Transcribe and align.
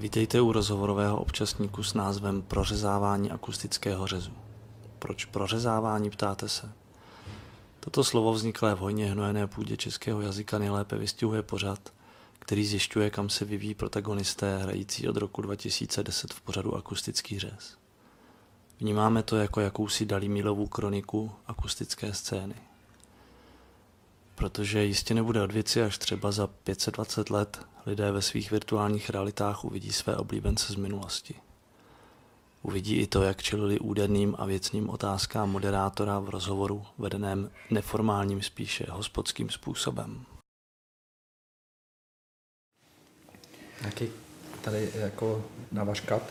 Vítejte 0.00 0.40
u 0.40 0.52
rozhovorového 0.52 1.20
občasníku 1.20 1.82
s 1.82 1.94
názvem 1.94 2.42
Prořezávání 2.42 3.30
akustického 3.30 4.06
řezu. 4.06 4.32
Proč 4.98 5.24
prořezávání, 5.24 6.10
ptáte 6.10 6.48
se? 6.48 6.72
Toto 7.80 8.04
slovo 8.04 8.32
vzniklé 8.32 8.74
v 8.74 8.78
hojně 8.78 9.10
hnojené 9.10 9.46
půdě 9.46 9.76
českého 9.76 10.20
jazyka 10.20 10.58
nejlépe 10.58 10.98
vystihuje 10.98 11.42
pořad, 11.42 11.92
který 12.38 12.66
zjišťuje, 12.66 13.10
kam 13.10 13.28
se 13.28 13.44
vyvíjí 13.44 13.74
protagonisté 13.74 14.58
hrající 14.58 15.08
od 15.08 15.16
roku 15.16 15.42
2010 15.42 16.34
v 16.34 16.40
pořadu 16.40 16.76
Akustický 16.76 17.38
řez. 17.38 17.76
Vnímáme 18.80 19.22
to 19.22 19.36
jako 19.36 19.60
jakousi 19.60 20.06
dalímilovou 20.06 20.66
kroniku 20.66 21.32
akustické 21.46 22.14
scény. 22.14 22.54
Protože 24.40 24.84
jistě 24.84 25.14
nebude 25.14 25.42
od 25.42 25.52
věci, 25.52 25.82
až 25.82 25.98
třeba 25.98 26.32
za 26.32 26.46
520 26.46 27.30
let 27.30 27.60
lidé 27.86 28.12
ve 28.12 28.22
svých 28.22 28.50
virtuálních 28.50 29.10
realitách 29.10 29.64
uvidí 29.64 29.92
své 29.92 30.16
oblíbence 30.16 30.72
z 30.72 30.76
minulosti. 30.76 31.34
Uvidí 32.62 32.96
i 32.96 33.06
to, 33.06 33.22
jak 33.22 33.42
čelili 33.42 33.78
úderným 33.78 34.34
a 34.38 34.46
věcným 34.46 34.90
otázkám 34.90 35.50
moderátora 35.50 36.18
v 36.18 36.28
rozhovoru 36.28 36.86
vedeném 36.98 37.50
neformálním 37.70 38.42
spíše 38.42 38.86
hospodským 38.90 39.50
způsobem. 39.50 40.24
Nějaký 43.80 44.08
tady 44.62 44.90
jako 44.94 45.44
na 45.72 45.84
váš 45.84 46.00
kap, 46.00 46.22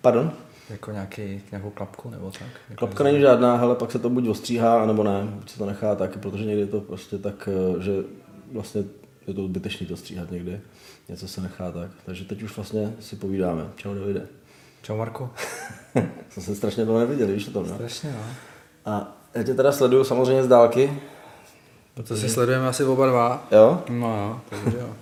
Pardon? 0.00 0.45
Jako 0.70 0.90
nějaký, 0.90 1.42
nějakou 1.50 1.70
klapku 1.70 2.10
nebo 2.10 2.30
tak? 2.30 2.48
Jako 2.70 2.78
Klapka 2.78 3.04
není 3.04 3.20
žádná, 3.20 3.56
ale 3.56 3.74
pak 3.74 3.92
se 3.92 3.98
to 3.98 4.10
buď 4.10 4.28
ostříhá, 4.28 4.82
anebo 4.82 5.02
ne, 5.02 5.24
buď 5.24 5.50
se 5.50 5.58
to 5.58 5.66
nechá 5.66 5.94
tak, 5.94 6.18
protože 6.18 6.44
někdy 6.44 6.60
je 6.60 6.66
to 6.66 6.80
prostě 6.80 7.18
tak, 7.18 7.48
eh, 7.52 7.82
že 7.82 7.92
vlastně 8.52 8.84
je 9.26 9.34
to 9.34 9.44
zbytečný 9.44 9.86
to 9.86 9.96
stříhat 9.96 10.30
někdy. 10.30 10.60
Něco 11.08 11.28
se 11.28 11.40
nechá 11.40 11.70
tak. 11.70 11.90
Takže 12.06 12.24
teď 12.24 12.42
už 12.42 12.56
vlastně 12.56 12.92
si 13.00 13.16
povídáme. 13.16 13.68
Čau 13.76 13.94
Davide. 13.94 14.26
Čau 14.82 14.96
Marko. 14.96 15.30
Jsem 16.30 16.42
se 16.42 16.56
strašně 16.56 16.84
dlouho 16.84 17.00
neviděl, 17.00 17.26
víš 17.26 17.48
o 17.48 17.50
tom, 17.50 17.66
no? 17.68 17.74
Strašně, 17.74 18.12
no. 18.12 18.24
A 18.92 19.16
já 19.34 19.42
tě 19.42 19.54
teda 19.54 19.72
sleduju 19.72 20.04
samozřejmě 20.04 20.44
z 20.44 20.48
dálky. 20.48 21.00
To 22.04 22.16
si 22.16 22.28
sledujeme 22.28 22.68
asi 22.68 22.84
oba 22.84 23.06
dva. 23.06 23.46
Jo? 23.50 23.82
No 23.90 24.16
jo, 24.16 24.40
takže 24.50 24.78
jo. 24.78 24.88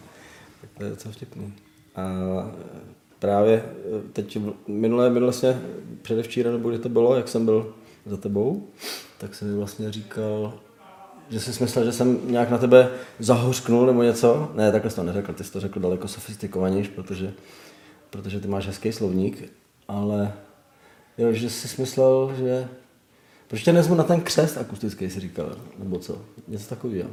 To 0.79 0.85
je 0.85 0.91
docela 0.91 1.13
vtipný. 1.13 1.55
A 1.97 2.03
právě 3.25 3.65
eh, 3.65 4.03
teď 4.13 4.39
minulé, 4.69 5.11
minulé 5.11 5.21
vlastně 5.21 5.61
předevčíra, 6.03 6.51
nebo 6.51 6.69
kdy 6.69 6.79
to 6.79 6.89
bylo, 6.89 7.17
jak 7.17 7.29
jsem 7.29 7.45
byl 7.45 7.75
za 8.07 8.17
tebou, 8.17 8.69
tak 9.19 9.35
jsem 9.35 9.49
mi 9.49 9.55
vlastně 9.57 9.93
říkal, 9.93 10.53
že 11.29 11.41
jsi 11.41 11.63
myslel, 11.63 11.85
že 11.85 11.93
jsem 11.93 12.19
nějak 12.25 12.51
na 12.51 12.59
tebe 12.59 12.89
zahořknul 13.19 13.87
nebo 13.87 14.03
něco. 14.03 14.53
Ne, 14.55 14.73
takhle 14.73 14.91
jsi 14.91 14.97
to 14.97 15.03
neřekl, 15.03 15.33
ty 15.33 15.45
jsi 15.45 15.53
to 15.53 15.61
řekl 15.61 15.81
daleko 15.81 16.09
sofistikovanější, 16.09 16.91
protože, 16.91 17.33
protože 18.11 18.41
ty 18.41 18.49
máš 18.49 18.67
hezký 18.67 18.93
slovník, 18.93 19.53
ale 19.89 20.33
jo, 21.19 21.33
že 21.33 21.51
jsi 21.51 21.81
myslel, 21.81 22.35
že 22.39 22.69
proč 23.49 23.63
tě 23.63 23.73
nezmu 23.73 23.95
na 23.95 24.05
ten 24.05 24.21
křest 24.21 24.59
akustický, 24.59 25.11
jsi 25.11 25.21
říkal, 25.21 25.57
nebo 25.79 25.99
co? 25.99 26.23
Něco 26.49 26.69
takového. 26.69 27.11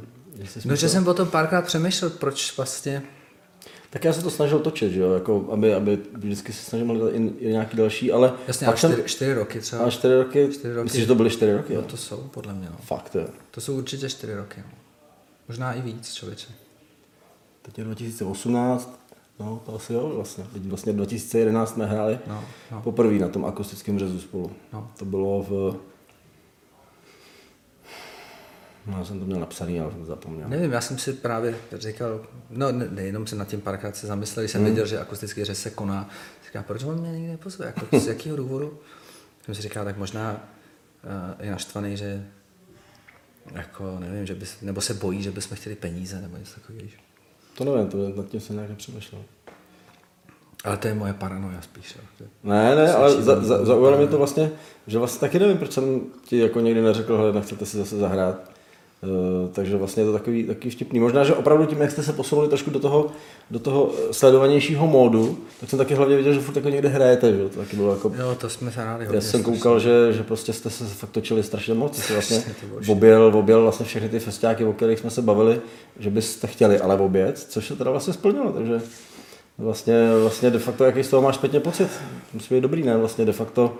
No, 0.64 0.76
že 0.76 0.88
jsem 0.88 1.08
o 1.08 1.14
tom 1.14 1.28
párkrát 1.28 1.62
přemýšlel, 1.62 2.10
proč 2.10 2.56
vlastně... 2.56 3.02
Tak 3.92 4.04
já 4.04 4.12
se 4.12 4.22
to 4.22 4.30
snažil 4.30 4.58
točit, 4.58 4.92
že 4.92 5.00
jo, 5.00 5.12
jako 5.12 5.48
aby, 5.50 5.74
aby 5.74 5.98
vždycky 6.12 6.52
se 6.52 6.64
snažil 6.64 6.86
hledat 6.88 7.10
i, 7.14 7.16
i 7.38 7.48
nějaký 7.48 7.76
další, 7.76 8.12
ale 8.12 8.32
Jasně, 8.48 8.66
a 8.66 8.76
jsem- 8.76 8.92
čtyři, 8.92 9.08
čtyři 9.08 9.34
roky 9.34 9.60
třeba. 9.60 9.84
a 9.84 9.90
čtyři 9.90 10.14
roky, 10.16 10.48
čtyři 10.52 10.74
roky. 10.74 10.84
myslíš, 10.84 11.00
že 11.02 11.06
to 11.06 11.14
byly 11.14 11.30
čtyři 11.30 11.52
roky? 11.56 11.74
No 11.74 11.80
Jo? 11.80 11.86
to 11.86 11.96
jsou, 11.96 12.16
podle 12.16 12.54
mě, 12.54 12.68
no. 12.70 12.76
Fakt, 12.82 13.14
jo. 13.14 13.26
To 13.50 13.60
jsou 13.60 13.76
určitě 13.78 14.08
čtyři 14.08 14.34
roky, 14.34 14.60
no. 14.66 14.72
Možná 15.48 15.72
i 15.72 15.80
víc, 15.80 16.14
člověče. 16.14 16.48
Teď 17.62 17.78
je 17.78 17.84
2018, 17.84 19.00
no 19.40 19.62
to 19.66 19.74
asi 19.74 19.92
jo 19.92 20.12
vlastně. 20.14 20.44
Teď 20.52 20.62
vlastně 20.62 20.92
2011 20.92 21.74
jsme 21.74 21.86
hráli 21.86 22.18
No, 22.26 22.44
no. 22.72 22.82
poprvé 22.82 23.18
na 23.18 23.28
tom 23.28 23.44
akustickém 23.44 23.98
řezu 23.98 24.20
spolu. 24.20 24.50
No. 24.72 24.90
To 24.98 25.04
bylo 25.04 25.42
v... 25.48 25.76
No, 28.86 28.98
já 28.98 29.04
jsem 29.04 29.18
to 29.20 29.24
měl 29.26 29.40
napsaný, 29.40 29.80
ale 29.80 29.92
jsem 29.92 30.04
zapomněl. 30.06 30.48
Nevím, 30.48 30.72
já 30.72 30.80
jsem 30.80 30.98
si 30.98 31.12
právě 31.12 31.56
říkal, 31.72 32.20
no 32.50 32.72
ne, 32.72 32.88
nejenom 32.90 33.26
se 33.26 33.36
nad 33.36 33.48
tím 33.48 33.60
párkrát 33.60 33.96
se 33.96 34.06
zamyslel, 34.06 34.42
když 34.42 34.50
jsem 34.52 34.64
věděl, 34.64 34.86
že 34.86 34.98
akustický 35.00 35.44
řez 35.44 35.62
se 35.62 35.70
koná. 35.70 36.08
Říká, 36.46 36.62
proč 36.62 36.84
on 36.84 37.00
mě 37.00 37.12
nikdy 37.12 37.28
nepozve, 37.30 37.66
jako 37.66 38.00
z 38.00 38.06
jakého 38.06 38.36
důvodu? 38.36 38.78
Jsem 39.44 39.54
si 39.54 39.62
říkal, 39.62 39.84
tak 39.84 39.96
možná 39.96 40.32
uh, 41.04 41.44
je 41.44 41.50
naštvaný, 41.50 41.96
že 41.96 42.26
jako 43.54 43.96
nevím, 43.98 44.26
že 44.26 44.34
bys, 44.34 44.60
nebo 44.62 44.80
se 44.80 44.94
bojí, 44.94 45.22
že 45.22 45.30
bychom 45.30 45.56
chtěli 45.56 45.76
peníze, 45.76 46.20
nebo 46.20 46.36
něco 46.36 46.60
takového. 46.60 46.88
To 47.58 47.64
nevím, 47.64 47.86
to, 47.90 48.08
nad 48.22 48.28
tím 48.28 48.40
jsem 48.40 48.56
nějak 48.56 48.70
nepřemýšlel. 48.70 49.22
Ale 50.64 50.76
to 50.76 50.88
je 50.88 50.94
moje 50.94 51.12
paranoja 51.12 51.62
spíš. 51.62 51.96
Jo. 52.20 52.26
Ne, 52.42 52.74
ne, 52.76 52.92
ale 52.92 53.10
za, 53.12 53.22
za- 53.22 53.40
za, 53.44 53.64
zaujalo 53.64 53.96
mě 53.98 54.06
to 54.06 54.18
vlastně, 54.18 54.50
že 54.86 54.98
vlastně 54.98 55.20
taky 55.20 55.38
nevím, 55.38 55.58
proč 55.58 55.72
jsem 55.72 56.00
ti 56.24 56.38
jako 56.38 56.60
někdy 56.60 56.82
neřekl, 56.82 57.16
hele, 57.16 57.32
nechcete 57.32 57.66
si 57.66 57.76
zase 57.76 57.96
zahrát. 57.98 58.51
Uh, 59.04 59.48
takže 59.52 59.76
vlastně 59.76 60.02
je 60.02 60.06
to 60.06 60.12
takový, 60.12 60.44
takový 60.44 60.70
vtipný. 60.70 61.00
Možná, 61.00 61.24
že 61.24 61.34
opravdu 61.34 61.66
tím, 61.66 61.80
jak 61.80 61.90
jste 61.90 62.02
se 62.02 62.12
posunuli 62.12 62.48
trošku 62.48 62.70
do 62.70 62.80
toho, 62.80 63.06
do 63.50 63.58
toho 63.58 63.90
sledovanějšího 64.10 64.86
módu, 64.86 65.38
tak 65.60 65.70
jsem 65.70 65.78
taky 65.78 65.94
hlavně 65.94 66.16
viděl, 66.16 66.32
že 66.32 66.40
furt 66.40 66.56
jako 66.56 66.68
někde 66.68 66.88
hrajete, 66.88 67.32
že? 67.32 67.48
To 67.48 67.58
taky 67.58 67.76
bylo 67.76 67.90
jako... 67.90 68.12
Jo, 68.18 68.34
to 68.40 68.48
jsme 68.48 68.70
se 68.70 68.80
hráli 68.80 69.06
Já 69.12 69.20
jsem 69.20 69.42
koukal, 69.42 69.80
že, 69.80 70.12
že 70.12 70.22
prostě 70.22 70.52
jste 70.52 70.70
se 70.70 70.84
fakt 70.84 71.10
točili 71.10 71.42
strašně 71.42 71.74
moc, 71.74 72.02
jste 72.02 72.12
vlastně 72.12 72.42
objel, 72.88 73.32
objel 73.34 73.62
vlastně 73.62 73.86
všechny 73.86 74.08
ty 74.08 74.18
festiáky, 74.18 74.64
o 74.64 74.72
kterých 74.72 74.98
jsme 74.98 75.10
se 75.10 75.22
bavili, 75.22 75.60
že 75.98 76.10
byste 76.10 76.46
chtěli 76.46 76.80
ale 76.80 76.98
obět, 76.98 77.38
což 77.38 77.66
se 77.66 77.76
teda 77.76 77.90
vlastně 77.90 78.12
splnilo, 78.12 78.52
takže 78.52 78.80
vlastně, 79.58 79.94
vlastně 80.20 80.50
de 80.50 80.58
facto, 80.58 80.84
jaký 80.84 81.02
z 81.02 81.08
toho 81.08 81.22
máš 81.22 81.34
zpětně 81.34 81.60
pocit? 81.60 81.88
Musí 82.34 82.54
být 82.54 82.60
dobrý, 82.60 82.82
ne? 82.82 82.96
Vlastně 82.96 83.24
de 83.24 83.32
facto, 83.32 83.74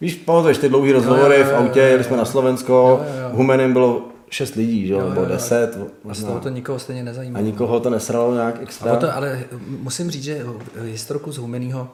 víš, 0.00 0.14
pamatuješ 0.14 0.58
ty 0.58 0.68
dlouhý 0.68 0.92
rozhovory 0.92 1.40
jo, 1.40 1.46
jo, 1.46 1.52
v 1.52 1.54
autě, 1.56 1.80
jeli 1.80 2.04
jsme 2.04 2.16
na 2.16 2.24
Slovensko. 2.24 3.00
Humenem 3.32 3.72
bylo 3.72 4.13
šest 4.34 4.54
lidí, 4.54 4.86
že 4.86 4.92
jo, 4.92 5.08
nebo 5.08 5.20
jo, 5.20 5.26
deset, 5.26 5.78
A 6.08 6.14
z 6.14 6.24
toho 6.24 6.40
to 6.40 6.48
nikoho 6.48 6.78
stejně 6.78 7.02
nezajímá. 7.02 7.38
a 7.38 7.42
nikoho 7.42 7.80
to 7.80 7.90
nesralo 7.90 8.34
nějak 8.34 8.62
extra. 8.62 8.92
A 8.92 8.96
to, 8.96 9.14
ale 9.16 9.44
musím 9.66 10.10
říct, 10.10 10.22
že 10.24 10.44
historku 10.82 11.32
z 11.32 11.38
Humenýho 11.38 11.90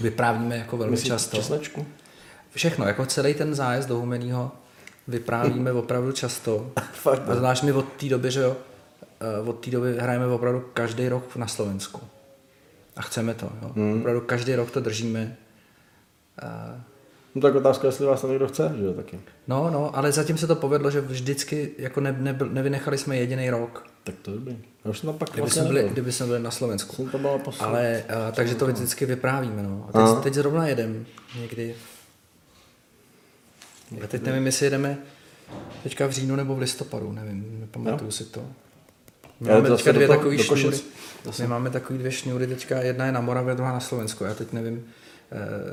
vyprávíme 0.00 0.56
jako 0.56 0.76
velmi 0.76 0.90
Myslíš 0.90 1.08
často. 1.08 1.36
česnečku? 1.36 1.86
Všechno, 2.54 2.86
jako 2.86 3.06
celý 3.06 3.34
ten 3.34 3.54
zájezd 3.54 3.88
do 3.88 3.96
Humenýho 3.98 4.52
vyprávíme 5.08 5.72
opravdu 5.82 6.12
často. 6.12 6.70
Fakt, 6.92 7.22
A 7.28 7.34
zvlášť 7.34 7.62
my 7.62 7.72
od 7.72 7.86
té 7.92 8.08
doby, 8.08 8.30
že 8.30 8.40
jo, 8.40 8.56
eh, 9.20 9.48
od 9.48 9.64
té 9.64 9.70
doby 9.70 9.96
hrajeme 9.98 10.26
opravdu 10.26 10.64
každý 10.74 11.08
rok 11.08 11.36
na 11.36 11.46
Slovensku. 11.46 12.00
A 12.96 13.02
chceme 13.02 13.34
to, 13.34 13.48
jo. 13.62 13.70
Hmm. 13.76 14.00
Opravdu 14.00 14.20
každý 14.20 14.54
rok 14.54 14.70
to 14.70 14.80
držíme. 14.80 15.36
Eh, 16.42 16.80
No 17.34 17.40
tak 17.40 17.54
otázka, 17.54 17.86
jestli 17.86 18.06
vás 18.06 18.20
tam 18.20 18.30
někdo 18.30 18.48
chce, 18.48 18.74
že 18.78 18.84
jo, 18.84 18.92
taky. 18.92 19.20
No, 19.48 19.70
no, 19.70 19.96
ale 19.96 20.12
zatím 20.12 20.38
se 20.38 20.46
to 20.46 20.56
povedlo, 20.56 20.90
že 20.90 21.00
vždycky 21.00 21.70
jako 21.78 22.00
ne, 22.00 22.16
nebyl, 22.18 22.48
nevynechali 22.48 22.98
jsme 22.98 23.16
jediný 23.16 23.50
rok. 23.50 23.86
Tak 24.04 24.14
to 24.22 24.30
je 24.30 24.36
dobrý. 24.36 24.58
Já 24.84 24.90
už 24.90 24.98
jsem 24.98 25.06
tam 25.06 25.18
pak 25.18 25.28
Kdyby 25.28 25.40
vlastně 25.40 25.62
jsme, 25.62 25.68
byli, 25.72 25.88
kdyby 25.88 26.12
jsme 26.12 26.26
byli 26.26 26.40
na 26.40 26.50
Slovensku. 26.50 26.96
Jsem 26.96 27.08
to 27.08 27.18
byla. 27.18 27.40
Ale, 27.58 28.04
uh, 28.08 28.34
takže 28.34 28.54
to 28.54 28.66
vždycky 28.66 29.06
vyprávíme, 29.06 29.62
no. 29.62 29.88
A 29.92 29.98
Aha. 29.98 30.14
teď, 30.14 30.24
teď 30.24 30.34
zrovna 30.34 30.66
jedem 30.66 31.06
někdy. 31.40 31.74
Ale 33.98 34.06
teď 34.06 34.22
nevím, 34.22 34.46
jestli 34.46 34.66
jedeme 34.66 34.98
teďka 35.82 36.06
v 36.06 36.10
říjnu 36.10 36.36
nebo 36.36 36.54
v 36.54 36.58
listopadu, 36.58 37.12
nevím, 37.12 37.60
nepamatuju 37.60 38.10
si 38.10 38.24
to. 38.24 38.46
My 39.40 39.50
Ale 39.50 39.62
máme 39.62 39.76
teďka 39.76 39.92
dvě 39.92 40.08
takové 40.08 40.38
šňůry. 40.38 40.78
My 41.38 41.46
máme 41.46 41.70
takový 41.70 41.98
dvě 41.98 42.12
šňůry, 42.12 42.46
teďka 42.46 42.82
jedna 42.82 43.06
je 43.06 43.12
na 43.12 43.20
Moravě, 43.20 43.54
druhá 43.54 43.72
na 43.72 43.80
Slovensku. 43.80 44.24
Já 44.24 44.34
teď 44.34 44.52
nevím, 44.52 44.84
eh, 44.86 44.90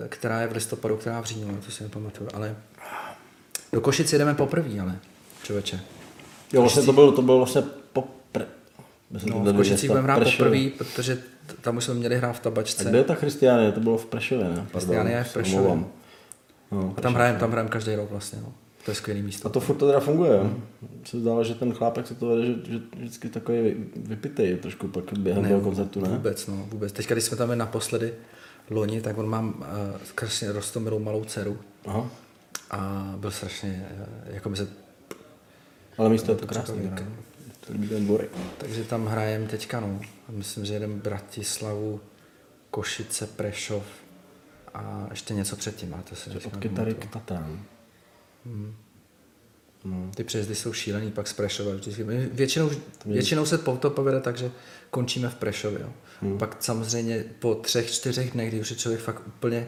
která 0.10 0.42
je 0.42 0.48
v 0.48 0.52
listopadu, 0.52 0.98
která 0.98 1.22
v 1.22 1.26
říjnu, 1.26 1.58
to 1.66 1.72
si 1.72 1.84
nepamatuju. 1.84 2.30
Ale 2.34 2.56
do 3.74 3.82
Košic 3.82 4.14
jedeme 4.14 4.34
poprvé, 4.34 4.80
ale 4.82 4.96
člověče. 5.44 5.80
Jo, 6.54 6.62
vlastně 6.62 6.84
to 6.84 6.94
bylo, 6.94 7.12
to 7.12 7.22
bylo 7.22 7.38
vlastně 7.38 7.62
popr... 7.94 8.44
Myslím, 9.12 9.34
No, 9.34 9.54
v 9.54 9.56
Košicích 9.56 9.90
budeme 9.90 10.06
hrát 10.08 10.24
poprvé, 10.24 10.70
protože 10.78 11.20
tam 11.62 11.78
už 11.78 11.84
jsme 11.84 11.94
měli 11.94 12.18
hrát 12.18 12.34
v 12.34 12.40
A 12.40 12.42
tabačce. 12.44 12.90
kde 12.90 12.98
je 12.98 13.04
ta 13.04 13.16
Christiania? 13.16 13.72
To 13.72 13.80
bylo 13.80 13.98
v 13.98 14.06
Prešově, 14.06 14.46
ne? 14.50 14.66
Christiania 14.72 15.18
je 15.18 15.24
v 15.24 15.34
Prešově. 15.34 15.78
No, 16.72 16.94
A 16.98 17.02
tam 17.02 17.14
hrajeme, 17.14 17.40
tam 17.40 17.52
hrajeme 17.52 17.70
každý 17.70 17.96
rok 17.96 18.12
vlastně, 18.12 18.40
no. 18.42 18.54
To 18.86 18.92
je 18.92 18.96
skvělý 18.96 19.22
místo. 19.22 19.48
a 19.48 19.52
to 19.52 19.60
furt 19.60 19.76
to 19.76 19.88
teda 19.88 20.00
funguje, 20.00 20.32
jo? 20.38 20.52
Se 21.06 21.20
zdálo, 21.20 21.44
že 21.44 21.56
ten 21.56 21.74
chlápek 21.74 22.08
se 22.08 22.16
to 22.16 22.26
vede, 22.28 22.46
že, 22.46 22.54
že 22.70 22.80
vždycky 22.98 23.30
takový 23.30 23.62
vy- 23.62 23.76
vypitej 23.96 24.50
je 24.50 24.58
trošku 24.58 24.88
pak 24.88 25.04
během 25.18 25.46
toho 25.48 25.62
koncertu, 25.62 26.02
ne? 26.02 26.10
Vůbec, 26.10 26.48
no, 26.48 26.66
vůbec. 26.72 26.92
Teďka, 26.92 27.16
když 27.16 27.24
jsme 27.24 27.38
tam 27.38 27.48
byli 27.48 27.58
naposledy 27.60 28.14
loni, 28.70 29.02
tak 29.02 29.18
on 29.18 29.30
má 29.30 29.40
uh, 29.40 29.54
strašně 30.04 30.52
rostomilou 30.52 31.00
malou 31.00 31.24
dceru 31.24 31.60
Aha. 31.86 32.10
a 32.72 33.14
byl 33.18 33.32
strašně, 33.32 33.88
uh, 34.28 34.34
jako 34.34 34.50
by 34.50 34.58
se, 34.58 34.68
Ale 35.98 36.10
místo 36.10 36.32
je 36.32 36.38
to 36.38 36.48
krásný. 36.48 36.92
To 37.68 37.74
líbí 37.74 37.88
ten 37.88 38.06
dvorek. 38.06 38.30
takže 38.58 38.84
tam 38.84 39.06
hrajeme 39.06 39.48
teďka, 39.48 39.80
no. 39.80 40.00
Myslím, 40.30 40.66
že 40.66 40.74
jedeme 40.74 40.96
Bratislavu, 40.96 42.02
Košice, 42.72 43.28
Prešov 43.28 43.84
a 44.74 45.08
ještě 45.10 45.34
něco 45.34 45.56
předtím, 45.56 45.94
ale 45.94 46.04
to 46.04 46.16
teďka 46.16 46.48
od 46.48 46.58
kytary 46.58 46.94
k. 46.94 47.06
Tatrám. 47.06 47.66
Hmm. 48.46 48.76
Ty 50.16 50.24
přejezdy 50.24 50.56
jsou 50.56 50.74
šílený, 50.74 51.12
pak 51.12 51.28
z 51.28 51.34
Prešova 51.34 51.74
vždycky. 51.74 52.04
Většinou, 52.32 52.70
většinou 53.06 53.46
se 53.46 53.58
to 53.58 53.90
povede 53.90 54.22
tak, 54.22 54.38
že 54.38 54.52
končíme 54.90 55.30
v 55.30 55.36
Prešově. 55.36 55.82
Jo. 55.82 55.90
Hmm. 56.22 56.38
Pak 56.38 56.56
samozřejmě 56.60 57.26
po 57.40 57.56
třech, 57.56 57.92
čtyřech 57.92 58.32
dnech, 58.32 58.50
kdy 58.50 58.60
už 58.60 58.70
je 58.70 58.78
člověk 58.78 59.02
fakt 59.02 59.22
úplně 59.28 59.68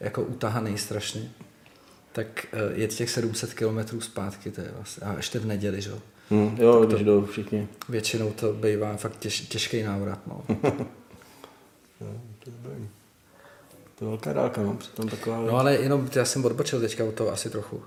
jako 0.00 0.22
utahaný 0.22 0.78
strašně, 0.78 1.30
tak 2.12 2.46
eh, 2.52 2.58
je 2.72 2.88
těch 2.88 3.10
700 3.10 3.54
kilometrů 3.54 4.00
zpátky, 4.00 4.50
to 4.50 4.60
je 4.60 4.70
vlastně, 4.76 5.06
a 5.06 5.16
ještě 5.16 5.38
v 5.38 5.46
neděli, 5.46 5.80
že 5.80 5.90
Hmm, 6.30 6.56
jo, 6.60 6.80
tak 6.80 6.88
když 6.88 7.02
jdou 7.02 7.24
všichni. 7.24 7.68
Většinou 7.88 8.30
to 8.30 8.52
bývá 8.52 8.96
fakt 8.96 9.18
těž, 9.18 9.40
těžký 9.40 9.82
návrat, 9.82 10.18
no. 10.26 10.42
no 12.00 12.20
to, 12.44 12.50
je 12.50 12.88
to 13.98 14.04
je 14.04 14.08
velká 14.08 14.32
dálka, 14.32 14.62
no, 14.62 14.74
přitom 14.74 15.08
taková... 15.08 15.40
No 15.40 15.56
ale 15.56 15.74
jenom, 15.74 16.08
já 16.14 16.24
jsem 16.24 16.44
odbočil 16.44 16.80
teďka 16.80 17.04
o 17.04 17.12
to 17.12 17.32
asi 17.32 17.50
trochu. 17.50 17.82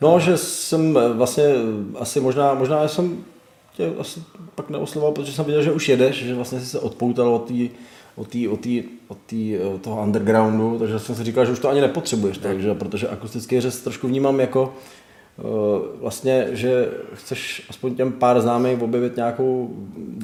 No, 0.00 0.20
že 0.20 0.36
jsem 0.36 0.96
eh, 0.96 1.12
vlastně 1.12 1.44
eh, 1.44 1.98
asi 1.98 2.20
možná, 2.20 2.54
možná 2.54 2.88
jsem 2.88 3.24
tě 3.82 4.00
asi 4.00 4.22
pak 4.54 4.70
neoslovoval, 4.70 5.12
protože 5.12 5.32
jsem 5.32 5.44
viděl, 5.44 5.62
že 5.62 5.72
už 5.72 5.88
jedeš, 5.88 6.24
že 6.24 6.34
vlastně 6.34 6.60
jsi 6.60 6.66
se 6.66 6.80
odpoutal 6.80 7.34
od 7.34 7.48
té 7.48 7.68
od, 8.16 8.28
tý, 8.28 8.48
od, 8.48 8.60
tý, 8.60 8.82
od 9.08 9.18
tý, 9.26 9.56
eh, 9.56 9.78
toho 9.78 10.02
undergroundu, 10.02 10.78
takže 10.78 10.98
jsem 10.98 11.14
si 11.14 11.24
říkal, 11.24 11.46
že 11.46 11.52
už 11.52 11.58
to 11.58 11.68
ani 11.68 11.80
nepotřebuješ, 11.80 12.38
takže, 12.38 12.74
protože 12.74 13.08
akustický 13.08 13.60
řez 13.60 13.80
trošku 13.80 14.08
vnímám 14.08 14.40
jako 14.40 14.74
vlastně, 16.00 16.48
že 16.52 16.88
chceš 17.14 17.66
aspoň 17.70 17.94
těm 17.94 18.12
pár 18.12 18.40
známých 18.40 18.82
objevit 18.82 19.16
nějakou 19.16 19.70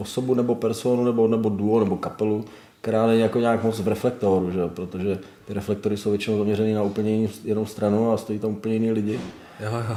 osobu 0.00 0.34
nebo 0.34 0.54
personu 0.54 1.04
nebo, 1.04 1.28
nebo 1.28 1.48
duo 1.48 1.80
nebo 1.80 1.96
kapelu, 1.96 2.44
která 2.80 3.06
není 3.06 3.20
jako 3.20 3.40
nějak 3.40 3.64
moc 3.64 3.80
v 3.80 3.88
reflektoru, 3.88 4.50
že? 4.50 4.60
protože 4.74 5.18
ty 5.44 5.54
reflektory 5.54 5.96
jsou 5.96 6.10
většinou 6.10 6.38
zaměřené 6.38 6.74
na 6.74 6.82
úplně 6.82 7.28
jinou 7.44 7.66
stranu 7.66 8.12
a 8.12 8.16
stojí 8.16 8.38
tam 8.38 8.50
úplně 8.50 8.74
jiný 8.74 8.92
lidi. 8.92 9.20
Jo, 9.60 9.70
jo. 9.88 9.96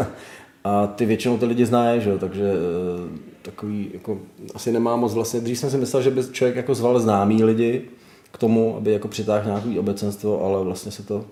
a 0.64 0.86
ty 0.86 1.06
většinou 1.06 1.38
ty 1.38 1.44
lidi 1.44 1.66
znají, 1.66 2.00
že? 2.00 2.18
takže 2.18 2.52
eh, 2.52 3.18
takový, 3.42 3.90
jako, 3.92 4.18
asi 4.54 4.72
nemá 4.72 4.96
moc 4.96 5.14
vlastně, 5.14 5.40
dřív 5.40 5.58
jsem 5.58 5.70
si 5.70 5.76
myslel, 5.76 6.02
že 6.02 6.10
by 6.10 6.22
člověk 6.32 6.56
jako 6.56 6.74
zval 6.74 7.00
známý 7.00 7.44
lidi 7.44 7.82
k 8.32 8.38
tomu, 8.38 8.76
aby 8.76 8.92
jako 8.92 9.08
přitáhl 9.08 9.46
nějaký 9.46 9.78
obecenstvo, 9.78 10.44
ale 10.44 10.64
vlastně 10.64 10.92
se 10.92 11.02
to 11.02 11.24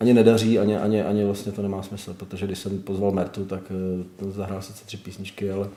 ani 0.00 0.14
nedaří, 0.14 0.58
ani, 0.58 0.76
ani, 0.76 1.02
ani 1.02 1.24
vlastně 1.24 1.52
to 1.52 1.62
nemá 1.62 1.82
smysl, 1.82 2.14
protože 2.14 2.46
když 2.46 2.58
jsem 2.58 2.82
pozval 2.82 3.10
Mertu, 3.10 3.44
tak 3.44 3.62
eh, 3.70 4.04
ten 4.16 4.32
zahrál 4.32 4.62
sice 4.62 4.84
tři 4.86 4.96
písničky, 4.96 5.50
ale 5.50 5.68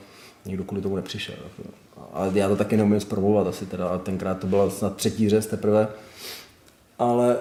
nikdo 0.46 0.64
kvůli 0.64 0.82
tomu 0.82 0.96
nepřišel. 0.96 1.34
Jako. 1.44 1.70
A 2.12 2.26
já 2.34 2.48
to 2.48 2.56
taky 2.56 2.76
neumím 2.76 3.00
zpromovat 3.00 3.46
asi 3.46 3.66
teda, 3.66 3.88
a 3.88 3.98
tenkrát 3.98 4.38
to 4.38 4.46
byla 4.46 4.70
snad 4.70 4.96
třetí 4.96 5.28
řez 5.28 5.46
teprve. 5.46 5.88
Ale 6.98 7.36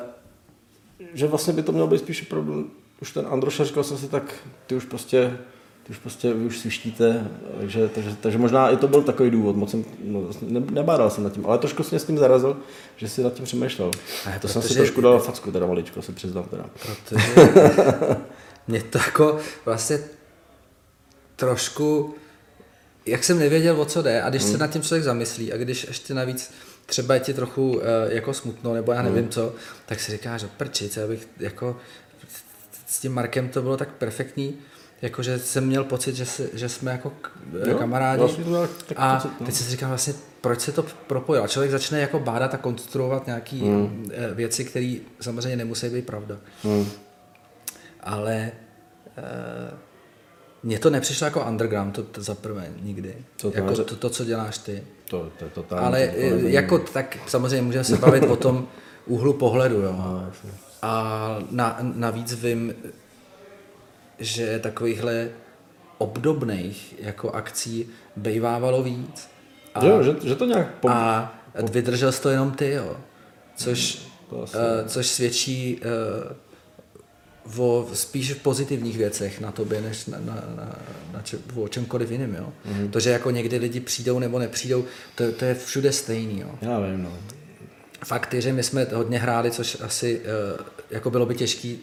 že 1.13 1.27
vlastně 1.27 1.53
by 1.53 1.63
to 1.63 1.71
mělo 1.71 1.87
být 1.87 1.99
spíš 1.99 2.21
opravdu, 2.21 2.69
už 3.01 3.11
ten 3.11 3.27
Androša 3.29 3.63
říkal 3.63 3.83
jsem 3.83 3.97
si 3.97 4.07
tak, 4.07 4.33
ty 4.67 4.75
už 4.75 4.85
prostě 4.85 5.37
ty 5.83 5.91
už 5.91 5.97
prostě 5.97 6.33
vy 6.33 6.45
už 6.45 6.59
svištíte, 6.59 7.27
takže, 7.59 7.87
takže, 7.87 8.15
takže, 8.21 8.37
možná 8.37 8.69
i 8.69 8.77
to 8.77 8.87
byl 8.87 9.01
takový 9.01 9.31
důvod, 9.31 9.55
moc 9.55 9.71
jsem, 9.71 9.85
no, 10.03 10.29
ne, 10.41 10.59
nebádal 10.59 11.09
jsem 11.09 11.23
nad 11.23 11.33
tím, 11.33 11.45
ale 11.45 11.57
trošku 11.57 11.83
jsem 11.83 11.99
s 11.99 12.05
tím 12.05 12.17
zarazil, 12.17 12.57
že 12.97 13.09
si 13.09 13.23
nad 13.23 13.33
tím 13.33 13.45
přemýšlel. 13.45 13.91
Ne, 14.25 14.39
to 14.41 14.47
jsem 14.47 14.61
si 14.61 14.73
trošku 14.73 15.01
dal 15.01 15.19
facku, 15.19 15.51
teda 15.51 15.65
maličko, 15.65 16.01
se 16.01 16.11
přiznám 16.11 16.43
teda. 16.43 16.65
Protože 16.73 17.25
mě 18.67 18.83
to 18.83 18.97
jako 18.97 19.39
vlastně 19.65 19.99
trošku 21.35 22.15
jak 23.05 23.23
jsem 23.23 23.39
nevěděl, 23.39 23.81
o 23.81 23.85
co 23.85 24.01
jde 24.01 24.21
a 24.21 24.29
když 24.29 24.43
hmm. 24.43 24.51
se 24.51 24.57
nad 24.57 24.67
tím 24.67 24.81
člověk 24.81 25.03
zamyslí 25.03 25.53
a 25.53 25.57
když 25.57 25.83
ještě 25.83 26.13
navíc 26.13 26.51
třeba 26.85 27.13
je 27.13 27.19
ti 27.19 27.33
trochu 27.33 27.71
uh, 27.71 27.81
jako 28.07 28.33
smutno, 28.33 28.73
nebo 28.73 28.91
já 28.91 29.01
nevím 29.01 29.21
hmm. 29.21 29.29
co, 29.29 29.53
tak 29.85 29.99
si 29.99 30.11
říkáš, 30.11 30.45
prčice, 30.57 31.03
abych 31.03 31.27
jako 31.39 31.77
s 32.91 32.99
tím 32.99 33.13
Markem 33.13 33.49
to 33.49 33.61
bylo 33.61 33.77
tak 33.77 33.89
perfektní, 33.89 34.57
jakože 35.01 35.39
jsem 35.39 35.65
měl 35.65 35.83
pocit, 35.83 36.15
že, 36.15 36.25
se, 36.25 36.49
že 36.53 36.69
jsme 36.69 36.91
jako 36.91 37.13
jo, 37.67 37.77
kamarádi 37.77 38.19
vlastně 38.19 38.43
to 38.43 38.67
a 38.97 39.15
pocit, 39.15 39.31
no. 39.39 39.45
teď 39.45 39.55
si 39.55 39.63
říkám 39.63 39.89
vlastně, 39.89 40.13
proč 40.41 40.61
se 40.61 40.71
to 40.71 40.85
propojilo. 41.07 41.47
Člověk 41.47 41.71
začne 41.71 41.99
jako 41.99 42.19
bádat 42.19 42.53
a 42.53 42.57
konstruovat 42.57 43.25
nějaké 43.25 43.55
hmm. 43.55 44.11
Eh, 44.13 44.33
věci, 44.33 44.65
které 44.65 44.95
samozřejmě 45.21 45.55
nemusí 45.55 45.89
být 45.89 46.05
pravda. 46.05 46.37
Hmm. 46.63 46.85
Ale 47.99 48.51
uh, 49.17 49.77
mně 50.63 50.79
to 50.79 50.89
nepřišlo 50.89 51.25
jako 51.25 51.45
underground, 51.45 51.95
to, 51.95 52.03
to 52.03 52.21
za 52.21 52.35
prvé 52.35 52.69
nikdy. 52.81 53.15
To, 53.41 53.51
jako 53.55 53.75
to, 53.75 53.95
to, 53.95 54.09
co 54.09 54.25
děláš 54.25 54.57
ty. 54.57 54.83
To, 55.05 55.31
to, 55.39 55.49
to 55.49 55.63
tam, 55.63 55.85
Ale 55.85 56.07
to, 56.07 56.13
to 56.13 56.47
jako 56.47 56.79
tak 56.79 57.17
samozřejmě 57.27 57.61
můžeme 57.61 57.83
se 57.83 57.97
bavit 57.97 58.23
o 58.23 58.35
tom 58.35 58.67
úhlu 59.05 59.33
pohledu. 59.33 59.81
Jo. 59.81 59.95
No, 59.97 60.31
a 60.81 61.37
na, 61.51 61.77
navíc 61.81 62.33
vím, 62.33 62.73
že 64.19 64.59
takovýchhle 64.59 65.29
obdobných 65.97 66.95
jako 66.99 67.31
akcí 67.31 67.87
bejvávalo 68.15 68.83
víc. 68.83 69.29
A, 69.75 69.85
jo, 69.85 70.03
že, 70.03 70.15
že 70.23 70.35
to 70.35 70.45
nějak... 70.45 70.75
Pom... 70.75 70.91
A 70.91 71.33
vydržel 71.71 72.11
jsi 72.11 72.21
to 72.21 72.29
jenom 72.29 72.51
ty, 72.51 72.69
jo. 72.69 72.97
Což, 73.55 74.07
asi... 74.43 74.57
uh, 74.57 74.61
což 74.87 75.07
svědčí 75.07 75.81
uh, 77.55 77.63
o 77.63 77.87
spíš 77.93 78.33
pozitivních 78.33 78.97
věcech 78.97 79.41
na 79.41 79.51
tobě, 79.51 79.81
než 79.81 80.05
na, 80.05 80.17
na, 80.19 80.35
na, 80.55 80.75
na 81.13 81.21
če, 81.21 81.37
o 81.55 81.67
čemkoliv 81.67 82.11
jiném. 82.11 82.35
Jo? 82.35 82.53
Mm-hmm. 82.65 82.89
To, 82.89 82.99
že 82.99 83.09
jako 83.09 83.31
někdy 83.31 83.57
lidi 83.57 83.79
přijdou 83.79 84.19
nebo 84.19 84.39
nepřijdou, 84.39 84.85
to, 85.15 85.31
to 85.31 85.45
je 85.45 85.55
všude 85.55 85.91
stejný. 85.91 86.39
Jo? 86.39 86.49
Já 86.61 86.79
vím, 86.79 87.03
no. 87.03 87.11
Fakt 88.05 88.33
je, 88.33 88.41
že 88.41 88.53
my 88.53 88.63
jsme 88.63 88.87
hodně 88.93 89.19
hráli, 89.19 89.51
což 89.51 89.77
asi 89.81 90.19
uh, 90.19 90.65
jako 90.89 91.09
bylo 91.09 91.25
by 91.25 91.35
těžký, 91.35 91.79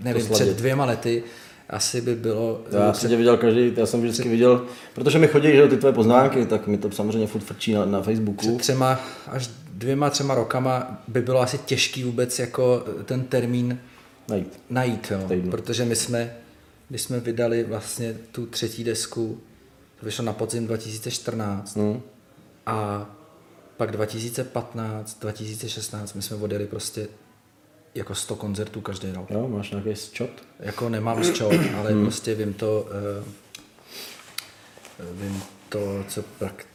nevím, 0.00 0.28
před 0.28 0.56
dvěma 0.56 0.84
lety, 0.84 1.22
asi 1.70 2.00
by 2.00 2.14
bylo... 2.14 2.62
Já 2.72 2.92
jsem 2.92 3.10
tě 3.10 3.16
viděl 3.16 3.36
každý, 3.36 3.72
já 3.76 3.86
jsem 3.86 4.00
vždycky 4.00 4.28
viděl, 4.28 4.66
protože 4.94 5.18
mi 5.18 5.28
chodí 5.28 5.52
že 5.52 5.68
ty 5.68 5.76
tvoje 5.76 5.92
poznámky, 5.92 6.46
tak 6.46 6.66
mi 6.66 6.78
to 6.78 6.90
samozřejmě 6.90 7.26
furt 7.26 7.40
frčí 7.40 7.74
na, 7.74 7.84
na 7.84 8.02
Facebooku. 8.02 8.38
Před 8.38 8.58
třema 8.58 9.00
až 9.26 9.50
dvěma, 9.72 10.10
třema 10.10 10.34
rokama 10.34 11.02
by 11.08 11.22
bylo 11.22 11.40
asi 11.40 11.58
těžký 11.58 12.04
vůbec 12.04 12.38
jako 12.38 12.84
ten 13.04 13.24
termín 13.24 13.78
najít. 14.28 14.60
Najít, 14.70 15.10
jo. 15.10 15.50
Protože 15.50 15.84
my 15.84 15.96
jsme, 15.96 16.36
když 16.88 17.02
jsme 17.02 17.20
vydali 17.20 17.64
vlastně 17.64 18.16
tu 18.32 18.46
třetí 18.46 18.84
desku, 18.84 19.40
to 20.00 20.06
vyšlo 20.06 20.24
na 20.24 20.32
podzim 20.32 20.66
2014 20.66 21.76
mm. 21.76 22.00
a 22.66 23.06
pak 23.78 23.90
2015, 23.90 25.18
2016 25.20 26.14
my 26.14 26.22
jsme 26.22 26.36
odjeli 26.36 26.66
prostě 26.66 27.08
jako 27.94 28.14
100 28.14 28.36
koncertů 28.36 28.80
každý 28.80 29.12
rok. 29.12 29.30
Jo, 29.30 29.48
máš 29.48 29.70
nějaký 29.70 29.96
zčot? 29.96 30.30
Jako 30.60 30.88
nemám 30.88 31.24
zčot, 31.24 31.52
ale 31.76 31.92
mm. 31.94 32.02
prostě 32.02 32.34
vím 32.34 32.54
to, 32.54 32.88
uh, 35.00 35.22
vím 35.22 35.42
to, 35.68 36.04
co 36.08 36.22
pak 36.22 36.66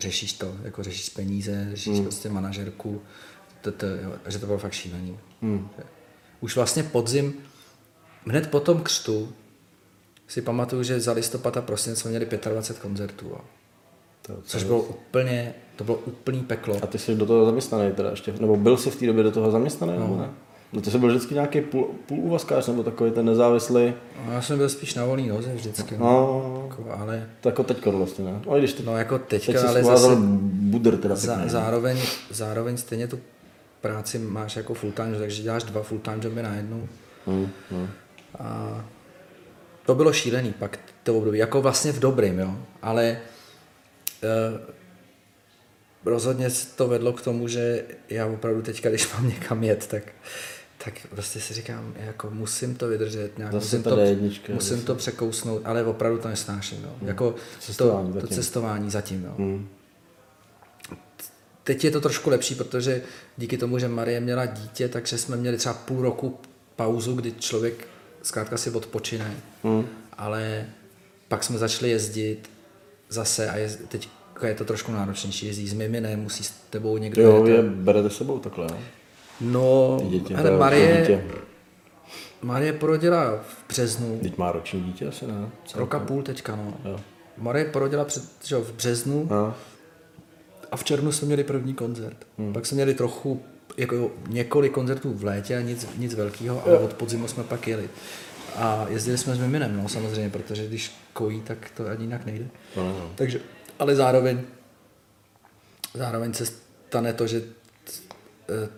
řešíš 0.00 0.32
to, 0.32 0.56
jako 0.62 0.82
řešíš 0.82 1.08
peníze, 1.08 1.68
řešíš 1.70 1.98
mm. 1.98 2.02
prostě 2.04 2.28
manažerku, 2.28 3.02
to, 3.60 3.72
to, 3.72 3.86
jo, 3.86 4.12
že 4.26 4.38
to 4.38 4.46
bylo 4.46 4.58
fakt 4.58 4.72
šílený. 4.72 5.18
Mm 5.40 5.68
už 6.40 6.56
vlastně 6.56 6.82
podzim, 6.82 7.34
hned 8.26 8.50
po 8.50 8.60
tom 8.60 8.82
křtu, 8.82 9.32
si 10.28 10.42
pamatuju, 10.42 10.82
že 10.82 11.00
za 11.00 11.12
listopad 11.12 11.56
a 11.56 11.62
prosinec 11.62 11.98
jsme 11.98 12.10
měli 12.10 12.26
25 12.26 12.82
koncertů. 12.82 13.28
To, 14.22 14.34
to 14.34 14.42
což 14.42 14.64
bylo 14.64 14.82
úplně, 14.82 15.54
to 15.78 15.84
bylo 15.84 15.96
úplný 15.96 16.40
peklo. 16.40 16.76
A 16.82 16.86
ty 16.86 16.98
jsi 16.98 17.14
do 17.14 17.26
toho 17.26 17.44
zaměstnaný 17.44 17.92
teda 17.92 18.10
ještě, 18.10 18.34
nebo 18.40 18.56
byl 18.56 18.76
jsi 18.76 18.90
v 18.90 18.96
té 18.96 19.06
době 19.06 19.22
do 19.22 19.30
toho 19.30 19.50
zaměstnaný? 19.50 19.92
No. 19.98 20.16
ne? 20.16 20.30
No 20.72 20.80
to 20.80 20.90
jsi 20.90 20.98
byl 20.98 21.08
vždycky 21.08 21.34
nějaký 21.34 21.60
půl, 21.60 21.90
půl 22.06 22.18
uvazkář, 22.20 22.66
nebo 22.66 22.82
takový 22.82 23.10
ten 23.10 23.26
nezávislý? 23.26 23.94
No, 24.26 24.32
já 24.32 24.42
jsem 24.42 24.58
byl 24.58 24.68
spíš 24.68 24.94
na 24.94 25.04
volný 25.04 25.28
noze 25.28 25.54
vždycky. 25.54 25.96
No, 25.98 26.04
no. 26.04 26.68
Jako, 26.68 26.90
ale... 27.00 27.26
To 27.40 27.48
jako 27.48 27.64
teďka 27.64 27.90
vlastně, 27.90 28.24
ne? 28.24 28.40
No, 28.46 28.58
když 28.58 28.72
ty, 28.72 28.82
no 28.82 28.96
jako 28.96 29.18
teďka, 29.18 29.52
teď 29.52 29.64
ale 29.64 29.84
zase... 29.84 30.16
budr 30.50 30.96
teda 30.96 31.14
za, 31.14 31.40
zároveň, 31.46 31.98
zároveň 32.30 32.76
stejně 32.76 33.08
tu 33.08 33.18
práci 33.80 34.18
máš 34.18 34.56
jako 34.56 34.74
full 34.74 34.92
time, 34.92 35.14
takže 35.18 35.42
děláš 35.42 35.62
dva 35.62 35.82
full 35.82 36.00
time 36.00 36.20
joby 36.22 36.42
najednou. 36.42 36.88
Hmm, 37.26 37.48
hmm. 37.70 37.88
A 38.38 38.84
to 39.86 39.94
bylo 39.94 40.12
šílený 40.12 40.52
pak 40.58 40.78
to 41.02 41.18
období, 41.18 41.38
jako 41.38 41.62
vlastně 41.62 41.92
v 41.92 41.98
dobrým, 41.98 42.38
jo, 42.38 42.54
ale 42.82 43.18
eh, 44.22 44.77
rozhodně 46.04 46.48
to 46.76 46.88
vedlo 46.88 47.12
k 47.12 47.22
tomu, 47.22 47.48
že 47.48 47.84
já 48.08 48.26
opravdu 48.26 48.62
teďka, 48.62 48.88
když 48.88 49.12
mám 49.12 49.28
někam 49.28 49.64
jet, 49.64 49.86
tak, 49.86 50.02
tak 50.84 50.94
prostě 51.10 51.40
si 51.40 51.54
říkám, 51.54 51.94
jako 51.96 52.30
musím 52.30 52.74
to 52.74 52.88
vydržet, 52.88 53.38
nějak, 53.38 53.52
musím, 53.52 53.82
to, 53.82 53.98
jednička, 53.98 54.52
musím 54.52 54.82
to 54.82 54.94
překousnout, 54.94 55.62
ale 55.64 55.84
opravdu 55.84 56.18
to 56.18 56.28
nesnáším. 56.28 56.84
Jo. 56.84 56.90
Hmm. 56.98 57.08
Jako 57.08 57.34
cestování 57.60 58.08
to, 58.08 58.14
zatím. 58.14 58.28
to 58.28 58.34
cestování 58.34 58.90
zatím. 58.90 59.24
Jo. 59.24 59.34
Hmm. 59.38 59.68
Teď 61.64 61.84
je 61.84 61.90
to 61.90 62.00
trošku 62.00 62.30
lepší, 62.30 62.54
protože 62.54 63.02
díky 63.36 63.58
tomu, 63.58 63.78
že 63.78 63.88
Marie 63.88 64.20
měla 64.20 64.46
dítě, 64.46 64.88
takže 64.88 65.18
jsme 65.18 65.36
měli 65.36 65.56
třeba 65.56 65.74
půl 65.74 66.02
roku 66.02 66.38
pauzu, 66.76 67.14
kdy 67.14 67.32
člověk 67.32 67.88
zkrátka 68.22 68.56
si 68.56 68.70
odpočine. 68.70 69.36
Hmm. 69.64 69.86
Ale 70.12 70.66
pak 71.28 71.44
jsme 71.44 71.58
začali 71.58 71.90
jezdit 71.90 72.50
zase 73.08 73.50
a 73.50 73.56
jezd, 73.56 73.80
teď 73.88 74.08
je 74.46 74.54
to 74.54 74.64
trošku 74.64 74.92
náročnější. 74.92 75.46
Jezdí 75.46 75.68
s 75.68 75.72
miminem, 75.72 76.20
musí 76.20 76.44
s 76.44 76.50
tebou 76.70 76.98
někdo... 76.98 77.22
Jo, 77.22 77.46
je 77.46 77.62
berete 77.62 78.10
sebou 78.10 78.38
takhle, 78.38 78.66
no? 78.70 78.78
No, 79.40 79.98
dítě, 80.10 80.36
ale 80.36 80.58
Marie, 80.58 81.24
Marie 82.42 82.72
porodila 82.72 83.30
v 83.36 83.68
březnu, 83.68 84.18
Teď 84.22 84.38
má 84.38 84.52
roční 84.52 84.82
dítě 84.82 85.06
asi, 85.06 85.26
ne? 85.26 85.48
roka 85.74 85.98
půl 85.98 86.22
teďka, 86.22 86.56
no. 86.56 86.74
Jo. 86.84 87.00
Marie 87.38 87.64
porodila 87.64 88.04
před, 88.04 88.22
že 88.44 88.54
jo, 88.54 88.60
v 88.62 88.72
březnu 88.72 89.26
No. 89.30 89.54
a 90.72 90.76
v 90.76 90.84
červnu 90.84 91.12
jsme 91.12 91.26
měli 91.26 91.44
první 91.44 91.74
koncert. 91.74 92.16
Hmm. 92.38 92.52
Pak 92.52 92.66
jsme 92.66 92.74
měli 92.74 92.94
trochu, 92.94 93.42
jako 93.76 94.10
několik 94.28 94.72
koncertů 94.72 95.14
v 95.14 95.24
létě 95.24 95.56
a 95.56 95.60
nic, 95.60 95.88
nic 95.96 96.14
velkého, 96.14 96.66
ale 96.66 96.78
od 96.78 96.94
podzimu 96.94 97.28
jsme 97.28 97.44
pak 97.44 97.68
jeli. 97.68 97.88
A 98.56 98.86
jezdili 98.88 99.18
jsme 99.18 99.34
s 99.34 99.38
miminem, 99.38 99.76
no 99.82 99.88
samozřejmě, 99.88 100.30
protože 100.30 100.66
když 100.66 100.92
kojí, 101.12 101.40
tak 101.40 101.70
to 101.76 101.86
ani 101.86 102.04
jinak 102.04 102.26
nejde. 102.26 102.46
No, 102.76 102.84
no. 102.84 103.10
Takže, 103.14 103.40
ale 103.78 103.94
zároveň, 103.96 104.40
zároveň 105.94 106.34
se 106.34 106.46
stane 106.46 107.12
to, 107.12 107.26
že 107.26 107.42
eh, 108.48 108.68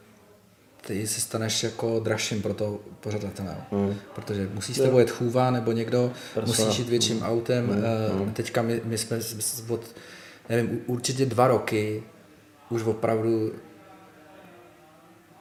ty 0.86 1.06
se 1.06 1.20
staneš 1.20 1.62
jako 1.62 2.00
dražším 2.00 2.42
pro 2.42 2.54
toho 2.54 2.80
pořadatele. 3.00 3.56
Mm. 3.70 3.94
Protože 4.14 4.48
musí 4.54 4.74
s 4.74 4.82
tebou 4.82 4.98
jet 4.98 5.10
chůva, 5.10 5.50
nebo 5.50 5.72
někdo 5.72 6.12
Persona. 6.34 6.68
musí 6.68 6.82
jít 6.82 6.88
větším 6.88 7.22
autem. 7.22 7.84
Mm. 8.18 8.32
Teďka 8.32 8.62
my, 8.62 8.80
my 8.84 8.98
jsme 8.98 9.18
od, 9.68 9.94
nevím, 10.48 10.80
určitě 10.86 11.26
dva 11.26 11.48
roky 11.48 12.02
už 12.70 12.82
opravdu 12.82 13.52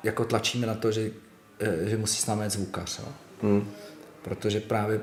jako 0.03 0.25
tlačíme 0.25 0.67
na 0.67 0.75
to, 0.75 0.91
že, 0.91 1.11
eh, 1.59 1.89
že 1.89 1.97
musí 1.97 2.21
s 2.21 2.25
námi 2.25 2.43
jet 2.43 2.49
zvukař. 2.49 2.99
Jo? 2.99 3.05
Hmm. 3.41 3.71
Protože 4.21 4.59
právě 4.59 5.01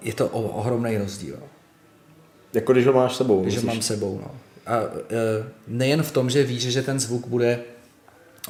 je 0.00 0.14
to 0.14 0.28
ohromný 0.28 0.98
rozdíl. 0.98 1.34
Jo? 1.34 1.48
Jako 2.54 2.72
když 2.72 2.86
ho 2.86 2.92
máš 2.92 3.16
sebou. 3.16 3.42
Když 3.42 3.56
ho 3.56 3.62
musíš- 3.62 3.74
mám 3.76 3.82
sebou. 3.82 4.20
No. 4.22 4.30
A 4.66 4.76
e, 4.76 4.84
nejen 5.68 6.02
v 6.02 6.10
tom, 6.12 6.30
že 6.30 6.42
víš, 6.42 6.62
že 6.62 6.82
ten 6.82 7.00
zvuk 7.00 7.26
bude 7.26 7.60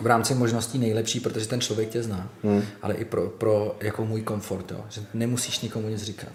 v 0.01 0.07
rámci 0.07 0.35
možností 0.35 0.79
nejlepší, 0.79 1.21
protože 1.21 1.49
ten 1.49 1.61
člověk 1.61 1.89
tě 1.89 2.03
zná, 2.03 2.31
hmm. 2.43 2.63
ale 2.83 2.95
i 2.95 3.05
pro, 3.05 3.27
pro 3.27 3.77
jako 3.81 4.05
můj 4.05 4.23
komfort, 4.23 4.71
jo. 4.71 4.85
že 4.91 5.01
nemusíš 5.15 5.61
nikomu 5.61 5.89
nic 5.89 6.03
říkat. 6.03 6.33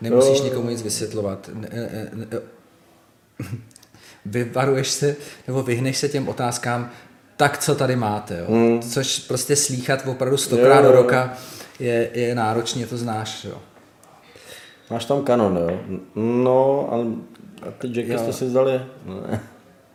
Nemusíš 0.00 0.38
Jo. 0.38 0.44
nikomu 0.44 0.68
nic 0.70 0.82
vysvětlovat. 0.82 1.50
Ne, 1.54 1.68
ne, 1.72 2.08
ne, 2.12 2.26
vyvaruješ 4.26 4.90
se, 4.90 5.16
nebo 5.46 5.62
vyhneš 5.62 5.96
se 5.98 6.08
těm 6.08 6.28
otázkám, 6.28 6.90
tak 7.36 7.58
co 7.58 7.74
tady 7.74 7.96
máte, 7.96 8.38
jo? 8.38 8.46
Hmm. 8.48 8.82
což 8.82 9.18
prostě 9.18 9.56
slíchat 9.56 10.06
opravdu 10.06 10.36
stokrát 10.36 10.82
do 10.82 10.92
roka 10.92 11.36
je, 11.80 12.10
je 12.14 12.34
náročně, 12.34 12.86
to 12.86 12.96
znáš. 12.96 13.44
Jo. 13.44 13.58
Máš 14.90 15.04
tam 15.04 15.24
kanon, 15.24 15.56
jo? 15.56 15.80
No, 16.14 16.88
ale 16.92 17.04
a 17.68 17.70
ty 17.70 17.86
Jacky 18.00 18.18
jste 18.18 18.32
si 18.32 18.44
vzali? 18.44 18.72
Ne. 19.04 19.40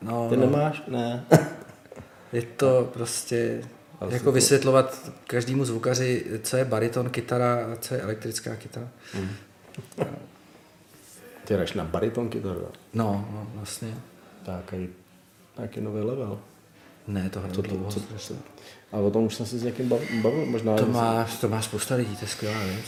No, 0.02 0.30
Ty 0.30 0.38
no. 0.38 0.46
nemáš? 0.46 0.84
Ne. 0.88 1.26
Je 2.34 2.42
to 2.42 2.90
prostě 2.94 3.62
jako 4.10 4.32
vysvětlovat 4.32 5.12
každému 5.28 5.66
zvukaři, 5.66 6.26
co 6.44 6.58
je 6.58 6.66
bariton 6.66 7.10
kytara 7.10 7.56
a 7.56 7.76
co 7.80 7.94
je 7.94 8.02
elektrická 8.02 8.56
kytara. 8.56 8.88
Ty 11.46 11.54
jdeš 11.58 11.74
na 11.74 11.84
bariton 11.84 12.30
kytaru. 12.30 12.68
No, 12.94 13.28
no 13.34 13.48
vlastně. 13.56 13.94
Tak, 14.46 14.74
a 14.74 14.88
nějaký 15.58 15.82
nový 15.82 16.02
level. 16.02 16.40
Ne, 17.08 17.30
to 17.30 17.40
hraju 17.40 17.62
dlouho. 17.62 17.92
co- 17.92 18.34
A 18.92 18.98
o 18.98 19.12
tom 19.12 19.24
už 19.24 19.36
jsem 19.36 19.46
se 19.46 19.58
s 19.58 19.64
někým 19.64 19.90
bav- 19.90 20.22
bavil, 20.22 20.46
možná. 20.46 20.76
To 20.76 20.86
má, 20.86 21.28
to 21.42 21.50
má 21.50 21.62
spousta 21.62 21.96
lidí, 21.96 22.16
to 22.16 22.26
je 22.26 22.28
skvělá 22.30 22.64
věc. 22.64 22.86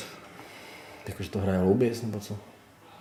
Jakože 1.09 1.29
to 1.29 1.39
hraje 1.39 1.61
louběs, 1.61 2.01
nebo 2.01 2.19
co? 2.19 2.37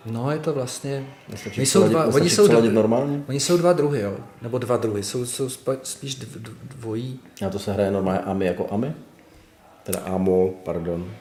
No, 0.05 0.31
je 0.31 0.39
to 0.39 0.53
vlastně... 0.53 1.05
Nestačí 1.29 1.59
Oni 1.59 1.65
jsou, 1.65 1.89
dva, 1.89 2.05
nestačí 2.05 2.21
oni, 2.21 2.29
jsou 2.29 2.47
dva, 2.47 2.61
normálně? 2.61 3.23
oni 3.27 3.39
jsou 3.39 3.57
dva 3.57 3.73
druhy, 3.73 3.99
jo. 4.01 4.17
Nebo 4.41 4.57
dva 4.57 4.77
druhy. 4.77 5.03
Jsou, 5.03 5.25
jsou 5.25 5.49
spíš 5.83 6.15
dv, 6.15 6.37
dv, 6.37 6.51
dvojí. 6.75 7.19
A 7.47 7.49
to 7.49 7.59
se 7.59 7.73
hraje 7.73 7.91
normálně 7.91 8.19
AMI 8.19 8.45
jako 8.45 8.67
AMI? 8.73 8.93
Teda 9.83 9.99
AMO, 9.99 10.49
pardon. 10.49 11.11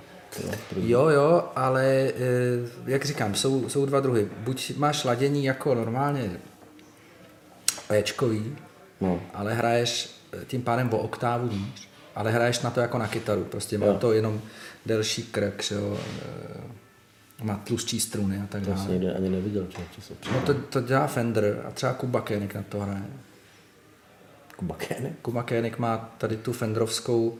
Jo. 0.76 1.08
Jo, 1.08 1.44
ale 1.56 1.84
eh, 1.86 2.12
jak 2.86 3.04
říkám, 3.04 3.34
jsou, 3.34 3.68
jsou 3.68 3.86
dva 3.86 4.00
druhy. 4.00 4.28
Buď 4.38 4.76
máš 4.76 5.04
ladění 5.04 5.44
jako 5.44 5.74
normálně 5.74 6.30
Ečkový, 7.90 8.56
No. 9.00 9.20
ale 9.34 9.54
hraješ 9.54 10.10
eh, 10.32 10.44
tím 10.46 10.62
pádem 10.62 10.90
o 10.92 10.98
oktávu 10.98 11.48
níž, 11.52 11.88
ale 12.18 12.30
hraješ 12.30 12.60
na 12.60 12.70
to 12.70 12.80
jako 12.80 12.98
na 12.98 13.08
kytaru, 13.08 13.44
prostě 13.44 13.78
má 13.78 13.86
Jo. 13.86 13.94
to 13.94 14.12
jenom 14.12 14.40
delší 14.86 15.22
krk, 15.22 15.62
že 15.62 15.74
jo, 15.74 15.98
eh, 16.22 17.44
má 17.44 17.56
tlustší 17.64 18.00
struny 18.00 18.40
a 18.44 18.46
tak 18.46 18.60
To 18.62 18.66
jsem 18.66 18.76
dále. 18.76 18.90
nikdy 18.90 19.10
ani 19.10 19.28
neviděl, 19.28 19.66
člověče 19.68 20.00
se 20.00 20.14
No 20.32 20.40
to, 20.40 20.54
to 20.54 20.80
dělá 20.80 21.06
Fender 21.06 21.62
a 21.68 21.70
třeba 21.70 21.92
Kuba 21.92 22.20
Koenig 22.20 22.54
na 22.54 22.62
to 22.68 22.80
hraje. 22.80 23.02
Kuba 24.56 24.74
Kény. 24.74 25.12
Kuba 25.22 25.42
Koenig 25.42 25.78
má 25.78 26.14
tady 26.18 26.36
tu 26.36 26.52
Fenderovskou 26.52 27.38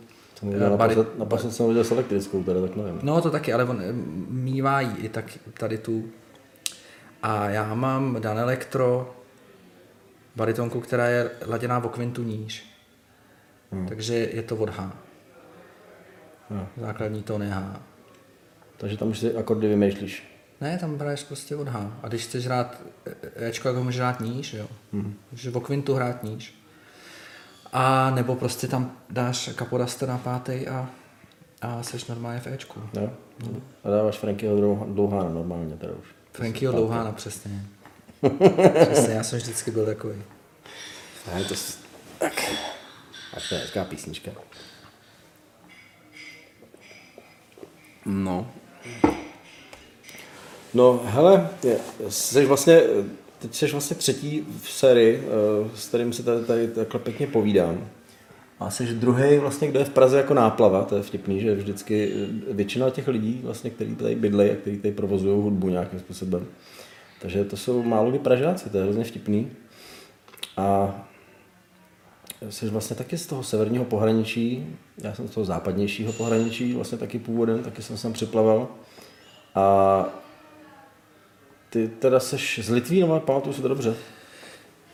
eh, 0.55 0.71
naposled, 0.71 1.19
naposled 1.19 1.53
jsem 1.53 1.69
viděl 1.69 1.85
s 1.85 1.91
elektrickou, 1.91 2.43
teda 2.43 2.61
tak 2.63 2.77
nevím. 2.77 3.01
No 3.03 3.21
to 3.23 3.31
taky, 3.31 3.53
ale 3.53 3.65
on 3.65 3.81
eh, 3.81 3.93
mívá 4.29 4.81
jí 4.81 4.97
i 4.97 5.09
tak 5.09 5.25
tady 5.55 5.79
tu. 5.79 6.05
A 7.23 7.49
já 7.51 7.75
mám 7.75 8.17
Dan 8.21 8.39
Electro 8.39 9.15
baritonku, 10.37 10.81
která 10.81 11.07
je 11.09 11.31
laděná 11.47 11.85
o 11.85 11.89
kvintu 11.89 12.23
níž. 12.23 12.78
Hmm. 13.73 13.89
Takže 13.89 14.15
je 14.15 14.43
to 14.43 14.57
od 14.57 14.69
H. 14.71 14.93
Jo. 16.51 16.67
Základní 16.77 17.23
tón 17.23 17.43
je 17.43 17.49
H. 17.49 17.81
Takže 18.77 18.97
tam 18.97 19.09
už 19.09 19.19
si 19.19 19.37
akordy 19.37 19.69
vymýšlíš. 19.69 20.23
Ne, 20.61 20.79
tam 20.79 20.99
hraješ 20.99 21.25
prostě 21.25 21.57
od 21.57 21.69
H. 21.69 21.99
A 22.03 22.09
když 22.09 22.25
chceš 22.25 22.47
hrát 22.47 22.81
Ečko, 23.37 23.69
jako 23.69 23.85
můžeš 23.85 24.01
hrát 24.01 24.21
níž, 24.21 24.55
jo. 24.55 24.67
Hmm. 24.93 25.15
Můžeš 25.33 25.55
o 25.55 25.61
kvintu 25.61 25.95
hrát 25.95 26.23
níž. 26.23 26.55
A 27.73 28.11
nebo 28.11 28.35
prostě 28.37 28.69
tam 28.69 28.93
dáš 29.11 29.51
kapodaster 29.55 30.09
na 30.09 30.19
pátý 30.19 30.67
a, 30.69 30.89
a 31.63 31.83
seš 31.83 32.07
normálně 32.07 32.41
v 32.41 32.47
Ečku. 32.47 32.81
Jo? 33.01 33.11
A 33.85 33.91
dáváš 33.91 34.19
Frankyho 34.19 34.57
Dlouhá- 34.57 34.95
Dlouhána 34.95 35.29
normálně 35.31 35.77
teda 35.77 35.93
už. 35.93 36.07
Frankyho 36.33 36.73
Dlouhána, 36.73 37.13
přesně. 37.13 37.63
přesně, 38.83 39.15
já 39.15 39.23
jsem 39.23 39.39
vždycky 39.39 39.71
byl 39.71 39.87
takový. 39.87 40.23
Ne, 41.35 41.45
to. 41.45 41.55
Tak. 42.19 42.33
A 43.37 43.41
to 43.49 43.55
je 43.55 43.61
hezká 43.61 43.85
písnička. 43.85 44.31
No. 48.07 48.51
No, 50.75 51.01
hele, 51.05 51.49
jsi 52.09 52.47
vlastně, 52.47 52.83
teď 53.39 53.55
jsi 53.55 53.67
vlastně 53.67 53.97
třetí 53.97 54.47
v 54.63 54.71
sérii, 54.71 55.23
eh, 55.25 55.71
s 55.75 55.89
kterým 55.89 56.13
si 56.13 56.23
tady, 56.23 56.45
tady 56.45 56.69
takhle 56.69 57.01
pěkně 57.01 57.27
povídám. 57.27 57.89
A 58.61 58.71
jsi 58.71 58.87
druhý 58.87 59.39
vlastně, 59.39 59.69
kdo 59.69 59.79
je 59.79 59.85
v 59.85 59.91
Praze 59.91 60.17
jako 60.17 60.35
náplava, 60.35 60.85
to 60.85 60.97
je 60.97 61.03
vtipný, 61.03 61.41
že 61.41 61.55
vždycky 61.55 62.13
eh, 62.13 62.53
většina 62.53 62.91
těch 62.91 63.09
lidí, 63.09 63.41
vlastně, 63.45 63.71
kteří 63.71 63.97
tady 63.97 64.15
bydlejí 64.15 64.51
a 64.51 64.57
kteří 64.57 64.79
tady 64.79 64.95
provozují 64.95 65.43
hudbu 65.43 65.69
nějakým 65.69 65.99
způsobem. 65.99 66.47
Takže 67.21 67.45
to 67.45 67.57
jsou 67.57 67.83
málo 67.83 68.11
kdy 68.11 68.19
Pražáci, 68.19 68.71
to 68.71 68.77
je 68.77 68.85
hrozně 68.85 69.05
vtipný. 69.05 69.51
A 70.57 71.08
jsi 72.51 72.69
vlastně 72.69 72.97
taky 72.97 73.19
z 73.19 73.27
toho 73.27 73.43
severního 73.43 73.85
pohraničí, 73.85 74.77
já 74.99 75.15
jsem 75.15 75.29
z 75.29 75.31
toho 75.31 75.45
západnějšího 75.45 76.13
pohraničí, 76.13 76.73
vlastně 76.73 76.99
taky 76.99 77.19
původem, 77.19 77.63
taky 77.63 77.83
jsem 77.83 77.97
sem 77.97 78.13
připlaval. 78.13 78.69
A 79.55 80.05
ty 81.71 81.89
teda 81.89 82.21
seš 82.21 82.61
z 82.63 82.71
Litvínova, 82.71 83.21
pamatuju 83.21 83.55
si 83.55 83.63
to 83.63 83.69
dobře. 83.69 83.95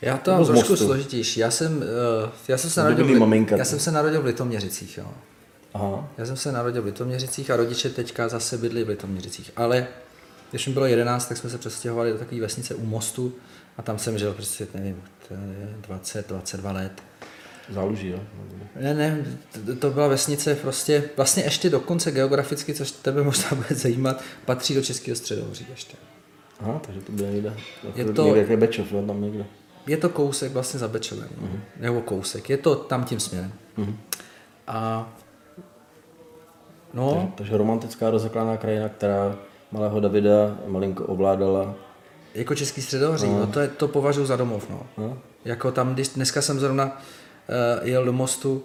Já 0.02 0.18
to 0.18 0.30
mám 0.30 0.44
trošku 0.44 0.72
Mostu. 0.72 0.86
složitější. 0.86 1.40
Já 1.40 1.50
jsem, 1.50 1.76
uh, 1.76 1.82
já 2.48 2.58
jsem 2.58 2.70
se 2.70 2.82
narodil, 2.82 3.16
v, 3.16 3.18
maminka, 3.18 3.56
já 3.56 3.64
jsem 3.64 3.78
se 3.78 3.92
narodil 3.92 4.22
v 4.22 4.24
Litoměřicích, 4.24 4.98
jo. 4.98 5.06
Aha. 5.74 6.08
Já 6.18 6.26
jsem 6.26 6.36
se 6.36 6.52
narodil 6.52 6.82
v 6.82 6.86
Litoměřicích 6.86 7.50
a 7.50 7.56
rodiče 7.56 7.90
teďka 7.90 8.28
zase 8.28 8.58
bydli 8.58 8.84
v 8.84 8.88
Litoměřicích. 8.88 9.50
Ale 9.56 9.86
když 10.50 10.66
mi 10.66 10.72
bylo 10.72 10.86
11, 10.86 11.28
tak 11.28 11.36
jsme 11.38 11.50
se 11.50 11.58
přestěhovali 11.58 12.12
do 12.12 12.18
takové 12.18 12.40
vesnice 12.40 12.74
u 12.74 12.86
mostu 12.86 13.32
a 13.76 13.82
tam 13.82 13.98
jsem 13.98 14.18
žil 14.18 14.32
prostě, 14.32 14.66
nevím, 14.74 15.02
to 15.28 15.34
je 15.34 15.74
20, 15.80 16.28
22 16.28 16.72
let. 16.72 17.02
Záluží, 17.71 18.09
jo? 18.09 18.18
Ne, 18.80 18.94
ne, 18.94 19.25
to- 19.66 19.76
to 19.76 19.90
byla 19.90 20.09
vesnice 20.09 20.54
prostě, 20.54 21.04
vlastně 21.16 21.42
ještě 21.42 21.71
dokonce 21.71 22.11
geograficky, 22.12 22.75
což 22.75 22.90
tebe 22.90 23.23
možná 23.23 23.49
bude 23.54 23.75
zajímat, 23.75 24.23
patří 24.44 24.75
do 24.75 24.83
Českého 24.83 25.16
středohoří 25.16 25.66
ještě. 25.71 25.97
Aha, 26.61 26.80
takže 26.87 27.00
to 27.00 27.12
bude 27.12 27.30
někde. 27.30 27.54
Je 27.94 28.04
to-. 28.04 28.25
Někde, 28.25 28.40
je 28.52 28.56
Bečov, 28.56 28.92
jo, 28.92 29.02
tam 29.06 29.23
někde. 29.23 29.44
Je 29.87 29.97
to 29.97 30.09
kousek 30.09 30.52
vlastně 30.52 30.80
za 30.80 30.88
Bečovem, 30.88 31.28
no. 31.40 31.49
nebo 31.80 32.00
kousek, 32.00 32.50
je 32.50 32.56
to 32.56 32.75
tam 32.75 33.04
tím 33.04 33.21
směrem. 33.21 33.52
A 34.66 35.09
no, 36.94 37.33
Takže 37.35 37.56
romantická 37.56 38.11
rozeklaná 38.11 38.56
krajina, 38.56 38.88
která 38.88 39.37
malého 39.73 40.00
Davida 40.00 40.59
malinko 40.66 41.04
ovládala. 41.04 41.75
jako 42.35 42.54
Český 42.54 42.83
středohoří, 42.83 43.26
no. 43.28 43.47
to, 43.47 43.61
je, 43.61 43.68
to 43.68 43.88
považuji 43.88 44.26
za 44.26 44.37
domov, 44.37 44.71
no. 44.71 44.87
No. 44.99 45.18
Jako 45.44 45.73
tam, 45.73 45.94
když 45.94 46.09
dneska 46.09 46.42
jsem 46.42 46.61
zrovna 46.61 47.02
jel 47.82 48.04
do 48.04 48.12
mostu 48.12 48.64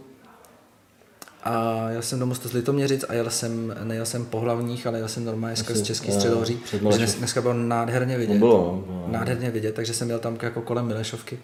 a 1.44 1.86
jel 1.90 2.02
jsem 2.02 2.20
do 2.20 2.26
mostu 2.26 2.50
z 2.50 2.54
Litoměřic 2.54 3.06
a 3.10 3.14
jel 3.14 3.30
jsem, 3.30 3.76
nejel 3.84 4.06
jsem 4.06 4.26
po 4.26 4.40
hlavních, 4.40 4.88
ale 4.88 4.98
jel 4.98 5.08
jsem 5.08 5.26
normálně 5.26 5.56
skrz 5.56 5.82
Český 5.82 6.08
jo, 6.08 6.14
středohoří, 6.14 6.60
dnes, 6.80 7.16
dneska 7.16 7.42
bylo 7.42 7.54
nádherně 7.54 8.18
vidět. 8.18 8.34
No 8.34 8.40
bylo, 8.40 8.84
no, 8.88 8.94
bylo. 8.94 9.08
Nádherně 9.08 9.52
vidět, 9.52 9.76
takže 9.76 9.94
jsem 9.94 10.10
jel 10.10 10.20
tam 10.20 10.38
jako 10.42 10.62
kolem 10.62 10.86
Milešovky 10.86 11.40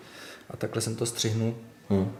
a 0.50 0.58
takhle 0.58 0.82
jsem 0.82 0.96
to 0.96 1.06
střihnul. 1.06 1.56
Hm. 1.89 2.12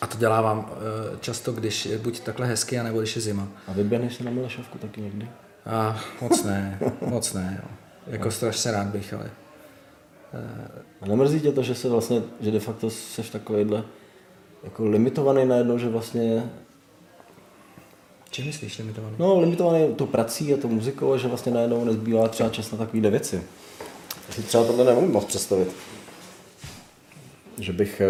A 0.00 0.06
to 0.06 0.18
dělávám 0.18 0.70
eh, 0.70 1.16
často, 1.20 1.52
když 1.52 1.86
je 1.86 1.98
buď 1.98 2.20
takhle 2.20 2.46
hezky, 2.46 2.78
anebo 2.78 2.98
když 2.98 3.16
je 3.16 3.22
zima. 3.22 3.48
A 3.68 3.72
vyběhneš 3.72 4.14
se 4.14 4.24
na 4.24 4.30
Milešovku 4.30 4.78
taky 4.78 5.00
někdy? 5.00 5.28
A 5.66 6.00
moc 6.20 6.44
ne, 6.44 6.78
moc 7.00 7.32
ne. 7.32 7.62
Jo. 7.62 7.70
Jako 8.06 8.30
strašně 8.30 8.70
rád 8.70 8.86
bych, 8.86 9.14
ale 9.14 9.30
A 11.00 11.06
nemrzí 11.06 11.40
tě 11.40 11.52
to, 11.52 11.62
že 11.62 11.74
se 11.74 11.88
vlastně, 11.88 12.22
že 12.40 12.50
de 12.50 12.60
facto 12.60 12.90
jsi 12.90 13.22
takovýhle 13.32 13.84
jako 14.64 14.84
limitovaný 14.88 15.44
najednou, 15.46 15.78
že 15.78 15.88
vlastně, 15.88 16.50
čím 18.30 18.46
myslíš 18.46 18.78
limitovaný? 18.78 19.14
no 19.18 19.40
limitovaný 19.40 19.94
tou 19.94 20.06
prací 20.06 20.54
a 20.54 20.56
tou 20.56 20.68
muzikou, 20.68 21.18
že 21.18 21.28
vlastně 21.28 21.52
najednou 21.52 21.84
nezbývá 21.84 22.28
třeba 22.28 22.48
čas 22.50 22.72
na 22.72 22.78
takovýhle 22.78 23.10
věci. 23.10 23.42
Já 24.28 24.34
si 24.34 24.42
třeba 24.42 24.64
tohle 24.64 24.84
nemůžu 24.84 25.12
moc 25.12 25.24
představit. 25.24 25.68
Že 27.58 27.72
bych 27.72 28.00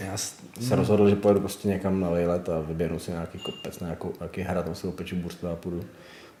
eh, 0.00 0.04
Já, 0.04 0.16
s- 0.16 0.34
se 0.60 0.76
rozhodl, 0.76 1.08
že 1.08 1.16
pojedu 1.16 1.40
prostě 1.40 1.68
někam 1.68 2.00
na 2.00 2.10
lejlet 2.10 2.48
a 2.48 2.60
vyběhnu 2.60 2.98
si 2.98 3.10
nějaký 3.10 3.38
kopec, 3.38 3.80
na 3.80 3.86
nějakou, 3.86 4.12
nějaký 4.20 4.40
hrad, 4.40 4.64
tam 4.64 4.74
si 4.74 4.86
opeču 4.86 5.16
burstu 5.16 5.48
a 5.48 5.56
půjdu, 5.56 5.84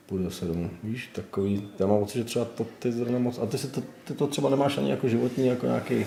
půjdu 0.06 0.24
zase 0.24 0.44
domů. 0.44 0.70
Víš, 0.82 1.10
takový, 1.14 1.68
já 1.78 1.86
mám 1.86 1.98
pocit, 2.00 2.18
že 2.18 2.24
třeba 2.24 2.44
to 2.44 2.66
ty 2.78 2.92
zrovna 2.92 3.18
moc, 3.18 3.38
a 3.38 3.46
ty, 3.46 3.58
si 3.58 3.66
to, 3.66 3.82
ty 4.04 4.14
to 4.14 4.26
třeba 4.26 4.50
nemáš 4.50 4.78
ani 4.78 4.90
jako 4.90 5.08
životní, 5.08 5.46
jako 5.46 5.66
nějaký 5.66 6.06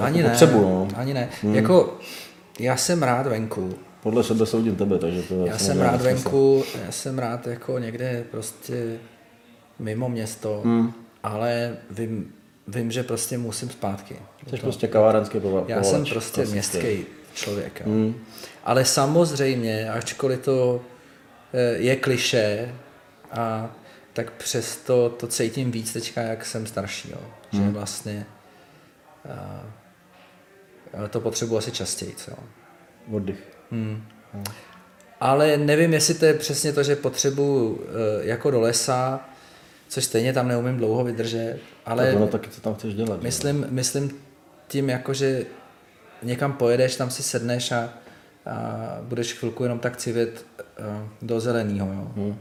ani 0.00 0.18
jako 0.18 0.28
ne, 0.28 0.28
potřebu, 0.28 0.60
no. 0.60 0.88
ani 0.96 1.14
ne. 1.14 1.28
Jako, 1.52 1.98
já 2.58 2.76
jsem 2.76 3.02
rád 3.02 3.26
venku. 3.26 3.74
Podle 4.02 4.24
sebe 4.24 4.46
soudím 4.46 4.76
tebe, 4.76 4.98
takže 4.98 5.22
to 5.22 5.34
Já 5.34 5.44
vlastně 5.44 5.66
jsem 5.66 5.80
rád 5.80 6.00
venku, 6.02 6.64
já 6.86 6.92
jsem 6.92 7.18
rád 7.18 7.46
jako 7.46 7.78
někde 7.78 8.24
prostě 8.30 8.96
mimo 9.78 10.08
město, 10.08 10.60
Hmm. 10.64 10.92
ale 11.22 11.76
vím, 11.90 12.32
vím, 12.68 12.90
že 12.90 13.02
prostě 13.02 13.38
musím 13.38 13.70
zpátky. 13.70 14.16
Jsi 14.50 14.56
prostě 14.56 14.86
kavárenský 14.88 15.40
povolač. 15.40 15.68
Já 15.68 15.82
jsem 15.82 16.04
prostě 16.04 16.44
městský 16.46 17.06
člověk. 17.34 17.80
Jo. 17.80 17.86
Hmm. 17.92 18.14
Ale 18.64 18.84
samozřejmě, 18.84 19.90
ačkoliv 19.90 20.40
to 20.40 20.80
eh, 21.54 21.76
je 21.76 21.96
kliše, 21.96 22.74
a 23.30 23.70
tak 24.12 24.30
přesto 24.32 25.08
to 25.08 25.26
cítím 25.26 25.70
víc 25.70 25.92
teďka, 25.92 26.20
jak 26.22 26.44
jsem 26.46 26.66
starší. 26.66 27.10
Jo. 27.10 27.18
Že 27.52 27.58
Hmm. 27.58 27.72
vlastně 27.72 28.26
a, 29.30 29.62
to 31.10 31.20
potřebuji 31.20 31.56
asi 31.58 31.70
častěji. 31.70 32.14
Jo. 32.28 32.36
Oddych. 33.12 33.42
Hmm. 33.70 34.02
Ale 35.20 35.56
nevím, 35.56 35.92
jestli 35.92 36.14
to 36.14 36.24
je 36.24 36.34
přesně 36.34 36.72
to, 36.72 36.82
že 36.82 36.96
potřebuji 36.96 37.86
eh, 37.88 38.26
jako 38.26 38.50
do 38.50 38.60
lesa, 38.60 39.28
což 39.88 40.04
stejně 40.04 40.32
tam 40.32 40.48
neumím 40.48 40.76
dlouho 40.76 41.04
vydržet, 41.04 41.58
ale 41.86 42.02
Ale 42.02 42.16
ono 42.16 42.26
taky, 42.26 42.50
co 42.50 42.60
tam 42.60 42.74
chceš 42.74 42.94
dělat. 42.94 43.22
myslím, 43.22 43.66
myslím 43.70 44.10
tím, 44.68 44.90
jako, 44.90 45.14
že 45.14 45.46
někam 46.22 46.52
pojedeš, 46.52 46.96
tam 46.96 47.10
si 47.10 47.22
sedneš 47.22 47.72
a, 47.72 47.92
a 48.46 48.98
budeš 49.02 49.32
chvilku 49.32 49.62
jenom 49.62 49.78
tak 49.78 49.96
civět 49.96 50.46
uh, 50.78 51.08
do 51.22 51.40
zeleného. 51.40 51.92
Jo. 51.92 52.12
Hmm. 52.16 52.36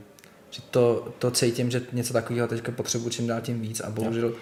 Že 0.49 0.61
to, 0.71 1.13
to 1.19 1.31
cítím, 1.31 1.71
že 1.71 1.81
něco 1.93 2.13
takového 2.13 2.47
teďka 2.47 2.71
potřebuji 2.71 3.09
čím 3.09 3.27
dál 3.27 3.41
tím 3.41 3.61
víc 3.61 3.79
a 3.79 3.89
bohužel, 3.89 4.27
uh, 4.29 4.33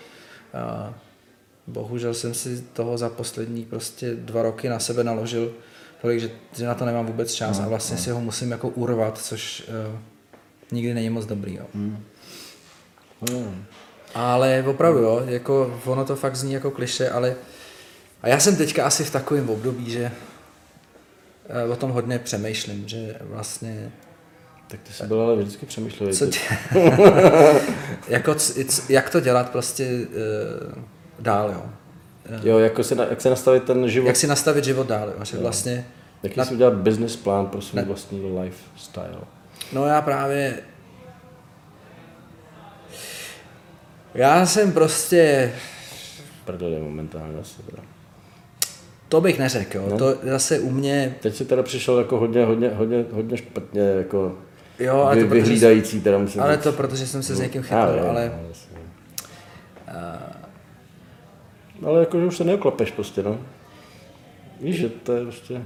bohužel 1.67 2.13
jsem 2.13 2.33
si 2.33 2.63
toho 2.73 2.97
za 2.97 3.09
poslední 3.09 3.65
prostě 3.65 4.15
dva 4.15 4.41
roky 4.41 4.69
na 4.69 4.79
sebe 4.79 5.03
naložil 5.03 5.51
tolik, 6.01 6.19
že, 6.19 6.31
že 6.57 6.65
na 6.65 6.73
to 6.75 6.85
nemám 6.85 7.05
vůbec 7.05 7.33
čas 7.33 7.59
a 7.59 7.67
vlastně 7.67 7.97
si 7.97 8.09
ho 8.11 8.21
musím 8.21 8.51
jako 8.51 8.69
urvat, 8.69 9.17
což 9.17 9.63
uh, 9.91 9.99
nikdy 10.71 10.93
není 10.93 11.09
moc 11.09 11.25
dobrý. 11.25 11.55
Jo. 11.55 11.65
Hmm. 11.73 12.03
Ale 14.15 14.63
opravdu, 14.67 14.99
jo, 14.99 15.21
jako 15.25 15.79
ono 15.85 16.05
to 16.05 16.15
fakt 16.15 16.35
zní 16.35 16.53
jako 16.53 16.71
kliše, 16.71 17.09
ale 17.09 17.35
a 18.21 18.27
já 18.27 18.39
jsem 18.39 18.55
teďka 18.55 18.85
asi 18.85 19.03
v 19.03 19.11
takovém 19.11 19.49
období, 19.49 19.91
že 19.91 20.11
eh, 21.49 21.63
o 21.63 21.75
tom 21.75 21.91
hodně 21.91 22.19
přemýšlím, 22.19 22.87
že 22.87 23.15
vlastně 23.21 23.91
Tak 24.67 24.79
ty 24.81 24.93
jsi 24.93 25.03
byl 25.07 25.21
ale 25.21 25.35
vždycky 25.35 25.65
přemýšlel. 25.65 26.13
co 26.13 26.25
dě... 26.25 26.39
jako, 28.07 28.35
c- 28.35 28.65
jak 28.93 29.09
to 29.09 29.19
dělat 29.19 29.49
prostě 29.51 30.07
uh, 30.67 30.83
dál, 31.21 31.49
jo. 31.51 31.63
Jo, 32.43 32.57
jako 32.59 32.83
si, 32.83 32.95
jak 33.09 33.21
se 33.21 33.29
nastavit 33.29 33.63
ten 33.63 33.89
život. 33.89 34.07
Jak 34.07 34.15
si 34.15 34.27
nastavit 34.27 34.63
život 34.65 34.87
dál, 34.87 35.07
jo, 35.19 35.25
že 35.25 35.37
vlastně, 35.37 35.85
Jaký 36.23 36.39
na- 36.39 36.45
jsi 36.45 36.53
udělat 36.53 36.73
business 36.73 37.15
plán 37.15 37.45
pro 37.47 37.61
svůj 37.61 37.81
Ne. 37.81 37.87
vlastní 37.87 38.39
lifestyle? 38.39 39.17
no 39.73 39.85
já 39.85 40.01
právě 40.01 40.57
já 44.13 44.45
jsem 44.45 44.71
prostě, 44.71 45.53
Prdele 46.45 46.79
momentálně 46.79 47.39
asi 47.41 47.61
teda. 47.63 47.83
to 49.09 49.21
bych 49.21 49.39
neřekl, 49.39 49.77
jo, 49.77 49.87
No. 49.91 49.97
to 49.97 50.15
zase 50.23 50.59
u 50.59 50.69
mě, 50.71 51.15
Teď 51.21 51.35
si 51.35 51.45
teda 51.45 51.63
přišel 51.63 51.97
jako 51.97 52.19
hodně, 52.19 52.45
hodně, 52.45 52.69
hodně, 52.69 53.05
hodně 53.11 53.37
špatně, 53.37 53.81
jako 53.81 54.35
jo, 54.79 54.95
ale 55.01 55.15
vy, 55.15 55.21
to 55.21 55.27
protože, 55.27 55.41
vyhlídající 55.41 56.01
teda 56.01 56.17
musím 56.17 56.41
ale 56.41 56.55
říct. 56.55 56.63
to 56.63 56.71
protože 56.71 57.07
jsem 57.07 57.23
se 57.23 57.35
s 57.35 57.39
někým 57.39 57.61
chytil, 57.61 57.93
vím, 57.93 58.09
ale 58.09 58.31
no, 58.41 58.47
jasně. 58.49 58.77
Ale 61.85 61.99
jako, 61.99 62.19
že 62.19 62.25
už 62.25 62.37
se 62.37 62.43
neoklapeš 62.43 62.91
prostě, 62.91 63.23
no. 63.23 63.39
Víš, 64.61 64.75
že 64.75 64.89
to 64.89 65.11
je 65.13 65.23
prostě... 65.23 65.61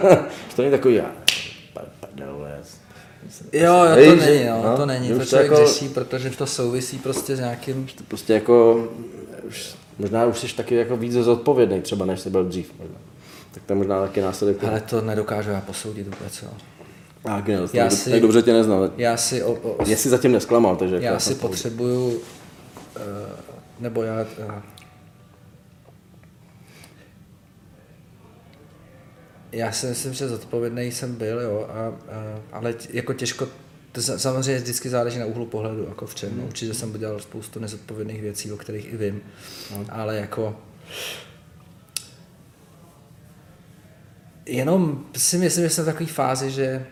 to 0.56 0.62
není 0.62 0.70
takový, 0.70 0.94
já, 0.94 1.10
prdele, 2.00 2.58
Jo, 3.52 3.74
jo, 3.74 3.94
to 3.94 4.12
Víš, 4.14 4.24
není, 4.26 4.44
no, 4.44 4.62
no, 4.62 4.76
to 4.76 4.86
není, 4.86 5.08
to 5.08 5.24
člověk 5.24 5.50
jako- 5.50 5.66
řeší, 5.66 5.88
protože 5.88 6.30
to 6.30 6.46
souvisí 6.46 6.98
prostě 6.98 7.36
s 7.36 7.38
nějakým, 7.38 7.88
prostě 8.08 8.34
jako, 8.34 8.88
už, 9.48 9.74
možná 9.98 10.26
už 10.26 10.38
jsi 10.38 10.56
taky 10.56 10.74
jako 10.74 10.96
víc 10.96 11.12
zodpovědný 11.12 11.80
třeba, 11.82 12.06
než 12.06 12.20
jsi 12.20 12.30
byl 12.30 12.44
dřív. 12.44 12.72
Možná. 12.78 12.96
Tak 13.54 13.62
to 13.66 13.72
je 13.72 13.76
možná 13.76 14.00
taky 14.00 14.20
následek. 14.20 14.64
ale 14.64 14.80
to 14.80 15.00
nedokážu 15.00 15.50
já 15.50 15.60
posoudit 15.60 16.04
vůbec, 16.04 16.42
jo. 16.42 16.48
A 17.24 17.40
genial, 17.40 17.68
Já 17.72 17.84
tak, 17.84 17.92
si- 17.92 18.10
tak 18.10 18.20
dobře 18.20 18.42
tě 18.42 18.52
neznal. 18.52 18.90
Já 18.96 19.16
si, 19.16 19.42
o, 19.42 19.52
o, 19.52 19.84
Mě 19.84 19.96
si 19.96 20.08
zatím 20.08 20.32
nesklamal, 20.32 20.76
takže... 20.76 20.94
jako 20.94 21.04
já 21.06 21.18
jsem 21.18 21.34
si 21.34 21.40
potřebuju, 21.40 22.06
uh, 22.08 22.20
nebo 23.80 24.02
já, 24.02 24.20
uh, 24.20 24.52
já 29.52 29.72
si 29.72 29.86
myslím, 29.86 30.12
že 30.12 30.28
zodpovědný 30.28 30.92
jsem 30.92 31.14
byl, 31.14 31.40
jo, 31.40 31.68
a, 31.70 31.88
uh, 31.88 31.96
ale 32.52 32.72
t- 32.72 32.88
jako 32.92 33.12
těžko, 33.12 33.48
to 33.92 34.00
sa- 34.00 34.18
samozřejmě 34.18 34.60
vždycky 34.60 34.88
záleží 34.88 35.18
na 35.18 35.26
úhlu 35.26 35.46
pohledu, 35.46 35.84
jako 35.88 36.06
v 36.06 36.14
čem. 36.14 36.30
Hmm. 36.30 36.44
Určitě 36.44 36.74
jsem 36.74 36.94
udělal 36.94 37.20
spoustu 37.20 37.60
nezodpovědných 37.60 38.22
věcí, 38.22 38.52
o 38.52 38.56
kterých 38.56 38.92
i 38.92 38.96
vím, 38.96 39.20
hmm. 39.74 39.86
ale 39.90 40.16
jako 40.16 40.56
jenom 44.46 45.04
si 45.16 45.38
myslím, 45.38 45.64
že 45.64 45.70
jsem 45.70 45.84
v 45.84 45.86
takové 45.86 46.06
fázi, 46.06 46.50
že 46.50 46.86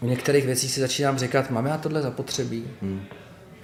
u 0.00 0.06
některých 0.06 0.46
věcí 0.46 0.68
si 0.68 0.80
začínám 0.80 1.18
říkat, 1.18 1.50
mám 1.50 1.66
já 1.66 1.78
tohle 1.78 2.02
zapotřebí? 2.02 2.64
Hmm. 2.82 3.02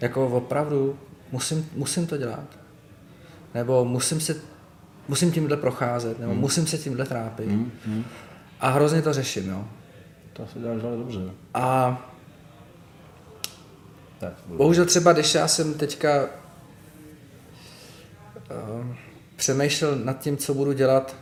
Jako 0.01 0.27
opravdu, 0.27 0.99
musím, 1.33 1.71
musím 1.75 2.07
to 2.07 2.17
dělat. 2.17 2.59
Nebo 3.55 3.85
musím 3.85 4.21
se, 4.21 4.37
musím 5.09 5.33
tímhle 5.33 5.57
procházet, 5.57 6.19
nebo 6.19 6.33
hmm. 6.33 6.41
musím 6.41 6.67
se 6.67 6.79
tímhle 6.79 7.05
trápit. 7.05 7.49
Hmm. 7.49 8.05
A 8.61 8.69
hrozně 8.71 9.03
to 9.03 9.13
řeším, 9.13 9.49
jo. 9.51 9.65
To 10.33 10.43
asi 10.43 10.59
děláš 10.59 10.83
ale 10.85 10.97
dobře. 10.97 11.19
A 11.55 11.99
Tak, 14.21 14.33
bohužel 14.47 14.85
třeba, 14.85 15.13
když 15.13 15.35
já 15.35 15.49
jsem 15.49 15.75
teďka 15.75 16.23
uh, 18.51 18.87
přemýšlel 19.37 19.97
nad 19.97 20.19
tím, 20.21 20.37
co 20.37 20.55
budu 20.55 20.73
dělat 20.73 21.17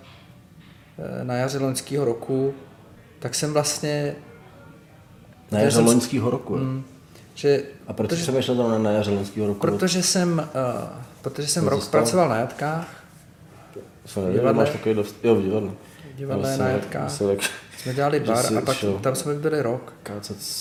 uh, 0.98 1.24
na 1.26 1.34
jaře 1.34 1.58
loňského 1.58 2.04
roku, 2.04 2.54
tak 3.18 3.34
jsem 3.34 3.52
vlastně, 3.52 4.14
na 5.50 5.58
jaře 5.58 5.76
jsem- 5.76 5.86
loňského 5.86 6.30
roku. 6.30 6.56
mm, 6.56 6.84
že 7.34 7.62
A 7.86 7.92
proč 7.92 8.10
jsi 8.10 8.16
přemýšlel 8.16 8.56
tam 8.56 8.82
na- 8.82 8.90
jaře 8.90 9.10
loňského 9.10 9.46
roku? 9.46 9.60
Protože 9.60 10.02
jsem, 10.02 10.48
uh, 10.82 10.88
protože 11.22 11.48
jsem 11.48 11.68
rok 11.68 11.80
se 11.80 11.86
stalo? 11.86 12.02
pracoval 12.04 12.28
na 12.28 12.36
jatkách, 12.36 12.99
Jsem 14.12 14.22
nevěděl, 14.22 14.42
divadle. 14.42 14.64
máš 14.64 14.72
takový 14.72 14.94
dost... 14.94 15.16
Jo, 15.24 15.34
v 15.34 15.42
divadle. 15.42 15.70
divadle 16.16 16.56
na 16.58 16.66
tak- 17.36 17.50
jsme 17.78 17.94
dělali 17.94 18.20
bar 18.20 18.46
a 18.58 18.60
pak 18.60 18.76
šel 18.76 18.92
tam 18.98 19.14
jsme 19.14 19.34
byli 19.34 19.62
rok. 19.62 19.92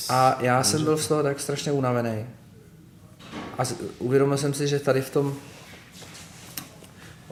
A 0.10 0.38
já 0.42 0.64
jsem 0.64 0.84
byl 0.84 0.98
z 0.98 1.08
toho 1.08 1.24
tak 1.24 1.40
strašně 1.40 1.72
unavený. 1.72 2.26
A 3.58 3.64
uvědomil 4.00 4.38
jsem 4.38 4.54
si, 4.54 4.68
že 4.68 4.80
tady 4.80 5.02
v 5.02 5.10
tom 5.10 5.36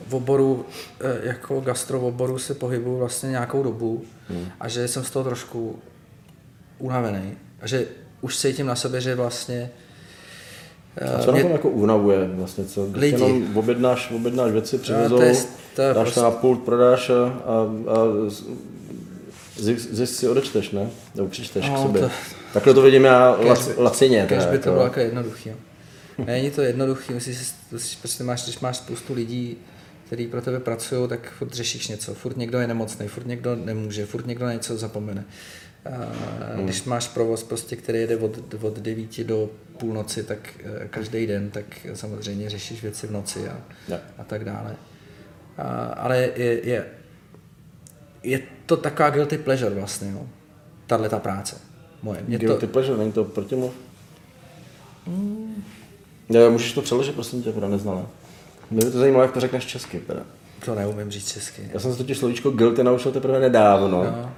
v 0.07 0.15
oboru, 0.15 0.65
eh, 1.01 1.27
jako 1.27 1.59
gastro 1.61 1.99
v 1.99 2.03
oboru 2.03 2.39
se 2.39 2.53
pohybuju 2.53 2.97
vlastně 2.97 3.29
nějakou 3.29 3.63
dobu 3.63 4.03
Hmm. 4.29 4.47
a 4.59 4.67
že 4.67 4.87
jsem 4.87 5.03
z 5.03 5.11
toho 5.11 5.25
trošku 5.25 5.79
unavený. 6.79 7.37
A 7.61 7.67
že 7.67 7.85
už 8.21 8.37
cítím 8.37 8.65
na 8.65 8.75
sobě, 8.75 9.01
že 9.01 9.15
vlastně 9.15 9.69
A 11.15 11.19
co 11.23 11.31
na 11.31 11.41
tom 11.41 11.51
jako 11.51 11.69
unavuje 11.69 12.29
vlastně, 12.33 12.65
co? 12.65 12.87
Lidi. 12.93 13.13
Jenom 13.23 13.57
objednáš, 13.57 14.11
objednáš 14.15 14.51
věci, 14.51 14.77
přivezou, 14.77 15.15
to 15.17 15.21
je 15.23 15.33
dáš 15.93 15.95
prostě- 15.95 16.19
na 16.21 16.31
pult, 16.31 16.63
prodáš 16.63 17.09
a, 17.09 17.13
a, 17.45 17.61
a 17.93 17.97
zisk, 19.57 19.89
zisk 19.91 20.13
si 20.19 20.27
odečteš, 20.27 20.71
ne? 20.71 20.89
Nebo 21.15 21.27
přičteš 21.29 21.69
No, 21.69 21.75
k 21.75 21.77
sobě. 21.81 22.01
to- 22.01 22.09
Takhle 22.53 22.73
to 22.73 22.81
vidím 22.81 23.03
já 23.05 23.37
by- 23.37 23.81
lacině. 23.81 24.25
Kež 24.29 24.37
by 24.45 24.49
to 24.49 24.53
jako. 24.55 24.69
bylo 24.71 24.83
jako 24.83 24.99
jednoduchý. 24.99 25.51
Není 26.25 26.51
to 26.51 26.61
jednoduchý, 26.61 27.13
musíš, 27.13 27.37
musíš 27.71 27.95
prostě 27.95 28.23
máš, 28.23 28.43
když 28.43 28.59
máš 28.59 28.77
spoustu 28.77 29.13
lidí, 29.13 29.57
který 30.05 30.27
pro 30.27 30.41
tebe 30.41 30.59
pracují, 30.59 31.07
tak 31.09 31.31
furt 31.37 31.53
řešíš 31.53 31.87
něco. 31.87 32.13
Furt 32.13 32.37
někdo 32.37 32.59
je 32.59 32.67
nemocný, 32.67 33.07
furt 33.07 33.27
někdo 33.27 33.55
nemůže, 33.55 34.05
furt 34.05 34.27
někdo 34.27 34.45
na 34.45 34.53
něco 34.53 34.77
zapomene. 34.77 35.25
Hmm. 35.85 36.63
když 36.63 36.83
máš 36.83 37.07
provoz, 37.07 37.43
prostě, 37.43 37.75
který 37.75 37.99
jede 37.99 38.17
od, 38.17 38.63
od 38.63 38.79
9 38.79 39.23
do 39.23 39.49
půlnoci, 39.77 40.23
tak 40.23 40.39
eh, 40.63 40.87
každý 40.87 41.27
den, 41.27 41.49
tak 41.49 41.65
samozřejmě 41.93 42.49
řešíš 42.49 42.81
věci 42.81 43.07
v 43.07 43.11
noci 43.11 43.49
a, 43.49 43.57
Jo. 43.87 43.97
a 44.17 44.23
tak 44.23 44.45
dále. 44.45 44.75
A, 45.57 45.63
ale 45.85 46.17
je, 46.35 46.67
je, 46.69 46.85
je 48.23 48.41
to 48.65 48.77
taková 48.77 49.09
guilty 49.09 49.37
pleasure 49.37 49.75
vlastně, 49.75 50.11
no. 50.11 50.27
Tahle 50.87 51.09
ta 51.09 51.19
práce. 51.19 51.55
Moje. 52.01 52.23
Mě 52.27 52.39
to, 52.39 52.45
Guilty 52.45 52.67
pleasure, 52.67 52.97
není 52.97 53.11
to 53.11 53.23
protimluv? 53.23 53.73
Jo, 56.29 56.51
můžeš 56.51 56.73
to 56.73 56.81
přeložit, 56.81 57.15
prosím 57.15 57.43
tě, 57.43 57.51
teda 57.51 57.67
neznala. 57.67 58.05
Mě 58.71 58.85
by 58.85 58.91
to 58.91 58.99
zajímalo, 58.99 59.23
jak 59.23 59.31
to 59.31 59.39
řekneš 59.39 59.65
česky, 59.65 59.99
teda. 59.99 60.21
to 60.65 60.75
neumím 60.75 61.11
říct 61.11 61.31
česky. 61.31 61.61
Já 61.73 61.79
jsem 61.79 61.91
se 61.91 61.97
totiž 61.97 62.17
slovíčko 62.17 62.49
guilty 62.51 62.83
naučil 62.83 63.11
teprve 63.11 63.39
nedávno. 63.39 64.03
No. 64.03 64.31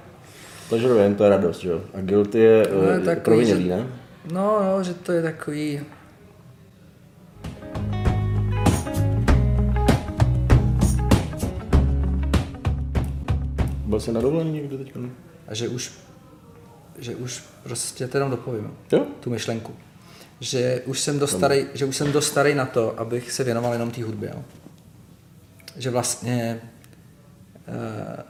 Pleasure 0.70 0.94
vím, 1.08 1.14
to 1.16 1.24
je 1.24 1.30
radost, 1.30 1.60
že 1.60 1.68
jo. 1.68 1.80
A 1.94 2.00
guilty 2.00 2.38
je, 2.38 2.68
No, 2.72 2.76
je 2.82 2.86
no, 2.86 2.90
je 2.92 3.00
takový, 3.00 3.24
provinělý, 3.24 3.62
že- 3.64 3.68
ne? 3.76 3.86
No, 4.32 4.62
no, 4.62 4.82
že 4.82 4.94
to 4.94 5.12
je 5.12 5.22
takový... 5.22 5.80
Byl 13.86 14.00
jsi 14.00 14.12
na 14.12 14.20
dovolení 14.20 14.52
někdy 14.52 14.78
teď? 14.78 14.92
A 15.48 15.54
že 15.54 15.68
už, 15.68 15.92
že 16.98 17.16
už 17.16 17.44
prostě 17.62 18.08
to 18.08 18.16
jenom 18.16 18.30
dopovím, 18.30 18.70
Jo? 18.92 19.06
tu 19.20 19.30
myšlenku. 19.30 19.72
Že 20.40 20.82
už 20.86 21.00
jsem 21.00 21.18
dost 21.18 21.30
starý, 21.36 21.66
že 21.74 21.84
už 21.84 21.96
jsem 21.96 22.12
dost 22.12 22.26
starý 22.26 22.54
na 22.54 22.66
to, 22.66 23.00
abych 23.00 23.32
se 23.32 23.44
věnoval 23.44 23.72
jenom 23.72 23.90
té 23.90 24.04
hudbě. 24.04 24.30
Jo. 24.34 24.42
Že 25.76 25.90
vlastně 25.90 26.60
uh, 27.68 28.20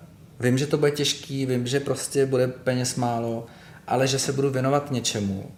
vím, 0.41 0.59
že 0.59 0.67
to 0.67 0.79
bude 0.79 0.91
těžký, 0.91 1.47
vím, 1.47 1.67
že 1.67 1.81
prostě 1.81 2.27
bude 2.27 2.49
peněz 2.49 2.97
málo, 2.97 3.47
ale 3.87 4.07
že 4.07 4.19
se 4.19 4.33
budu 4.33 4.51
věnovat 4.51 4.91
něčemu, 4.91 5.51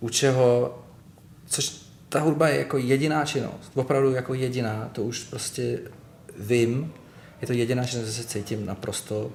u 0.00 0.08
čeho, 0.08 0.78
což 1.46 1.86
ta 2.08 2.20
hudba 2.20 2.48
je 2.48 2.58
jako 2.58 2.78
jediná 2.78 3.24
činnost, 3.24 3.72
opravdu 3.74 4.12
jako 4.12 4.34
jediná, 4.34 4.90
to 4.92 5.02
už 5.02 5.22
prostě 5.22 5.78
vím, 6.38 6.92
je 7.40 7.46
to 7.46 7.52
jediná 7.52 7.84
činnost, 7.84 8.06
že 8.06 8.12
se 8.12 8.24
cítím 8.24 8.66
naprosto 8.66 9.32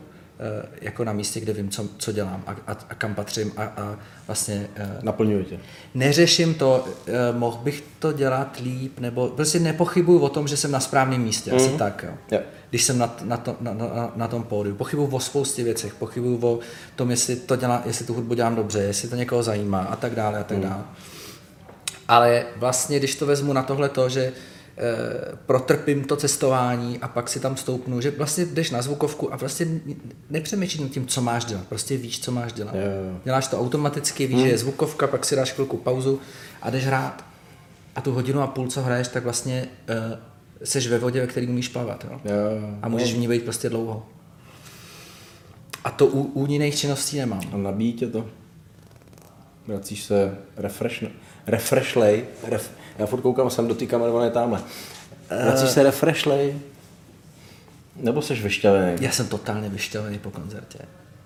jako 0.81 1.03
na 1.03 1.13
místě, 1.13 1.39
kde 1.39 1.53
vím, 1.53 1.69
co, 1.69 1.89
co 1.97 2.11
dělám 2.11 2.43
a, 2.47 2.51
a, 2.67 2.77
a 2.89 2.95
kam 2.95 3.15
patřím 3.15 3.51
a, 3.57 3.63
a 3.63 3.95
vlastně 4.27 4.67
eh, 4.75 4.97
Naplňuje 5.01 5.43
tě. 5.43 5.59
neřeším 5.93 6.53
to, 6.53 6.85
eh, 7.07 7.11
mohl 7.31 7.57
bych 7.57 7.83
to 7.99 8.11
dělat 8.13 8.57
líp, 8.63 8.99
nebo 8.99 9.27
prostě 9.27 9.59
nepochybuju 9.59 10.19
o 10.19 10.29
tom, 10.29 10.47
že 10.47 10.57
jsem 10.57 10.71
na 10.71 10.79
správném 10.79 11.21
místě, 11.21 11.51
asi 11.51 11.69
tak, 11.69 12.05
jo. 12.07 12.13
Jo. 12.31 12.39
Když 12.69 12.83
jsem 12.83 12.97
na, 12.97 13.15
na, 13.23 13.37
to, 13.37 13.55
na, 13.61 13.73
na, 13.73 14.11
na 14.15 14.27
tom 14.27 14.43
pódiu. 14.43 14.75
Pochybuju 14.75 15.09
o 15.09 15.19
spoustě 15.19 15.63
věcech, 15.63 15.93
pochybuju 15.93 16.47
o 16.47 16.59
tom, 16.95 17.11
jestli, 17.11 17.35
to 17.35 17.55
dělá, 17.55 17.83
jestli 17.85 18.05
tu 18.05 18.13
hudbu 18.13 18.33
dělám 18.33 18.55
dobře, 18.55 18.79
jestli 18.79 19.07
to 19.09 19.15
někoho 19.15 19.43
zajímá 19.43 19.79
a 19.79 19.95
tak 19.95 20.15
dále 20.15 20.39
a 20.39 20.43
tak 20.43 20.59
dále. 20.59 20.83
Ale 22.07 22.45
vlastně, 22.55 22.99
když 22.99 23.15
to 23.15 23.25
vezmu 23.25 23.53
na 23.53 23.63
tohle 23.63 23.89
to, 23.89 24.09
že 24.09 24.21
e, 24.21 24.33
protrpím 25.45 26.03
to 26.03 26.15
cestování 26.15 26.99
a 26.99 27.07
pak 27.07 27.29
si 27.29 27.39
tam 27.39 27.57
stoupnu, 27.57 28.01
že 28.01 28.11
vlastně 28.11 28.45
jdeš 28.45 28.71
na 28.71 28.81
zvukovku 28.81 29.33
a 29.33 29.37
vlastně 29.37 29.67
nepřemýšlíš 30.29 30.81
nad 30.81 30.91
tím, 30.91 31.07
co 31.07 31.21
máš 31.21 31.45
dělat, 31.45 31.67
prostě 31.67 31.97
víš, 31.97 32.19
co 32.19 32.31
máš 32.31 32.53
dělat. 32.53 32.75
Jo, 32.75 32.81
jo. 32.81 33.19
Děláš 33.23 33.47
to 33.47 33.59
automaticky, 33.59 34.27
víš, 34.27 34.39
že 34.39 34.47
je 34.47 34.57
zvukovka, 34.57 35.07
pak 35.07 35.25
si 35.25 35.35
dáš 35.35 35.51
chvilku 35.51 35.77
pauzu 35.77 36.19
a 36.61 36.69
jdeš 36.69 36.85
hrát. 36.85 37.25
A 37.95 38.01
tu 38.01 38.11
hodinu 38.11 38.41
a 38.41 38.47
půl, 38.47 38.67
co 38.67 38.81
hraješ, 38.81 39.07
tak 39.07 39.23
vlastně 39.23 39.67
e, 39.87 40.17
seš 40.63 40.87
ve 40.87 40.99
vodě, 40.99 41.21
ve 41.21 41.27
který 41.27 41.47
umíš 41.47 41.67
plavat. 41.67 42.05
Jo? 42.11 42.21
Jo, 42.25 42.35
jo. 42.35 42.77
A 42.81 42.89
můžeš 42.89 43.13
v 43.13 43.17
ní 43.17 43.27
být 43.27 43.43
prostě 43.43 43.69
dlouho. 43.69 44.05
A 45.83 45.91
to 45.91 46.07
u, 46.07 46.23
u 46.23 46.47
jiných 46.47 46.75
činností 46.75 47.17
nemám. 47.17 47.41
A 47.53 47.57
nabíjí 47.57 47.93
tě 47.93 48.07
to. 48.07 48.25
Vracíš 49.67 50.03
se 50.03 50.37
refresh, 50.57 51.03
refreshlej. 51.47 52.23
Ref, 52.43 52.71
já 52.99 53.05
furt 53.05 53.21
koukám 53.21 53.49
sem 53.49 53.67
do 53.67 53.75
té 53.75 53.85
kamery, 53.85 54.11
ona 54.11 54.25
je 54.25 54.31
tamhle. 54.31 54.59
Vracíš 55.43 55.69
se 55.69 55.83
refreshlej. 55.83 56.55
Nebo 57.95 58.21
jsi 58.21 58.33
vyšťavený? 58.33 58.95
Já 59.01 59.11
jsem 59.11 59.27
totálně 59.27 59.69
vyšťavený 59.69 60.19
po 60.19 60.31
koncertě. 60.31 60.79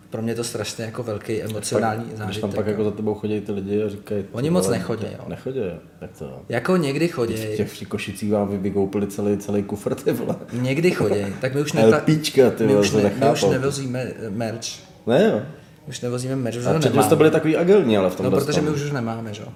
Pro 0.10 0.21
mě 0.21 0.32
je 0.32 0.36
to 0.36 0.43
strašně 0.43 0.86
jako 0.86 1.04
velký 1.04 1.41
emocionální 1.43 2.04
Když 2.04 2.17
zážitek. 2.17 2.41
tam 2.41 2.51
pak 2.51 2.67
jako 2.67 2.84
za 2.84 2.91
tebou 2.91 3.13
chodí 3.13 3.41
ty 3.41 3.51
lidi 3.51 3.84
a 3.84 3.89
říkají... 3.89 4.25
Oni 4.32 4.49
moc 4.49 4.67
nechodí, 4.69 5.06
jo. 5.06 5.25
Nechodí. 5.28 5.60
Tak 5.99 6.10
to... 6.19 6.41
Jako 6.49 6.78
někdy 6.78 7.08
V 7.08 7.12
chodí, 7.12 7.34
těch 7.58 7.71
v 7.71 7.78
těch 7.78 7.88
košicích 7.88 8.32
vám 8.32 8.47
vy- 8.47 8.58
vykoupili 8.58 9.08
celý, 9.08 9.38
celý 9.38 9.63
kufr, 9.63 9.95
ty 9.95 10.12
vole. 10.12 10.36
někdy 10.54 10.91
chodí, 10.91 11.25
tak 11.41 11.56
my 11.56 11.62
už, 11.62 11.73
neta, 11.73 11.99
píčka, 11.99 12.51
ty 12.51 12.67
my 12.67 12.75
už, 12.75 12.91
ne, 12.91 13.12
my 13.19 13.30
už 13.34 13.43
nevozíme 13.43 14.12
merch. 14.30 14.67
Ne 15.08 15.23
jo. 15.25 15.41
Už 15.88 16.01
nevozíme 16.01 16.36
merch, 16.36 16.58
už 16.58 16.65
A 16.65 16.80
předtím 16.80 17.04
jste 17.04 17.15
byli 17.15 17.32
takový 17.32 17.58
agilní, 17.58 17.97
ale 17.97 18.10
v 18.10 18.15
tom 18.15 18.25
No, 18.25 18.32
protože 18.32 18.62
my 18.62 18.69
už 18.69 18.82
už 18.82 18.91
nemáme, 18.91 19.34
že 19.34 19.41
jo. 19.41 19.47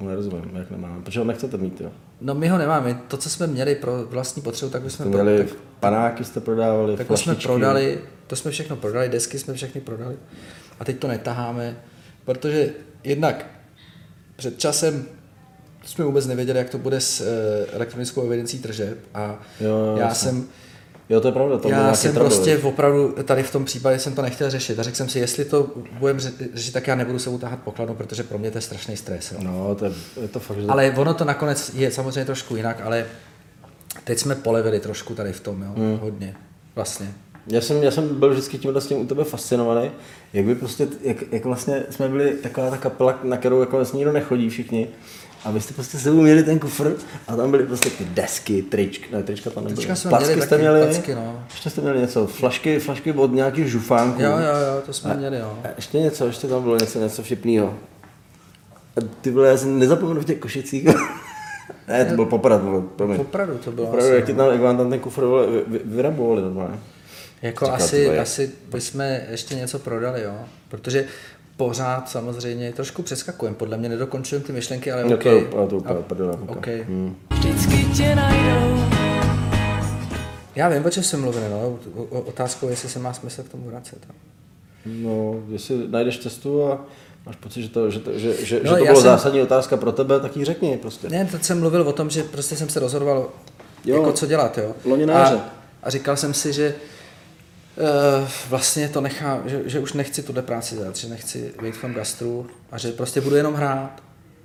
Nerozumím, 0.00 0.50
jak 0.56 0.70
nemáme. 0.70 1.02
Proč 1.02 1.16
ho 1.16 1.24
nechcete 1.24 1.56
mít, 1.56 1.80
jo? 1.80 1.90
No 2.20 2.34
my 2.34 2.48
ho 2.48 2.58
nemáme, 2.58 3.00
to, 3.08 3.16
co 3.16 3.30
jsme 3.30 3.46
měli 3.46 3.74
pro 3.74 4.04
vlastní 4.06 4.42
potřebu, 4.42 4.70
tak 4.70 4.82
jsme, 4.82 4.90
Jste 4.90 5.04
pro, 5.04 5.24
měli 5.24 5.38
tak, 5.44 5.56
panáky, 5.80 6.24
jste 6.24 6.40
prodávali, 6.40 6.96
tak 6.96 7.06
jsme 7.18 7.34
prodali, 7.34 8.00
to 8.26 8.36
jsme 8.36 8.50
všechno 8.50 8.76
prodali, 8.76 9.08
desky 9.08 9.38
jsme 9.38 9.54
všechny 9.54 9.80
prodali. 9.80 10.16
A 10.80 10.84
teď 10.84 10.98
to 10.98 11.08
netaháme, 11.08 11.76
protože 12.24 12.70
jednak 13.04 13.46
před 14.36 14.58
časem 14.60 15.04
jsme 15.84 16.04
vůbec 16.04 16.26
nevěděli, 16.26 16.58
jak 16.58 16.70
to 16.70 16.78
bude 16.78 17.00
s 17.00 17.20
eh, 17.20 17.66
elektronickou 17.72 18.26
evidencí 18.26 18.58
tržeb 18.58 18.98
a 19.14 19.38
Jo, 19.60 19.94
já 19.98 20.08
jasně. 20.08 20.28
jsem 20.28 20.46
Jo, 21.08 21.20
to 21.20 21.28
je 21.28 21.32
pravda, 21.32 21.58
to 21.58 21.68
já 21.68 21.94
jsem 21.94 22.14
prostě 22.14 22.56
viď? 22.56 22.64
opravdu 22.64 23.14
tady 23.24 23.42
v 23.42 23.52
tom 23.52 23.64
případě 23.64 23.98
jsem 23.98 24.14
to 24.14 24.22
nechtěl 24.22 24.50
řešit 24.50 24.78
a 24.78 24.82
řekl 24.82 24.96
jsem 24.96 25.08
si, 25.08 25.18
jestli 25.18 25.44
to 25.44 25.70
budeme 25.98 26.20
řešit, 26.54 26.72
tak 26.72 26.86
já 26.86 26.94
nebudu 26.94 27.18
se 27.18 27.30
utáhat 27.30 27.60
pokladnu, 27.60 27.94
protože 27.94 28.22
pro 28.22 28.38
mě 28.38 28.50
to 28.50 28.58
je 28.58 28.62
strašný 28.62 28.96
stres. 28.96 29.32
Jo. 29.32 29.38
No, 29.42 29.74
to 29.74 29.84
je, 29.84 29.92
je 30.20 30.28
to 30.28 30.40
fakt, 30.40 30.60
že... 30.60 30.66
Ale 30.68 30.94
ono 30.96 31.14
to 31.14 31.24
nakonec 31.24 31.70
je 31.74 31.90
samozřejmě 31.90 32.24
trošku 32.24 32.56
jinak, 32.56 32.80
ale 32.84 33.06
teď 34.04 34.18
jsme 34.18 34.34
polevili 34.34 34.80
trošku 34.80 35.14
tady 35.14 35.32
v 35.32 35.40
tom, 35.40 35.62
jo, 35.62 35.72
hmm. 35.76 35.98
hodně, 35.98 36.34
vlastně. 36.74 37.12
Já 37.48 37.60
jsem, 37.60 37.82
já 37.82 37.90
jsem 37.90 38.20
byl 38.20 38.30
vždycky 38.30 38.58
tímhle 38.58 38.80
s 38.80 38.86
tím 38.86 38.98
u 38.98 39.06
tebe 39.06 39.24
fascinovaný, 39.24 39.90
jak 40.32 40.44
by 40.44 40.54
prostě, 40.54 40.88
jak, 41.02 41.16
jak 41.32 41.44
vlastně 41.44 41.82
jsme 41.90 42.08
byli 42.08 42.30
taková 42.30 42.70
ta 42.70 42.76
kapela, 42.76 43.18
na 43.22 43.36
kterou 43.36 43.60
jako 43.60 43.76
vlastně 43.76 43.96
nikdo 43.96 44.12
nechodí 44.12 44.50
všichni, 44.50 44.88
a 45.44 45.50
vy 45.50 45.60
jste 45.60 45.74
prostě 45.74 45.98
sebou 45.98 46.20
měli 46.20 46.42
ten 46.42 46.58
kufr 46.58 46.96
a 47.28 47.36
tam 47.36 47.50
byly 47.50 47.66
prostě 47.66 47.90
ty 47.90 48.04
desky, 48.04 48.62
trička, 48.62 49.06
ne, 49.12 49.22
trička 49.22 49.50
tam 49.50 49.64
nebyly. 49.64 49.76
Trička 49.76 49.94
jsme 49.94 50.08
placky 50.08 50.26
měli 50.32 50.46
jste 50.46 50.58
měli, 50.58 50.82
placky, 50.82 51.14
no. 51.14 51.44
ještě 51.50 51.70
jste 51.70 51.80
měli 51.80 52.00
něco, 52.00 52.26
flašky, 52.26 52.78
flašky 52.78 53.12
od 53.12 53.32
nějakých 53.32 53.66
žufánků. 53.66 54.22
Jo, 54.22 54.30
jo, 54.30 54.36
jo, 54.38 54.82
to 54.86 54.92
jsme 54.92 55.14
měli, 55.14 55.38
jo. 55.38 55.58
A 55.64 55.68
ještě 55.76 55.98
něco, 55.98 56.26
ještě 56.26 56.46
tam 56.46 56.62
bylo 56.62 56.76
něco, 56.76 57.00
něco 57.00 57.22
vtipného. 57.22 57.74
A 58.96 59.00
ty 59.20 59.30
vole, 59.30 59.48
já 59.48 59.56
si 59.56 59.66
nezapomenu 59.66 60.20
v 60.20 60.24
těch 60.24 60.38
košicích. 60.38 60.84
ne, 61.88 62.04
to 62.04 62.14
byl 62.14 62.26
poprad, 62.26 62.62
vole, 62.62 62.82
promiň. 62.96 63.20
Opravdu 63.20 63.58
to 63.58 63.72
bylo 63.72 63.86
Opravdu, 63.86 64.06
asi, 64.06 64.16
jak, 64.16 64.26
ti 64.26 64.34
tam, 64.34 64.52
jak 64.52 64.60
vám 64.60 64.76
tam 64.76 64.90
ten 64.90 65.00
kufr 65.00 65.24
vy, 65.24 65.62
vy, 65.66 65.80
vyrabovali 65.84 66.42
normálně. 66.42 66.78
Jako 67.42 67.64
Říkal, 67.64 67.78
ty 67.78 67.84
asi, 67.84 68.18
asi 68.18 68.52
bychom 68.70 69.00
ještě 69.30 69.54
něco 69.54 69.78
prodali, 69.78 70.22
jo. 70.22 70.34
Protože 70.68 71.04
pořád 71.56 72.08
samozřejmě 72.08 72.72
trošku 72.72 73.02
přeskakujeme. 73.02 73.56
Podle 73.56 73.76
mě 73.76 73.88
nedokončujeme 73.88 74.44
ty 74.46 74.52
myšlenky, 74.52 74.92
ale 74.92 75.04
No 75.04 75.14
OK. 75.16 75.22
to 75.22 75.66
to 75.68 75.76
úplně. 75.76 76.76
Hmm. 76.88 77.16
Vždycky 77.30 77.84
tě 77.96 78.14
najdou. 78.14 78.84
Já 80.54 80.68
vím, 80.68 80.84
o 80.86 80.90
čem 80.90 81.02
jsem 81.02 81.20
mluvil, 81.20 81.42
no. 81.50 81.78
O- 81.94 82.02
o- 82.02 82.20
Otázkou, 82.20 82.68
jestli 82.68 82.88
se 82.88 82.98
má 82.98 83.12
smysl 83.12 83.42
k 83.42 83.48
tomu 83.48 83.66
vracet. 83.66 83.98
jo. 84.08 84.14
No, 84.86 85.34
jestli 85.48 85.88
najdeš 85.88 86.18
cestu 86.18 86.64
a 86.72 86.84
máš 87.26 87.36
pocit, 87.36 87.62
že 87.62 87.68
to, 87.68 87.90
že 87.90 88.00
to, 88.00 88.18
že, 88.18 88.46
že, 88.46 88.60
No, 88.64 88.70
že 88.72 88.76
to 88.78 88.84
bylo 88.84 88.96
jsem- 88.96 89.04
zásadní 89.04 89.42
otázka 89.42 89.76
pro 89.76 89.92
tebe, 89.92 90.20
tak 90.20 90.36
ji 90.36 90.44
řekni 90.44 90.76
prostě. 90.76 91.08
Ne, 91.08 91.24
teď 91.32 91.42
jsem 91.44 91.60
mluvil 91.60 91.82
o 91.82 91.92
tom, 91.92 92.10
že 92.10 92.22
prostě 92.22 92.56
jsem 92.56 92.68
se 92.68 92.80
rozhodoval, 92.80 93.28
Jo. 93.84 93.96
jako 93.96 94.12
co 94.12 94.26
dělat, 94.26 94.58
jo. 94.58 94.74
A, 95.14 95.32
a 95.82 95.90
říkal 95.90 96.16
jsem 96.16 96.34
si, 96.34 96.52
že 96.52 96.68
uh, 96.74 96.95
vlastně 98.48 98.88
to 98.88 99.00
nechá, 99.00 99.42
že, 99.44 99.62
že, 99.66 99.80
už 99.80 99.92
nechci 99.92 100.22
tuhle 100.22 100.42
práci 100.42 100.74
dělat, 100.74 100.96
že 100.96 101.08
nechci 101.08 101.54
být 101.62 101.76
v 101.76 101.80
tom 101.80 101.94
gastru 101.94 102.46
a 102.70 102.78
že 102.78 102.92
prostě 102.92 103.20
budu 103.20 103.36
jenom 103.36 103.54
hrát. 103.54 104.02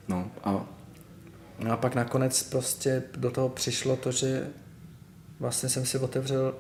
No, 0.08 0.32
a 0.44 0.66
No 1.64 1.72
a 1.72 1.78
pak 1.78 1.96
nakonec 1.96 2.44
prostě 2.44 3.04
do 3.18 3.32
toho 3.32 3.50
přišlo 3.50 3.96
to, 3.96 4.12
že 4.12 4.48
vlastně 5.40 5.70
jsem 5.70 5.86
si 5.86 5.98
otevřel 5.98 6.54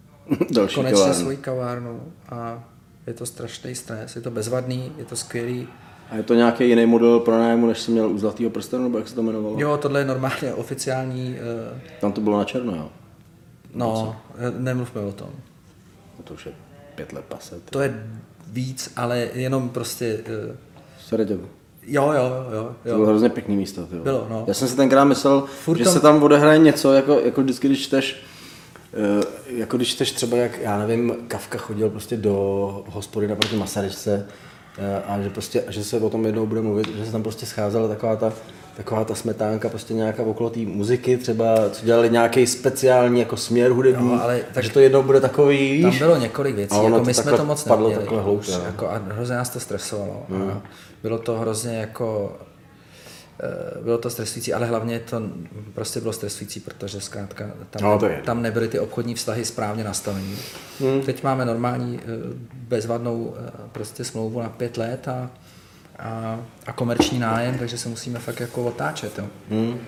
další 0.50 0.74
konečně 0.74 0.96
kavárnu. 0.98 1.20
svoji 1.20 1.36
kavárnu 1.36 2.12
a 2.28 2.64
je 3.06 3.14
to 3.14 3.26
strašný 3.26 3.74
stres, 3.74 4.16
je 4.16 4.22
to 4.22 4.30
bezvadný, 4.30 4.92
je 4.98 5.04
to 5.04 5.16
skvělý. 5.16 5.68
A 6.10 6.16
je 6.16 6.22
to 6.22 6.34
nějaký 6.34 6.68
jiný 6.68 6.86
model 6.86 7.20
pronájmu, 7.20 7.66
než 7.66 7.80
jsi 7.80 7.90
měl 7.90 8.10
u 8.10 8.18
Zlatého 8.18 8.50
prstenu, 8.50 8.82
nebo 8.82 8.98
jak 8.98 9.08
se 9.08 9.14
to 9.14 9.20
jmenovalo? 9.20 9.60
Jo, 9.60 9.76
tohle 9.76 10.00
je 10.00 10.04
normálně 10.04 10.54
oficiální, 10.54 11.36
uh, 11.72 11.80
Tam 12.00 12.12
to 12.12 12.20
bylo 12.20 12.38
na 12.38 12.44
černo, 12.44 12.76
jo? 12.76 12.90
no, 13.74 14.16
eh, 14.38 14.50
nemluvme 14.58 15.00
o 15.00 15.12
tom. 15.12 15.28
No 16.18 16.24
to 16.24 16.34
už 16.34 16.46
je 16.46 16.52
pět 16.94 17.12
let 17.12 17.24
pase. 17.28 17.54
To 17.70 17.80
je 17.80 18.06
víc, 18.52 18.92
ale 18.96 19.28
jenom 19.34 19.68
prostě, 19.68 20.18
uh, 20.48 20.54
Sorry, 21.00 21.26
tě. 21.26 21.38
Jo, 21.88 22.12
jo, 22.12 22.46
jo, 22.56 22.72
To 22.82 22.88
jo. 22.88 22.94
bylo 22.94 23.06
hrozně 23.08 23.28
pěkný 23.28 23.56
místo. 23.56 23.86
Tyjo. 23.86 24.02
Bylo, 24.02 24.26
no. 24.30 24.44
Já 24.46 24.54
jsem 24.54 24.68
si 24.68 24.76
tenkrát 24.76 25.04
myslel, 25.04 25.40
Furt 25.40 25.78
že 25.78 25.84
tam- 25.84 25.92
se 25.92 26.00
tam 26.00 26.22
odehraje 26.22 26.58
něco, 26.58 26.92
jako, 26.92 27.20
jako 27.20 27.42
vždycky, 27.42 27.68
když 27.68 27.82
čteš, 27.82 28.22
eh, 28.94 29.24
jako 29.56 29.76
když 29.76 29.88
čteš 29.88 30.12
třeba, 30.12 30.36
jak, 30.36 30.58
já 30.60 30.78
nevím, 30.78 31.14
Kafka 31.28 31.58
chodil 31.58 31.90
prostě 31.90 32.16
do 32.16 32.84
hospody 32.88 33.28
naproti 33.28 33.56
Masaryčce 33.56 34.26
eh, 34.78 35.02
a 35.06 35.20
že 35.22 35.30
prostě, 35.30 35.64
že 35.68 35.84
se 35.84 36.00
o 36.00 36.10
tom 36.10 36.26
jednou 36.26 36.46
bude 36.46 36.60
mluvit, 36.60 36.96
že 36.96 37.06
se 37.06 37.12
tam 37.12 37.22
prostě 37.22 37.46
scházela 37.46 37.88
taková 37.88 38.16
ta, 38.16 38.32
taková 38.76 39.04
ta 39.04 39.14
smetánka, 39.14 39.68
prostě 39.68 39.94
nějaká 39.94 40.22
okolo 40.22 40.50
té 40.50 40.60
muziky, 40.60 41.16
třeba, 41.16 41.70
co 41.70 41.86
dělali 41.86 42.10
nějaký 42.10 42.46
speciální 42.46 43.20
jako 43.20 43.36
směr 43.36 43.70
hudební, 43.70 44.12
Jo, 44.12 44.18
ale 44.22 44.40
tak- 44.52 44.64
že 44.64 44.70
to 44.70 44.80
jednou 44.80 45.02
bude 45.02 45.20
takový, 45.20 45.72
víš? 45.72 45.82
Tam 45.82 45.98
bylo 45.98 46.16
několik 46.16 46.54
věcí, 46.56 46.76
jako 46.84 47.04
my 47.04 47.14
jsme 47.14 47.32
to 47.32 47.44
moc 47.44 47.64
padlo 47.64 47.88
neměli. 47.88 48.04
takhle 48.04 48.22
hloupě, 48.22 48.48
už, 48.54 48.58
no. 48.58 48.64
jako, 48.66 48.88
a 48.88 48.98
hrozně 48.98 49.36
nás 49.36 49.48
to 49.50 49.60
stresovalo. 49.60 50.26
A 50.50 50.62
bylo 51.02 51.18
to 51.18 51.38
hrozně 51.38 51.76
jako 51.78 52.36
eh, 53.40 53.80
bylo 53.84 53.98
to 53.98 54.10
stresující, 54.10 54.54
ale 54.54 54.66
hlavně 54.66 55.00
to 55.00 55.22
prostě 55.74 56.00
bylo 56.00 56.12
stresující, 56.12 56.60
protože 56.60 57.00
zkrátka 57.00 57.50
tam, 57.70 57.82
No, 57.82 58.00
tam 58.24 58.42
nebyly 58.42 58.68
ty 58.68 58.78
obchodní 58.78 59.14
vztahy 59.14 59.44
správně 59.44 59.84
nastavený. 59.84 60.36
Hmm. 60.80 61.00
Teď 61.02 61.22
máme 61.22 61.44
normální 61.44 62.00
eh, 62.02 62.06
bezvadnou 62.54 63.34
eh, 63.38 63.50
prostě 63.72 64.04
smlouvu 64.04 64.40
na 64.42 64.48
pět 64.48 64.76
let 64.76 65.08
a, 65.08 65.30
a, 65.98 66.40
a 66.66 66.72
komerční 66.72 67.18
nájem, 67.18 67.58
takže 67.58 67.78
se 67.78 67.88
musíme 67.88 68.18
fakt 68.18 68.40
jako 68.40 68.64
otáčet. 68.64 69.18
Jo. 69.18 69.24
Hmm. 69.50 69.78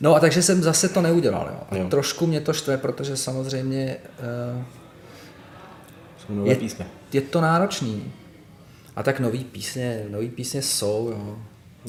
No 0.00 0.14
a 0.14 0.20
takže 0.20 0.42
jsem 0.42 0.62
zase 0.62 0.88
to 0.88 1.00
neudělal. 1.02 1.48
Jo. 1.52 1.60
A 1.70 1.76
Jo. 1.76 1.88
trošku 1.88 2.26
mě 2.26 2.40
to 2.40 2.52
štve, 2.52 2.76
protože 2.76 3.16
samozřejmě 3.16 3.96
eh, 4.18 4.64
Jsou 6.26 6.34
nové 6.34 6.48
je, 6.50 6.56
písně. 6.56 6.86
je 7.12 7.20
to 7.20 7.40
náročný. 7.40 8.12
A 8.96 9.02
tak 9.02 9.20
nový 9.20 9.44
písně, 9.44 10.04
nový 10.10 10.28
písně 10.28 10.62
jsou, 10.62 11.08
jo. 11.12 11.36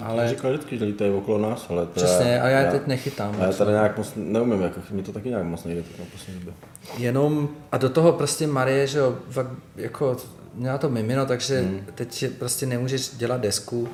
Ale... 0.03 0.29
Říkal 0.29 0.51
vždycky, 0.51 0.77
že 0.77 0.85
lítají 0.85 1.11
okolo 1.11 1.49
nás, 1.49 1.65
ale 1.69 1.85
teda, 1.85 2.05
přesně, 2.07 2.41
a 2.41 2.47
já 2.47 2.59
je 2.59 2.71
teď 2.71 2.87
nechytám. 2.87 3.35
A 3.39 3.43
já 3.43 3.51
tady 3.51 3.71
nějak 3.71 3.97
moc 3.97 4.11
neumím, 4.15 4.61
jako, 4.61 4.79
mi 4.91 5.03
to 5.03 5.11
taky 5.11 5.29
nějak 5.29 5.43
moc 5.43 5.63
nejde 5.63 5.83
teď 5.83 5.99
na 5.99 6.05
poslední 6.11 6.39
době. 6.39 6.53
Jenom, 6.97 7.49
a 7.71 7.77
do 7.77 7.89
toho 7.89 8.11
prostě 8.13 8.47
Marie, 8.47 8.87
že 8.87 8.99
jo, 8.99 9.15
fakt 9.29 9.49
jako 9.75 10.17
měla 10.55 10.77
to 10.77 10.89
mimino, 10.89 11.25
takže 11.25 11.61
hmm. 11.61 11.85
teď 11.95 12.25
prostě 12.39 12.65
nemůžeš 12.65 13.09
dělat 13.09 13.41
desku 13.41 13.89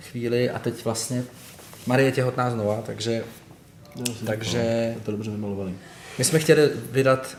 chvíli 0.00 0.50
a 0.50 0.58
teď 0.58 0.84
vlastně 0.84 1.24
Marie 1.86 2.08
je 2.08 2.12
těhotná 2.12 2.50
znova, 2.50 2.82
takže, 2.86 3.24
takže 4.26 4.58
Je 4.58 4.96
to 5.04 5.10
dobře 5.10 5.30
vymalovaný. 5.30 5.78
my 6.18 6.24
jsme 6.24 6.38
chtěli 6.38 6.70
vydat, 6.90 7.38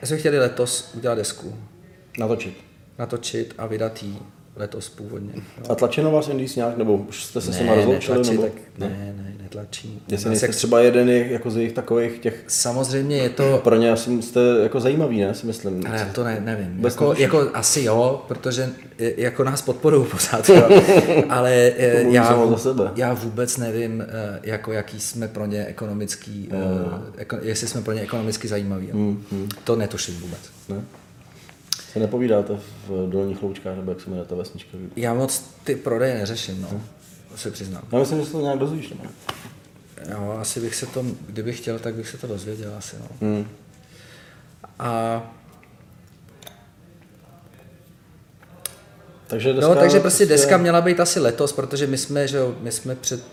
my 0.00 0.06
jsme 0.06 0.16
chtěli 0.16 0.38
letos 0.38 0.90
udělat 0.94 1.14
desku, 1.14 1.56
Natočit. 2.18 2.56
natočit 2.98 3.54
a 3.58 3.66
vydat 3.66 4.02
ji 4.02 4.18
letos 4.56 4.88
původně. 4.88 5.32
jo. 5.36 5.42
A 5.68 5.74
tlačeno 5.74 6.10
vás 6.10 6.28
Indies 6.28 6.56
nějak, 6.56 6.76
nebo 6.76 6.96
už 6.96 7.24
jste 7.24 7.40
se 7.40 7.52
s 7.52 7.56
nimi 7.58 7.70
Ne, 7.70 7.76
rozloučili? 7.76 8.18
netlačí, 8.18 8.30
Nebo? 8.36 8.42
tak, 8.42 8.52
ne, 8.78 8.88
ne, 9.16 9.34
netlačí. 9.42 10.02
Jestli 10.08 10.28
nejste 10.28 10.46
jak- 10.46 10.56
třeba 10.56 10.80
jeden 10.80 11.08
je- 11.08 11.32
jako 11.32 11.50
z 11.50 11.56
jejich 11.56 11.72
takových 11.72 12.18
těch, 12.18 12.44
Samozřejmě 12.48 13.16
je 13.16 13.28
to, 13.30 13.60
pro 13.64 13.76
ně 13.76 13.90
asi 13.92 14.22
jste 14.22 14.40
jako 14.62 14.80
zajímavý, 14.80 15.20
ne, 15.20 15.34
si 15.34 15.46
myslím. 15.46 15.86
ale 15.86 16.10
to 16.14 16.24
ne, 16.24 16.40
nevím, 16.44 16.76
Vůbec 16.76 16.94
jako, 16.94 17.14
jako 17.18 17.50
asi 17.54 17.82
jo, 17.82 18.22
protože 18.28 18.70
jako 18.98 19.44
nás 19.44 19.62
podporují 19.62 20.06
pořád, 20.10 20.48
jo. 20.48 20.68
ale 21.28 21.52
eh, 21.54 22.02
já, 22.10 22.38
já 22.96 23.14
vůbec 23.14 23.56
nevím, 23.56 24.00
eh, 24.08 24.40
jako 24.42 24.72
jaký 24.72 25.00
jsme 25.00 25.28
pro 25.28 25.46
ně 25.46 25.66
ekonomický, 25.66 26.48
eh, 26.52 26.56
eko, 27.16 27.36
jestli 27.42 27.68
jsme 27.68 27.82
pro 27.82 27.92
ně 27.92 28.00
ekonomicky 28.00 28.48
zajímaví. 28.48 28.86
jo. 28.88 28.94
Hmm, 28.96 29.48
To 29.64 29.76
netuším 29.76 30.14
vůbec. 30.20 30.40
Ne? 30.68 30.82
Se 31.92 31.98
nepovídáte 31.98 32.58
v 32.88 33.10
dolních 33.10 33.42
loučkách, 33.42 33.76
nebo 33.76 33.90
jak 33.90 34.00
se 34.00 34.10
jmenuje 34.10 34.28
ta 34.28 34.34
vesnička? 34.34 34.78
Já 34.96 35.14
moc 35.14 35.44
ty 35.64 35.76
prodeje 35.76 36.14
neřeším, 36.14 36.62
no, 36.62 36.80
to 37.30 37.36
se 37.36 37.50
přiznám. 37.50 37.82
Já 37.92 37.98
myslím, 37.98 38.18
že 38.20 38.26
se 38.26 38.32
to 38.32 38.40
nějak 38.40 38.58
dozvíš, 38.58 38.90
ne? 38.90 39.10
Jo, 40.10 40.36
asi 40.40 40.60
bych 40.60 40.74
se 40.74 40.86
to, 40.86 41.04
kdybych 41.26 41.58
chtěl, 41.58 41.78
tak 41.78 41.94
bych 41.94 42.08
se 42.08 42.18
to 42.18 42.26
dozvěděl 42.26 42.74
asi, 42.78 42.96
no. 43.00 43.06
Hmm. 43.20 43.48
A 44.78 45.22
Takže 49.26 49.52
deska, 49.52 49.68
No, 49.68 49.74
takže 49.80 50.00
prostě 50.00 50.26
deska 50.26 50.56
měla 50.56 50.80
být 50.80 51.00
asi 51.00 51.20
letos, 51.20 51.52
protože 51.52 51.86
my 51.86 51.98
jsme, 51.98 52.28
že 52.28 52.36
jo, 52.36 52.54
my 52.60 52.72
jsme 52.72 52.94
před, 52.94 53.24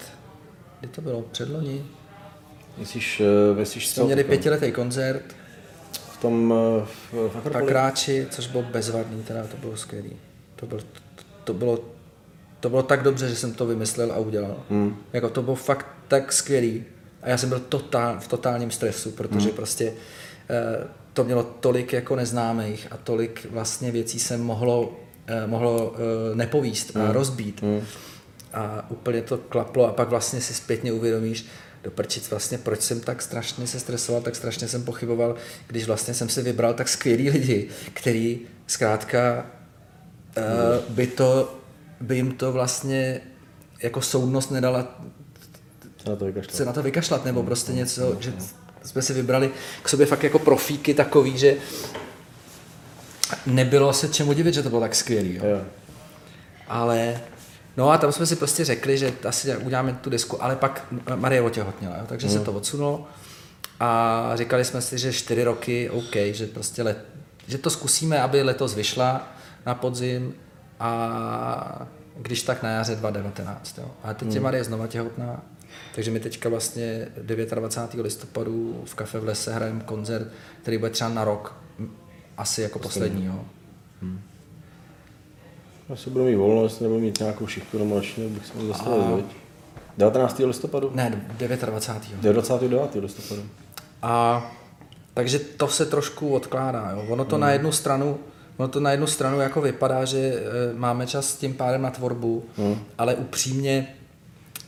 kdy 0.79 0.87
to 0.89 1.01
bylo, 1.01 1.21
předloni, 1.21 1.85
Myslíš, 2.77 3.21
eh, 3.21 3.55
myslíš 3.55 3.87
jsme 3.87 4.03
měli 4.03 4.23
pětiletý 4.23 4.71
koncert 4.71 5.23
tom 6.21 6.53
eh, 6.53 6.85
v, 6.85 7.13
v 7.13 7.29
v 7.29 7.37
Akropoli? 7.37 7.63
Akráči, 7.63 8.27
což 8.29 8.47
bylo 8.47 8.63
bezvadný, 8.63 9.23
teda 9.23 9.43
to 9.43 9.57
bylo 9.57 9.77
skvělý. 9.77 10.11
To 10.55 10.65
bylo, 10.65 10.81
to 11.43 11.53
bylo, 11.53 11.79
to 12.59 12.69
bylo 12.69 12.83
tak 12.83 13.03
dobře, 13.03 13.29
že 13.29 13.35
jsem 13.35 13.53
to 13.53 13.65
vymyslel 13.65 14.11
a 14.11 14.17
udělal. 14.17 14.57
Hmm. 14.69 14.95
Jako 15.13 15.29
to 15.29 15.41
bylo 15.41 15.55
fakt 15.55 15.85
tak 16.07 16.33
skvělý. 16.33 16.83
A 17.21 17.29
já 17.29 17.37
jsem 17.37 17.49
byl 17.49 17.59
totál, 17.59 18.19
v 18.19 18.27
totálním 18.27 18.71
stresu, 18.71 19.11
protože 19.11 19.47
hmm. 19.47 19.55
prostě 19.55 19.93
eh, 20.49 20.87
to 21.13 21.23
mělo 21.23 21.43
tolik 21.43 21.93
jako 21.93 22.15
neznámých 22.15 22.87
a 22.91 22.97
tolik 22.97 23.47
vlastně 23.51 23.91
věcí 23.91 24.19
se 24.19 24.37
mohlo, 24.37 24.99
eh, 25.27 25.47
mohlo 25.47 25.95
eh, 25.95 26.35
nepovíst 26.35 26.97
a 26.97 27.11
rozbít. 27.11 27.61
Hmm. 27.61 27.81
A 28.53 28.85
úplně 28.89 29.21
to 29.21 29.37
klaplo 29.37 29.87
a 29.87 29.93
pak 29.93 30.09
vlastně 30.09 30.41
si 30.41 30.53
zpětně 30.53 30.91
uvědomíš, 30.91 31.45
do 31.83 31.91
prčic 31.91 32.29
vlastně, 32.29 32.57
proč 32.57 32.81
jsem 32.81 32.99
tak 32.99 33.21
strašně 33.21 33.67
se 33.67 33.79
stresoval, 33.79 34.21
tak 34.21 34.35
strašně 34.35 34.67
jsem 34.67 34.83
pochyboval, 34.83 35.35
když 35.67 35.85
vlastně 35.85 36.13
jsem 36.13 36.29
si 36.29 36.41
vybral 36.41 36.73
tak 36.73 36.89
skvělý 36.89 37.29
lidi, 37.29 37.69
který 37.93 38.39
zkrátka 38.67 39.45
uh, 40.37 40.93
by 40.93 41.07
to, 41.07 41.59
by 42.01 42.15
jim 42.15 42.31
to 42.31 42.51
vlastně 42.51 43.21
jako 43.81 44.01
soudnost 44.01 44.51
nedala 44.51 45.01
Se 46.03 46.09
na 46.09 46.15
to 46.15 46.25
vykašlat. 46.25 46.55
se 46.55 46.65
na 46.65 46.73
to 46.73 46.83
vykašlat, 46.83 47.25
nebo 47.25 47.43
prostě 47.43 47.71
něco, 47.71 48.17
že 48.19 48.33
jsme 48.83 49.01
si 49.01 49.13
vybrali 49.13 49.51
k 49.83 49.89
sobě 49.89 50.05
fakt 50.05 50.23
jako 50.23 50.39
profíky 50.39 50.93
takový, 50.93 51.37
že 51.37 51.57
nebylo 53.45 53.93
se 53.93 54.09
čemu 54.09 54.33
divit, 54.33 54.53
že 54.53 54.63
to 54.63 54.69
bylo 54.69 54.81
tak 54.81 54.95
skvělý. 54.95 55.35
Jo. 55.35 55.45
Jo. 55.45 55.61
Ale 56.67 57.21
no 57.79 57.89
a 57.91 57.97
tam 57.97 58.11
jsme 58.11 58.25
si 58.25 58.35
prostě 58.35 58.65
řekli, 58.65 58.97
že 58.97 59.13
asi 59.27 59.57
uděláme 59.57 59.93
tu 60.01 60.09
desku, 60.09 60.43
ale 60.43 60.55
pak 60.55 60.85
Marie 61.15 61.41
otěhotněla, 61.41 61.97
jo, 61.97 62.03
takže 62.07 62.27
Hmm. 62.27 62.37
se 62.37 62.43
to 62.45 62.51
odsunulo 62.53 63.07
a 63.79 64.31
říkali 64.35 64.65
jsme 64.65 64.81
si, 64.81 64.97
že 64.97 65.13
čtyři 65.13 65.43
roky, 65.43 65.89
OK, 65.89 66.15
že 66.31 66.47
prostě 66.47 66.83
let, 66.83 67.05
že 67.47 67.57
to 67.57 67.69
zkusíme, 67.69 68.21
aby 68.21 68.41
letos 68.43 68.75
vyšla 68.75 69.27
na 69.65 69.75
podzim 69.75 70.33
a 70.79 71.87
když 72.17 72.41
tak 72.43 72.63
na 72.63 72.69
jaře 72.69 72.95
2019. 72.95 73.77
Jo. 73.77 73.91
A 74.03 74.13
teď 74.13 74.27
Hmm. 74.27 74.35
je 74.35 74.41
Marie 74.41 74.63
znova 74.63 74.87
těhotná, 74.87 75.41
takže 75.95 76.11
my 76.11 76.19
teďka 76.19 76.49
vlastně 76.49 77.07
29. 77.21 78.03
listopadu 78.03 78.81
v 78.85 78.95
kafe 78.95 79.19
v 79.19 79.23
lese 79.23 79.53
hrajeme 79.53 79.81
koncert, 79.85 80.27
který 80.61 80.77
bude 80.77 80.91
třeba 80.91 81.09
na 81.09 81.23
rok, 81.23 81.55
asi 82.37 82.61
jako 82.61 82.79
poslední. 82.79 83.25
Jo. 83.25 83.45
Asi 85.93 86.09
budu 86.09 86.25
mít 86.25 86.35
volno, 86.35 86.63
jestli 86.63 86.83
nebudu 86.83 87.01
mít 87.01 87.19
nějakou 87.19 87.47
šichtu 87.47 87.79
nebo 87.79 87.95
noční, 87.95 88.27
bych 88.27 88.45
se 88.45 88.53
mohl 88.55 88.67
zastavit, 88.67 89.15
viď? 89.15 89.25
19. 89.97 90.39
listopadu? 90.39 90.91
Ne, 90.93 91.27
29. 91.37 92.33
29. 92.33 92.95
listopadu. 92.95 93.41
A 94.01 94.45
takže 95.13 95.39
to 95.39 95.67
se 95.67 95.85
trošku 95.85 96.29
odkládá. 96.33 96.91
Jo. 96.91 97.05
Ono 97.09 97.25
to 97.25 97.37
na 97.37 97.51
jednu 97.51 97.71
stranu 97.71 98.17
Ono 98.57 98.67
to 98.67 98.79
na 98.79 98.91
jednu 98.91 99.07
stranu 99.07 99.39
jako 99.39 99.61
vypadá, 99.61 100.05
že 100.05 100.17
e, 100.17 100.41
máme 100.73 101.07
čas 101.07 101.35
tím 101.35 101.53
pádem 101.53 101.81
na 101.81 101.91
tvorbu, 101.91 102.43
ale 102.97 103.15
upřímně 103.15 103.95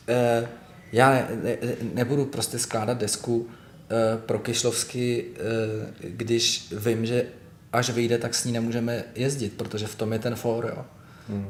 e, 0.08 0.48
já 0.92 1.10
ne, 1.10 1.28
ne, 1.42 1.56
nebudu 1.94 2.24
prostě 2.24 2.58
skládat 2.58 2.98
desku 2.98 3.46
e, 3.90 4.18
pro 4.18 4.38
Kyšlovsky, 4.38 5.24
e, 5.24 6.08
když 6.08 6.72
vím, 6.76 7.06
že 7.06 7.26
až 7.72 7.90
vyjde, 7.90 8.18
tak 8.18 8.34
s 8.34 8.44
ní 8.44 8.52
nemůžeme 8.52 9.04
jezdit, 9.14 9.52
protože 9.56 9.86
v 9.86 9.94
tom 9.94 10.12
je 10.12 10.18
ten 10.18 10.34
for. 10.34 10.72
Jo. 10.76 10.84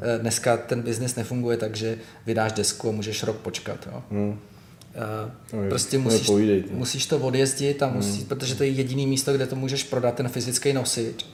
E, 0.01 0.19
dneska 0.19 0.57
ten 0.57 0.83
biznis 0.83 1.17
nefunguje 1.17 1.57
tak, 1.57 1.77
že 1.77 1.99
vydáš 2.27 2.53
desku 2.53 2.89
a 2.89 2.93
můžeš 2.93 3.23
rok 3.23 3.37
počkat. 3.37 3.89
Jo. 3.93 4.03
Hmm. 4.11 4.39
No, 5.53 5.69
prostě 5.69 5.99
musíš, 5.99 6.27
povídej, 6.27 6.65
musíš 6.71 7.07
to 7.07 7.19
odjezdit, 7.19 7.83
a 7.83 7.89
musí, 7.89 8.25
protože 8.25 8.55
to 8.55 8.63
je 8.63 8.69
jediný 8.69 9.07
místo, 9.07 9.33
kde 9.33 9.47
to 9.47 9.57
můžeš 9.57 9.85
prodat, 9.85 10.15
ten 10.15 10.29
fyzický 10.29 10.73
nosič. 10.73 11.27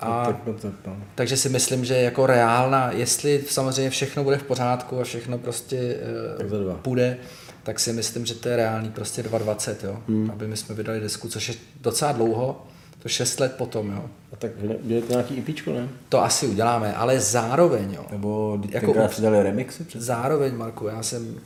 A, 0.00 0.24
Tak, 0.26 0.44
tak, 0.44 0.60
tak, 0.60 0.72
no. 0.86 0.96
takže 1.14 1.36
si 1.36 1.48
myslím, 1.48 1.84
že 1.84 1.94
jako 1.94 2.26
reálná, 2.26 2.90
jestli 2.92 3.44
samozřejmě 3.48 3.90
všechno 3.90 4.24
bude 4.24 4.38
v 4.38 4.42
pořádku 4.42 5.00
a 5.00 5.04
všechno 5.04 5.38
prostě 5.38 5.96
uh, 6.42 6.76
půjde, 6.76 7.16
tak 7.62 7.80
si 7.80 7.92
myslím, 7.92 8.26
že 8.26 8.34
to 8.34 8.48
je 8.48 8.56
reálný 8.56 8.90
prostě 8.90 9.22
2,20, 9.22 9.74
jo. 9.84 10.02
Hmm. 10.08 10.30
Aby 10.30 10.48
my 10.48 10.56
jsme 10.56 10.74
vydali 10.74 11.00
desku, 11.00 11.28
což 11.28 11.48
je 11.48 11.54
docela 11.80 12.12
dlouho, 12.12 12.66
to 13.06 13.10
6 13.10 13.40
let 13.40 13.54
potom, 13.58 13.90
jo. 13.90 14.04
A 14.32 14.36
tak 14.36 14.50
dělat 14.82 15.08
nějaký 15.08 15.34
IPčko, 15.34 15.72
ne? 15.72 15.88
To 16.08 16.22
asi 16.24 16.46
uděláme, 16.46 16.94
ale 16.94 17.20
zároveň, 17.20 17.92
jo. 17.92 18.06
Nebo 18.10 18.60
Jako 18.70 18.94
přidali 19.08 19.42
remixy 19.42 19.84
před... 19.84 20.00
Zároveň, 20.02 20.56
Marku, 20.56 20.86
já 20.86 21.02
jsem 21.02 21.40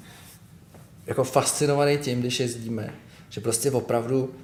jako 1.07 1.25
fascinovaný 1.25 1.99
tím, 1.99 2.21
když 2.21 2.41
jezdíme, 2.41 2.95
že 3.29 3.41
prostě 3.41 3.71
opravdu 3.71 4.35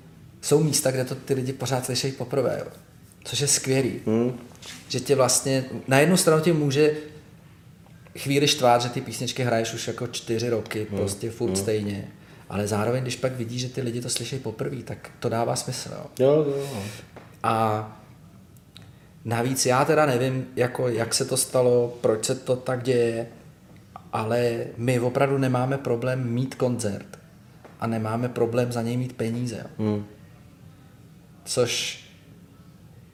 jsou 0.41 0.63
místa, 0.63 0.91
kde 0.91 1.05
to 1.05 1.15
ty 1.15 1.35
lidi 1.35 1.53
pořád 1.53 1.85
slyšejí 1.85 2.13
poprvé, 2.13 2.57
jo. 2.65 2.67
což 3.25 3.41
je 3.41 3.47
skvělý. 3.47 4.01
Hmm. 4.07 4.39
Že 4.89 5.01
tě 5.01 5.15
vlastně, 5.17 5.65
na 5.89 5.99
jednu 5.99 6.17
stranu 6.17 6.43
tě 6.43 6.53
může 6.53 6.95
chvíli 8.19 8.49
štvát, 8.49 8.83
že 8.83 8.89
ty 8.89 9.01
písničky 9.01 9.43
hraješ 9.45 9.75
už 9.75 9.89
jako 9.89 10.07
čtyři 10.07 10.49
roky, 10.49 10.87
Hmm. 10.91 10.99
prostě 10.99 11.31
furt 11.31 11.57
stejně. 11.57 12.09
Ale 12.49 12.67
zároveň, 12.67 13.03
když 13.03 13.17
pak 13.17 13.33
vidíš, 13.37 13.61
že 13.61 13.69
ty 13.69 13.81
lidi 13.81 14.01
to 14.01 14.09
slyší 14.11 14.39
poprvé, 14.39 14.77
tak 14.83 15.11
to 15.21 15.29
dává 15.29 15.57
smysl. 15.57 15.91
Jo. 15.95 16.07
Jo, 16.19 16.45
jo, 16.49 16.57
jo. 16.59 16.83
A 17.43 17.87
navíc 19.25 19.67
já 19.67 19.85
teda 19.85 20.07
nevím, 20.07 20.47
jako, 20.57 20.89
jak 20.89 21.15
se 21.15 21.25
to 21.25 21.37
stalo, 21.37 21.99
proč 22.01 22.25
se 22.25 22.35
to 22.35 22.57
tak 22.57 22.83
děje, 22.83 23.27
ale 24.13 24.57
my 24.77 25.01
opravdu 25.01 25.39
nemáme 25.39 25.79
problém 25.79 26.31
mít 26.33 26.55
koncert 26.55 27.19
a 27.81 27.87
nemáme 27.87 28.29
problém 28.29 28.73
za 28.73 28.83
něj 28.83 28.97
mít 28.97 29.13
peníze. 29.13 29.57
Jo. 29.57 29.67
Hmm. 29.79 30.05
Což 31.45 32.03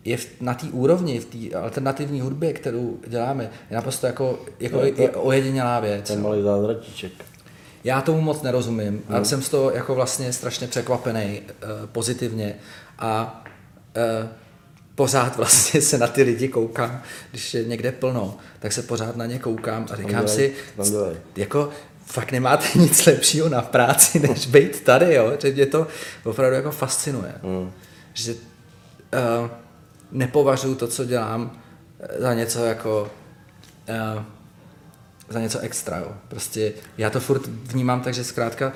je 0.04 0.16
v, 0.16 0.40
na 0.40 0.54
té 0.54 0.66
úrovni, 0.66 1.20
v 1.20 1.24
té 1.50 1.56
alternativní 1.56 2.20
hudbě, 2.20 2.52
kterou 2.52 2.98
děláme, 3.06 3.50
je 3.70 3.76
naprosto 3.76 4.06
jako, 4.06 4.38
jako 4.60 4.76
Jo, 4.80 4.92
to- 4.96 5.02
je 5.02 5.10
ojedinělá 5.10 5.80
věc. 5.80 6.06
Ten 6.08 6.22
malý 6.22 6.42
zázračíček. 6.42 7.12
Já 7.84 8.00
tomu 8.00 8.20
moc 8.20 8.42
nerozumím 8.42 9.02
a 9.08 9.24
jsem 9.24 9.42
z 9.42 9.48
toho 9.48 9.70
jako 9.70 9.94
vlastně 9.94 10.32
strašně 10.32 10.66
překvapený 10.66 11.40
uh, 11.40 11.86
pozitivně 11.86 12.54
a 12.98 13.42
uh, 14.22 14.28
pořád 14.94 15.36
vlastně 15.36 15.82
se 15.82 15.98
na 15.98 16.06
ty 16.06 16.22
lidi 16.22 16.48
koukám, 16.48 17.02
když 17.30 17.54
je 17.54 17.64
někde 17.64 17.92
plno, 17.92 18.36
tak 18.58 18.72
se 18.72 18.82
pořád 18.82 19.16
na 19.16 19.26
ně 19.26 19.38
koukám 19.38 19.86
a 19.92 19.96
říkám 19.96 20.28
si, 20.28 20.54
jako 21.36 21.70
fakt 22.06 22.32
nemáte 22.32 22.66
nic 22.78 23.06
lepšího 23.06 23.48
na 23.48 23.62
práci, 23.62 24.20
než 24.20 24.46
být 24.46 24.80
tady, 24.80 25.14
jo? 25.14 25.32
že 25.42 25.52
mě 25.52 25.66
to 25.66 25.86
opravdu 26.24 26.56
jako 26.56 26.70
fascinuje. 26.70 27.32
Hmm. 27.42 27.72
Že 28.14 28.32
uh, 28.32 29.50
nepovažuji 30.12 30.74
to, 30.74 30.88
co 30.88 31.04
dělám, 31.04 31.60
eh, 32.00 32.22
za 32.22 32.34
něco 32.34 32.64
jako 32.64 33.10
uh, 33.88 34.22
za 35.32 35.40
něco 35.40 35.58
extra. 35.58 35.96
Jo. 35.98 36.12
Prostě 36.28 36.72
já 36.98 37.10
to 37.10 37.20
furt 37.20 37.42
vnímám 37.46 38.00
tak, 38.00 38.14
že 38.14 38.24
zkrátka, 38.24 38.72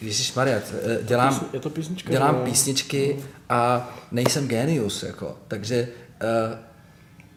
Ježíš 0.00 0.34
Maria, 0.34 0.58
dělám, 1.02 1.40
Je 1.52 1.60
to 1.60 1.70
písnička, 1.70 2.10
dělám 2.10 2.34
no. 2.34 2.40
písničky 2.44 3.16
a 3.48 3.90
nejsem 4.12 4.48
genius, 4.48 5.02
jako, 5.02 5.36
takže 5.48 5.88
uh, 6.50 6.58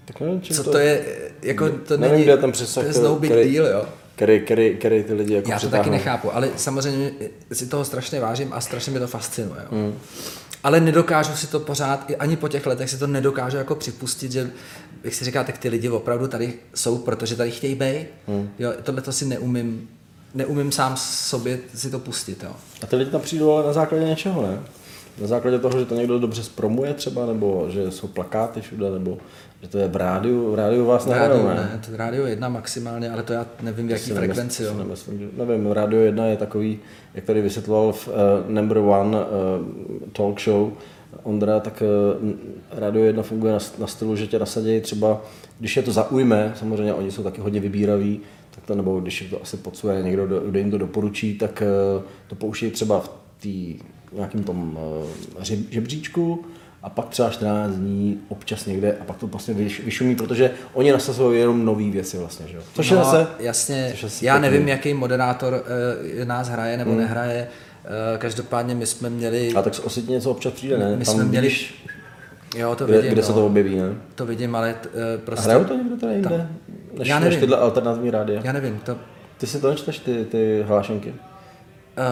Tak 0.05 0.19
nevím, 0.19 0.41
co 0.41 0.63
to 0.63 0.77
je, 0.77 1.05
jako 1.41 1.69
to 1.69 1.97
nevím, 1.97 2.11
není, 2.11 2.23
kde 2.23 2.33
je 2.33 2.37
ten 2.37 2.51
přesah, 2.51 2.83
to 2.93 2.99
je 2.99 3.03
no 3.03 3.15
big 3.15 3.31
který- 3.31 3.53
deal, 3.53 3.67
jo. 3.67 3.85
Který, 4.15 4.39
který, 4.39 4.75
který 4.77 5.03
ty 5.03 5.13
lidi 5.13 5.33
jako 5.33 5.49
Já 5.49 5.55
to 5.55 5.59
přitáhnou. 5.59 5.83
taky 5.83 5.89
nechápu, 5.89 6.35
ale 6.35 6.49
samozřejmě 6.55 7.11
si 7.53 7.67
toho 7.67 7.85
strašně 7.85 8.19
vážím 8.19 8.53
a 8.53 8.61
strašně 8.61 8.91
mě 8.91 8.99
to 8.99 9.07
fascinuje. 9.07 9.61
Jo. 9.61 9.77
Mm. 9.77 9.99
Ale 10.63 10.79
nedokážu 10.79 11.35
si 11.35 11.47
to 11.47 11.59
pořád, 11.59 12.09
i 12.09 12.15
ani 12.15 12.35
po 12.35 12.47
těch 12.47 12.65
letech 12.65 12.89
si 12.89 12.97
to 12.97 13.07
nedokážu 13.07 13.57
jako 13.57 13.75
připustit, 13.75 14.31
že, 14.31 14.49
jak 15.03 15.13
si 15.13 15.25
říká, 15.25 15.43
tak 15.43 15.57
ty 15.57 15.69
lidi 15.69 15.89
opravdu 15.89 16.27
tady 16.27 16.53
jsou, 16.75 16.97
protože 16.97 17.35
tady 17.35 17.51
chtějí 17.51 17.75
být. 17.75 18.05
Mm. 18.27 18.49
Jo, 18.59 18.73
tohle 18.83 19.01
to 19.01 19.11
si 19.11 19.25
neumím, 19.25 19.89
neumím 20.33 20.71
sám 20.71 20.97
sobě 20.97 21.59
si 21.75 21.91
to 21.91 21.99
pustit. 21.99 22.43
Jo. 22.43 22.51
A 22.83 22.85
ty 22.87 22.95
lidi 22.95 23.11
tam 23.11 23.21
přijdou 23.21 23.51
ale 23.51 23.65
na 23.67 23.73
základě 23.73 24.05
něčeho, 24.05 24.41
ne? 24.41 24.59
Na 25.21 25.27
základě 25.27 25.59
toho, 25.59 25.79
že 25.79 25.85
to 25.85 25.95
někdo 25.95 26.19
dobře 26.19 26.43
zpromuje 26.43 26.93
třeba, 26.93 27.25
nebo 27.25 27.65
že 27.69 27.91
jsou 27.91 28.07
plakáty 28.07 28.61
všude, 28.61 28.91
nebo 28.91 29.17
že 29.61 29.67
to 29.67 29.77
je 29.77 29.87
v 29.87 29.95
rádiu, 29.95 30.51
v 30.51 30.55
rádiu 30.55 30.85
vás 30.85 31.05
nehrajou, 31.05 31.31
Rádio, 31.47 31.47
ne? 31.47 31.55
ne, 31.73 31.81
to 31.89 31.97
rádio 31.97 32.25
jedna 32.25 32.49
maximálně, 32.49 33.11
ale 33.11 33.23
to 33.23 33.33
já 33.33 33.45
nevím, 33.61 33.87
v 33.87 33.91
jaký 33.91 34.11
frekvenci. 34.11 34.63
Jo. 34.63 34.73
nemyslím, 34.73 35.19
že- 35.19 35.27
nevím, 35.45 35.71
Radio 35.71 36.01
1 36.01 36.25
je 36.25 36.37
takový, 36.37 36.79
jak 37.13 37.23
tady 37.25 37.41
vysvětloval 37.41 37.91
v 37.93 38.07
uh, 38.07 38.13
Number 38.47 38.77
One 38.77 39.17
uh, 39.17 39.23
talk 40.13 40.41
show 40.41 40.71
Ondra, 41.23 41.59
tak 41.59 41.83
uh, 42.21 42.31
Radio 42.71 43.03
1 43.03 43.23
funguje 43.23 43.53
na, 43.53 43.59
na 43.79 43.87
stylu, 43.87 44.15
že 44.15 44.27
tě 44.27 44.39
nasadějí 44.39 44.81
třeba, 44.81 45.21
když 45.59 45.77
je 45.77 45.83
to 45.83 45.91
zaujme, 45.91 46.53
samozřejmě 46.55 46.93
oni 46.93 47.11
jsou 47.11 47.23
taky 47.23 47.41
hodně 47.41 47.59
vybíraví, 47.59 48.19
tak 48.55 48.65
to, 48.65 48.75
nebo 48.75 48.99
když 48.99 49.21
je 49.21 49.29
to 49.29 49.41
asi 49.41 49.57
podsuje 49.57 50.03
někdo, 50.03 50.27
kdo 50.27 50.59
jim 50.59 50.71
to 50.71 50.77
doporučí, 50.77 51.37
tak 51.37 51.63
uh, 51.97 52.03
to 52.27 52.35
pouštějí 52.35 52.71
třeba 52.71 52.99
v 52.99 53.09
té 53.39 53.83
nějakým 54.15 54.43
tom 54.43 54.77
uh, 55.37 55.43
žebříčku 55.69 56.45
a 56.83 56.89
pak 56.89 57.09
třeba 57.09 57.29
14 57.29 57.71
dní 57.71 58.19
občas 58.27 58.65
někde 58.65 58.97
a 59.01 59.03
pak 59.03 59.17
to 59.17 59.27
vlastně 59.27 59.53
vyš, 59.53 59.83
vyšumí, 59.85 60.15
protože 60.15 60.51
oni 60.73 60.91
nasazují 60.91 61.39
jenom 61.39 61.65
nové 61.65 61.89
věci 61.89 62.17
vlastně, 62.17 62.47
že 62.47 62.57
jo? 62.57 62.63
Což 62.73 62.91
je 62.91 62.97
no, 62.97 63.03
zase, 63.03 63.27
jasně, 63.39 63.87
což 63.91 64.03
je 64.03 64.09
zase 64.09 64.25
já 64.25 64.33
pěkný. 64.33 64.51
nevím, 64.51 64.67
jaký 64.67 64.93
moderátor 64.93 65.53
uh, 65.53 66.25
nás 66.25 66.49
hraje 66.49 66.77
nebo 66.77 66.91
hmm. 66.91 66.99
nehraje. 66.99 67.47
Uh, 67.83 68.17
každopádně 68.17 68.75
my 68.75 68.85
jsme 68.85 69.09
měli... 69.09 69.53
A 69.55 69.61
tak 69.61 69.75
z 69.75 69.79
Osvětí 69.79 70.11
něco 70.11 70.31
občas 70.31 70.53
přijde, 70.53 70.77
ne? 70.77 70.95
My 70.95 71.05
Tam 71.05 71.15
jsme 71.15 71.23
měli- 71.23 71.47
vidíš, 71.47 71.85
Jo, 72.55 72.75
to 72.75 72.85
kde, 72.85 72.95
vidím, 72.97 73.11
kde 73.11 73.21
no. 73.21 73.27
se 73.27 73.33
to 73.33 73.45
objeví, 73.45 73.75
ne? 73.75 73.89
To 74.15 74.25
vidím, 74.25 74.55
ale 74.55 74.73
t, 74.73 74.89
A 74.89 75.17
prostě... 75.25 75.45
hrajou 75.49 75.63
to 75.63 75.73
někdo 75.75 75.97
tady 75.97 76.13
jinde? 76.13 76.47
Než, 76.97 77.07
Já 77.07 77.19
než 77.19 77.23
nevím. 77.25 77.39
tyhle 77.39 77.57
alternativní 77.57 78.11
rádia? 78.11 78.41
Já 78.43 78.51
nevím, 78.51 78.79
to 78.85 78.95
Ty 79.37 79.47
si 79.47 79.59
to 79.61 79.69
nečteš, 79.69 79.99
ty, 79.99 80.25
ty 80.25 80.63
hlášenky? 80.67 81.09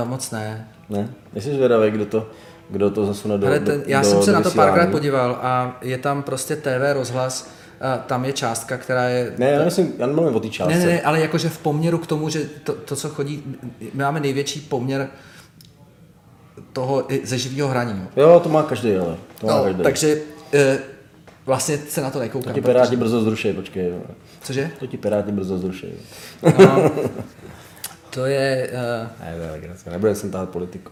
uh, 0.02 0.10
moc 0.10 0.32
ne. 0.32 0.68
Ne? 0.90 1.10
Nejsi 1.34 1.54
zvědavý, 1.54 1.92
kdo 1.92 2.06
to, 2.06 2.30
kdo 2.70 2.90
to 2.92 3.06
zasune 3.06 3.38
do, 3.38 3.48
Ale 3.48 3.60
do, 3.60 3.66
ten, 3.66 3.84
já 3.88 4.02
do, 4.02 4.08
jsem 4.08 4.22
se 4.24 4.32
do 4.32 4.38
na 4.38 4.44
to 4.44 4.52
párkrát 4.52 4.90
podíval 4.90 5.40
a 5.42 5.78
je 5.82 5.98
tam 5.98 6.24
prostě 6.24 6.56
TV, 6.56 6.94
rozhlas, 6.94 7.50
a 7.82 7.98
tam 7.98 8.26
je 8.26 8.34
částka, 8.34 8.78
která 8.78 9.04
je... 9.10 9.34
Ne, 9.38 9.50
já 9.52 9.66
myslím, 9.66 9.94
já 9.98 10.08
nemluvím 10.08 10.36
o 10.36 10.40
té 10.40 10.50
částce. 10.50 10.80
ne, 10.80 10.86
ne, 10.86 10.92
ne, 10.92 11.02
ale 11.02 11.20
jakože 11.22 11.50
v 11.50 11.58
poměru 11.58 11.98
k 11.98 12.08
tomu, 12.08 12.30
že 12.30 12.40
to, 12.64 12.74
to, 12.74 12.96
co 12.96 13.10
chodí, 13.10 13.44
my 13.94 14.04
máme 14.04 14.20
největší 14.20 14.60
poměr 14.62 15.08
toho 16.74 17.08
ze 17.24 17.38
živého 17.38 17.68
hraní. 17.68 18.08
Jo. 18.18 18.40
To 18.44 18.50
má 18.50 18.64
každý, 18.64 18.96
ale. 18.96 19.18
To 19.40 19.48
má 19.48 19.58
No, 19.58 19.64
každý. 19.64 19.84
takže 19.84 20.18
e, 20.54 20.80
vlastně 21.46 21.78
se 21.78 22.02
na 22.02 22.08
to 22.10 22.14
To 22.14 22.20
nekoukám. 22.20 22.54
ti 22.54 22.62
piráti 22.62 22.96
brzo 22.96 23.22
zrušej, 23.22 23.54
počkej. 23.54 23.90
Jo. 23.90 24.02
Cože? 24.44 24.72
To 24.80 24.88
ti 24.88 24.98
piráti 24.98 25.32
brzo 25.32 25.58
zrušej. 25.58 25.92
No, 26.60 26.92
to 28.10 28.26
je... 28.26 28.70
E, 28.74 29.08
Ne, 29.26 29.36
to 29.38 29.42
je 29.44 29.52
legrace. 29.52 29.90
Nebude 29.90 30.16
jsem 30.16 30.32
tahat 30.32 30.50
politiku. 30.50 30.92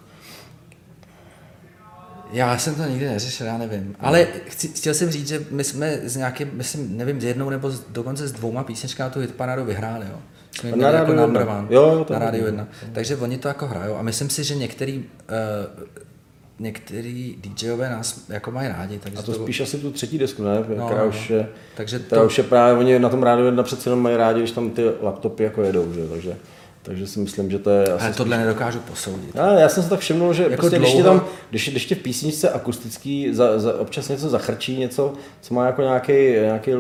Já 2.32 2.58
jsem 2.58 2.75
to 2.75 2.84
nikdy 2.84 3.06
neřešil, 3.08 3.47
já 3.47 3.58
nevím. 3.58 3.95
Ale 3.99 4.28
chci, 4.47 4.67
chtěl 4.67 4.93
jsem 4.93 5.10
říct, 5.12 5.28
že 5.28 5.45
my 5.51 5.63
jsme 5.63 5.91
s 6.04 6.15
nějakým, 6.15 6.49
myslím, 6.54 6.97
nevím, 6.97 7.21
s 7.21 7.23
jednou 7.23 7.49
nebo 7.49 7.69
z, 7.71 7.84
dokonce 7.89 8.28
s 8.28 8.32
dvouma 8.32 8.63
písničkami 8.63 9.12
tu 9.12 9.19
hitparádu 9.19 9.65
vyhráli, 9.65 10.06
jo. 10.12 10.19
Jsme 10.59 10.71
Na 10.71 10.87
jako 10.89 10.97
Rádiu 10.97 11.17
number 11.17 11.41
jedna. 11.41 11.57
one, 11.57 11.67
Jo, 11.69 11.81
jo, 11.97 12.03
to 12.05 12.13
na 12.13 12.19
rádiu 12.19 12.45
jedna. 12.45 12.67
Takže 12.93 13.15
oni 13.17 13.37
to 13.37 13.47
jako 13.47 13.67
hrajou 13.67 13.95
a 13.95 14.01
myslím 14.01 14.29
si, 14.29 14.43
že 14.43 14.55
některý, 14.55 14.97
uh, 14.97 15.05
některý 16.59 17.35
DJové 17.41 17.89
nás 17.89 18.29
jako 18.29 18.51
mají 18.51 18.67
rádi. 18.69 18.99
Takže 18.99 19.19
A 19.19 19.21
to 19.21 19.33
to, 19.33 19.43
spíš 19.43 19.61
asi 19.61 19.77
tu 19.77 19.91
třetí 19.91 20.17
desku, 20.17 20.43
ne? 20.43 20.55
No, 20.77 20.85
která 20.85 21.01
no, 21.03 21.09
už 21.09 21.29
no. 21.29 21.35
je, 21.35 21.47
Takže 21.77 21.99
která 21.99 22.21
to- 22.21 22.27
už 22.27 22.37
je 22.37 22.43
právě, 22.43 22.77
oni 22.79 22.99
na 22.99 23.09
tom 23.09 23.23
rádiu 23.23 23.45
jedna 23.45 23.63
přece 23.63 23.89
jenom 23.89 24.03
mají 24.03 24.17
rádi, 24.17 24.39
když 24.39 24.51
tam 24.51 24.69
ty 24.69 24.83
laptopy 25.01 25.43
jako 25.43 25.61
jedou, 25.63 25.93
že? 25.93 26.07
Takže, 26.07 26.35
takže 26.86 27.08
si 27.08 27.19
myslím, 27.19 27.52
že 27.52 27.60
to 27.60 27.69
je 27.69 27.84
asi 27.84 28.06
ale 28.06 28.13
tohle 28.13 28.38
nedokážu 28.38 28.80
posoudit. 28.80 29.36
Já, 29.36 29.60
já 29.60 29.69
jsem 29.69 29.84
se 29.84 29.89
tak 29.89 30.00
všimnul, 30.00 30.34
že 30.34 30.43
jako 30.43 30.56
prostě, 30.56 30.78
když, 30.80 30.93
dlouho- 30.93 31.04
tam, 31.04 31.26
když, 31.50 31.69
když 31.69 31.86
ti 31.86 31.95
v 31.95 32.00
písničce 32.00 32.50
akustický 32.50 33.30
za, 33.34 33.60
za, 33.60 33.80
občas 33.80 34.10
něco 34.10 34.30
zachrčí, 34.30 34.78
něco, 34.78 35.13
co 35.41 35.54
má 35.54 35.65
jako 35.65 35.82
nějaký, 35.82 36.12
nějaký, 36.32 36.71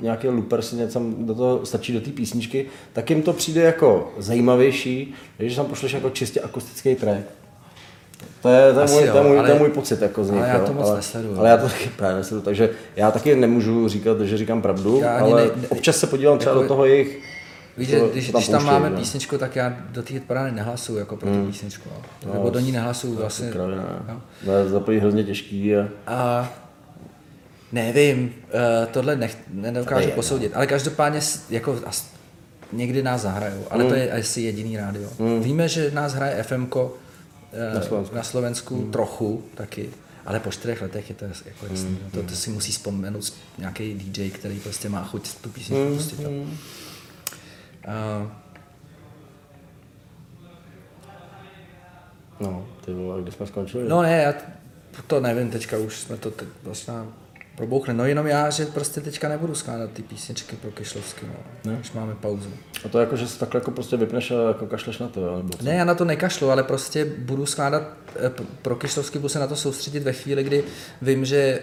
nějaký 0.00 0.28
looper, 0.28 0.62
si 0.62 0.76
něco 0.76 1.02
do 1.18 1.34
toho 1.34 1.66
stačí 1.66 1.92
do 1.92 2.00
té 2.00 2.10
písničky, 2.10 2.66
tak 2.92 3.10
jim 3.10 3.22
to 3.22 3.32
přijde 3.32 3.62
jako 3.62 4.12
zajímavější, 4.18 5.14
když 5.38 5.56
tam 5.56 5.66
pošleš 5.66 5.92
jako 5.92 6.10
čistě 6.10 6.40
akustický 6.40 6.94
track. 6.94 7.20
To 8.42 8.48
je, 8.48 8.72
to 8.72 8.78
je, 8.78 8.84
Asi 8.84 8.94
můj, 8.94 9.04
jo, 9.04 9.12
to 9.12 9.18
je, 9.18 9.24
můj, 9.24 9.38
ale- 9.38 9.48
to 9.48 9.52
je 9.54 9.58
můj 9.58 9.68
pocit 9.68 10.02
jako 10.02 10.24
z 10.24 10.30
nich, 10.30 10.40
ale 10.42 10.48
já 10.48 10.58
to 10.58 10.72
moc 10.72 10.86
ale, 10.86 10.96
nesleduju. 10.96 11.38
Ale 11.38 11.48
já 11.48 11.56
to 11.56 11.68
taky 11.68 11.90
právě 11.96 12.16
nesleduju, 12.16 12.44
takže 12.44 12.70
já 12.96 13.10
taky 13.10 13.36
nemůžu 13.36 13.88
říkat, 13.88 14.20
že 14.20 14.36
říkám 14.36 14.62
pravdu, 14.62 15.00
Já 15.02 15.18
ale 15.18 15.44
ne- 15.44 15.50
občas 15.68 15.96
se 15.96 16.06
podívám 16.06 16.38
třeba 16.38 16.52
jako- 16.54 16.62
do 16.62 16.68
toho 16.68 16.84
jejich 16.84 17.20
Víš, 17.76 17.88
že 17.88 18.00
když, 18.12 18.30
tam 18.30 18.40
když 18.40 18.48
tam 18.48 18.64
máme 18.64 18.90
no. 18.90 18.96
písničku, 18.96 19.38
tak 19.38 19.56
já 19.56 19.76
do 19.90 20.02
té 20.02 20.14
hitparády 20.14 20.52
nehlasuju 20.52 20.98
jako 20.98 21.16
pro 21.16 21.30
tu 21.30 21.46
písničku. 21.46 21.88
No. 22.26 22.32
Nebo 22.34 22.50
do 22.50 22.60
ní 22.60 22.72
nehlasuju 22.72 23.16
vlastně. 23.16 23.50
Kravina, 23.50 24.04
jo. 24.08 24.80
To 24.84 24.92
je 24.92 25.00
hrozně 25.00 25.24
těžký 25.24 25.76
a 25.76 25.88
A 26.06 26.52
nevím, 27.72 28.24
uh, 28.24 28.60
tohle 28.90 29.16
nech, 29.16 29.36
nedokážu 29.50 30.08
je, 30.08 30.14
posoudit, 30.14 30.52
ale 30.54 30.66
každopádně 30.66 31.20
jako 31.50 31.80
někdy 32.72 33.02
nás 33.02 33.20
zahrajou, 33.20 33.64
ale 33.70 33.84
to 33.84 33.94
je 33.94 34.12
asi 34.12 34.40
jediný 34.40 34.76
rádio. 34.76 35.10
Víme, 35.40 35.68
že 35.68 35.90
nás 35.90 36.12
hraje 36.14 36.42
FMko 36.42 36.96
uh, 37.70 37.74
Na 37.74 37.82
Slovensku. 37.82 38.16
na 38.16 38.22
Slovensku 38.22 38.88
trochu 38.92 39.42
taky, 39.54 39.90
ale 40.26 40.40
po 40.40 40.50
čtyřech 40.50 40.82
letech 40.82 41.08
je 41.08 41.14
to 41.14 41.24
jako 41.24 41.66
jasný. 41.70 41.98
no. 42.04 42.10
To, 42.22 42.28
to 42.28 42.36
si 42.36 42.50
musí 42.50 42.72
vzpomenout 42.72 43.32
nějaký 43.58 43.94
DJ, 43.94 44.30
který 44.30 44.60
prostě 44.60 44.88
má 44.88 45.04
chuť 45.04 45.34
tu 45.40 45.48
písničku 45.48 45.94
pustit. 45.96 46.20
jo. 46.20 46.30
No, 52.40 52.66
ty 52.84 52.92
vole, 52.92 53.22
kde 53.22 53.32
jsme 53.32 53.46
skončili? 53.46 53.88
No 53.88 54.02
ne, 54.02 54.22
já 54.22 54.34
to 55.06 55.20
nevím, 55.20 55.50
teďka 55.50 55.78
už 55.78 56.00
jsme 56.00 56.16
to 56.16 56.30
teď 56.30 56.48
vlastně 56.62 56.94
probouchli. 57.56 57.94
No 57.94 58.04
jenom 58.04 58.26
já, 58.26 58.50
že 58.50 58.66
prostě 58.66 59.00
teďka 59.00 59.28
nebudu 59.28 59.54
skládat 59.54 59.90
ty 59.90 60.02
písničky 60.02 60.56
pro 60.56 60.70
Kyšlovsky, 60.70 61.26
no, 61.64 61.72
když 61.76 61.92
máme 61.92 62.14
pauzu. 62.14 62.50
A 62.84 62.88
to 62.88 62.98
jako, 63.00 63.16
že 63.16 63.28
se 63.28 63.38
takhle 63.38 63.60
jako 63.60 63.70
prostě 63.70 63.96
vypneš 63.96 64.30
a 64.30 64.48
jako 64.48 64.66
kašleš 64.66 64.98
na 64.98 65.08
to, 65.08 65.20
jo? 65.20 65.36
Nebo 65.36 65.48
co? 65.48 65.64
Ne, 65.64 65.74
já 65.74 65.84
na 65.84 65.94
to 65.94 66.04
nekašlu, 66.04 66.50
ale 66.50 66.62
prostě 66.62 67.04
budu 67.04 67.46
skládat 67.46 67.82
eh, 68.16 68.30
pro 68.62 68.76
Kyšlovsky, 68.76 69.18
budu 69.18 69.28
se 69.28 69.38
na 69.38 69.46
to 69.46 69.56
soustředit 69.56 70.00
ve 70.00 70.12
chvíli, 70.12 70.44
kdy 70.44 70.64
vím, 71.02 71.24
že, 71.24 71.36
eh, 71.36 71.62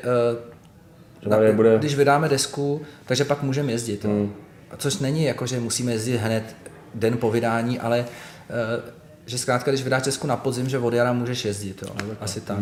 Že 1.22 1.30
právě 1.30 1.54
bude- 1.54 1.78
když 1.78 1.96
vydáme 1.96 2.30
desku, 2.30 2.82
takže 3.06 3.26
pak 3.26 3.44
můžeme 3.44 3.72
jezdit. 3.72 4.06
Hmm. 4.06 4.34
Což 4.78 4.98
není 4.98 5.24
jako, 5.24 5.46
že 5.46 5.60
musíme 5.60 5.92
jezdit 5.92 6.18
hned 6.18 6.56
den 6.96 7.18
po 7.18 7.32
vydání, 7.32 7.80
ale 7.80 8.00
eh, 8.00 8.82
že 9.26 9.38
zkrátka, 9.38 9.72
když 9.72 9.84
vydáš 9.84 10.04
Česku 10.04 10.28
na 10.28 10.38
podzim, 10.38 10.70
že 10.70 10.80
od 10.80 10.94
jara 10.94 11.14
můžeš 11.14 11.46
jezdit, 11.46 11.82
jo. 11.82 11.90
Asi 12.22 12.42
tak. 12.42 12.60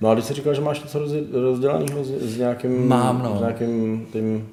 No 0.00 0.10
a 0.10 0.14
když 0.14 0.26
jsi 0.26 0.34
říkal, 0.34 0.54
že 0.54 0.60
máš 0.60 0.82
něco 0.82 0.98
rozděl- 0.98 1.26
rozdělaného 1.32 2.04
s, 2.04 2.08
s 2.08 2.36
nějakým... 2.36 2.88
Mám, 2.88 3.22
no. 3.22 3.36
S 3.36 3.40
nějakým 3.40 4.06
tím... 4.12 4.48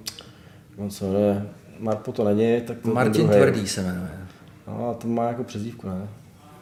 No 0.77 0.89
co 0.89 1.13
ne, 1.13 1.47
Marpo 1.79 2.11
to 2.11 2.23
není, 2.23 2.61
tak 2.61 2.77
to 2.77 2.93
Martin 2.93 3.27
druhej. 3.27 3.41
Tvrdý 3.51 3.67
se 3.67 3.81
jmenuje. 3.81 4.11
No 4.67 4.89
a 4.89 4.93
to 4.93 5.07
má 5.07 5.23
jako 5.23 5.43
přezdívku, 5.43 5.87
ne? 5.87 6.07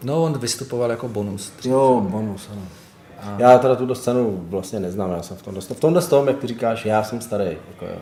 No, 0.03 0.23
on 0.23 0.39
vystupoval 0.39 0.91
jako 0.91 1.07
bonus. 1.07 1.53
Jo, 1.65 2.07
bonus, 2.09 2.49
ano. 2.51 2.61
Já 3.37 3.57
teda 3.57 3.75
tuto 3.75 3.95
scénu 3.95 4.45
vlastně 4.49 4.79
neznám, 4.79 5.11
já 5.11 5.21
jsem 5.21 5.37
v 5.37 5.41
tomhle, 5.41 5.61
v 5.61 5.79
tomhle 5.79 6.01
tom, 6.01 6.27
jak 6.27 6.37
ty 6.37 6.47
říkáš, 6.47 6.85
já 6.85 7.03
jsem 7.03 7.21
starý, 7.21 7.45
jako 7.45 7.85
jo. 7.85 7.99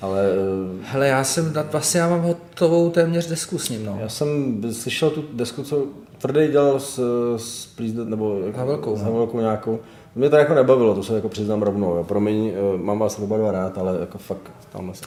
Ale 0.00 0.20
eh, 0.24 0.84
Hele, 0.84 1.08
já 1.08 1.24
jsem, 1.24 1.52
vlastně 1.72 2.00
já 2.00 2.08
mám 2.08 2.22
hotovou 2.22 2.90
téměř 2.90 3.26
desku 3.26 3.58
s 3.58 3.68
ním, 3.68 3.84
no. 3.84 3.98
já 4.00 4.08
jsem 4.08 4.60
slyšel 4.72 5.10
tu 5.10 5.24
desku, 5.32 5.62
co 5.62 5.86
Tvrdý 6.18 6.48
dělal 6.48 6.80
s, 6.80 7.00
s 7.36 7.66
Please 7.66 7.94
nebo 8.04 8.40
jako, 8.46 8.58
Havelkou, 8.58 8.96
s 8.96 9.02
no. 9.02 9.04
Havelkou 9.04 9.40
nějakou. 9.40 9.78
Mě 10.14 10.30
to 10.30 10.36
jako 10.36 10.54
nebavilo, 10.54 10.94
to 10.94 11.02
se 11.02 11.14
jako 11.14 11.28
přiznám 11.28 11.62
rovnou. 11.62 11.96
Jo. 11.96 12.04
Promiň, 12.04 12.48
eh, 12.48 12.78
mám 12.82 12.98
vás 12.98 13.18
oba 13.18 13.36
dva 13.36 13.52
rád, 13.52 13.78
ale 13.78 13.96
jako 14.00 14.18
fakt 14.18 14.50
tam 14.72 14.94
se. 14.94 15.04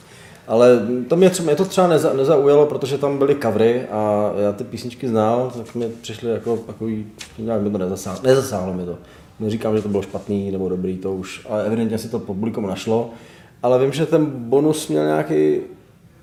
Ale 0.48 0.80
to 1.08 1.16
mě, 1.16 1.30
třeba, 1.30 1.46
mě 1.46 1.56
to 1.56 1.66
třeba 1.66 1.88
neza, 1.88 2.14
nezaujalo, 2.14 2.66
protože 2.66 2.98
tam 2.98 3.18
byly 3.18 3.36
covery 3.36 3.88
a 3.92 4.32
já 4.38 4.52
ty 4.52 4.64
písničky 4.64 5.08
znal, 5.08 5.52
tak 5.58 5.76
mi 5.76 5.90
přišly 6.02 6.32
jako 6.32 6.58
takový, 6.58 7.08
nějak 7.38 7.62
mi 7.62 7.70
to 7.70 7.78
nezasáhlo, 7.78 8.22
nezasáhlo 8.24 8.74
mi 8.74 8.86
to. 8.86 8.98
Neříkám, 9.40 9.76
že 9.76 9.82
to 9.82 9.90
bylo 9.90 10.04
špatný 10.04 10.52
nebo 10.52 10.70
dobrý, 10.70 10.98
to 10.98 11.14
už, 11.14 11.46
ale 11.50 11.66
evidentně 11.66 11.98
si 11.98 12.10
to 12.10 12.20
publikum 12.20 12.68
našlo. 12.68 13.10
Ale 13.64 13.80
vím, 13.80 13.92
že 13.94 14.06
ten 14.06 14.26
bonus 14.26 14.88
měl 14.88 15.06
nějaký, 15.06 15.60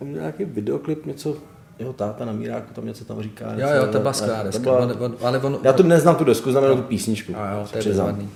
nějaký 0.01 0.45
videoklip, 0.45 1.07
něco, 1.07 1.37
jeho 1.79 1.93
táta 1.93 2.25
na 2.25 2.33
Míráku 2.33 2.75
tam 2.75 2.87
něco 2.87 3.05
tam 3.05 3.23
říká. 3.23 3.45
Jo, 3.53 3.57
něco, 3.57 3.69
jo, 3.75 3.87
to 3.93 3.99
byla 3.99 4.13
skvělá 4.13 4.43
deska. 4.43 4.63
byla- 4.63 4.79
On, 4.79 4.95
on, 5.01 5.17
ale 5.23 5.39
on, 5.39 5.59
Já 5.63 5.73
tu 5.73 5.83
neznám 5.83 6.15
tu 6.17 6.25
desku, 6.25 6.51
znám 6.51 6.63
jenom 6.65 6.79
tu 6.83 6.85
písničku. 6.89 7.33
a 7.37 7.53
jo, 7.53 7.67
to 7.73 7.79
je 7.79 7.85
bezvadný. 7.85 8.29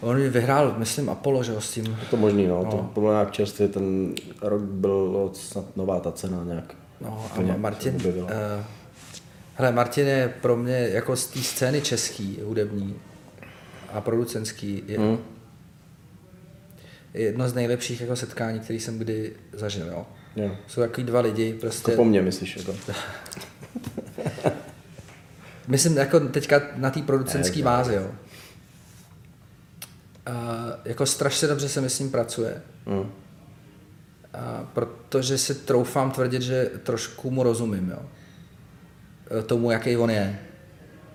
On 0.00 0.16
vyhrál, 0.28 0.74
myslím, 0.78 1.08
Apollo, 1.08 1.42
že 1.42 1.52
jo, 1.52 1.60
s 1.60 1.70
tím. 1.70 1.84
Je 1.84 2.06
to 2.10 2.16
možný, 2.16 2.46
no. 2.46 2.64
To 2.94 3.00
bylo 3.00 3.12
nějak 3.12 3.30
čerstvě, 3.32 3.68
ten 3.68 4.14
rok 4.42 4.60
byl 4.62 5.30
snad 5.34 5.64
nová 5.76 6.00
ta 6.00 6.12
cena 6.12 6.44
nějak. 6.44 6.74
No 7.00 7.24
a 7.34 7.38
Ma- 7.40 7.58
Martin, 7.58 7.94
uh, 8.16 8.30
hele, 9.54 9.72
Martin 9.72 10.06
je 10.06 10.34
pro 10.42 10.56
mě 10.56 10.88
jako 10.92 11.16
z 11.16 11.26
té 11.26 11.38
scény 11.42 11.80
český, 11.80 12.38
hudební 12.44 12.94
a 13.92 14.00
producentský, 14.00 14.82
je, 14.86 14.98
Hmm. 14.98 15.18
Je 17.14 17.22
jedno 17.22 17.48
z 17.48 17.54
nejlepších 17.54 18.00
jako 18.00 18.16
setkání, 18.16 18.60
které 18.60 18.80
jsem 18.80 18.98
kdy 18.98 19.32
zažil, 19.52 19.86
jo. 19.86 20.06
Jo. 20.36 20.56
Jsou 20.66 20.80
takový 20.80 21.06
dva 21.06 21.20
lidi, 21.20 21.52
To 21.52 21.60
prostě, 21.60 21.92
po 21.92 22.04
mně 22.04 22.22
myslíš, 22.22 22.56
jako. 22.56 22.76
myslím 25.68 25.96
jako 25.96 26.20
teďka 26.20 26.62
na 26.76 26.90
té 26.90 27.02
producentské 27.02 27.62
váze, 27.62 27.94
jo. 27.94 28.10
Uh, 30.28 30.34
jako 30.84 31.06
strašně 31.06 31.48
dobře 31.48 31.68
se 31.68 31.80
mi 31.80 31.90
s 31.90 31.98
ním 31.98 32.10
pracuje. 32.10 32.62
Mm. 32.86 33.10
A 34.34 34.70
protože 34.74 35.38
si 35.38 35.54
troufám 35.54 36.10
tvrdit, 36.10 36.42
že 36.42 36.70
trošku 36.82 37.30
mu 37.30 37.42
rozumím, 37.42 37.90
jo. 37.90 38.02
E, 39.38 39.42
Tomu, 39.42 39.70
jaký 39.70 39.96
on 39.96 40.10
je. 40.10 40.38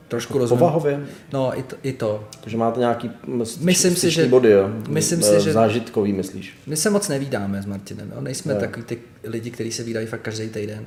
Trošku 0.09 0.37
rozumím. 0.37 0.59
Povahově, 0.59 1.05
No, 1.33 1.59
i 1.59 1.63
to. 1.63 1.75
I 1.83 1.93
to. 1.93 2.27
že 2.45 2.57
máte 2.57 2.79
nějaký 2.79 3.11
mm, 3.27 3.43
Myslím 3.61 3.95
si, 3.95 4.11
že- 4.11 4.27
body, 4.27 4.51
jo. 4.51 4.69
myslím 4.89 5.19
Eh, 5.19 5.23
si, 5.23 5.43
že- 5.43 5.53
Zážitkový, 5.53 6.13
myslíš. 6.13 6.53
My 6.67 6.77
se 6.77 6.89
moc 6.89 7.07
nevídáme 7.07 7.61
s 7.61 7.65
Martinem, 7.65 8.11
jo? 8.15 8.21
nejsme 8.21 8.53
Jo. 8.53 8.59
takový 8.59 8.85
ty 8.85 8.99
lidi, 9.23 9.51
kteří 9.51 9.71
se 9.71 9.83
vídají 9.83 10.07
fakt 10.07 10.21
každý 10.21 10.49
týden. 10.49 10.85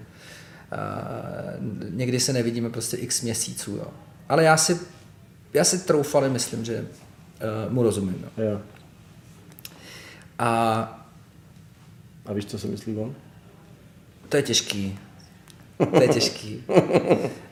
A 0.72 0.78
někdy 1.90 2.20
se 2.20 2.32
nevidíme 2.32 2.70
prostě 2.70 2.96
x 2.96 3.22
měsíců, 3.22 3.70
jo. 3.76 3.86
Ale 4.28 4.44
já 4.44 4.56
si, 4.56 4.78
já 5.54 5.64
si 5.64 5.78
troufale 5.86 6.28
myslím, 6.28 6.64
že 6.64 6.78
uh, 7.66 7.72
mu 7.72 7.82
rozumím, 7.82 8.24
jo. 8.38 8.44
Jo. 8.44 8.60
A 10.38 10.98
A 12.26 12.32
víš, 12.32 12.44
co 12.44 12.58
si 12.58 12.66
myslí 12.66 12.96
on? 12.96 13.14
To 14.28 14.36
je 14.36 14.42
těžký. 14.42 14.98
To 15.90 16.02
je 16.02 16.08
těžký. 16.08 16.64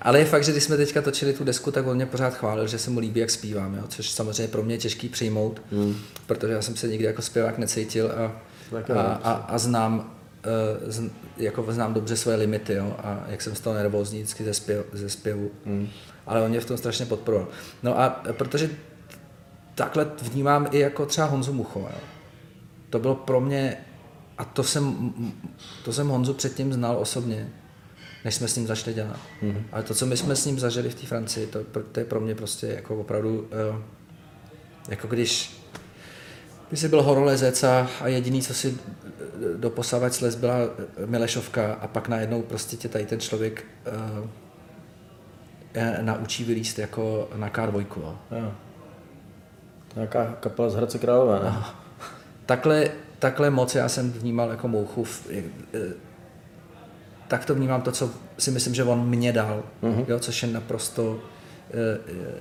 Ale 0.03 0.19
je 0.19 0.25
fakt, 0.25 0.45
že 0.45 0.53
když 0.53 0.65
jsme 0.65 0.77
teďka 0.77 1.03
točili 1.03 1.33
tu 1.33 1.45
desku, 1.45 1.71
tak 1.71 1.87
on 1.87 1.97
mě 1.97 2.07
pořád 2.07 2.35
chválil, 2.35 2.67
že 2.67 2.79
se 2.79 2.91
mu 2.91 3.01
líbí, 3.01 3.21
jak 3.21 3.31
zpívám, 3.31 3.75
jo? 3.75 3.83
což 3.89 4.11
samozřejmě 4.11 4.49
pro 4.49 4.63
mě 4.63 4.75
je 4.75 4.79
těžký 4.79 5.09
přijmout, 5.09 5.63
hmm. 5.73 5.97
protože 6.27 6.53
já 6.53 6.63
jsem 6.63 6.77
se 6.77 6.89
nikdy 6.89 7.05
jako 7.05 7.23
zpěvák 7.23 7.59
necítil 7.59 8.13
a, 8.17 8.43
a, 8.95 9.03
a, 9.03 9.33
a 9.33 9.59
znám, 9.59 9.99
uh, 9.99 10.91
zn, 10.91 11.07
jako 11.37 11.73
znám 11.73 11.95
dobře 11.95 12.17
svoje 12.17 12.37
limity 12.37 12.75
jo? 12.75 12.97
a 12.99 13.25
jak 13.29 13.43
jsem 13.43 13.55
z 13.55 13.61
toho 13.61 13.75
nervózní 13.75 14.19
vždycky 14.19 14.45
ze, 14.45 14.55
zpěv, 14.55 14.87
ze 14.93 15.09
zpěvu. 15.09 15.51
Hmm. 15.67 15.89
Ale 16.27 16.43
on 16.43 16.51
mě 16.51 16.61
v 16.61 16.67
tom 16.67 16.77
strašně 16.77 17.07
podporoval. 17.07 17.49
No 17.83 18.01
a 18.01 18.23
protože 18.33 18.71
takhle 19.75 20.07
vnímám 20.23 20.69
i 20.71 20.79
jako 20.79 21.07
třeba 21.07 21.27
Honzu 21.27 21.53
Muchova. 21.53 21.89
Jo? 21.89 22.01
To 22.91 22.99
bylo 22.99 23.15
pro 23.15 23.41
mě, 23.41 23.77
a 24.39 24.45
to 24.45 24.63
jsem, 24.63 25.13
to 25.85 25.93
jsem 25.93 26.09
Honzu 26.09 26.35
předtím 26.35 26.73
znal 26.73 26.97
osobně, 26.97 27.49
než 28.25 28.35
jsme 28.35 28.49
s 28.49 28.57
ním 28.57 28.67
začali 28.67 28.95
dělat. 28.95 29.17
Mm-hmm. 29.43 29.63
Ale 29.73 29.83
to, 29.83 29.95
co 29.95 30.07
my 30.07 30.17
jsme 30.17 30.37
s 30.37 30.47
ním 30.47 30.59
zažili 30.59 30.89
v 30.91 30.95
té 30.95 31.07
Francii, 31.07 31.47
to, 31.47 31.59
to 31.93 32.01
je 32.01 32.07
pro 32.07 32.21
mě 32.21 32.35
prostě 32.35 32.67
jako 32.67 32.97
opravdu, 32.97 33.41
uh, 33.41 33.83
jako 34.89 35.07
když, 35.07 35.61
když 36.69 36.81
jsi 36.81 36.89
byl 36.89 37.03
horolezec 37.03 37.65
a, 37.65 37.89
a 38.01 38.09
jediný, 38.09 38.43
co 38.43 38.55
si 38.55 38.79
eh, 38.79 39.57
doposavať 39.57 40.13
slez 40.13 40.35
byla 40.35 40.57
eh, 40.59 41.07
Milešovka 41.07 41.75
a 41.75 41.87
pak 41.87 42.09
najednou 42.09 42.43
prostě 42.43 42.77
tě 42.77 42.89
tady 42.89 43.07
ten 43.07 43.21
člověk 43.21 43.65
naučí 46.01 46.45
vylíst 46.45 46.79
jako 46.79 47.29
na 47.37 47.49
K2. 47.51 47.87
Jo. 47.97 48.19
Jo. 48.31 48.53
Nějaká 49.95 50.37
kapela 50.41 50.71
z 50.71 50.75
Hradce 50.75 50.99
Králové, 50.99 51.41
ne? 51.45 51.57
Takhle, 52.47 52.91
takhle 53.19 53.51
moc 53.51 53.75
já 53.75 53.89
jsem 53.89 54.13
vnímal 54.13 54.51
jako 54.51 54.69
mouchu. 54.69 55.05
v- 55.05 55.27
eh, 55.31 55.43
Tak 57.31 57.45
to 57.45 57.55
vnímám 57.55 57.83
to, 57.83 57.93
co 57.93 58.11
si 58.39 58.51
myslím, 58.51 58.75
že 58.75 58.85
on 58.85 59.09
mě 59.09 59.33
dal, 59.33 59.63
mm-hmm. 59.83 60.05
jo, 60.09 60.19
což 60.19 60.43
je 60.43 60.49
naprosto 60.49 61.19
eh, 61.71 61.99
eh, 62.09 62.41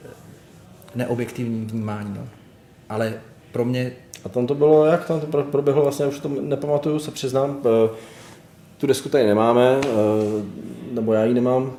neobjektivní 0.96 1.66
vnímání. 1.66 2.14
No. 2.18 2.28
Ale 2.90 3.14
pro 3.52 3.66
mě 3.66 3.92
A 4.26 4.30
tam 4.30 4.48
to 4.48 4.56
bylo, 4.56 4.86
jak 4.86 5.06
tam 5.08 5.20
to 5.20 5.28
pro- 5.28 5.44
proběhlo, 5.44 5.84
vlastně 5.84 6.06
už 6.06 6.20
to 6.20 6.30
nepamatuju, 6.30 7.00
se 7.00 7.12
přiznám. 7.12 7.58
Eh, 7.66 7.90
Tu 8.78 8.88
desku 8.88 9.10
tady 9.10 9.28
nemáme, 9.28 9.78
nebo 10.92 11.14
já 11.14 11.24
ji 11.26 11.34
nemám, 11.34 11.74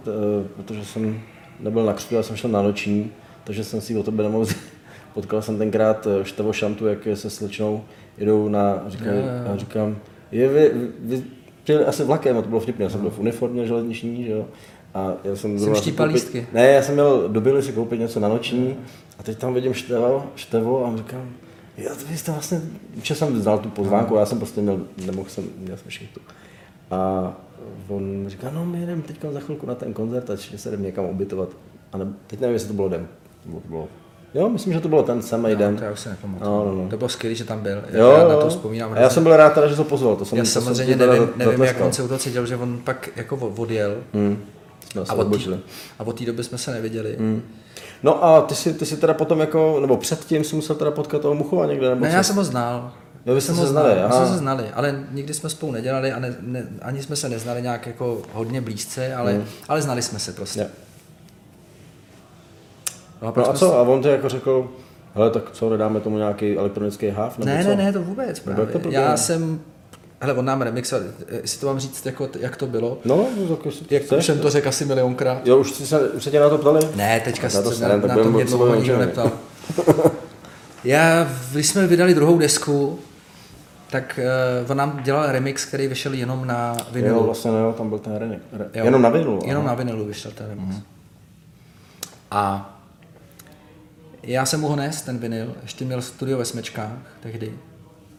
protože 0.56 0.84
jsem 0.84 1.20
nebyl 1.60 1.84
na 1.84 1.92
křtu, 1.92 2.14
já 2.14 2.22
jsem 2.22 2.36
šel 2.36 2.50
na 2.50 2.62
noční, 2.62 3.12
takže 3.44 3.64
jsem 3.64 3.80
si 3.80 3.96
o 3.96 4.02
tebe 4.02 4.22
nemohl 4.22 4.44
vzít. 4.44 4.56
Potkal 5.14 5.42
jsem 5.42 5.58
tenkrát 5.58 6.06
Števo 6.22 6.52
Šantu, 6.52 6.86
jak 6.86 6.98
se 7.14 7.30
slečnou 7.30 7.84
jedou 8.18 8.48
na, 8.48 8.60
Jo, 9.04 9.12
jo, 9.12 9.12
jo. 9.46 9.52
a 9.52 9.56
říkám, 9.56 9.96
je 10.32 10.48
vy, 10.48 10.70
vy, 11.00 11.22
přijeli 11.70 11.84
asi 11.86 12.04
vlakem, 12.04 12.38
a 12.38 12.42
to 12.42 12.48
bylo 12.48 12.60
vtipné, 12.60 12.84
já 12.84 12.90
jsem 12.90 13.00
byl 13.00 13.10
v 13.10 13.18
uniformě 13.18 13.66
železniční, 13.66 14.24
že 14.24 14.32
jo, 14.32 14.46
a 14.94 15.12
já 15.24 15.36
jsem 15.36 15.58
si 15.58 15.74
štípal 15.74 16.06
koupit- 16.06 16.12
lístky. 16.14 16.46
Ne, 16.52 16.66
já 16.66 16.82
jsem 16.82 16.94
měl 16.94 17.28
do 17.28 17.40
Billy 17.40 17.62
si 17.62 17.72
koupit 17.72 18.00
něco 18.00 18.20
na 18.20 18.28
noční 18.28 18.76
a 19.18 19.22
teď 19.22 19.38
tam 19.38 19.54
vidím 19.54 19.74
Števo, 19.74 20.26
Števo 20.36 20.86
a 20.86 20.96
říkám, 20.96 21.30
já, 21.76 21.90
vy 22.08 22.16
jste 22.18 22.32
vlastně, 22.32 22.60
že 23.02 23.14
jsem 23.14 23.34
vzal 23.34 23.58
tu 23.58 23.68
pozvánku, 23.68 24.14
já 24.14 24.26
jsem 24.26 24.38
prostě 24.38 24.60
měl, 24.60 24.80
nemohl 25.06 25.28
jsem, 25.28 25.44
měl 25.58 25.76
jsem 25.76 25.90
šichtu. 25.90 26.20
A 26.90 27.32
on 27.88 28.24
říká, 28.28 28.50
no 28.50 28.66
my 28.66 28.86
jdeme 28.86 29.02
teď 29.02 29.16
za 29.32 29.40
chvilku 29.40 29.66
na 29.66 29.74
ten 29.74 29.92
koncert 29.92 30.30
a 30.30 30.36
že 30.36 30.58
se 30.58 30.70
jdeme 30.70 30.82
někam 30.82 31.04
ubytovat. 31.04 31.48
A 31.92 31.98
ne, 31.98 32.06
teď 32.26 32.40
nevím, 32.40 32.54
jestli 32.54 32.68
to 32.68 32.74
bylo 32.74 32.88
den. 32.88 33.08
To 33.42 33.60
bylo, 33.68 33.88
jo, 34.34 34.48
myslím, 34.48 34.72
že 34.72 34.80
to 34.80 34.88
bylo 34.88 35.02
ten 35.02 35.22
samý 35.22 35.50
no, 35.52 35.56
den. 35.58 35.76
to 35.76 35.84
já 35.84 35.92
už 35.92 36.00
se 36.00 36.08
nepamatuju. 36.08 36.50
No, 36.50 36.64
no, 36.64 36.74
no. 36.82 36.88
To 36.90 36.96
bylo 36.96 37.08
skvělé, 37.08 37.34
že 37.34 37.44
tam 37.44 37.60
byl. 37.60 37.82
Jo, 37.92 38.10
já 38.18 38.28
na 38.28 38.36
to 38.36 38.48
vzpomínám. 38.48 38.92
A 38.92 38.98
já 39.00 39.10
jsem 39.10 39.22
byl 39.22 39.36
rád, 39.36 39.50
teda, 39.54 39.66
že 39.66 39.76
to 39.76 39.84
pozval. 39.84 40.16
To 40.16 40.24
jsem, 40.24 40.38
já 40.38 40.44
to 40.44 40.50
jsem 40.50 40.62
samozřejmě 40.62 40.96
teda 40.96 41.12
nevím, 41.12 41.28
nevím 41.36 41.50
jak 41.52 41.58
zatleskal. 41.58 41.86
on 41.86 41.92
se 41.92 42.02
u 42.02 42.08
toho 42.08 42.18
cítil, 42.18 42.46
že 42.46 42.56
on 42.56 42.78
pak 42.84 43.08
jako 43.16 43.36
odjel. 43.36 43.94
Hmm. 44.14 44.38
Jsme 44.92 45.06
se 45.06 45.12
A 45.12 45.14
od, 45.14 45.36
té, 45.44 45.58
a 45.98 46.06
od 46.06 46.18
té 46.18 46.24
doby 46.24 46.44
jsme 46.44 46.58
se 46.58 46.70
neviděli. 46.72 47.16
Hmm. 47.18 47.42
No 48.02 48.24
a 48.24 48.40
ty 48.42 48.54
si, 48.54 48.74
ty 48.74 48.86
si 48.86 48.96
teda 48.96 49.14
potom 49.14 49.40
jako, 49.40 49.78
nebo 49.80 49.96
předtím 49.96 50.44
si 50.44 50.56
musel 50.56 50.76
teda 50.76 50.90
potkat 50.90 51.22
toho 51.22 51.34
Muchova 51.34 51.66
někde, 51.66 51.88
nebo 51.88 52.04
Ne, 52.04 52.10
co? 52.10 52.16
já 52.16 52.22
jsem 52.22 52.36
ho 52.36 52.44
znal. 52.44 52.92
Jo, 53.26 53.34
vy 53.34 53.40
jste 53.40 53.52
Jsem 53.54 53.62
se 53.64 53.70
znali, 53.70 53.92
znal, 53.92 54.08
my 54.08 54.14
aha. 54.14 54.26
jsme 54.26 54.34
se 54.34 54.38
znali, 54.38 54.64
ale 54.74 55.04
nikdy 55.12 55.34
jsme 55.34 55.48
spolu 55.50 55.72
nedělali 55.72 56.12
a 56.12 56.18
ne, 56.18 56.34
ne, 56.40 56.66
ani 56.82 57.02
jsme 57.02 57.16
se 57.16 57.28
neznali 57.28 57.62
nějak 57.62 57.86
jako 57.86 58.18
hodně 58.32 58.60
blízce, 58.60 59.14
ale, 59.14 59.32
Hmm. 59.32 59.44
ale 59.68 59.82
znali 59.82 60.02
jsme 60.02 60.18
se 60.18 60.32
prostě. 60.32 60.60
Jo. 60.60 60.66
A, 63.22 63.32
No 63.36 63.50
a 63.50 63.52
co? 63.52 63.78
A 63.78 63.82
on 63.82 64.02
ti 64.02 64.08
jako 64.08 64.28
řekl, 64.28 64.68
hele, 65.14 65.30
tak 65.30 65.42
co, 65.52 65.76
dáme 65.76 66.00
tomu 66.00 66.16
nějaký 66.18 66.56
elektronický 66.58 67.08
háv? 67.08 67.38
Ne, 67.38 67.64
ne, 67.64 67.76
ne, 67.76 67.92
to 67.92 68.02
vůbec 68.02 68.40
právě. 68.40 68.66
to? 68.66 68.80
Já 68.90 69.16
jsem, 69.16 69.60
hele, 70.20 70.34
on 70.34 70.44
nám 70.44 70.62
remixoval, 70.62 71.04
jestli 71.42 71.60
to 71.60 71.66
mám 71.66 71.78
říct, 71.78 72.06
jako, 72.06 72.28
jak 72.40 72.56
to 72.56 72.66
bylo. 72.66 72.98
No, 73.04 73.16
no 73.48 73.56
tak 73.56 73.66
jestli 73.66 73.86
Jak 73.90 74.02
chceš. 74.02 74.26
jsem 74.26 74.38
to 74.38 74.50
řekl 74.50 74.68
asi 74.68 74.84
milionkrát. 74.84 75.46
Jo, 75.46 75.56
už, 75.58 75.70
jsi 75.72 75.86
se, 75.86 76.10
už 76.10 76.24
se 76.24 76.30
tě 76.30 76.40
na 76.40 76.48
to 76.48 76.58
ptali? 76.58 76.80
Ne, 76.94 77.20
teďka 77.24 77.48
Na 77.54 77.62
to 77.62 77.70
se 77.70 77.88
na, 77.88 77.96
ne, 77.96 78.08
na, 78.08 78.14
to 78.14 78.24
mě 78.24 78.44
dlouho 78.44 78.74
nikdo 78.74 78.98
neptal. 78.98 79.32
Já, 80.84 81.28
když 81.52 81.66
jsme 81.68 81.86
vydali 81.86 82.14
druhou 82.14 82.38
desku, 82.38 82.98
tak 83.90 84.20
uh, 84.64 84.70
on 84.70 84.76
nám 84.76 85.00
dělal 85.02 85.32
remix, 85.32 85.64
který 85.64 85.86
vyšel 85.86 86.12
jenom 86.12 86.46
na 86.46 86.74
Jo, 86.78 86.84
vinilu. 86.92 87.24
vlastně 87.24 87.50
no, 87.50 87.72
tam 87.72 87.88
byl 87.88 87.98
ten 87.98 88.16
remix. 88.16 88.42
Re, 88.52 88.64
Jo. 88.74 88.84
Jenom 88.84 89.02
na 89.02 89.08
vinylu. 89.08 89.38
Jenom 89.44 89.64
aha. 89.66 89.72
na 89.72 89.78
vinilu 89.78 90.04
vyšel 90.04 90.30
ten 90.34 90.46
remix. 90.48 90.76
A 92.30 92.74
já 94.22 94.46
jsem 94.46 94.60
mu 94.60 94.68
ho 94.68 94.76
nes, 94.76 95.02
ten 95.02 95.18
vinyl, 95.18 95.54
ještě 95.62 95.84
měl 95.84 96.02
studio 96.02 96.38
ve 96.38 96.44
Smečkách 96.44 96.92
tehdy. 97.20 97.58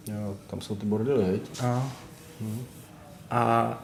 Jo, 0.07 0.37
tam 0.49 0.61
jsou 0.61 0.75
ty 0.75 0.85
bordely, 0.85 1.31
viď? 1.31 1.61
A, 1.63 1.91
a 3.31 3.83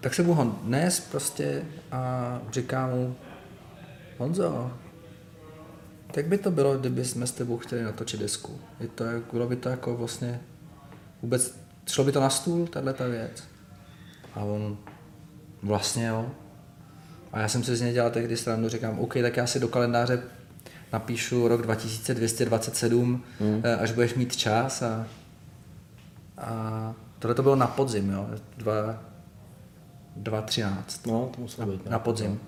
tak 0.00 0.14
jsem 0.14 0.26
mu 0.26 0.34
ho 0.34 0.58
nes 0.64 1.00
prostě 1.00 1.62
a 1.92 2.40
říkám 2.52 2.90
mu, 2.90 3.16
Honzo, 4.18 4.70
tak 6.12 6.26
by 6.26 6.38
to 6.38 6.50
bylo, 6.50 6.78
kdyby 6.78 7.04
jsme 7.04 7.26
s 7.26 7.32
tebou 7.32 7.58
chtěli 7.58 7.82
natočit 7.82 8.20
desku. 8.20 8.60
Je 8.80 8.88
to, 8.88 9.04
jak- 9.04 9.32
bylo 9.32 9.46
by 9.48 9.56
to 9.56 9.68
jako 9.68 9.96
vlastně 9.96 10.40
vůbec, 11.22 11.58
šlo 11.86 12.04
by 12.04 12.12
to 12.12 12.20
na 12.20 12.30
stůl, 12.30 12.66
tahle 12.66 12.92
ta 12.94 13.06
věc. 13.06 13.44
A 14.34 14.40
on, 14.44 14.76
vlastně 15.62 16.06
jo. 16.06 16.30
A 17.32 17.40
já 17.40 17.48
jsem 17.48 17.64
si 17.64 17.76
z 17.76 17.80
něj 17.80 17.92
dělal 17.92 18.10
tehdy 18.10 18.36
srandu, 18.36 18.68
říkám, 18.68 18.98
OK, 18.98 19.14
tak 19.22 19.36
já 19.36 19.46
si 19.46 19.60
do 19.60 19.68
kalendáře 19.68 20.22
napíšu 20.94 21.48
rok 21.48 21.62
2227, 21.62 23.22
hmm. 23.40 23.62
až 23.80 23.92
budeš 23.92 24.14
mít 24.14 24.36
čas 24.36 24.82
a, 24.82 25.06
a 26.38 26.94
tohle 27.18 27.34
to 27.34 27.42
bylo 27.42 27.56
na 27.56 27.66
podzim, 27.66 28.10
jo, 28.10 28.26
2, 28.56 29.02
2013 30.16 31.06
No, 31.06 31.30
to 31.34 31.40
muselo 31.40 31.66
být. 31.66 31.90
na 31.90 31.98
podzim. 31.98 32.40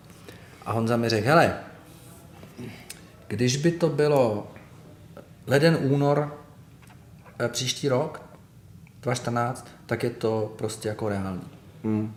A 0.66 0.72
Honza 0.72 0.96
mi 0.96 1.08
řekl, 1.08 1.26
hele, 1.26 1.58
když 3.28 3.56
by 3.56 3.70
to 3.72 3.88
bylo 3.88 4.52
leden, 5.46 5.78
únor 5.80 6.38
eh, 7.38 7.48
příští 7.48 7.88
rok, 7.88 8.22
2014, 9.02 9.66
tak 9.86 10.02
je 10.02 10.10
to 10.10 10.54
prostě 10.58 10.88
jako 10.88 11.08
reálný. 11.08 11.42
Hmm. 11.84 12.14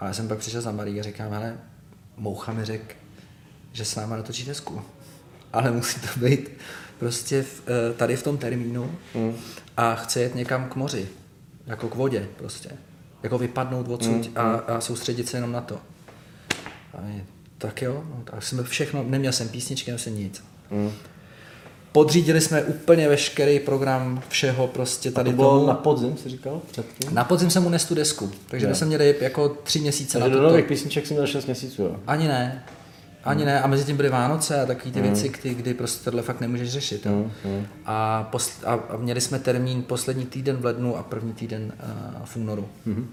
A 0.00 0.06
já 0.06 0.12
jsem 0.12 0.28
pak 0.28 0.38
přišel 0.38 0.60
za 0.60 0.72
Marí 0.72 1.00
a 1.00 1.02
říkám, 1.02 1.32
hele, 1.32 1.58
Moucha 2.16 2.52
mi 2.52 2.64
řekl, 2.64 2.94
že 3.76 3.84
s 3.84 3.94
náma 3.96 4.16
natočí 4.16 4.44
desku. 4.44 4.82
Ale 5.52 5.70
musí 5.70 6.00
to 6.00 6.20
být 6.20 6.50
prostě 6.98 7.42
v, 7.42 7.62
eh, 7.66 7.92
tady 7.94 8.16
v 8.16 8.22
tom 8.22 8.38
termínu 8.38 8.90
Hmm. 9.14 9.34
a 9.76 9.94
chce 9.94 10.20
jet 10.20 10.34
někam 10.34 10.68
k 10.68 10.74
moři, 10.76 11.08
jako 11.66 11.88
k 11.88 11.94
vodě 11.94 12.28
prostě. 12.36 12.70
Jako 13.22 13.38
vypadnout 13.38 13.88
odsud 13.88 14.30
a, 14.36 14.42
a 14.42 14.80
soustředit 14.80 15.28
se 15.28 15.36
jenom 15.36 15.52
na 15.52 15.60
to. 15.60 15.74
A 16.94 17.00
my, 17.00 17.24
tak 17.58 17.82
jo, 17.82 18.04
no, 18.10 18.22
tak 18.24 18.42
jsme 18.42 18.62
všechno, 18.62 19.02
neměl 19.08 19.32
jsem 19.32 19.48
písničky, 19.48 19.90
neměl 19.90 20.04
jsem 20.04 20.16
nic. 20.18 20.44
Hmm. 20.70 20.92
Podřídili 21.92 22.40
jsme 22.40 22.62
úplně 22.62 23.08
veškerý 23.08 23.60
program 23.60 24.22
všeho 24.28 24.66
prostě 24.66 25.08
A 25.08 25.12
tady 25.12 25.30
to 25.30 25.36
bylo 25.36 25.54
tomu. 25.54 25.66
na 25.66 25.74
podzim, 25.74 26.16
jsi 26.16 26.28
říkal? 26.28 26.60
Předtím? 26.70 27.14
Na 27.14 27.24
podzim 27.24 27.50
jsem 27.50 27.62
mu 27.62 27.68
nes 27.68 27.84
tu 27.84 27.94
desku, 27.94 28.30
takže 28.50 28.66
Jo. 28.68 28.74
jsme 28.74 28.86
měli 28.86 29.14
jako 29.20 29.48
tři 29.48 29.80
měsíce 29.80 30.18
Takže 30.18 30.30
na 30.30 30.36
do 30.36 30.42
to. 30.42 30.48
nových 30.48 30.64
písniček 30.66 31.06
jsi 31.06 31.14
měl 31.14 31.26
6 31.26 31.46
měsíců, 31.46 31.82
jo? 31.82 31.96
Ani 32.06 32.28
ne. 32.28 32.64
Ani 33.26 33.44
ne. 33.44 33.60
A 33.62 33.66
mezi 33.66 33.84
tím 33.84 33.96
byly 33.96 34.08
Vánoce 34.08 34.62
a 34.62 34.66
takové 34.66 34.90
ty 34.92 35.00
Hmm. 35.00 35.08
věci, 35.08 35.28
kdy, 35.28 35.54
kdy 35.54 35.74
prostě 35.74 36.04
tohle 36.04 36.22
fakt 36.22 36.40
nemůžeš 36.40 36.70
řešit. 36.70 37.06
Jo. 37.06 37.30
A, 37.86 38.28
posl- 38.32 38.66
a, 38.66 38.72
a 38.94 38.96
měli 38.96 39.20
jsme 39.20 39.38
termín 39.38 39.82
poslední 39.82 40.26
týden 40.26 40.56
v 40.56 40.64
lednu 40.64 40.96
a 40.96 41.02
první 41.02 41.32
týden 41.32 41.72
uh, 42.18 42.24
v 42.24 42.36
únoru. 42.36 42.68
Hmm. 42.86 43.08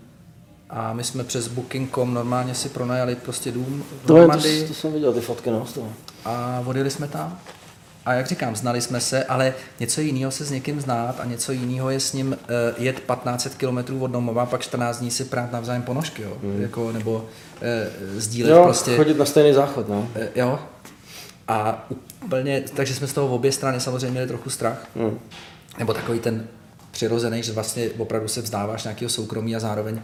A 0.70 0.94
my 0.94 1.04
jsme 1.04 1.24
přes 1.24 1.48
Booking.com 1.48 2.14
normálně 2.14 2.56
si 2.56 2.70
pronajali 2.70 3.16
prostě 3.16 3.52
dům 3.52 3.84
v 4.04 4.08
To, 4.08 4.18
je, 4.18 4.28
to, 4.28 4.68
to, 4.68 4.74
jsem 4.74 4.94
viděl, 4.94 5.14
ty 5.14 5.22
fotky, 5.22 5.50
no, 5.52 5.66
z 5.66 5.74
toho. 5.74 5.90
a 6.26 6.64
odjeli 6.66 6.90
jsme 6.92 7.08
tam. 7.08 7.40
A 8.06 8.14
jak 8.14 8.28
říkám, 8.28 8.56
znali 8.56 8.82
jsme 8.82 9.00
se, 9.02 9.24
ale 9.24 9.54
něco 9.80 10.02
jiného 10.02 10.32
se 10.32 10.46
s 10.46 10.52
někým 10.52 10.82
znát 10.82 11.20
a 11.20 11.26
něco 11.26 11.52
jiného 11.52 11.90
je 11.90 12.00
s 12.00 12.14
ním 12.14 12.28
uh, 12.28 12.84
jet 12.84 12.96
1500 12.96 13.56
km 13.56 14.02
od 14.04 14.08
domova, 14.12 14.46
pak 14.46 14.62
14 14.62 15.00
dní 15.00 15.12
si 15.12 15.26
prát 15.26 15.52
navzájem 15.52 15.82
ponožky, 15.82 16.22
jo? 16.22 16.38
Jako, 16.58 16.92
nebo 16.92 17.14
uh, 17.14 18.20
sdílet 18.20 18.52
Jo, 18.52 18.64
prostě. 18.64 18.96
chodit 18.96 19.18
na 19.18 19.26
stejný 19.26 19.54
záchod, 19.54 19.90
no. 19.90 20.10
Eh, 20.16 20.30
Jo. 20.36 20.60
A 21.48 21.88
úplně, 22.26 22.64
takže 22.76 22.96
jsme 22.96 23.08
z 23.08 23.14
toho 23.14 23.28
v 23.28 23.34
obě 23.34 23.52
strany 23.52 23.80
samozřejmě 23.80 24.12
měli 24.12 24.28
trochu 24.28 24.50
strach. 24.50 24.88
Hmm. 24.96 25.20
Nebo 25.80 25.94
takový 25.94 26.20
ten 26.20 26.48
přirozený, 26.92 27.44
že 27.44 27.52
vlastně 27.52 27.90
opravdu 27.98 28.28
se 28.28 28.42
vzdáváš 28.42 28.84
nějakého 28.84 29.10
soukromí 29.10 29.56
a 29.56 29.60
zároveň 29.60 30.02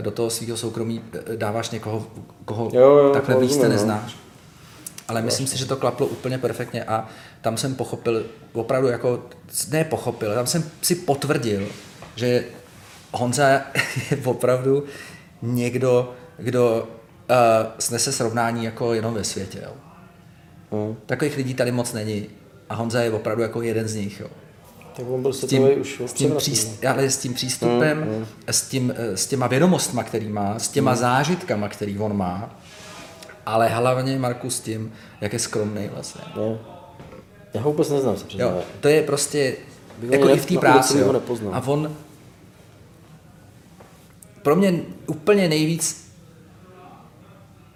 do 0.00 0.10
toho 0.10 0.30
svého 0.30 0.56
soukromí 0.56 1.02
dáváš 1.36 1.70
někoho, 1.70 2.06
koho 2.44 2.70
Jo, 2.72 2.96
jo, 2.96 3.10
takhle 3.12 3.40
víc 3.40 3.54
jste 3.54 3.68
rozumím, 3.68 3.94
no. 3.94 4.25
Ale 5.08 5.22
myslím 5.22 5.46
si, 5.46 5.58
že 5.58 5.66
to 5.66 5.76
klaplo 5.76 6.06
úplně 6.06 6.38
perfektně 6.38 6.84
a 6.84 7.08
tam 7.40 7.56
jsem 7.56 7.74
pochopil, 7.74 8.26
opravdu 8.52 8.88
jako, 8.88 9.22
ne 9.70 9.84
pochopil, 9.84 10.34
tam 10.34 10.46
jsem 10.46 10.70
si 10.82 10.94
potvrdil, 10.94 11.68
že 12.16 12.44
Honza 13.12 13.48
je 14.10 14.18
opravdu 14.24 14.84
někdo, 15.42 16.14
kdo 16.38 16.88
uh, 17.30 17.36
snese 17.78 18.12
srovnání 18.12 18.64
jako 18.64 18.94
jenom 18.94 19.14
ve 19.14 19.24
světě. 19.24 19.58
Jo. 19.64 19.72
Hmm. 20.72 20.96
Takových 21.06 21.36
lidí 21.36 21.54
tady 21.54 21.72
moc 21.72 21.92
není 21.92 22.26
a 22.68 22.74
Honza 22.74 23.02
je 23.02 23.10
opravdu 23.10 23.42
jako 23.42 23.62
jeden 23.62 23.88
z 23.88 23.94
nich. 23.94 24.20
Jo. 24.20 24.26
Tak 24.96 25.06
on 25.08 25.22
byl 25.22 25.32
S 25.32 25.46
tím, 25.46 25.80
už 25.80 26.02
s, 26.06 26.12
tím 26.12 26.34
příst, 26.36 26.84
ale 26.84 27.10
s 27.10 27.16
tím 27.16 27.34
přístupem, 27.34 27.98
Mm, 27.98 28.26
s, 28.46 28.62
tím, 28.62 28.94
eh, 28.96 29.16
s 29.16 29.26
těma 29.26 29.46
vědomostma, 29.46 30.02
který 30.02 30.28
má, 30.28 30.58
s 30.58 30.68
těma 30.68 30.94
zážitkama, 30.94 31.68
který 31.68 31.98
on 31.98 32.16
má, 32.16 32.60
ale 33.46 33.68
hlavně 33.68 34.18
Marku 34.18 34.50
s 34.50 34.60
tím, 34.60 34.92
jak 35.20 35.32
je 35.32 35.38
skromný 35.38 35.88
vlastně. 35.94 36.20
no. 36.36 36.58
Já 37.54 37.60
ho 37.62 37.70
vůbec 37.72 37.90
neznám, 37.90 38.16
se 38.16 38.24
přiznám. 38.24 38.50
Jo, 38.50 38.62
to 38.80 38.88
je 38.88 39.02
prostě, 39.02 39.56
Bych 39.98 40.10
jako 40.10 40.28
i 40.28 40.38
v 40.38 40.46
té 40.46 40.58
práci. 40.58 40.98
Jo. 40.98 41.22
A 41.52 41.60
on, 41.66 41.96
pro 44.42 44.56
mě 44.56 44.80
úplně 45.06 45.48
nejvíc, 45.48 46.12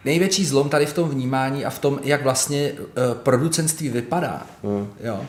největší 0.04 0.44
zlom 0.46 0.68
tady 0.68 0.86
v 0.86 0.94
tom 0.94 1.08
vnímání 1.08 1.64
a 1.64 1.70
v 1.70 1.78
tom, 1.78 2.00
jak 2.02 2.22
vlastně 2.22 2.72
uh, 2.72 3.14
producentství 3.14 3.88
vypadá, 3.88 4.46
Hmm. 4.62 4.92
jo, 5.00 5.14
uh, 5.14 5.24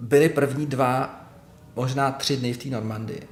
byly 0.00 0.28
první 0.28 0.66
dva, 0.66 1.24
možná 1.76 2.10
tři 2.12 2.36
dny 2.36 2.52
v 2.52 2.58
té 2.58 2.68
Normandii. 2.68 3.22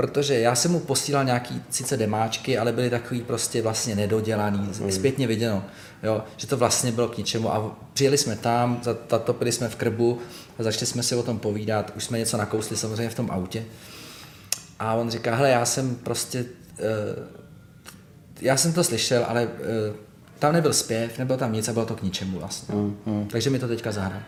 Protože 0.00 0.38
já 0.38 0.54
jsem 0.54 0.70
mu 0.70 0.80
posílal 0.80 1.24
nějaký 1.24 1.62
sice 1.70 1.96
demáčky, 1.96 2.58
ale 2.58 2.72
byly 2.72 2.90
takový 2.90 3.22
prostě 3.22 3.62
vlastně 3.62 3.96
nedodělaný, 3.96 4.70
hmm. 4.80 4.92
zpětně 4.92 5.26
viděno, 5.26 5.64
jo, 6.02 6.24
že 6.36 6.46
to 6.46 6.56
vlastně 6.56 6.92
bylo 6.92 7.08
k 7.08 7.16
ničemu 7.18 7.54
a 7.54 7.76
přijeli 7.92 8.18
jsme 8.18 8.36
tam, 8.36 8.80
za- 8.82 8.96
zatopili 9.10 9.52
jsme 9.52 9.68
v 9.68 9.76
krbu 9.76 10.18
a 10.58 10.62
začali 10.62 10.86
jsme 10.86 11.02
si 11.02 11.14
o 11.14 11.22
tom 11.22 11.38
povídat, 11.38 11.92
už 11.96 12.04
jsme 12.04 12.18
něco 12.18 12.36
nakousli 12.36 12.76
samozřejmě 12.76 13.08
v 13.08 13.14
tom 13.14 13.30
autě 13.30 13.64
a 14.78 14.94
on 14.94 15.10
říká, 15.10 15.34
hele, 15.34 15.50
já 15.50 15.64
jsem 15.64 15.96
prostě, 15.96 16.40
uh, 16.40 16.46
já 18.40 18.56
jsem 18.56 18.72
to 18.72 18.84
slyšel, 18.84 19.24
ale 19.28 19.46
uh, 19.46 19.50
tam 20.38 20.52
nebyl 20.52 20.72
zpěv, 20.72 21.18
nebylo 21.18 21.38
tam 21.38 21.52
nic 21.52 21.68
a 21.68 21.72
bylo 21.72 21.86
to 21.86 21.96
k 21.96 22.02
ničemu 22.02 22.38
vlastně. 22.38 22.74
Hmm, 22.74 22.96
hmm. 23.06 23.28
Takže 23.28 23.50
mi 23.50 23.58
to 23.58 23.68
teďka 23.68 23.92
zahraj. 23.92 24.20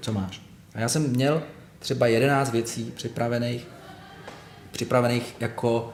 Co 0.00 0.12
máš? 0.12 0.42
A 0.74 0.80
já 0.80 0.88
jsem 0.88 1.02
měl 1.10 1.42
třeba 1.78 2.06
11 2.06 2.50
věcí 2.50 2.92
připravených, 2.96 3.66
připravených 4.72 5.36
jako 5.40 5.92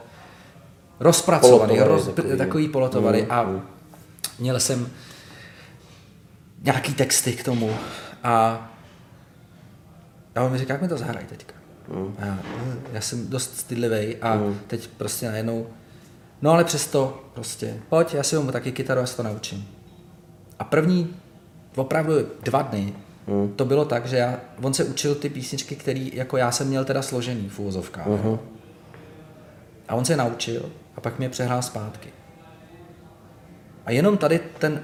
rozpracovaný, 0.99 1.57
Polotovary 1.59 1.89
roz, 1.89 2.07
takový. 2.15 2.37
takový, 2.37 2.67
polotovary 2.67 3.21
Mm, 3.21 3.27
a 3.31 3.43
mm. 3.43 3.61
měl 4.39 4.59
jsem 4.59 4.89
nějaký 6.61 6.93
texty 6.93 7.33
k 7.33 7.43
tomu 7.43 7.71
a 8.23 8.67
a 10.35 10.41
on 10.43 10.51
mi 10.51 10.57
říká, 10.57 10.73
jak 10.73 10.81
mi 10.81 10.87
to 10.87 10.97
zahraj 10.97 11.23
teďka. 11.25 11.53
Mm. 11.87 12.15
A 12.19 12.25
já, 12.25 12.33
"Mm, 12.33 12.79
já 12.93 13.01
jsem 13.01 13.27
dost 13.29 13.57
stydlivý 13.57 14.15
a 14.15 14.35
Mm. 14.35 14.59
teď 14.67 14.87
prostě 14.97 15.27
najednou, 15.29 15.67
no 16.41 16.51
ale 16.51 16.63
přesto 16.63 17.23
prostě, 17.33 17.77
pojď, 17.89 18.13
já 18.13 18.23
si 18.23 18.37
mu 18.39 18.51
taky 18.51 18.71
kytaru, 18.71 18.99
já 19.01 19.05
se 19.07 19.17
to 19.17 19.23
naučím. 19.23 19.67
A 20.59 20.63
první 20.63 21.15
opravdu 21.75 22.13
dva 22.43 22.61
dny 22.61 22.93
Mm. 23.27 23.53
to 23.55 23.65
bylo 23.65 23.85
tak, 23.85 24.05
že 24.05 24.15
já, 24.17 24.39
on 24.61 24.73
se 24.73 24.83
učil 24.83 25.15
ty 25.15 25.29
písničky, 25.29 25.75
které 25.75 26.09
jako 26.13 26.37
já 26.37 26.51
jsem 26.51 26.67
měl 26.67 26.85
teda 26.85 27.01
složený 27.01 27.49
v 27.49 27.59
úvozovkách. 27.59 28.07
Mhm. 28.07 28.37
A 29.87 29.95
on 29.95 30.05
se 30.05 30.17
naučil 30.17 30.71
a 30.95 31.01
pak 31.01 31.19
mě 31.19 31.29
přehrál 31.29 31.61
zpátky. 31.61 32.09
A 33.85 33.91
jenom 33.91 34.17
tady 34.17 34.39
ten, 34.59 34.81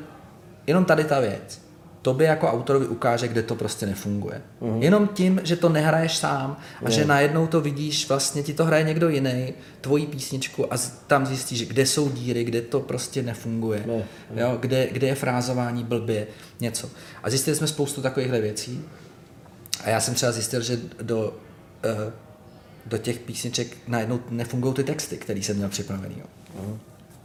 jenom 0.67 0.85
tady 0.85 1.03
ta 1.03 1.19
věc, 1.19 1.61
tobě 2.01 2.27
jako 2.27 2.47
autorovi 2.47 2.87
ukáže, 2.87 3.27
kde 3.27 3.43
to 3.43 3.55
prostě 3.55 3.85
nefunguje. 3.85 4.41
Mhm. 4.61 4.83
Jenom 4.83 5.07
tím, 5.07 5.41
že 5.43 5.55
to 5.55 5.69
nehraješ 5.69 6.17
sám 6.17 6.57
a 6.85 6.89
že 6.89 7.05
najednou 7.05 7.47
to 7.47 7.61
vidíš, 7.61 8.09
vlastně 8.09 8.43
ti 8.43 8.53
to 8.53 8.65
hraje 8.65 8.83
někdo 8.83 9.09
jiný, 9.09 9.53
tvoji 9.81 10.05
písničku 10.05 10.73
a 10.73 10.77
tam 11.07 11.25
zjistíš, 11.25 11.67
kde 11.67 11.85
jsou 11.85 12.09
díry, 12.09 12.43
kde 12.43 12.61
to 12.61 12.79
prostě 12.79 13.23
nefunguje, 13.23 13.83
Ne, 13.87 14.41
Jo, 14.41 14.57
kde, 14.59 14.87
kde 14.91 15.07
je 15.07 15.15
frázování 15.15 15.83
blbě, 15.83 16.27
něco. 16.59 16.89
A 17.23 17.29
zjistili 17.29 17.55
jsme 17.55 17.67
spoustu 17.67 18.01
takovýchhle 18.01 18.41
věcí 18.41 18.85
a 19.83 19.89
já 19.89 19.99
jsem 19.99 20.13
třeba 20.13 20.31
zjistil, 20.31 20.61
že 20.61 20.79
do, 21.01 21.33
uh, 21.85 22.13
do 22.85 22.97
těch 22.97 23.19
písniček 23.19 23.77
najednou 23.87 24.19
nefungují 24.29 24.73
ty 24.73 24.83
texty, 24.83 25.17
které 25.17 25.39
jsem 25.39 25.57
měl 25.57 25.69
připravený. 25.69 26.15
Jo. 26.19 26.77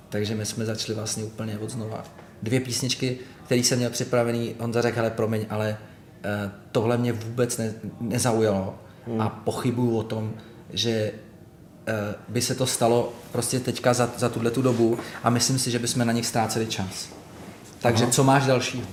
Takže 0.09 0.35
my 0.35 0.47
jsme 0.47 0.65
začali 0.65 0.95
vlastně 0.95 1.25
úplně 1.25 1.59
od 1.59 1.71
znova. 1.71 2.05
Dvě 2.43 2.61
písničky, 2.61 3.19
které 3.45 3.61
jsem 3.61 3.79
měl 3.79 3.91
připravený, 3.91 4.55
Honza 4.59 4.83
řekl, 4.83 4.97
hele, 4.97 5.11
promiň, 5.11 5.47
ale 5.51 5.79
eh, 6.25 6.51
tohle 6.73 6.97
mě 6.97 7.13
vůbec 7.13 7.57
ne, 7.57 7.75
nezaujalo 8.01 8.79
a 9.19 9.29
pochybuju 9.29 9.97
o 9.97 10.03
tom, 10.03 10.35
že 10.71 10.91
eh, 11.87 12.15
by 12.29 12.43
se 12.43 12.55
to 12.55 12.67
stalo 12.67 13.13
prostě 13.33 13.61
teďka 13.61 13.95
za, 13.95 14.11
za 14.19 14.29
tuhle 14.29 14.51
tu 14.51 14.63
dobu 14.63 14.99
a 15.23 15.31
myslím 15.31 15.59
si, 15.59 15.71
že 15.71 15.79
bychom 15.79 16.07
na 16.07 16.13
nich 16.13 16.27
ztráceli 16.27 16.67
čas. 16.67 17.09
Takže 17.81 18.07
co 18.07 18.25
máš 18.25 18.47
dalšího? 18.47 18.87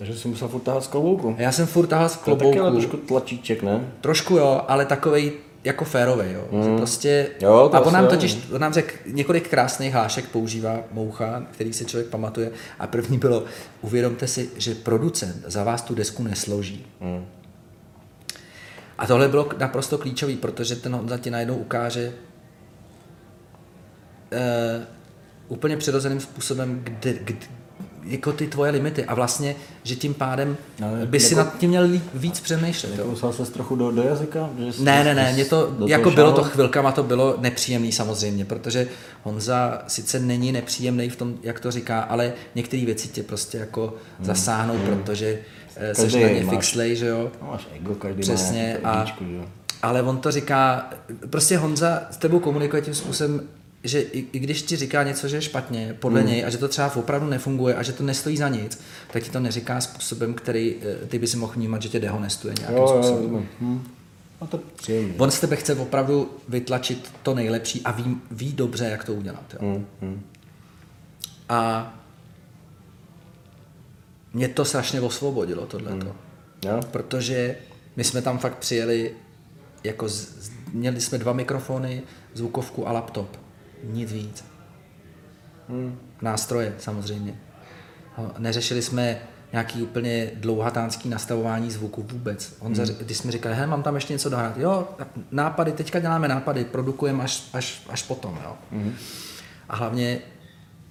Takže 0.00 0.18
jsem 0.18 0.30
musel 0.30 0.48
furt 0.48 0.60
tahat 0.60 0.84
z 0.84 0.86
klobouku. 0.86 1.34
Já 1.38 1.52
jsem 1.52 1.66
furt 1.66 1.86
tahal 1.86 2.08
z 2.08 2.16
To 2.16 2.30
je 2.30 2.36
taky 2.36 2.46
ale 2.46 2.56
klobouku. 2.56 2.76
trošku 2.80 2.96
tlačíček, 2.96 3.62
ne? 3.62 3.92
Trošku 4.00 4.36
jo, 4.36 4.62
ale 4.68 4.86
takovej 4.86 5.32
jako 5.64 5.84
férovej, 5.84 6.32
jo. 6.32 6.48
Mm. 6.50 6.76
Prostě, 6.76 7.28
Jo, 7.40 7.68
to 7.70 7.76
a 7.76 7.80
on 7.80 7.92
nám 7.92 8.06
totiž, 8.06 8.38
on 8.52 8.60
nám 8.60 8.72
řekl, 8.72 8.94
několik 9.06 9.48
krásných 9.48 9.92
hlášek 9.92 10.28
používá 10.28 10.78
Moucha, 10.92 11.46
který 11.50 11.72
si 11.72 11.84
člověk 11.84 12.08
pamatuje. 12.08 12.50
A 12.78 12.86
první 12.86 13.18
bylo, 13.18 13.44
uvědomte 13.80 14.26
si, 14.26 14.50
že 14.56 14.74
producent 14.74 15.44
za 15.46 15.64
vás 15.64 15.82
tu 15.82 15.94
desku 15.94 16.22
nesloží. 16.22 16.86
Mm. 17.00 17.26
A 18.98 19.06
tohle 19.06 19.28
bylo 19.28 19.48
naprosto 19.58 19.98
klíčový, 19.98 20.36
protože 20.36 20.76
ten 20.76 20.94
Honza 20.94 21.18
ti 21.18 21.30
najednou 21.30 21.54
ukáže 21.56 22.12
uh, 24.32 24.84
úplně 25.48 25.76
přirozeným 25.76 26.20
způsobem, 26.20 26.80
kde, 26.84 27.12
kde, 27.12 27.46
jako 28.04 28.32
ty 28.32 28.46
tvoje 28.46 28.70
limity 28.70 29.04
a 29.04 29.14
vlastně, 29.14 29.54
že 29.82 29.96
tím 29.96 30.14
pádem 30.14 30.56
Ale 30.86 31.06
by 31.06 31.20
si 31.20 31.34
jako- 31.34 31.44
nad 31.50 31.58
tím 31.58 31.70
měl 31.70 31.88
víc 32.14 32.40
přemýšlet. 32.40 33.00
Kousal 33.02 33.32
ses 33.32 33.50
trochu 33.50 33.76
do, 33.76 33.90
do 33.90 34.02
jazyka? 34.02 34.50
Že 34.58 34.72
jsi- 34.72 34.82
Ne, 34.82 35.04
ne, 35.04 35.14
ne, 35.14 35.32
mě 35.32 35.44
to, 35.44 35.76
jako 35.86 36.10
bylo 36.10 36.32
to 36.32 36.44
chvilkama, 36.44 36.92
to 36.92 37.02
bylo 37.02 37.36
nepříjemný 37.40 37.92
samozřejmě, 37.92 38.44
protože 38.44 38.88
Honza 39.22 39.82
sice 39.86 40.20
není 40.20 40.52
nepříjemný 40.52 41.10
v 41.10 41.16
tom, 41.16 41.34
jak 41.42 41.60
to 41.60 41.70
říká, 41.70 42.00
ale 42.00 42.32
některé 42.54 42.84
věci 42.86 43.08
tě 43.08 43.22
prostě 43.22 43.58
jako 43.58 43.94
zasáhnou, 44.20 44.74
protože 44.78 45.38
eh, 45.76 45.94
seš 45.94 46.12
Každý 46.12 46.22
na 46.22 46.28
ně 46.30 46.44
máš- 46.44 46.54
fixlej, 46.56 46.96
že 46.96 47.06
jo. 47.06 47.30
No, 47.42 47.48
máš 47.50 47.68
ego, 47.76 47.94
každý 47.94 48.20
Přesně 48.22 48.78
má 48.82 48.90
a, 48.90 49.02
egíčko, 49.02 49.24
že 49.24 49.34
jo. 49.36 49.44
ale 49.82 50.02
on 50.02 50.18
to 50.18 50.30
říká, 50.30 50.90
prostě 51.30 51.56
Honza 51.56 52.02
s 52.10 52.16
tebou 52.16 52.38
komunikuje 52.38 52.82
tím 52.82 52.94
způsobem, 52.94 53.40
že 53.84 54.00
i, 54.00 54.26
i 54.32 54.38
když 54.38 54.62
ti 54.62 54.76
říká 54.76 55.02
něco, 55.02 55.28
že 55.28 55.36
je 55.36 55.42
špatně 55.42 55.96
podle 56.00 56.20
Hmm. 56.20 56.30
něj 56.30 56.44
a 56.44 56.50
že 56.50 56.58
to 56.58 56.68
třeba 56.68 56.96
opravdu 56.96 57.26
nefunguje 57.28 57.74
a 57.74 57.82
že 57.82 57.92
to 57.92 58.02
nestojí 58.02 58.36
za 58.36 58.48
nic, 58.48 58.80
tak 59.12 59.22
ti 59.22 59.30
to 59.30 59.40
neříká 59.40 59.80
způsobem, 59.80 60.34
který 60.34 60.76
eh, 61.02 61.06
ty 61.06 61.18
by 61.18 61.26
si 61.26 61.36
mohl 61.36 61.52
vnímat, 61.52 61.82
že 61.82 61.88
tě 61.88 62.00
dehonestuje 62.00 62.54
nějakým 62.58 62.76
Jo, 62.78 62.82
jo, 62.82 62.88
způsobem. 62.88 63.22
rozumím. 63.22 63.48
Hm. 63.60 63.82
A 64.40 64.46
to 64.46 64.56
je 64.56 64.62
příjemný. 64.76 65.14
On 65.18 65.30
z 65.30 65.40
tebe 65.40 65.56
chce 65.56 65.74
opravdu 65.74 66.30
vytlačit 66.48 67.12
to 67.22 67.34
nejlepší 67.34 67.82
a 67.82 67.90
ví, 67.92 68.16
ví 68.30 68.52
dobře, 68.52 68.84
jak 68.84 69.04
to 69.04 69.14
udělat. 69.14 69.54
Jo. 69.54 69.58
Hm, 69.62 69.86
hm. 70.02 70.22
A 71.48 71.94
mě 74.32 74.48
to 74.48 74.64
strašně 74.64 75.00
osvobodilo, 75.00 75.66
tohleto. 75.66 76.06
Hmm. 76.06 76.14
Jo? 76.64 76.80
Protože 76.90 77.56
my 77.96 78.04
jsme 78.04 78.22
tam 78.22 78.38
fakt 78.38 78.58
přijeli, 78.58 79.14
jako 79.84 80.08
z, 80.08 80.14
z, 80.38 80.50
měli 80.72 81.00
jsme 81.00 81.18
dva 81.18 81.32
mikrofony, 81.32 82.02
zvukovku 82.34 82.88
a 82.88 82.92
laptop. 82.92 83.36
Nic 83.84 84.12
víc. 84.12 84.44
Hmm. 85.68 85.98
Nástroje 86.22 86.74
samozřejmě. 86.78 87.34
No, 88.18 88.32
Neřešili 88.38 88.82
jsme 88.82 89.20
nějaký 89.52 89.82
úplně 89.82 90.30
dlouhatánský 90.34 91.08
nastavování 91.08 91.70
zvuku 91.70 92.02
vůbec. 92.02 92.56
On 92.60 92.74
hmm. 92.74 92.86
když 92.86 93.18
jsme 93.18 93.32
říkali, 93.32 93.54
hele, 93.54 93.66
mám 93.66 93.82
tam 93.82 93.94
ještě 93.94 94.12
něco 94.12 94.30
dohrát. 94.30 94.58
Jo, 94.58 94.88
nápady, 95.30 95.72
teďka 95.72 95.98
děláme 95.98 96.28
nápady, 96.28 96.64
produkujeme 96.64 97.24
až, 97.24 97.48
až, 97.52 97.82
až 97.88 98.02
potom. 98.02 98.38
Jo. 98.44 98.56
Hmm. 98.72 98.94
A 99.68 99.76
hlavně 99.76 100.18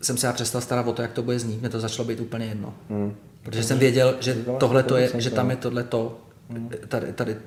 jsem 0.01 0.17
se 0.17 0.27
já 0.27 0.33
přestal 0.33 0.61
starat 0.61 0.87
o 0.87 0.93
to, 0.93 1.01
jak 1.01 1.11
to 1.11 1.23
bude 1.23 1.39
znít. 1.39 1.59
Mně 1.59 1.69
to 1.69 1.79
začalo 1.79 2.07
být 2.07 2.19
úplně 2.19 2.45
jedno. 2.45 2.73
Hmm. 2.89 3.15
Protože 3.43 3.63
jsem 3.63 3.79
věděl, 3.79 4.15
že 4.19 4.35
tohle 4.59 4.83
to 4.83 4.97
je, 4.97 5.11
že 5.17 5.29
tam 5.29 5.49
je 5.49 5.55
tohle 5.55 5.83
to, 5.83 6.21
tady, 6.87 7.13
tady, 7.13 7.37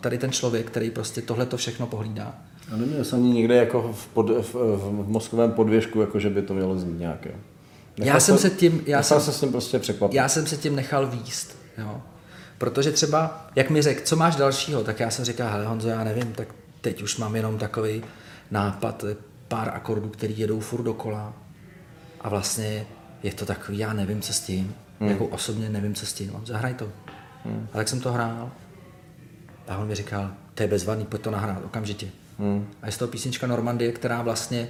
tady 0.00 0.18
ten 0.18 0.32
člověk, 0.32 0.66
který 0.66 0.90
prostě 0.90 1.22
tohle 1.22 1.46
to 1.46 1.56
všechno 1.56 1.86
pohlídá. 1.86 2.34
A 2.72 2.76
neměl 2.76 3.04
jsem 3.04 3.18
ani 3.18 3.32
někde 3.32 3.56
jako 3.56 3.92
v, 3.92 4.06
pod, 4.06 4.30
v, 4.30 4.54
v, 4.54 5.04
mozkovém 5.08 5.52
podvěžku, 5.52 6.00
jako 6.00 6.18
že 6.18 6.30
by 6.30 6.42
to 6.42 6.54
mělo 6.54 6.78
znít 6.78 6.98
nějak. 6.98 7.26
Jo. 7.26 7.32
Já 7.96 8.20
jsem 8.20 8.38
se 8.38 8.50
tím, 8.50 8.82
já 8.86 8.98
nechal 8.98 9.20
jsem, 9.20 9.32
se 9.32 9.38
s 9.38 9.40
tím 9.40 9.52
prostě 9.52 9.78
překvapit. 9.78 10.14
já 10.14 10.28
jsem 10.28 10.46
se 10.46 10.56
tím 10.56 10.76
nechal 10.76 11.06
výst. 11.06 11.58
Jo. 11.78 12.00
Protože 12.58 12.92
třeba, 12.92 13.48
jak 13.56 13.70
mi 13.70 13.82
řekl, 13.82 14.00
co 14.04 14.16
máš 14.16 14.36
dalšího, 14.36 14.84
tak 14.84 15.00
já 15.00 15.10
jsem 15.10 15.24
říkal, 15.24 15.50
hele 15.50 15.66
Honzo, 15.66 15.88
já 15.88 16.04
nevím, 16.04 16.32
tak 16.32 16.48
teď 16.80 17.02
už 17.02 17.16
mám 17.16 17.36
jenom 17.36 17.58
takový 17.58 18.02
nápad, 18.50 19.04
eh, 19.04 19.16
pár 19.48 19.70
akordů, 19.74 20.08
který 20.08 20.38
jedou 20.38 20.60
furt 20.60 20.82
dokola. 20.82 21.32
A 22.20 22.28
vlastně 22.28 22.86
je 23.22 23.32
to 23.32 23.46
takový, 23.46 23.78
já 23.78 23.92
nevím, 23.92 24.20
co 24.20 24.32
s 24.32 24.40
tím. 24.40 24.74
Hmm. 25.00 25.10
Jako 25.10 25.26
osobně 25.26 25.68
nevím, 25.68 25.94
co 25.94 26.06
s 26.06 26.12
tím. 26.12 26.32
Zahraj 26.44 26.74
to. 26.74 26.88
Hmm. 27.44 27.68
A 27.72 27.76
tak 27.76 27.88
jsem 27.88 28.00
to 28.00 28.12
hrál. 28.12 28.50
A 29.68 29.76
on 29.76 29.86
mi 29.88 29.94
říkal, 29.94 30.30
to 30.54 30.62
je 30.62 30.68
bezvadný, 30.68 31.06
pojď 31.06 31.22
to 31.22 31.30
nahrát 31.30 31.64
okamžitě. 31.64 32.08
Hmm. 32.38 32.68
A 32.82 32.86
je 32.86 32.92
z 32.92 32.96
toho 32.96 33.08
písnička 33.08 33.46
Normandie, 33.46 33.92
která 33.92 34.22
vlastně 34.22 34.68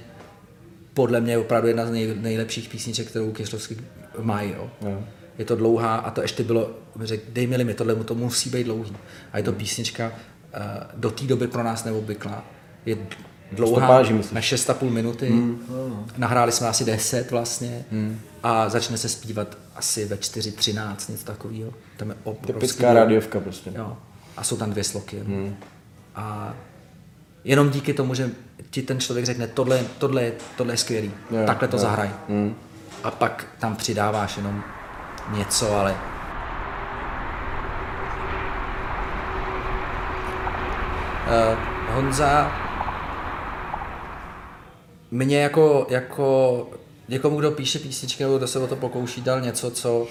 podle 0.93 1.21
mě 1.21 1.33
je 1.33 1.37
opravdu 1.37 1.67
jedna 1.67 1.85
z 1.85 1.91
nej, 1.91 2.15
nejlepších 2.19 2.69
písniček, 2.69 3.07
kterou 3.07 3.31
Kyšlovský 3.31 3.77
mají. 4.21 4.51
Jo. 4.51 4.69
Jo. 4.81 5.03
Je 5.37 5.45
to 5.45 5.55
dlouhá 5.55 5.95
a 5.95 6.11
to 6.11 6.21
ještě 6.21 6.43
bylo, 6.43 6.71
řekl, 7.01 7.23
dej 7.29 7.47
mi 7.47 7.57
limit, 7.57 7.77
tohle 7.77 7.95
mu 7.95 8.03
to 8.03 8.15
musí 8.15 8.49
být 8.49 8.63
dlouhý. 8.63 8.95
A 9.31 9.37
je 9.37 9.43
to 9.43 9.53
písnička 9.53 10.07
uh, 10.07 10.11
do 10.93 11.11
té 11.11 11.23
doby 11.23 11.47
pro 11.47 11.63
nás 11.63 11.83
neobvyklá. 11.83 12.43
Je 12.85 12.97
dlouhá, 13.51 13.87
Stopáži, 13.87 14.13
myslíš? 14.13 14.33
na 14.33 14.41
6,5 14.41 14.89
minuty. 14.89 15.29
Hmm. 15.29 15.59
Nahráli 16.17 16.51
jsme 16.51 16.67
asi 16.67 16.85
10 16.85 17.31
vlastně 17.31 17.85
hmm. 17.91 18.19
a 18.43 18.69
začne 18.69 18.97
se 18.97 19.09
zpívat 19.09 19.57
asi 19.75 20.05
ve 20.05 20.15
4.13, 20.15 21.11
něco 21.11 21.25
takového. 21.25 21.73
Tam 21.97 22.09
je 22.09 22.15
obrovský 22.23 22.53
Typická 22.53 22.93
rádiovka 22.93 23.39
prostě. 23.39 23.71
Jo. 23.75 23.97
A 24.37 24.43
jsou 24.43 24.57
tam 24.57 24.71
dvě 24.71 24.83
sloky. 24.83 25.19
Hmm. 25.19 25.55
A 26.15 26.55
jenom 27.43 27.69
díky 27.69 27.93
tomu, 27.93 28.13
že 28.13 28.29
ti 28.69 28.81
ten 28.81 28.99
člověk 28.99 29.25
řekne, 29.25 29.47
tohle, 29.47 29.79
tohle, 29.97 30.23
je- 30.23 30.33
tohle 30.57 30.73
je 30.73 30.77
skvělý, 30.77 31.11
Jo, 31.31 31.37
takhle 31.45 31.67
to 31.67 31.75
jo. 31.75 31.81
zahraj. 31.81 32.09
Hmm. 32.29 32.55
A 33.03 33.11
pak 33.11 33.45
tam 33.59 33.75
přidáváš 33.75 34.37
jenom 34.37 34.63
něco, 35.33 35.75
ale 35.75 35.95
Uh, 41.27 41.93
Honza 41.95 42.51
mě 45.11 45.41
jako, 45.41 45.87
jako 45.89 46.67
někomu, 47.07 47.39
kdo 47.39 47.51
píše 47.51 47.79
písničky 47.79 48.23
nebo 48.23 48.37
kdo 48.37 48.47
se 48.47 48.59
o 48.59 48.67
to 48.67 48.75
pokouší, 48.75 49.21
dal 49.21 49.41
něco, 49.41 49.71
co 49.71 50.07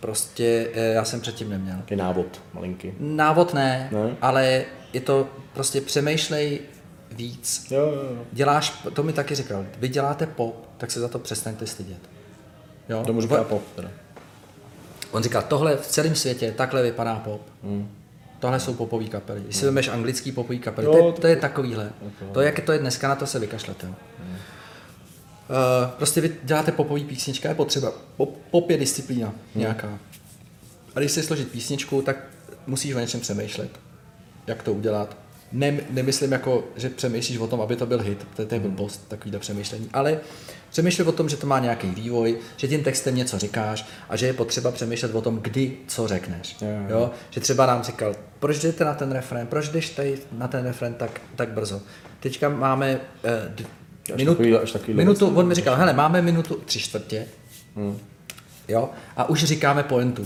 prostě 0.00 0.68
eh, 0.74 0.92
já 0.92 1.04
jsem 1.04 1.20
předtím 1.20 1.50
neměl. 1.50 1.76
Takový 1.76 1.96
návod, 2.00 2.40
malinký. 2.54 2.92
Návod 3.00 3.54
ne, 3.54 3.88
Ne? 3.92 4.16
ale 4.22 4.62
je 4.92 5.00
to 5.00 5.28
prostě 5.54 5.80
přemýšlej 5.80 6.60
víc. 7.10 7.66
Jo, 7.70 7.80
jo, 7.80 7.92
jo. 8.16 8.22
Děláš, 8.32 8.86
to 8.94 9.02
mi 9.02 9.12
taky 9.12 9.34
říkal, 9.34 9.66
vy 9.78 9.88
děláte 9.88 10.26
pop, 10.26 10.68
tak 10.78 10.90
se 10.90 11.00
za 11.00 11.08
to 11.08 11.18
přestaňte 11.18 11.66
stydět. 11.66 11.98
Jo? 12.88 13.02
Tomu 13.06 13.20
říká 13.20 13.44
pop 13.44 13.62
teda. 13.76 13.90
On 15.10 15.22
říkal, 15.22 15.42
tohle 15.42 15.76
v 15.76 15.86
celém 15.86 16.14
světě, 16.14 16.52
takhle 16.56 16.82
vypadá 16.82 17.16
pop. 17.16 17.40
Hmm. 17.64 17.88
Tohle 18.40 18.60
jsou 18.60 18.74
popové 18.74 19.04
kapely. 19.04 19.40
Když 19.40 19.56
si 19.56 19.64
vezmeš 19.64 19.88
anglický 19.88 20.32
popový 20.32 20.58
kapely, 20.58 20.86
Jo, 20.86 20.92
to, 20.92 21.06
je, 21.06 21.12
to- 21.12 21.26
je 21.26 21.36
takovýhle. 21.36 21.90
To, 22.32 22.40
jak 22.40 22.60
to 22.60 22.72
je 22.72 22.78
dneska, 22.78 23.08
na 23.08 23.14
to 23.14 23.26
se 23.26 23.38
vykašlete. 23.38 23.86
jo. 23.86 23.94
Uh, 25.50 25.90
prostě 25.90 26.20
vy 26.20 26.36
děláte 26.42 26.72
popový 26.72 27.04
písnička, 27.04 27.48
je 27.48 27.54
potřeba. 27.54 27.92
Pop, 28.16 28.36
pop 28.50 28.70
je 28.70 28.76
disciplína 28.76 29.32
nějaká. 29.54 29.98
A 30.94 30.98
když 31.00 31.12
si 31.12 31.22
složit 31.22 31.48
písničku, 31.48 32.02
tak 32.02 32.16
musíš 32.66 32.94
o 32.94 32.98
něčem 33.00 33.20
přemýšlet. 33.20 33.70
Jak 34.50 34.62
to 34.62 34.72
udělat. 34.72 35.16
Ne, 35.52 35.80
nemyslím 35.90 36.32
jako, 36.32 36.64
že 36.76 36.90
přemýšlíš 36.90 37.38
o 37.38 37.46
tom, 37.46 37.60
aby 37.60 37.76
to 37.76 37.86
byl 37.86 38.02
hit, 38.02 38.26
to, 38.36 38.46
to 38.46 38.54
je 38.54 38.60
blbost, 38.60 39.08
takovýhle 39.08 39.38
přemýšlení, 39.40 39.88
ale 39.92 40.18
přemýšlej 40.70 41.08
o 41.08 41.12
tom, 41.12 41.28
že 41.28 41.36
to 41.36 41.46
má 41.46 41.58
nějaký 41.58 41.86
vývoj, 41.90 42.38
že 42.56 42.68
tím 42.68 42.82
textem 42.84 43.14
něco 43.16 43.38
říkáš 43.38 43.86
a 44.08 44.16
že 44.16 44.26
je 44.26 44.32
potřeba 44.32 44.70
přemýšlet 44.70 45.14
o 45.14 45.20
tom, 45.22 45.38
kdy 45.42 45.76
co 45.86 46.08
řekneš. 46.08 46.56
Jo? 46.88 47.10
Že 47.30 47.40
třeba 47.40 47.66
nám 47.66 47.82
říkal, 47.82 48.14
proč 48.38 48.58
jdete 48.58 48.84
na 48.84 48.94
ten 48.94 49.12
refrén, 49.12 49.46
proč 49.46 49.68
jdeš 49.68 49.90
tady 49.90 50.18
na 50.32 50.48
ten 50.48 50.64
refrén 50.64 50.94
tak, 50.94 51.20
tak 51.36 51.48
brzo. 51.48 51.80
Teďka 52.20 52.48
máme 52.48 53.00
eh, 53.24 54.16
minutu, 54.16 54.42
takový- 54.42 54.72
takový 54.72 54.94
minutu, 54.94 55.26
on 55.36 55.46
mi 55.48 55.54
říkal, 55.54 55.76
hele, 55.76 55.92
máme 55.92 56.22
minutu 56.22 56.54
tři 56.64 56.78
čtvrtě, 56.80 57.26
Hmm. 57.76 57.98
jo, 58.68 58.90
a 59.16 59.28
už 59.28 59.44
říkáme 59.44 59.82
pointu. 59.82 60.24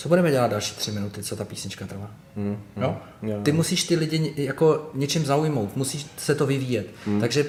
Co 0.00 0.08
budeme 0.08 0.30
dělat 0.30 0.50
další 0.50 0.74
tři 0.74 0.92
minuty, 0.92 1.22
co 1.22 1.36
ta 1.36 1.44
písnička 1.44 1.86
trvá? 1.86 2.10
Hmm. 2.36 2.62
Jo? 2.76 2.96
Jo. 3.22 3.40
Ty 3.42 3.52
musíš 3.52 3.84
ty 3.84 3.96
lidi 3.96 4.34
jako 4.36 4.90
něčím 4.94 5.26
zaujmout, 5.26 5.76
musíš 5.76 6.06
se 6.16 6.34
to 6.34 6.46
vyvíjet. 6.46 6.86
Hmm. 7.06 7.20
Takže 7.20 7.44
uh, 7.44 7.48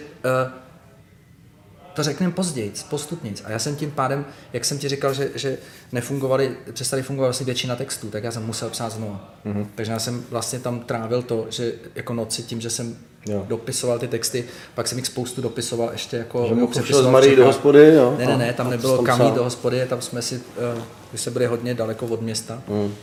to 1.93 2.03
řekneme 2.03 2.33
později, 2.33 2.73
postupně. 2.89 3.33
A 3.43 3.51
já 3.51 3.59
jsem 3.59 3.75
tím 3.75 3.91
pádem, 3.91 4.25
jak 4.53 4.65
jsem 4.65 4.77
ti 4.77 4.89
říkal, 4.89 5.13
že, 5.13 5.29
že 5.35 5.57
nefungovali, 5.91 6.57
přestali 6.73 7.03
fungovat 7.03 7.27
vlastně 7.27 7.45
většina 7.45 7.75
textů, 7.75 8.09
tak 8.09 8.23
já 8.23 8.31
jsem 8.31 8.45
musel 8.45 8.69
psát 8.69 8.89
znovu. 8.89 9.17
Hmm. 9.45 9.53
Mm-hmm. 9.53 9.67
Takže 9.75 9.91
já 9.91 9.99
jsem 9.99 10.23
vlastně 10.29 10.59
tam 10.59 10.79
trávil 10.79 11.21
to, 11.21 11.45
že 11.49 11.73
jako 11.95 12.13
noci 12.13 12.43
tím, 12.43 12.61
že 12.61 12.69
jsem 12.69 12.97
Jo. 13.25 13.45
dopisoval 13.47 13.99
ty 13.99 14.07
texty, 14.07 14.45
pak 14.75 14.87
jsem 14.87 14.97
jich 14.97 15.07
spoustu 15.07 15.41
dopisoval 15.41 15.89
ještě 15.91 16.17
jako... 16.17 16.45
Že 16.47 16.55
mu 16.55 16.67
přišel 16.67 17.03
z 17.03 17.07
Marí 17.07 17.35
do 17.35 17.45
hospody, 17.45 17.93
jo? 17.93 18.15
Ne, 18.17 18.25
ne, 18.25 18.37
ne, 18.37 18.53
tam 18.53 18.69
nebylo 18.69 18.95
tam 18.95 19.05
kam 19.05 19.21
jít 19.21 19.35
do 19.35 19.43
hospody, 19.43 19.85
tam 19.89 20.01
jsme 20.01 20.21
si, 20.21 20.41
uh, 20.75 20.83
my 21.11 21.17
jsme 21.17 21.31
byli 21.31 21.45
hodně 21.45 21.73
daleko 21.73 22.05
od 22.05 22.21
města, 22.21 22.61
Hmm. 22.67 22.95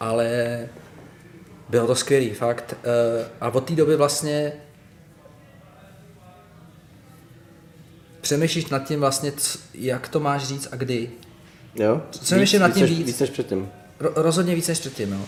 ale 0.00 0.28
bylo 1.68 1.86
to 1.86 1.94
skvělý, 1.94 2.30
fakt. 2.30 2.74
Uh, 2.84 3.26
a 3.40 3.48
od 3.50 3.60
té 3.64 3.74
doby 3.74 3.96
vlastně 3.96 4.52
přemýšlíš 8.20 8.66
nad 8.66 8.78
tím 8.78 9.00
vlastně, 9.00 9.32
jak 9.74 10.08
to 10.08 10.20
máš 10.20 10.44
říct 10.44 10.68
a 10.72 10.76
kdy. 10.76 11.10
Jo? 11.74 12.02
Přemýšlím 12.10 12.60
nad 12.60 12.74
tím 12.74 12.86
víc. 12.86 13.06
Víc 13.06 13.18
než 13.20 13.30
předtím. 13.30 13.68
Ro- 14.00 14.12
rozhodně 14.14 14.54
víc 14.54 14.68
než 14.68 14.78
předtím, 14.78 15.12
jo. 15.12 15.20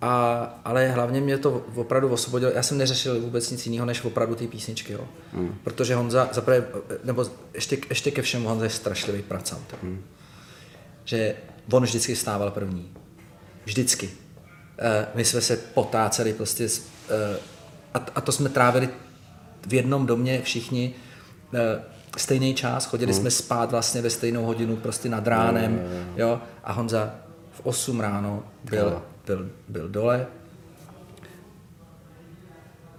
A, 0.00 0.34
ale 0.64 0.88
hlavně 0.88 1.20
mě 1.20 1.38
to 1.38 1.64
opravdu 1.74 2.08
osvobodilo. 2.08 2.52
Já 2.54 2.62
jsem 2.62 2.78
neřešil 2.78 3.20
vůbec 3.20 3.50
nic 3.50 3.66
jiného, 3.66 3.86
než 3.86 4.04
opravdu 4.04 4.34
ty 4.34 4.46
písničky, 4.46 4.92
jo. 4.92 5.08
Hmm. 5.32 5.54
Protože 5.64 5.94
Honza, 5.94 6.28
zaprvé, 6.32 6.64
nebo 7.04 7.26
ještě, 7.54 7.78
ještě 7.88 8.10
ke 8.10 8.22
všemu, 8.22 8.48
Honza 8.48 8.64
je 8.64 8.70
strašlivý 8.70 9.22
pracant. 9.22 9.74
Hmm. 9.82 10.02
Že 11.04 11.34
on 11.72 11.82
vždycky 11.82 12.16
stával 12.16 12.50
první. 12.50 12.92
Vždycky. 13.64 14.10
Eh, 14.78 15.06
my 15.14 15.24
jsme 15.24 15.40
se 15.40 15.56
potáceli 15.56 16.32
prostě 16.32 16.68
eh, 17.10 17.38
a, 18.14 18.20
to 18.20 18.32
jsme 18.32 18.48
trávili 18.48 18.88
v 19.66 19.74
jednom 19.74 20.06
domě 20.06 20.40
všichni 20.42 20.94
eh, 21.54 21.82
stejný 22.16 22.54
čas, 22.54 22.86
chodili 22.86 23.14
jsme 23.14 23.30
spát 23.30 23.70
vlastně 23.70 24.02
ve 24.02 24.10
stejnou 24.10 24.44
hodinu 24.44 24.76
prostě 24.76 25.08
nad 25.08 25.26
ránem, 25.26 25.80
jo, 26.16 26.40
a 26.64 26.72
Honza 26.72 27.14
v 27.50 27.60
8 27.66 28.00
ráno 28.00 28.42
byl, 28.64 29.02
byl, 29.26 29.50
byl 29.68 29.88
dole, 29.88 30.26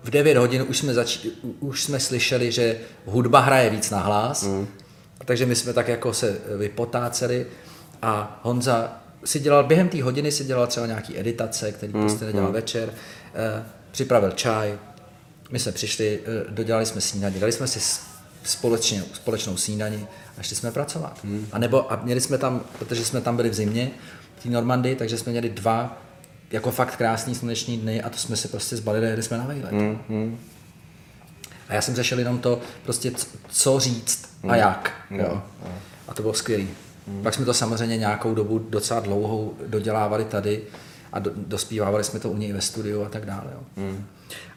v 0.04 0.10
9 0.10 0.38
hodin 0.38 0.66
už 0.70 0.78
jsme, 0.78 0.94
zač- 0.94 1.28
už 1.60 1.84
jsme 1.84 2.00
slyšeli, 2.00 2.52
že 2.52 2.78
hudba 3.06 3.40
hraje 3.40 3.70
víc 3.70 3.90
na 3.90 4.00
hlas, 4.00 4.44
mm. 4.44 4.68
takže 5.26 5.46
my 5.46 5.56
jsme 5.56 5.74
tak 5.74 5.88
jako 5.88 6.14
se 6.14 6.38
vypotáceli 6.58 7.46
a 8.04 8.40
Honza 8.44 8.92
si 9.26 9.40
dělal, 9.40 9.64
během 9.64 9.90
té 9.90 10.04
hodiny 10.04 10.32
si 10.32 10.44
dělal 10.44 10.68
třeba 10.68 10.88
nějaký 10.88 11.20
editace, 11.20 11.72
který 11.72 11.94
mm. 11.94 12.02
prostě 12.02 12.26
nedělal 12.26 12.52
večer, 12.52 12.94
eh, 13.34 13.64
připravil 13.92 14.32
čaj, 14.32 14.78
my 15.52 15.60
jsme 15.60 15.72
přišli, 15.72 16.20
eh, 16.26 16.52
dodělali 16.52 16.86
jsme 16.86 17.02
snídaní, 17.02 17.40
dali 17.40 17.52
jsme 17.52 17.68
si 17.68 18.02
společně, 18.44 19.04
společnou 19.14 19.58
snídaní 19.58 20.08
a 20.38 20.44
šli 20.44 20.56
jsme 20.56 20.72
pracovat. 20.72 21.20
Mm. 21.24 21.48
A 21.52 21.60
nebo 21.60 21.92
a 21.92 22.00
měli 22.04 22.22
jsme 22.22 22.38
tam, 22.38 22.62
protože 22.80 23.06
jsme 23.06 23.22
tam 23.22 23.36
byli 23.36 23.50
v 23.50 23.54
zimě, 23.54 23.92
v 24.40 24.44
té 24.44 24.50
Normandii, 24.50 24.96
takže 24.96 25.18
jsme 25.18 25.32
měli 25.32 25.50
dva 25.50 26.02
jako 26.52 26.72
fakt 26.72 26.96
krásný 26.96 27.36
sluneční 27.36 27.78
dny 27.78 28.04
a 28.04 28.10
to 28.10 28.18
jsme 28.18 28.36
se 28.36 28.48
prostě 28.48 28.78
zbalili 28.78 29.06
a 29.06 29.10
jeli 29.10 29.24
jsme 29.24 29.38
na 29.38 29.46
vejlet. 29.46 29.72
Mm, 29.72 30.00
mm. 30.10 30.40
A 31.70 31.74
já 31.74 31.82
jsem 31.82 31.96
řešil 31.96 32.20
jenom 32.20 32.40
to, 32.40 32.60
prostě 32.84 33.12
co 33.50 33.80
říct 33.80 34.30
a 34.50 34.56
jak. 34.56 34.92
Jo. 35.10 35.42
A 36.08 36.14
to 36.14 36.22
bylo 36.22 36.34
skvělý. 37.04 37.24
Pak 37.24 37.34
jsme 37.34 37.46
to 37.46 37.54
samozřejmě 37.54 37.98
nějakou 37.98 38.36
dobu 38.36 38.60
docela 38.70 39.00
dlouhou 39.00 39.54
dodělávali 39.68 40.26
tady 40.26 40.62
a 41.14 41.20
do, 41.20 41.32
dospívávali 41.36 42.04
jsme 42.04 42.20
to 42.20 42.30
u 42.30 42.38
něj 42.38 42.54
ve 42.54 42.62
studiu 42.62 43.04
a 43.04 43.10
tak 43.10 43.26
dále. 43.26 43.52
Jo. 43.54 43.84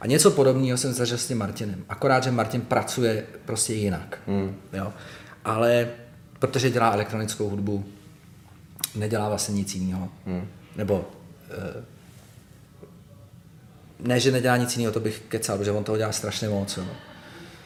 A 0.01 0.07
něco 0.07 0.30
podobného 0.30 0.78
jsem 0.78 0.92
zažil 0.92 1.18
s 1.18 1.26
tím 1.26 1.38
Martinem. 1.38 1.84
Akorát, 1.88 2.24
že 2.24 2.30
Martin 2.30 2.61
pracuje 2.61 3.24
prostě 3.44 3.74
jinak. 3.74 4.18
Jo. 4.72 4.92
Ale 5.44 5.88
protože 6.38 6.70
dělá 6.70 6.92
elektronickou 6.92 7.49
hudbu, 7.49 7.84
nedělá 8.94 9.28
vlastně 9.28 9.55
nic 9.55 9.74
jiného. 9.74 10.09
Nebo 10.76 11.09
eh, 11.51 11.84
ne, 14.01 14.20
že 14.20 14.32
nedělá 14.32 14.57
nic 14.57 14.76
jiného, 14.76 14.92
to 14.92 15.01
bych 15.01 15.22
kecal, 15.28 15.59
protože 15.59 15.70
on 15.70 15.84
toho 15.84 15.99
dělá 15.99 16.12
strašně 16.12 16.49
moc. 16.49 16.76
Jo. 16.76 16.84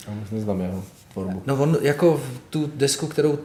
Já 0.09 0.15
moc 0.15 0.31
neznám 0.31 0.61
jeho 0.61 0.85
tvorbu. 1.13 1.43
No 1.47 1.63
on 1.63 1.79
jako 1.81 2.23
tu 2.51 2.73
desku, 2.75 3.07
kterou 3.07 3.39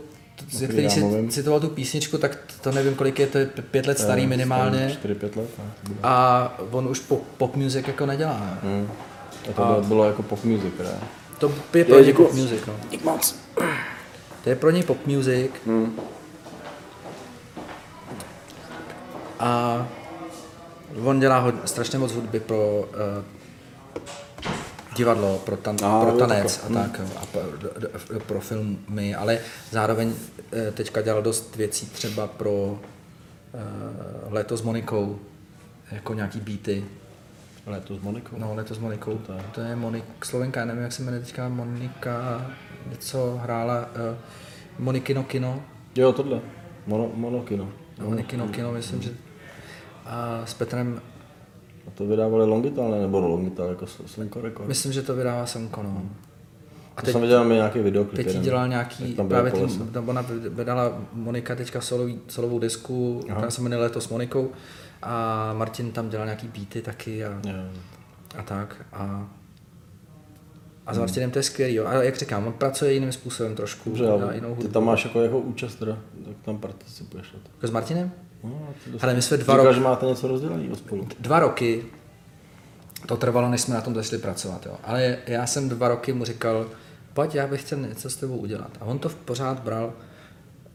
ze 0.52 0.68
který 0.68 0.90
si 0.90 1.00
mluvím. 1.00 1.30
citoval 1.30 1.60
tu 1.60 1.70
písničku, 1.70 2.18
tak 2.18 2.38
to 2.62 2.72
nevím, 2.72 2.96
kolik 2.96 3.20
je, 3.20 3.28
to 3.28 3.38
je 3.38 3.46
pět 3.46 3.86
let 3.86 4.00
starý 4.00 4.28
minimálně. 4.28 4.98
4-5 5.04 5.22
let. 5.24 5.36
ne? 5.36 5.96
A 6.04 6.58
on 6.72 6.88
už 6.88 7.00
pop, 7.00 7.24
pop 7.38 7.56
music 7.56 7.88
jako 7.88 8.06
nedělá. 8.06 8.60
No. 8.64 8.70
Hmm. 8.70 8.88
A 9.50 9.54
to 9.54 9.66
bylo, 9.66 9.82
bylo 9.82 10.06
jako 10.06 10.24
pop 10.24 10.44
music, 10.44 10.74
ne? 10.80 11.00
To 11.40 11.52
je 11.74 11.86
pro 11.86 12.00
něj 12.00 12.14
pop 12.14 12.34
music. 12.34 12.60
No. 12.68 12.74
Dík 12.90 13.04
moc. 13.04 13.36
To 14.44 14.50
je 14.50 14.56
pro 14.56 14.70
něj 14.70 14.84
pop 14.84 15.06
music. 15.06 15.52
Hmm. 15.66 16.00
A 19.40 19.88
on 21.04 21.20
dělá 21.20 21.40
hodně, 21.40 21.62
strašně 21.66 22.00
moc 22.00 22.12
hudby 22.12 22.40
pro 22.40 22.80
uh, 22.80 23.24
divadlo, 24.96 25.38
pro, 25.46 25.58
tan, 25.58 25.76
A, 25.84 26.02
pro 26.02 26.12
tanec 26.12 26.64
a 26.70 26.74
tak, 26.74 27.00
jo, 27.00 27.06
a 27.22 27.26
pro, 27.26 27.42
pro 28.20 28.40
filmy, 28.42 29.16
ale 29.16 29.40
zároveň 29.72 30.14
eh, 30.52 30.72
teďka 30.72 31.02
dělal 31.02 31.22
dost 31.22 31.56
věcí 31.56 31.86
třeba 31.86 32.28
pro 32.28 32.52
uh, 32.54 32.80
Léto 34.34 34.58
s 34.58 34.62
Monikou, 34.62 35.20
jako 35.92 36.14
nějaký 36.14 36.40
beaty. 36.40 36.86
Leto 37.66 37.96
s 37.96 38.00
Monikou. 38.00 38.36
No, 38.38 38.56
Léto 38.56 38.76
s 38.76 38.78
Monikou, 38.78 39.18
to 39.18 39.34
je? 39.34 39.40
to 39.52 39.62
je 39.62 39.76
Monik, 39.76 40.06
Slovenka, 40.26 40.60
já 40.60 40.66
nevím, 40.66 40.84
jak 40.84 40.92
se 40.92 41.04
jmenuje 41.04 41.24
teďka, 41.24 41.50
Monika, 41.50 42.46
něco 42.92 43.40
hrála, 43.44 43.80
uh, 43.82 44.18
Monikino 44.80 45.24
kino, 45.24 45.64
Jo, 45.96 46.14
tohle. 46.14 46.42
Mono, 46.88 47.12
monokino. 47.14 47.70
no, 47.98 48.06
Monikino 48.06 48.48
kino, 48.48 48.72
myslím, 48.72 49.02
že 49.02 49.10
a 50.06 50.42
s 50.46 50.54
Petrem 50.54 51.02
A 51.88 51.92
to 51.92 52.06
vydávali 52.06 52.46
Longital, 52.46 52.92
ne? 52.92 53.00
Nebo 53.00 53.20
Longital, 53.20 53.70
jako 53.70 53.88
Slinko 53.88 54.42
Record. 54.42 54.68
Myslím, 54.68 54.92
že 54.94 55.02
to 55.02 55.16
vydává 55.16 55.46
Semko, 55.46 55.84
no. 55.84 56.02
A 56.98 57.02
To 57.02 57.06
teď, 57.06 57.12
jsem 57.12 57.22
viděl 57.22 57.44
mi 57.44 57.56
nějaký 57.56 57.80
videoklip. 57.80 58.26
teď 58.26 58.38
dělal 58.38 58.68
nějaký, 58.68 59.08
Jak 59.08 59.18
tam 59.18 59.28
právě 59.30 59.52
tým, 59.52 59.90
tam 59.94 60.10
ona 60.10 60.26
vydala 60.50 60.98
Monika 61.14 61.56
teďka 61.56 61.82
solový, 61.82 62.20
solovou 62.28 62.60
disku, 62.60 63.20
která 63.26 63.52
se 63.52 63.62
jmenuje 63.62 63.82
Leto 63.82 64.02
s 64.02 64.10
Monikou 64.10 64.52
a 65.02 65.54
Martin 65.54 65.92
tam 65.92 66.10
dělal 66.10 66.26
nějaký 66.26 66.48
beaty 66.48 66.82
taky 66.82 67.26
a, 67.26 67.30
Jo. 67.46 67.54
a 68.38 68.44
tak. 68.44 68.86
A, 68.94 69.30
a 70.88 70.94
s 70.94 70.98
Martinem 70.98 71.32
to 71.32 71.40
je 71.40 71.44
skvělý, 71.44 71.74
jo. 71.76 71.86
Ale 71.86 72.06
jak 72.06 72.18
říkám, 72.18 72.48
on 72.48 72.54
pracuje 72.54 72.94
jiným 72.94 73.12
způsobem 73.12 73.56
trošku, 73.56 73.90
Dobře, 73.90 74.10
ale 74.10 74.36
jinou 74.36 74.50
ty 74.50 74.56
hudbu. 74.56 74.74
tam 74.74 74.86
máš 74.86 75.06
jako, 75.06 75.22
jako 75.22 75.40
účast 75.40 75.76
teda, 75.76 75.98
tak 76.26 76.36
tam 76.46 76.58
participuješ 76.58 77.34
na 77.34 77.40
to. 77.40 77.50
Jako 77.56 77.68
s 77.68 77.72
Martinem? 77.72 78.12
No, 78.46 78.68
a 78.70 78.74
ty 78.84 78.92
dost- 78.92 79.02
Hele, 79.02 79.14
my 79.14 79.22
jsme 79.22 79.38
dva 79.38 79.58
roky- 79.58 79.74
že 79.76 79.80
máte 79.82 80.06
něco 80.06 80.28
rozděleného 80.28 80.76
spolu. 80.76 81.08
dva 81.20 81.40
roky 81.40 81.86
to 83.08 83.18
trvalo, 83.18 83.50
než 83.50 83.62
jsme 83.62 83.76
na 83.76 83.82
tom 83.82 83.96
začali 83.96 84.22
pracovat. 84.22 84.66
Jo. 84.66 84.78
Ale 84.84 85.18
já 85.28 85.48
jsem 85.48 85.70
dva 85.70 85.88
roky 85.88 86.14
mu 86.14 86.26
říkal, 86.26 86.66
pojď, 87.14 87.36
já 87.36 87.48
bych 87.48 87.62
chtěl 87.62 87.80
něco 87.80 88.10
s 88.10 88.16
tebou 88.16 88.38
udělat. 88.38 88.72
A 88.82 88.86
on 88.86 89.00
to 89.00 89.10
pořád 89.10 89.60
bral. 89.60 89.94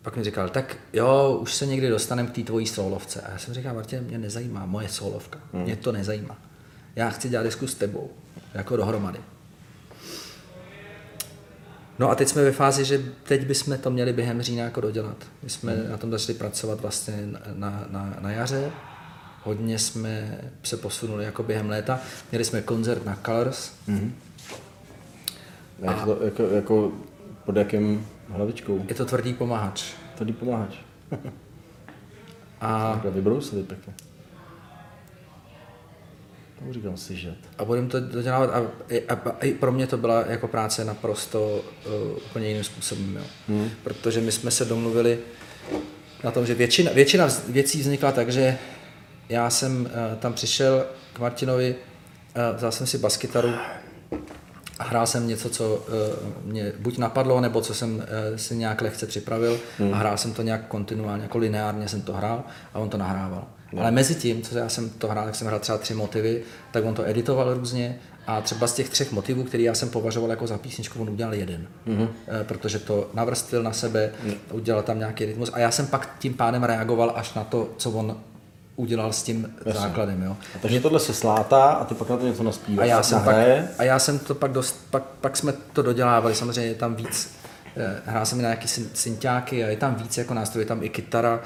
Pak 0.02 0.16
mi 0.16 0.24
říkal, 0.24 0.48
tak 0.48 0.76
jo, 0.92 1.38
už 1.42 1.54
se 1.54 1.66
někdy 1.66 1.88
dostaneme 1.88 2.28
k 2.28 2.32
té 2.32 2.42
tvojí 2.42 2.66
solovce. 2.66 3.20
A 3.20 3.30
já 3.32 3.38
jsem 3.38 3.54
říkal, 3.54 3.74
Martin, 3.74 4.02
mě 4.04 4.18
nezajímá 4.18 4.66
moje 4.66 4.88
solovka. 4.88 5.38
Hmm. 5.52 5.62
Mě 5.62 5.76
to 5.76 5.92
nezajímá. 5.92 6.38
Já 6.96 7.10
chci 7.10 7.28
dělat 7.28 7.42
disku 7.42 7.66
s 7.66 7.74
tebou, 7.74 8.10
jako 8.54 8.76
dohromady. 8.76 9.18
No 12.00 12.10
a 12.10 12.14
teď 12.14 12.28
jsme 12.28 12.44
ve 12.44 12.52
fázi, 12.52 12.84
že 12.84 13.02
teď 13.22 13.46
bychom 13.46 13.78
to 13.78 13.90
měli 13.90 14.12
během 14.12 14.42
října 14.42 14.64
jako 14.64 14.80
dodělat. 14.80 15.16
My 15.42 15.50
jsme 15.50 15.76
na 15.90 15.96
tom 15.96 16.10
začali 16.10 16.38
pracovat 16.38 16.80
vlastně 16.80 17.28
na, 17.54 17.86
na, 17.90 18.16
na 18.20 18.30
jaře. 18.30 18.70
Hodně 19.44 19.78
jsme 19.78 20.40
se 20.62 20.76
posunuli 20.76 21.24
jako 21.24 21.42
během 21.42 21.70
léta. 21.70 22.00
Měli 22.30 22.44
jsme 22.44 22.62
koncert 22.62 23.04
na 23.04 23.18
Colors. 23.26 23.72
Jak 25.78 26.04
to, 26.04 26.24
jako, 26.24 26.42
jako, 26.42 26.92
pod 27.44 27.56
jakým 27.56 28.06
hlavičkou? 28.28 28.84
Je 28.88 28.94
to 28.94 29.04
tvrdý 29.04 29.34
pomáhač. 29.34 29.84
Tady 30.18 30.32
pomáháš. 30.32 30.84
A, 32.60 33.00
vybrousili 33.04 33.62
pěkně. 33.62 33.94
Tomu 36.60 36.72
říkám 36.72 36.96
si, 36.96 37.16
že. 37.16 37.34
a 37.58 37.64
budeme 37.64 37.88
to 37.88 38.00
dodělávat. 38.00 38.50
A, 38.50 38.58
a, 39.08 39.14
a, 39.14 39.44
i 39.44 39.54
pro 39.54 39.72
mě 39.72 39.86
to 39.86 39.96
byla 39.96 40.24
jako 40.26 40.48
práce 40.48 40.84
naprosto 40.84 41.64
uh, 41.86 42.16
úplně 42.16 42.48
jiným 42.48 42.64
způsobem. 42.64 43.16
Jo. 43.16 43.22
Hmm. 43.48 43.70
Protože 43.82 44.20
my 44.20 44.32
jsme 44.32 44.50
se 44.50 44.64
domluvili 44.64 45.18
na 46.24 46.30
tom, 46.30 46.46
že 46.46 46.54
většina, 46.54 46.92
většina 46.92 47.28
věcí 47.48 47.80
vznikla 47.80 48.12
tak, 48.12 48.32
že 48.32 48.58
já 49.28 49.50
jsem 49.50 49.80
uh, 49.80 50.18
tam 50.18 50.32
přišel 50.32 50.86
k 51.12 51.18
Martinovi, 51.18 51.74
uh, 51.74 52.56
vzal 52.56 52.72
jsem 52.72 52.86
si 52.86 52.98
baskytaru 52.98 53.48
a 53.48 53.79
hrál 54.82 55.06
jsem 55.06 55.28
něco, 55.28 55.50
co 55.50 55.74
uh, 55.74 56.52
mě 56.52 56.72
buď 56.78 56.98
napadlo, 56.98 57.40
nebo 57.40 57.60
co 57.60 57.74
jsem 57.74 57.94
uh, 57.96 58.02
si 58.36 58.56
nějak 58.56 58.80
lehce 58.80 59.06
připravil 59.06 59.58
hmm. 59.78 59.94
a 59.94 59.96
hrál 59.96 60.16
jsem 60.16 60.32
to 60.32 60.42
nějak 60.42 60.66
kontinuálně, 60.66 61.22
jako 61.22 61.38
lineárně 61.38 61.88
jsem 61.88 62.02
to 62.02 62.12
hrál 62.12 62.44
a 62.74 62.78
on 62.78 62.88
to 62.88 62.98
nahrával. 62.98 63.44
No. 63.72 63.82
Ale 63.82 63.90
mezi 63.90 64.14
tím, 64.14 64.42
co 64.42 64.58
já 64.58 64.68
jsem 64.68 64.90
to 64.90 65.08
hrál, 65.08 65.24
tak 65.24 65.34
jsem 65.34 65.46
hrál 65.46 65.60
třeba 65.60 65.78
tři 65.78 65.94
motivy, 65.94 66.42
tak 66.70 66.84
on 66.84 66.94
to 66.94 67.08
editoval 67.08 67.54
různě 67.54 67.98
a 68.26 68.40
třeba 68.40 68.66
z 68.66 68.74
těch 68.74 68.88
třech 68.88 69.12
motivů, 69.12 69.44
který 69.44 69.62
já 69.62 69.74
jsem 69.74 69.88
považoval 69.88 70.30
jako 70.30 70.46
za 70.46 70.58
písničku, 70.58 71.00
on 71.00 71.10
udělal 71.10 71.34
jeden. 71.34 71.66
Mm-hmm. 71.86 72.08
Protože 72.42 72.78
to 72.78 73.10
navrstvil 73.14 73.62
na 73.62 73.72
sebe, 73.72 74.10
mm. 74.24 74.34
udělal 74.52 74.82
tam 74.82 74.98
nějaký 74.98 75.24
rytmus 75.24 75.50
a 75.52 75.58
já 75.58 75.70
jsem 75.70 75.86
pak 75.86 76.18
tím 76.18 76.34
pádem 76.34 76.64
reagoval 76.64 77.12
až 77.16 77.34
na 77.34 77.44
to, 77.44 77.68
co 77.76 77.90
on 77.90 78.20
udělal 78.80 79.12
s 79.12 79.22
tím 79.22 79.54
Jasně. 79.64 79.80
základem. 79.80 80.22
Jo. 80.22 80.36
A 80.54 80.58
takže 80.62 80.80
tohle 80.80 81.00
se 81.00 81.14
slátá 81.14 81.64
a 81.64 81.84
ty 81.84 81.94
pak 81.94 82.08
na 82.08 82.16
to 82.16 82.26
něco 82.26 82.42
naspíváš. 82.42 82.84
A 82.84 82.88
já, 82.88 83.02
jsem 83.02 83.22
pak, 83.22 83.36
a 83.78 83.84
já 83.84 83.98
jsem 83.98 84.18
to 84.18 84.34
pak 84.34 84.52
dost, 84.52 84.76
pak, 84.90 85.02
pak 85.20 85.36
jsme 85.36 85.52
to 85.72 85.82
dodělávali, 85.82 86.34
samozřejmě 86.34 86.70
je 86.70 86.74
tam 86.74 86.94
víc, 86.94 87.34
eh, 87.76 88.00
hrál 88.04 88.26
jsem 88.26 88.38
na 88.38 88.42
nějaký 88.42 88.68
synťáky 88.94 89.64
a 89.64 89.68
je 89.68 89.76
tam 89.76 89.94
víc 89.94 90.18
jako 90.18 90.34
nástroj, 90.34 90.62
je 90.62 90.66
tam 90.66 90.82
i 90.82 90.88
kytara, 90.88 91.40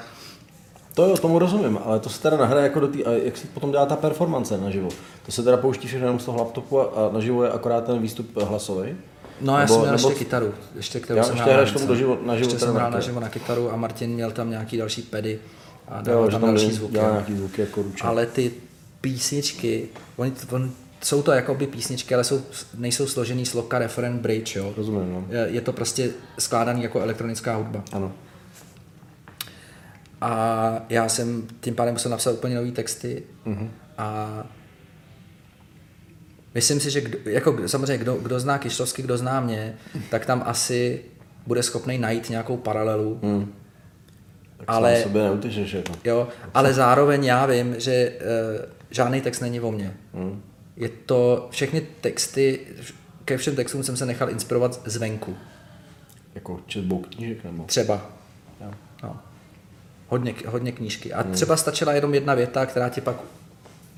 to 0.95 1.07
jo, 1.07 1.16
tomu 1.16 1.39
rozumím, 1.39 1.78
ale 1.85 2.01
to 2.01 2.09
se 2.09 2.22
teda 2.22 2.37
nahraje 2.37 2.62
jako 2.62 2.80
do 2.80 2.89
té, 2.89 3.03
a 3.03 3.11
jak 3.11 3.37
se 3.37 3.47
potom 3.47 3.70
dělá 3.70 3.87
ta 3.87 3.97
performance 3.97 4.59
naživo? 4.59 4.89
To 5.26 5.32
se 5.32 5.43
teda 5.43 5.57
pouští 5.57 5.87
všechno 5.87 6.07
jenom 6.07 6.20
z 6.20 6.24
toho 6.24 6.39
laptopu 6.39 6.80
a 6.80 7.11
naživo 7.12 7.45
je 7.45 7.51
akorát 7.51 7.85
ten 7.85 7.99
výstup 7.99 8.37
hlasový? 8.37 8.97
No, 9.41 9.59
já 9.59 9.66
jsem 9.66 9.80
měl 9.80 9.93
nebo... 9.93 10.09
ještě 10.09 10.24
kytaru, 10.24 10.55
ještě, 10.74 11.01
kterou 11.01 11.16
já, 11.16 11.24
jsem 11.24 11.37
ještě 11.37 11.51
hrál 11.51 11.66
tomu 11.66 11.87
doživo, 11.87 12.18
naživo, 12.26 12.51
ještě 12.51 12.59
jsem 12.59 12.74
hrál 12.74 12.91
naživo 12.91 13.20
na 13.20 13.28
kytaru 13.28 13.72
a 13.72 13.76
Martin 13.76 14.11
měl 14.11 14.30
tam 14.30 14.51
nějaký 14.51 14.76
další 14.76 15.03
pedy 15.03 15.39
a 15.89 16.03
dával 16.03 16.24
jo, 16.24 16.30
tam, 16.30 16.41
další 16.41 16.72
zvuky. 16.72 16.95
nějaký 16.95 17.37
zvuky 17.37 17.61
jako. 17.61 17.85
Ale 18.01 18.26
ty 18.26 18.53
písničky, 19.01 19.89
oni, 20.16 20.32
on, 20.51 20.72
jsou 21.03 21.22
to 21.22 21.32
jakoby 21.32 21.66
písničky, 21.66 22.14
ale 22.14 22.24
jsou, 22.24 22.43
nejsou 22.78 23.07
složený 23.07 23.47
z 23.47 23.55
loka, 23.55 23.78
referent, 23.78 24.22
bridge, 24.22 24.57
jo. 24.57 24.74
Rozumím, 24.76 25.12
no. 25.12 25.26
je, 25.28 25.49
je 25.51 25.61
to 25.61 25.72
prostě 25.72 26.11
skládaný 26.39 26.82
jako 26.82 27.01
elektronická 27.01 27.57
hudba. 27.57 27.85
Ano. 27.93 28.12
A 30.20 30.80
já 30.89 31.09
jsem 31.09 31.47
tím 31.61 31.74
pádem 31.74 31.95
musel 31.95 32.11
napsat 32.11 32.32
úplně 32.32 32.55
nové 32.55 32.70
texty 32.70 33.22
mm-hmm. 33.47 33.68
a 33.99 34.28
myslím 36.55 36.80
si, 36.80 36.91
že 36.91 37.01
kdo, 37.01 37.18
jako 37.24 37.68
samozřejmě 37.68 37.99
kdo, 37.99 38.14
kdo 38.14 38.41
zná 38.41 38.59
Kišlovsky, 38.59 39.03
kdo 39.03 39.18
zná 39.18 39.41
mě, 39.41 39.76
tak 40.11 40.26
tam 40.26 40.43
asi 40.47 41.01
bude 41.47 41.62
schopný 41.62 41.99
najít 41.99 42.30
nějakou 42.30 42.57
paralelu. 42.57 43.18
Mm. 43.22 43.53
Tak 44.67 44.77
ale, 44.77 45.03
sobě 45.03 45.23
neutečeš, 45.23 45.73
jako. 45.73 45.93
jo, 46.05 46.29
ale 46.55 46.75
zároveň 46.75 47.25
já 47.25 47.47
vím, 47.47 47.75
že 47.81 48.12
uh, 48.59 48.65
žádný 48.91 49.21
text 49.21 49.41
není 49.41 49.61
o 49.61 49.73
mně. 49.73 49.95
Mm. 50.12 50.43
Je 50.77 50.89
to, 50.89 51.49
všechny 51.51 51.81
texty, 52.01 52.61
ke 53.25 53.37
všem 53.37 53.57
textům 53.57 53.83
jsem 53.83 53.97
se 53.97 54.07
nechal 54.07 54.31
inspirovat 54.31 54.81
zvenku. 54.85 55.37
Jako 56.35 56.61
četbou 56.67 56.99
knížek 56.99 57.45
nebo? 57.45 57.65
Třeba. 57.65 58.11
Jo. 58.61 58.71
No 59.03 59.21
hodně, 60.15 60.35
hodně 60.47 60.73
knížky. 60.73 61.12
A 61.12 61.23
třeba 61.23 61.57
stačila 61.57 61.93
jenom 61.93 62.15
jedna 62.15 62.35
věta, 62.35 62.67
která 62.67 62.89
ti 62.89 63.01
pak 63.01 63.17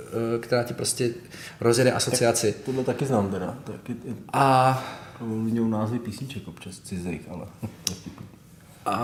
eh, 0.01 0.39
která 0.41 0.63
ti 0.63 0.75
prostě 0.75 1.11
rozjede 1.61 1.93
asociaci. 1.93 2.53
Tak 2.53 2.63
tohle 2.65 2.85
taky 2.85 3.07
znám 3.07 3.31
teda. 3.31 3.57
Taky, 3.65 3.97
a... 4.33 4.85
Ovlivňují 5.21 5.71
názvy 5.71 5.99
písniček 5.99 6.49
občas 6.49 6.79
cizích, 6.79 7.21
ale... 7.31 7.47
a 8.87 8.97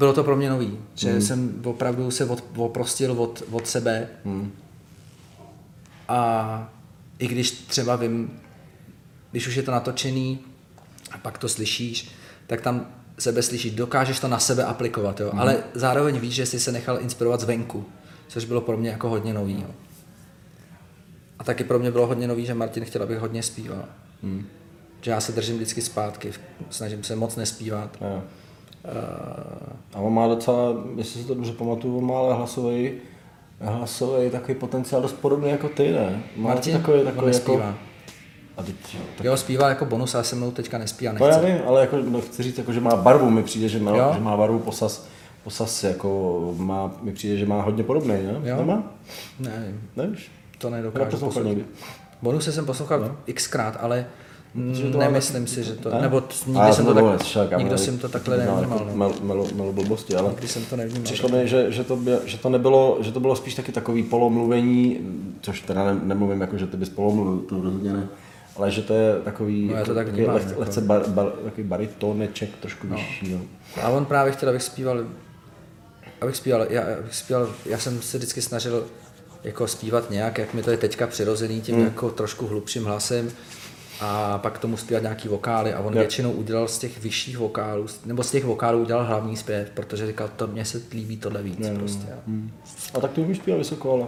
bylo 0.00 0.12
to 0.12 0.24
pro 0.24 0.36
mě 0.36 0.50
nový, 0.50 0.78
že 0.94 1.12
hmm. 1.12 1.20
jsem 1.20 1.62
opravdu 1.64 2.10
se 2.10 2.24
od, 2.24 2.44
oprostil 2.56 3.12
od, 3.12 3.42
od 3.50 3.66
sebe 3.66 4.08
hmm. 4.24 4.52
a 6.08 6.72
i 7.18 7.26
když 7.26 7.50
třeba 7.50 7.96
vím, 7.96 8.40
když 9.30 9.48
už 9.48 9.54
je 9.54 9.62
to 9.62 9.70
natočený 9.70 10.38
a 11.10 11.18
pak 11.18 11.38
to 11.38 11.48
slyšíš, 11.48 12.08
tak 12.46 12.60
tam 12.60 12.86
sebe 13.18 13.42
slyšíš, 13.42 13.72
dokážeš 13.72 14.20
to 14.20 14.28
na 14.28 14.38
sebe 14.38 14.64
aplikovat, 14.64 15.20
jo? 15.20 15.30
Mm. 15.32 15.40
ale 15.40 15.58
zároveň 15.74 16.18
víš, 16.18 16.34
že 16.34 16.46
jsi 16.46 16.60
se 16.60 16.72
nechal 16.72 17.00
inspirovat 17.00 17.40
zvenku, 17.40 17.84
což 18.28 18.44
bylo 18.44 18.60
pro 18.60 18.76
mě 18.76 18.90
jako 18.90 19.08
hodně 19.08 19.34
nový. 19.34 19.60
Jo? 19.60 19.70
A 21.38 21.44
taky 21.44 21.64
pro 21.64 21.78
mě 21.78 21.90
bylo 21.90 22.06
hodně 22.06 22.28
nový, 22.28 22.46
že 22.46 22.54
Martin 22.54 22.84
chtěl, 22.84 23.02
abych 23.02 23.18
hodně 23.18 23.42
zpíval. 23.42 23.84
Mm. 24.22 24.46
Že 25.00 25.10
já 25.10 25.20
se 25.20 25.32
držím 25.32 25.56
vždycky 25.56 25.82
zpátky, 25.82 26.32
snažím 26.70 27.04
se 27.04 27.16
moc 27.16 27.36
nespívat. 27.36 27.96
Uh, 28.00 28.22
a 29.94 29.98
on 29.98 30.14
má 30.14 30.28
docela, 30.28 30.74
jestli 30.96 31.20
si 31.20 31.26
to 31.26 31.34
dobře 31.34 31.52
pamatuju, 31.52 31.98
on 31.98 32.06
má 32.06 32.18
ale 32.18 32.34
hlasový, 32.34 32.92
hlasový 33.60 34.30
takový 34.30 34.54
potenciál 34.54 35.02
dost 35.02 35.12
podobný 35.12 35.50
jako 35.50 35.68
ty, 35.68 35.92
ne? 35.92 36.22
Má 36.36 36.48
Martin 36.48 36.72
takový, 36.72 37.04
takový 37.04 37.32
jako, 37.32 37.62
a 38.56 38.62
teď, 38.62 38.76
tak... 39.16 39.24
Jo, 39.24 39.36
zpívá 39.36 39.68
jako 39.68 39.84
bonus, 39.84 40.14
a 40.14 40.22
se 40.22 40.36
mnou 40.36 40.50
teďka 40.50 40.78
nespívá, 40.78 41.12
nechce. 41.12 41.28
No 41.28 41.48
já 41.48 41.54
vím, 41.54 41.62
ale 41.66 41.80
jako, 41.80 41.96
no, 41.96 42.20
chci 42.20 42.42
říct, 42.42 42.58
jako, 42.58 42.72
že 42.72 42.80
má 42.80 42.96
barvu, 42.96 43.30
mi 43.30 43.42
přijde, 43.42 43.68
že 43.68 43.78
má, 43.78 44.12
že 44.14 44.20
má 44.20 44.36
barvu 44.36 44.58
posas, 44.58 45.06
posas 45.44 45.84
jako 45.84 46.54
má, 46.58 46.92
mi 47.02 47.12
přijde, 47.12 47.36
že 47.36 47.46
má 47.46 47.62
hodně 47.62 47.84
podobný, 47.84 48.14
ne? 48.14 48.40
Jo? 48.44 48.56
Nemá? 48.56 48.82
Nevím. 49.38 49.80
Nevíš? 49.96 50.30
To 50.58 50.70
nedokážu 50.70 51.16
poslouchat. 51.16 51.56
Bonus 52.22 52.48
jsem 52.48 52.66
poslouchal 52.66 53.00
no. 53.00 53.16
xkrát, 53.34 53.78
ale 53.80 53.96
to 53.96 54.06
Nemyslím 54.98 55.46
si, 55.46 55.64
že 55.64 55.72
to, 55.74 55.90
ne? 55.90 56.00
nebo 56.00 56.22
nikdy 56.46 56.72
jsem 56.72 56.86
to, 56.86 56.94
tak, 56.94 57.22
však, 57.22 57.58
nikdo 57.58 57.78
jsem 57.78 57.98
to 57.98 58.08
takhle 58.08 58.36
nevnímal. 58.36 58.90
Melo, 58.94 59.14
melo, 59.22 59.46
melo 59.54 59.72
blbosti, 59.72 60.16
ale 60.16 60.30
nikdy 60.30 60.48
jsem 60.48 60.64
to 60.64 60.76
nevnímal. 60.76 61.02
Přišlo 61.02 61.28
mi, 61.28 61.48
že, 61.48 61.72
že, 61.72 61.84
to, 61.84 61.96
by, 61.96 62.10
že, 62.24 62.38
to 62.38 62.48
nebylo, 62.48 62.98
že 63.00 63.12
to 63.12 63.20
bylo 63.20 63.36
spíš 63.36 63.54
taky 63.54 63.72
takový 63.72 64.02
polomluvení, 64.02 64.98
což 65.40 65.60
teda 65.60 65.84
ne, 65.84 66.00
nemluvím 66.02 66.40
jako, 66.40 66.58
že 66.58 66.66
ty 66.66 66.76
bys 66.76 66.88
polomluvil, 66.88 67.38
to 67.38 67.60
rozhodně 67.60 67.92
ne, 67.92 68.08
ale 68.56 68.70
že 68.70 68.82
to 68.82 68.94
je 68.94 69.20
takový, 69.24 69.68
no, 69.68 69.84
to 69.84 69.94
tak 69.94 70.06
takový 70.06 70.16
vnímám, 70.16 70.34
lehce, 70.34 70.48
jako. 70.48 70.60
lehce 70.60 70.80
bar, 70.80 71.08
bar, 71.08 71.26
takový 71.44 71.66
baritoneček, 71.66 72.50
trošku 72.60 72.86
no. 72.86 72.96
vyšší. 72.96 73.32
No. 73.32 73.40
A 73.82 73.88
on 73.88 74.04
právě 74.04 74.32
chtěl, 74.32 74.48
abych 74.48 74.62
zpíval, 74.62 75.04
abych 76.20 76.36
zpíval, 76.36 76.66
já, 76.70 76.82
abych 76.98 77.14
zpíval, 77.14 77.48
já 77.66 77.78
jsem 77.78 78.02
se 78.02 78.18
vždycky 78.18 78.42
snažil 78.42 78.86
jako 79.44 79.66
zpívat 79.66 80.10
nějak, 80.10 80.38
jak 80.38 80.54
mi 80.54 80.62
to 80.62 80.70
je 80.70 80.76
teďka 80.76 81.06
přirozený, 81.06 81.60
tím 81.60 81.74
hmm. 81.74 81.84
jako 81.84 82.10
trošku 82.10 82.46
hlubším 82.46 82.84
hlasem, 82.84 83.30
a 84.00 84.38
pak 84.38 84.58
tomu 84.58 84.76
zpívat 84.76 85.02
nějaký 85.02 85.28
vokály 85.28 85.74
a 85.74 85.80
on 85.80 85.92
je. 85.92 85.98
většinou 85.98 86.32
udělal 86.32 86.68
z 86.68 86.78
těch 86.78 87.02
vyšších 87.02 87.38
vokálů, 87.38 87.86
nebo 88.06 88.22
z 88.22 88.30
těch 88.30 88.44
vokálů 88.44 88.82
udělal 88.82 89.04
hlavní 89.04 89.36
zpěv, 89.36 89.70
protože 89.70 90.06
říkal, 90.06 90.30
to 90.36 90.46
mně 90.46 90.64
se 90.64 90.80
líbí 90.92 91.16
tohle 91.16 91.42
víc 91.42 91.58
je, 91.58 91.74
prostě. 91.74 92.06
Hmm. 92.26 92.50
A 92.94 93.00
tak 93.00 93.12
ty 93.12 93.20
umíš 93.20 93.36
zpívat 93.36 93.58
vysoko, 93.58 93.92
ale... 93.92 94.06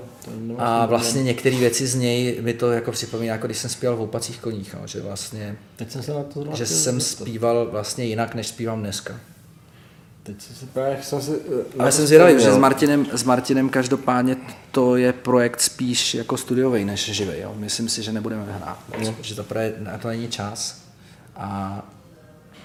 A 0.58 0.86
vlastně 0.86 1.22
některé 1.22 1.56
věci 1.56 1.86
z 1.86 1.94
něj 1.94 2.38
mi 2.42 2.54
to 2.54 2.72
jako 2.72 2.92
připomíná, 2.92 3.32
jako 3.32 3.46
když 3.46 3.58
jsem 3.58 3.70
zpíval 3.70 3.96
v 3.96 4.00
Opacích 4.00 4.40
koních, 4.40 4.74
no, 4.74 4.86
že 4.86 5.00
vlastně... 5.00 5.56
Teď 5.76 5.90
jsem 5.90 6.02
se 6.02 6.14
na 6.14 6.22
to 6.22 6.46
Že 6.54 6.66
jsem 6.66 7.00
zpíval 7.00 7.68
vlastně 7.70 8.04
jinak, 8.04 8.34
než 8.34 8.46
zpívám 8.46 8.80
dneska. 8.80 9.20
Teď 10.22 10.42
jsem 10.42 10.56
si 10.56 10.66
právě, 10.66 10.98
jsem 11.02 11.22
si, 11.22 11.32
eh, 11.32 11.78
Ale 11.78 11.92
jsem 11.92 12.06
zvědavý, 12.06 12.32
že 12.42 12.52
s 12.52 12.58
Martinem, 12.58 13.06
s 13.12 13.22
Martinem 13.22 13.68
každopádně 13.68 14.36
to 14.70 14.96
je 14.96 15.12
projekt 15.12 15.60
spíš 15.60 16.14
jako 16.14 16.36
studiový 16.36 16.84
než 16.84 17.04
živý. 17.04 17.40
Jo? 17.40 17.54
Myslím 17.56 17.88
si, 17.88 18.02
že 18.02 18.12
nebudeme 18.12 18.52
hrát, 18.52 18.78
no. 19.04 19.12
protože 19.12 19.34
to 19.34 19.44
právě 19.44 19.74
na 19.78 19.98
to 19.98 20.08
není 20.08 20.28
čas 20.28 20.82
a 21.36 21.82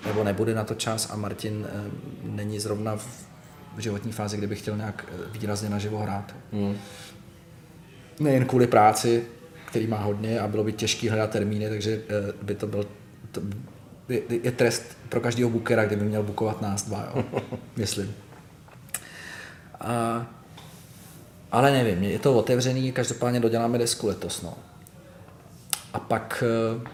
nebo 0.05 0.23
nebude 0.23 0.55
na 0.55 0.63
to 0.63 0.75
čas 0.75 1.09
a 1.11 1.15
Martin 1.15 1.67
e, 1.69 1.91
není 2.23 2.59
zrovna 2.59 2.95
v, 2.95 3.27
v 3.75 3.79
životní 3.79 4.11
fázi, 4.11 4.37
kdyby 4.37 4.55
chtěl 4.55 4.77
nějak 4.77 5.05
eh, 5.07 5.39
výrazně 5.39 5.69
naživo 5.69 5.97
hrát. 5.97 6.35
Mm. 6.51 6.77
Nejen 8.19 8.45
kvůli 8.45 8.67
práci, 8.67 9.23
který 9.65 9.87
má 9.87 9.97
hodně 9.97 10.39
a 10.39 10.47
bylo 10.47 10.63
by 10.63 10.73
těžké 10.73 11.09
hledat 11.09 11.29
termíny, 11.29 11.69
takže 11.69 11.91
e, 11.91 12.33
by 12.41 12.55
to 12.55 12.67
byl 12.67 12.87
to, 13.31 13.41
je, 14.09 14.21
je 14.43 14.51
trest 14.51 14.83
pro 15.09 15.19
každého 15.19 15.49
bookera, 15.49 15.85
kdyby 15.85 16.05
měl 16.05 16.23
bukovat 16.23 16.61
nás 16.61 16.83
dva, 16.83 17.11
jo. 17.15 17.23
myslím. 17.75 18.15
A, 19.79 20.25
ale 21.51 21.71
nevím, 21.71 22.03
je 22.03 22.19
to 22.19 22.33
otevřený, 22.33 22.91
každopádně 22.91 23.39
doděláme 23.39 23.77
desku 23.77 24.07
letos, 24.07 24.41
no. 24.41 24.53
A 25.93 25.99
pak 25.99 26.43
eh, 26.47 26.89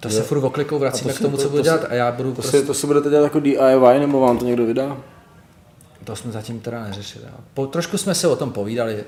to 0.00 0.10
se 0.10 0.22
furt 0.22 0.44
oklikou 0.44 0.78
vracíme 0.78 1.12
k 1.12 1.18
tomu, 1.18 1.36
to, 1.36 1.42
co 1.42 1.48
budu 1.48 1.62
dělat 1.62 1.84
a 1.88 1.94
já 1.94 2.12
budu 2.12 2.28
to, 2.28 2.34
prostě... 2.34 2.60
si, 2.60 2.66
to 2.66 2.74
si 2.74 2.86
budete 2.86 3.10
dělat 3.10 3.24
jako 3.24 3.40
DIY, 3.40 3.98
nebo 3.98 4.20
vám 4.20 4.38
to 4.38 4.44
někdo 4.44 4.66
vydá? 4.66 4.96
To 6.04 6.16
jsme 6.16 6.32
zatím 6.32 6.60
teda 6.60 6.84
neřešili. 6.84 7.24
Jo. 7.24 7.38
Po, 7.54 7.66
trošku 7.66 7.98
jsme 7.98 8.14
se 8.14 8.28
o 8.28 8.36
tom 8.36 8.52
povídali, 8.52 9.04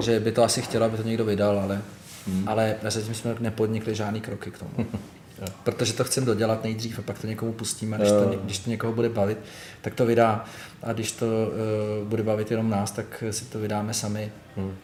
že 0.00 0.20
by 0.20 0.32
to 0.32 0.42
asi 0.42 0.62
chtělo, 0.62 0.84
aby 0.84 0.96
to 0.96 1.02
někdo 1.02 1.24
vydal, 1.24 1.60
ale, 1.60 1.82
hmm. 2.26 2.48
ale 2.48 2.76
zatím 2.82 3.14
jsme 3.14 3.36
nepodnikli 3.40 3.94
žádný 3.94 4.20
kroky 4.20 4.50
k 4.50 4.58
tomu. 4.58 4.86
Jo. 5.40 5.46
Protože 5.64 5.92
to 5.92 6.04
chcem 6.04 6.24
dodělat 6.24 6.64
nejdřív 6.64 6.98
a 6.98 7.02
pak 7.02 7.18
to 7.18 7.26
někomu 7.26 7.52
pustíme, 7.52 7.96
když 7.96 8.10
to, 8.10 8.40
když 8.44 8.58
to 8.58 8.70
někoho 8.70 8.92
bude 8.92 9.08
bavit, 9.08 9.38
tak 9.80 9.94
to 9.94 10.06
vydá. 10.06 10.44
A 10.82 10.92
když 10.92 11.12
to 11.12 11.26
uh, 11.26 12.08
bude 12.08 12.22
bavit 12.22 12.50
jenom 12.50 12.70
nás, 12.70 12.90
tak 12.90 13.24
si 13.30 13.44
to 13.44 13.58
vydáme 13.58 13.94
sami. 13.94 14.32
Hmm. 14.56 14.74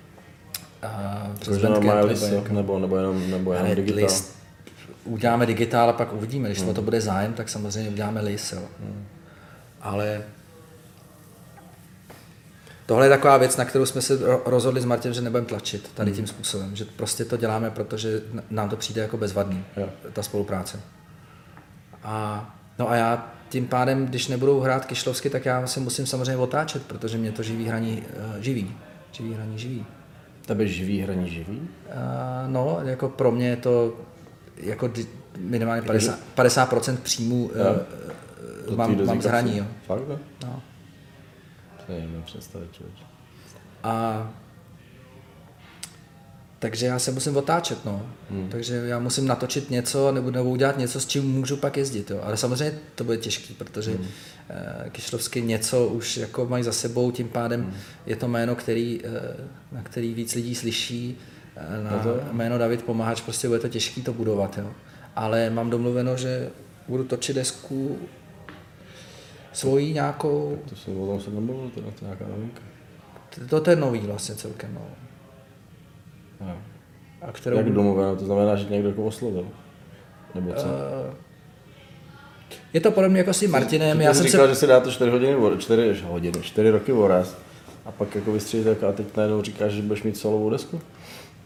A 0.82 1.26
přes 1.40 1.62
jako, 1.62 1.80
Bandcamp, 1.80 2.48
nebo, 2.48 2.52
nebo, 2.52 2.78
nebo 2.78 2.96
jenom, 2.96 3.30
nebo 3.30 3.52
jenom 3.52 3.74
digitál. 3.74 4.04
List, 4.04 4.36
uděláme 5.04 5.46
digitál 5.46 5.90
a 5.90 5.92
pak 5.92 6.12
uvidíme. 6.12 6.48
Když 6.48 6.62
hmm. 6.62 6.74
to 6.74 6.82
bude 6.82 7.00
zájem, 7.00 7.32
tak 7.32 7.48
samozřejmě 7.48 7.90
uděláme 7.90 8.20
list. 8.20 8.52
Jo. 8.52 8.62
Hmm. 8.80 9.06
Ale 9.80 10.22
Tohle 12.86 13.06
je 13.06 13.10
taková 13.10 13.36
věc, 13.36 13.56
na 13.56 13.64
kterou 13.64 13.86
jsme 13.86 14.02
se 14.02 14.18
rozhodli 14.46 14.80
s 14.80 14.84
Martinem, 14.84 15.14
že 15.14 15.20
nebudeme 15.20 15.46
tlačit 15.46 15.90
tady 15.94 16.10
hmm. 16.10 16.16
tím 16.16 16.26
způsobem, 16.26 16.76
že 16.76 16.84
prostě 16.84 17.24
to 17.24 17.36
děláme, 17.36 17.70
protože 17.70 18.22
nám 18.50 18.68
to 18.68 18.76
přijde 18.76 19.02
jako 19.02 19.16
bezvadný, 19.16 19.64
jo. 19.76 19.88
ta 20.12 20.22
spolupráce. 20.22 20.80
A, 22.02 22.54
no 22.78 22.90
a 22.90 22.96
já 22.96 23.32
tím 23.48 23.66
pádem, 23.66 24.06
když 24.06 24.28
nebudou 24.28 24.60
hrát 24.60 24.84
Kišlovsky, 24.84 25.30
tak 25.30 25.44
já 25.44 25.66
se 25.66 25.80
musím 25.80 26.06
samozřejmě 26.06 26.36
otáčet, 26.36 26.86
protože 26.86 27.18
mě 27.18 27.32
to 27.32 27.42
živý 27.42 27.66
hraní 27.66 28.02
živí. 28.40 28.74
Živý 29.12 29.34
hraní 29.34 29.58
živí. 29.58 29.86
Tebe 30.46 30.66
živý 30.66 31.00
hraní 31.00 31.30
živí? 31.30 31.60
Uh, 31.60 31.66
no, 32.46 32.78
jako 32.84 33.08
pro 33.08 33.30
mě 33.30 33.48
je 33.48 33.56
to 33.56 33.94
jako 34.56 34.90
minimálně 35.38 35.82
50%, 35.82 36.14
50% 36.36 36.96
příjmů 36.96 37.50
uh, 38.68 38.76
mám, 38.76 39.06
mám 39.06 39.22
z 39.22 39.24
hraní. 39.24 39.58
Jo. 39.58 39.64
Fakt, 39.86 40.02
no? 40.42 40.62
No. 41.88 41.94
Nevím, 41.94 42.22
představit, 42.22 42.72
člověk. 42.72 42.96
A 43.82 44.30
takže 46.64 46.86
já 46.86 46.98
se 46.98 47.12
musím 47.12 47.36
otáčet, 47.36 47.84
no. 47.84 48.06
Hmm. 48.30 48.48
Takže 48.48 48.74
já 48.74 48.98
musím 48.98 49.26
natočit 49.26 49.70
něco 49.70 50.12
nebo, 50.12 50.30
nebo 50.30 50.50
udělat 50.50 50.78
něco, 50.78 51.00
s 51.00 51.06
čím 51.06 51.24
můžu 51.24 51.56
pak 51.56 51.76
jezdit, 51.76 52.10
jo. 52.10 52.20
Ale 52.22 52.36
samozřejmě 52.36 52.78
to 52.94 53.04
bude 53.04 53.16
těžké, 53.16 53.54
protože 53.58 53.90
hmm. 53.90 54.00
uh, 54.00 54.08
Kišlovsky 54.90 55.42
něco 55.42 55.86
už 55.86 56.16
jako 56.16 56.46
mají 56.46 56.64
za 56.64 56.72
sebou, 56.72 57.10
tím 57.10 57.28
pádem 57.28 57.62
hmm. 57.62 57.74
je 58.06 58.16
to 58.16 58.28
jméno, 58.28 58.56
který, 58.56 59.00
uh, 59.00 59.10
na 59.72 59.82
který 59.82 60.14
víc 60.14 60.34
lidí 60.34 60.54
slyší, 60.54 61.18
uh, 61.56 61.90
na 61.90 61.98
to 61.98 62.20
jméno 62.32 62.58
David 62.58 62.82
Pomáhač, 62.82 63.20
prostě 63.20 63.48
bude 63.48 63.60
to 63.60 63.68
těžké 63.68 64.00
to 64.00 64.12
budovat, 64.12 64.58
jo. 64.58 64.70
Ale 65.16 65.50
mám 65.50 65.70
domluveno, 65.70 66.16
že 66.16 66.50
budu 66.88 67.04
točit 67.04 67.36
desku 67.36 67.98
svojí 69.54 69.92
nějakou, 69.92 70.58
To 70.68 70.76
se 70.76 70.90
o 70.90 71.06
tom 71.06 71.20
se 71.20 71.30
nemluvil, 71.30 71.70
to 71.74 71.80
je 71.80 71.86
nějaká 72.02 72.24
novinka. 72.28 72.60
to, 73.50 73.60
to 73.60 73.70
je 73.70 73.76
nový 73.76 73.98
vlastně 74.00 74.34
celkem, 74.34 74.74
no. 74.74 74.80
Jo. 76.46 76.54
A 77.22 77.32
kterou... 77.32 77.56
Jak 77.56 77.70
domluveno, 77.72 78.16
to 78.16 78.24
znamená, 78.24 78.56
že 78.56 78.66
někdo 78.70 78.88
jako 78.88 79.04
oslovil. 79.04 79.46
Nebo 80.34 80.52
co? 80.52 80.66
Eh, 80.66 81.14
je 82.72 82.80
to 82.80 82.90
podobně 82.90 83.18
jako 83.18 83.32
s 83.32 83.40
tím 83.40 83.50
Martinem, 83.50 84.00
já 84.00 84.14
jsem 84.14 84.26
říkal, 84.26 84.46
se... 84.46 84.48
že 84.48 84.54
si 84.54 84.66
dá 84.66 84.80
to 84.80 84.90
4 84.90 85.10
hodiny, 85.10 85.34
vor- 85.34 85.58
4 85.58 86.02
hodiny, 86.02 86.42
4 86.42 86.70
roky 86.70 86.92
voraz. 86.92 87.36
A 87.84 87.92
pak 87.92 88.14
jako 88.14 88.32
vystřílíš 88.32 88.66
tak 88.66 88.82
a 88.82 88.92
teď 88.92 89.16
najednou 89.16 89.42
říkáš, 89.42 89.72
že 89.72 89.82
budeš 89.82 90.02
mít 90.02 90.16
solovou 90.16 90.50
desku? 90.50 90.80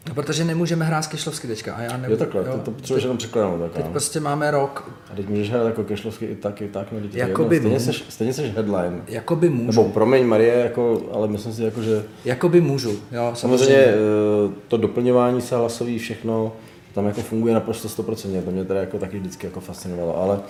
No, 0.09 0.15
protože 0.15 0.45
nemůžeme 0.45 0.85
hrát 0.85 1.03
s 1.03 1.07
Kešlovsky 1.07 1.47
teďka 1.47 1.75
a 1.75 1.81
já 1.83 1.93
Jo, 1.93 1.99
nebudu, 1.99 2.17
takhle, 2.19 2.45
to, 2.45 2.59
to 2.59 2.71
potřebuješ 2.71 3.03
jenom 3.05 3.17
překlenout. 3.19 3.61
Tak, 3.61 3.73
Teď 3.73 3.83
ano. 3.85 3.93
prostě 3.93 4.21
máme 4.21 4.51
rok, 4.51 4.91
A 5.13 5.15
teď 5.17 5.29
můžeš 5.29 5.51
hrát 5.51 5.65
jako 5.67 5.85
kešlovsky 5.85 6.25
i 6.27 6.37
tak, 6.37 6.61
i 6.63 6.69
tak, 6.69 6.93
no, 6.93 7.01
teď 7.01 7.15
Jakoby 7.15 7.57
jedno. 7.57 7.69
stejně, 7.71 7.81
seš, 7.81 8.05
stejně 8.09 8.33
seš 8.35 8.53
headline. 8.55 9.03
jakoby 9.09 9.49
můžu, 9.49 9.81
Nebo 9.83 9.93
promiň 9.95 10.27
Marie, 10.27 10.55
jako, 10.55 11.03
ale 11.13 11.29
myslím 11.29 11.53
si, 11.53 11.63
jako, 11.63 11.83
že 11.83 12.05
jakoby 12.25 12.61
můžu, 12.61 12.91
jo, 13.13 13.31
samozřejmě 13.35 13.67
samozřejmě. 13.67 13.77
eh, 13.77 14.53
to 14.69 14.77
doplňování 14.77 15.41
se 15.41 15.57
hlasový, 15.57 15.99
všechno, 15.99 16.53
tam 16.95 17.07
jako 17.07 17.21
funguje 17.21 17.55
naprosto 17.55 17.89
100%, 18.03 18.43
to 18.43 18.51
mě 18.51 18.65
teda 18.65 18.81
jako 18.81 18.99
taky 18.99 19.19
vždycky 19.19 19.47
jako 19.47 19.61
fascinovalo, 19.61 20.17
ale 20.23 20.41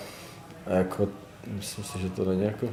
jako, 0.77 1.07
myslím 1.57 1.83
si, 1.83 1.99
že 1.99 2.09
to 2.09 2.25
není 2.25 2.43
jako, 2.43 2.67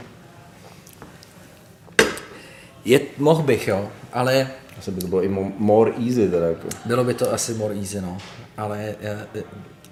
Je, 2.85 3.01
mohl 3.19 3.43
bych, 3.43 3.69
jo, 3.69 3.89
ale 4.13 4.47
asi 4.79 4.91
by 4.91 5.01
to 5.01 5.07
bylo 5.07 5.23
i 5.23 5.29
mo- 5.29 5.53
more 5.59 5.93
easy 6.07 6.29
teda 6.31 6.47
jako. 6.47 6.69
bylo 6.85 7.05
by 7.05 7.15
to 7.15 7.33
asi 7.33 7.55
more 7.55 7.75
easy, 7.75 8.01
no, 8.01 8.19
ale 8.57 8.95
já, 9.01 9.27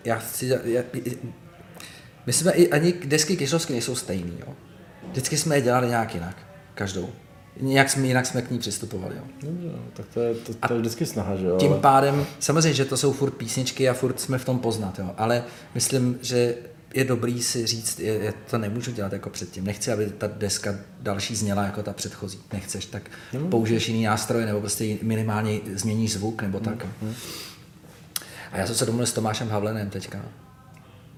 já 0.05 0.17
chci, 0.19 0.47
já, 0.65 0.83
my 2.27 2.33
jsme 2.33 2.53
i 2.53 2.71
ani 2.71 2.93
desky 3.05 3.37
Kešlovsky 3.37 3.73
nejsou 3.73 3.95
stejný, 3.95 4.33
jo. 4.47 4.53
Vždycky 5.11 5.37
jsme 5.37 5.57
je 5.57 5.61
dělali 5.63 5.89
nějak 5.89 6.15
jinak, 6.15 6.37
každou. 6.75 7.09
Nějak 7.61 7.91
jsme, 7.91 8.07
jinak 8.07 8.27
jsme 8.27 8.43
k 8.43 8.51
ní 8.51 8.59
přistupovali, 8.59 9.17
jo. 9.17 9.23
No, 9.43 9.79
tak 9.93 10.07
to 10.15 10.21
je, 10.21 10.35
to, 10.35 10.55
to 10.69 10.75
je 10.75 10.81
vždycky 10.81 11.07
snaha, 11.07 11.37
že 11.37 11.47
jo? 11.47 11.57
Tím 11.57 11.73
ale- 11.73 11.81
pádem, 11.81 12.27
samozřejmě, 12.41 12.75
že 12.75 12.85
to 12.85 12.97
jsou 12.97 13.13
furt 13.13 13.31
písničky 13.31 13.89
a 13.89 13.95
furt 13.95 14.21
jsme 14.21 14.39
v 14.39 14.45
tom 14.45 14.59
poznat, 14.59 14.99
jo, 14.99 15.11
ale 15.17 15.45
myslím, 15.75 16.19
že 16.23 16.55
je 16.95 17.05
dobrý 17.05 17.43
si 17.43 17.67
říct, 17.67 18.01
je, 18.01 18.13
je, 18.13 18.35
to 18.51 18.59
nemůžu 18.59 18.93
dělat 18.93 19.13
jako 19.13 19.31
předtím. 19.31 19.65
Nechci, 19.65 19.93
aby 19.93 20.07
ta 20.07 20.27
deska 20.27 20.75
další 21.01 21.37
zněla 21.37 21.65
jako 21.65 21.83
ta 21.83 21.93
předchozí. 21.93 22.39
Nechceš, 22.53 22.87
tak 22.87 23.11
použiješ 23.51 23.89
jiný 23.89 24.05
nástroj 24.05 24.45
nebo 24.45 24.61
prostě 24.61 24.97
minimálně 25.03 25.61
změníš 25.75 26.13
zvuk 26.13 26.43
nebo 26.43 26.61
tak. 26.61 26.87
A 28.53 28.59
já 28.59 28.67
jsem 28.67 28.75
se 28.75 28.87
domluvil 28.87 29.07
s 29.07 29.13
Tomášem 29.13 29.49
Havlenem 29.49 29.91
teďka. 29.91 30.23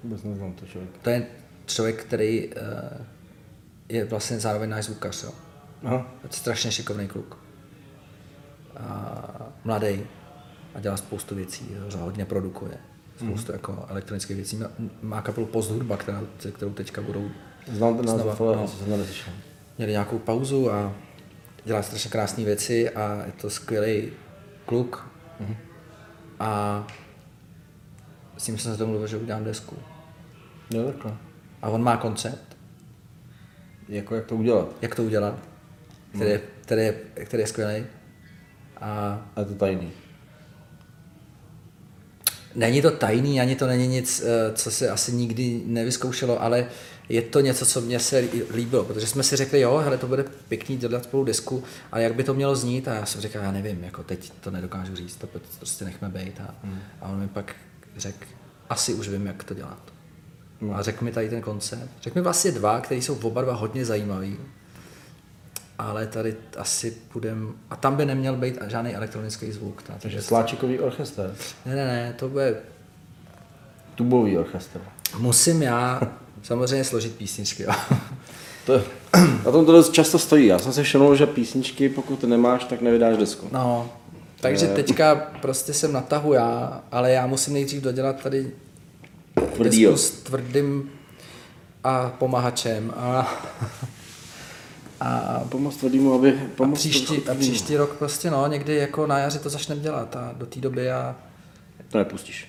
Vůbec 0.04 0.22
neznám 0.22 0.52
to 0.52 0.66
člověk. 0.66 0.90
To 1.02 1.10
je 1.10 1.26
člověk, 1.66 2.04
který 2.04 2.50
eh, 2.50 3.04
je 3.88 4.04
vlastně 4.04 4.40
zároveň 4.40 4.70
náš 4.70 4.84
zvukař. 4.84 5.22
Jo. 5.22 5.32
Aha. 5.84 6.14
Je 6.22 6.28
to 6.28 6.36
strašně 6.36 6.72
šikovný 6.72 7.08
kluk. 7.08 7.38
A 8.76 9.52
mladý. 9.64 10.06
A 10.74 10.80
dělá 10.80 10.96
spoustu 10.96 11.34
věcí, 11.34 11.68
jo, 11.70 11.98
hodně 11.98 12.24
produkuje. 12.24 12.78
Spoustu 13.16 13.52
jako 13.52 13.86
elektronických 13.88 14.36
věcí. 14.36 14.56
Má- 14.56 14.70
Má 15.02 15.22
kapelu 15.22 15.46
Post 15.46 15.70
Hudba, 15.70 15.96
která, 15.96 16.20
se 16.38 16.50
kterou 16.52 16.70
teďka 16.72 17.02
budou 17.02 17.30
Znám 17.72 17.96
ten 17.96 18.06
název, 18.06 18.20
Znova, 18.36 18.52
ale 18.52 18.56
no. 18.56 18.68
jsem 18.68 18.90
neslyšel. 18.90 19.32
měli 19.78 19.92
nějakou 19.92 20.18
pauzu 20.18 20.72
a 20.72 20.92
dělá 21.64 21.82
strašně 21.82 22.10
krásné 22.10 22.44
věci 22.44 22.90
a 22.90 23.22
je 23.26 23.32
to 23.32 23.50
skvělý 23.50 24.10
kluk. 24.66 25.06
A 26.40 26.86
s 28.38 28.46
ním 28.46 28.58
jsem 28.58 28.72
se 28.72 28.78
domluvil, 28.78 29.06
že 29.06 29.16
udělám 29.16 29.44
desku. 29.44 29.76
Jo, 30.70 30.84
takhle. 30.92 31.14
A 31.62 31.68
on 31.68 31.82
má 31.82 31.96
koncept, 31.96 32.56
Jako 33.88 34.14
jak 34.14 34.24
to 34.26 34.36
udělat? 34.36 34.68
jak 34.82 34.94
to 34.94 35.02
udělat, 35.02 35.34
který, 36.14 36.30
je, 36.30 36.40
který, 36.62 36.82
je, 36.82 36.92
který 37.24 37.40
je 37.42 37.46
skvělý. 37.46 37.84
A 38.80 39.20
A 39.36 39.40
je 39.40 39.46
to 39.46 39.54
tajný. 39.54 39.90
Není 42.56 42.82
to 42.82 42.90
tajný, 42.90 43.40
ani 43.40 43.56
to 43.56 43.66
není 43.66 43.86
nic, 43.88 44.22
eh, 44.24 44.52
co 44.54 44.70
se 44.70 44.90
asi 44.90 45.12
nikdy 45.12 45.62
nevyzkoušelo, 45.66 46.42
ale 46.42 46.66
je 47.08 47.22
to 47.22 47.40
něco, 47.40 47.66
co 47.66 47.80
mně 47.80 47.98
se 48.00 48.18
lí- 48.18 48.42
líbilo, 48.54 48.84
protože 48.84 49.06
jsme 49.06 49.22
si 49.22 49.36
řekli, 49.36 49.60
jo, 49.60 49.76
hele, 49.76 49.98
to 49.98 50.06
bude 50.06 50.24
pěkný 50.48 50.76
dělat 50.76 51.04
spolu 51.04 51.24
desku, 51.24 51.62
ale 51.92 52.02
jak 52.02 52.14
by 52.14 52.24
to 52.24 52.34
mělo 52.34 52.56
znít? 52.56 52.88
A 52.88 52.94
já 52.94 53.06
jsem 53.06 53.20
říkal, 53.20 53.42
já 53.42 53.52
nevím, 53.52 53.84
jako 53.84 54.02
teď 54.02 54.32
to 54.40 54.50
nedokážu 54.50 54.96
říct, 54.96 55.16
to 55.16 55.26
prostě 55.58 55.84
nechme 55.84 56.08
být. 56.08 56.40
A, 56.40 56.54
Hmm. 56.62 56.78
a 57.00 57.08
on 57.08 57.18
mi 57.18 57.28
pak 57.28 57.54
řekl, 57.96 58.24
asi 58.70 58.94
už 58.94 59.08
vím, 59.08 59.26
jak 59.26 59.44
to 59.44 59.54
dělat. 59.54 59.92
A 60.74 60.82
řekl 60.82 61.04
mi 61.04 61.12
tady 61.12 61.28
ten 61.30 61.40
koncept. 61.42 61.90
Řekl 62.02 62.18
mi 62.18 62.22
vlastně 62.22 62.52
dva, 62.52 62.80
které 62.80 63.02
jsou 63.02 63.14
oba 63.22 63.42
dva 63.42 63.54
hodně 63.54 63.84
zajímavý. 63.84 64.36
Ale 65.78 66.06
tady 66.06 66.36
asi 66.56 66.90
půjdem... 67.12 67.54
A 67.70 67.76
tam 67.76 67.96
by 67.96 68.04
neměl 68.04 68.36
být 68.36 68.58
žádný 68.66 68.94
elektronický 68.94 69.52
zvuk. 69.52 69.88
na 69.88 69.94
Takže 69.98 70.22
sláčikový 70.22 70.80
orchestr. 70.80 71.34
Ne, 71.66 71.76
ne, 71.76 71.86
ne, 71.86 72.14
to 72.18 72.28
bude 72.28 72.56
Tubový 73.94 74.38
orchestr. 74.38 74.80
Musím 75.18 75.62
já 75.62 76.00
samozřejmě 76.42 76.84
složit 76.84 77.16
písničky, 77.16 77.62
jo. 77.62 77.72
To, 78.66 78.82
na 79.44 79.52
tom 79.52 79.66
to 79.66 79.72
dost 79.72 79.92
často 79.92 80.18
stojí. 80.18 80.46
Já 80.46 80.58
jsem 80.58 80.72
si 80.72 80.82
všiml, 80.82 81.14
že 81.16 81.26
písničky, 81.26 81.88
pokud 81.88 82.24
nemáš, 82.24 82.64
tak 82.64 82.80
nevydáš 82.80 83.16
desku. 83.16 83.48
No, 83.52 83.92
takže 84.40 84.66
teďka 84.66 85.14
prostě 85.14 85.72
jsem 85.72 85.92
na 85.92 86.00
tahu 86.00 86.32
já, 86.32 86.80
ale 86.92 87.12
já 87.12 87.26
musím 87.26 87.54
nejdřív 87.54 87.82
dodělat 87.82 88.22
tady 88.22 88.50
Tvrdýho. 89.54 89.92
desku 89.92 90.06
s 90.06 90.10
tvrdým 90.22 90.90
a 91.84 92.08
pomahačem 92.18 92.92
a, 92.96 93.34
a, 95.00 95.40
Pomoc 95.48 95.76
tvrdýmu, 95.76 96.14
aby... 96.14 96.32
a, 96.32 96.48
Pomoc 96.56 96.78
příští, 96.78 97.28
a 97.28 97.34
příští 97.34 97.76
rok 97.76 97.96
prostě 97.96 98.30
no, 98.30 98.46
někdy 98.46 98.74
jako 98.76 99.06
na 99.06 99.18
jaře 99.18 99.38
to 99.38 99.50
začneme 99.50 99.80
dělat 99.80 100.16
a 100.16 100.34
do 100.36 100.46
té 100.46 100.60
doby 100.60 100.84
já, 100.84 101.16
To 101.88 101.98
nepustíš. 101.98 102.48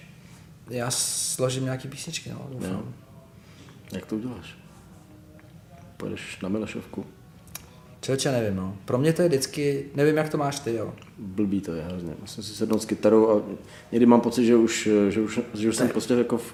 já 0.70 0.92
složím 0.92 1.64
nějaký 1.64 1.88
písničky, 1.88 2.30
no, 2.30 2.48
doufám. 2.52 2.72
Jo. 2.72 2.84
Jak 3.92 4.06
to 4.06 4.16
uděláš? 4.16 4.58
Pojedeš 5.98 6.40
na 6.42 6.50
Milešovku. 6.50 7.06
Člověče, 8.02 8.32
nevím, 8.32 8.56
no. 8.56 8.76
Pro 8.86 8.98
mě 8.98 9.14
to 9.14 9.22
je 9.22 9.28
vždycky, 9.28 9.86
nevím, 9.96 10.18
jak 10.18 10.30
to 10.30 10.38
máš 10.38 10.60
ty, 10.60 10.74
jo. 10.74 10.94
Blbý 11.18 11.62
to 11.62 11.74
je 11.74 11.84
hrozně. 11.84 12.14
Musím 12.22 12.44
si 12.44 12.54
sednout 12.54 12.82
s 12.82 12.86
kytarou 12.86 13.30
a 13.30 13.42
někdy 13.92 14.06
mám 14.06 14.22
pocit, 14.22 14.46
že 14.46 14.56
už, 14.56 14.90
že 15.10 15.22
už, 15.22 15.40
že 15.54 15.70
už 15.70 15.76
jsem 15.76 15.90
prostě 15.90 16.14
jako 16.14 16.38
v, 16.38 16.54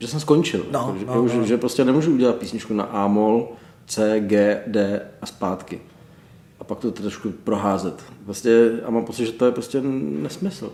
že 0.00 0.08
jsem 0.08 0.20
skončil. 0.20 0.66
No, 0.70 0.78
jako, 0.80 0.98
že, 0.98 1.06
no, 1.06 1.22
už, 1.22 1.32
no. 1.32 1.46
že 1.46 1.56
prostě 1.56 1.84
nemůžu 1.84 2.12
udělat 2.14 2.36
písničku 2.36 2.74
na 2.74 2.84
A 2.84 3.06
mol, 3.06 3.48
C, 3.86 4.20
G, 4.20 4.62
D 4.66 5.02
a 5.22 5.26
zpátky. 5.26 5.80
A 6.60 6.64
pak 6.64 6.78
to 6.78 6.90
trošku 6.90 7.30
proházet. 7.30 8.02
Prostě, 8.24 8.70
a 8.84 8.90
mám 8.90 9.04
pocit, 9.04 9.26
že 9.26 9.32
to 9.32 9.46
je 9.46 9.52
prostě 9.52 9.80
nesmysl. 10.22 10.72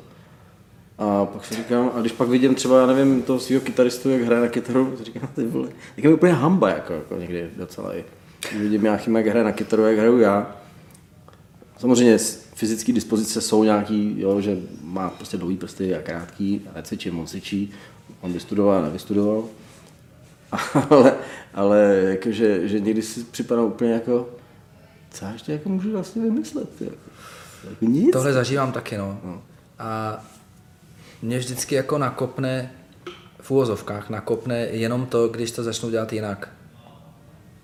A 0.99 1.27
pak 1.27 1.45
si 1.45 1.55
říkám, 1.55 1.91
a 1.95 2.01
když 2.01 2.13
pak 2.13 2.29
vidím 2.29 2.55
třeba, 2.55 2.81
já 2.81 2.87
nevím, 2.87 3.23
toho 3.23 3.41
svého 3.41 3.61
kytaristu, 3.61 4.11
jak 4.11 4.23
hraje 4.23 4.43
na 4.43 4.49
kytaru, 4.49 4.95
si 4.99 5.05
říkám, 5.05 5.29
ty 5.35 5.47
vole, 5.47 5.69
jak 5.97 6.05
je 6.05 6.15
úplně 6.15 6.33
hamba, 6.33 6.69
jako, 6.69 6.93
jako 6.93 7.17
někdy 7.17 7.51
docela 7.57 7.97
i. 7.97 8.05
Když 8.51 8.63
vidím 8.63 8.85
Jáchyma, 8.85 9.19
jak 9.19 9.29
hraje 9.29 9.45
na 9.45 9.53
kytaru, 9.53 9.83
jak 9.83 9.99
hraju 9.99 10.19
já, 10.19 10.57
Samozřejmě 11.81 12.19
fyzické 12.55 12.93
dispozice 12.93 13.41
jsou 13.41 13.65
nějaký, 13.65 14.15
jo, 14.19 14.41
že 14.41 14.59
má 14.83 15.11
prostě 15.11 15.37
dlouhý 15.37 15.57
prsty 15.57 15.95
a 15.95 16.03
krátký, 16.03 16.61
a 16.73 16.77
necvičí, 16.77 17.11
moc 17.11 17.31
cvičí, 17.31 17.71
on 18.21 18.33
vystudoval, 18.33 18.83
nevystudoval. 18.83 19.45
Ale, 20.91 21.15
ale 21.55 22.03
jakože, 22.05 22.69
že 22.69 22.81
někdy 22.81 23.03
si 23.03 23.25
připadá 23.25 23.63
úplně 23.63 23.93
jako, 23.93 24.29
co 25.11 25.25
já 25.25 25.33
ještě 25.33 25.53
jako 25.53 25.69
můžu 25.69 25.93
vlastně 25.93 26.23
vymyslet? 26.23 26.69
Jako, 26.81 26.97
jako 27.71 27.85
nic. 27.85 28.13
Tohle 28.13 28.33
zažívám 28.33 28.73
taky, 28.73 28.99
no. 28.99 29.19
A 29.79 30.21
mě 31.23 31.39
vždycky 31.39 31.75
jako 31.75 31.99
nakopne 31.99 32.73
v 33.41 33.51
úvozovkách, 33.51 34.11
nakopne 34.11 34.59
jenom 34.59 35.07
to, 35.07 35.29
když 35.29 35.51
to 35.51 35.63
začnu 35.63 35.91
dělat 35.91 36.13
jinak. 36.13 36.49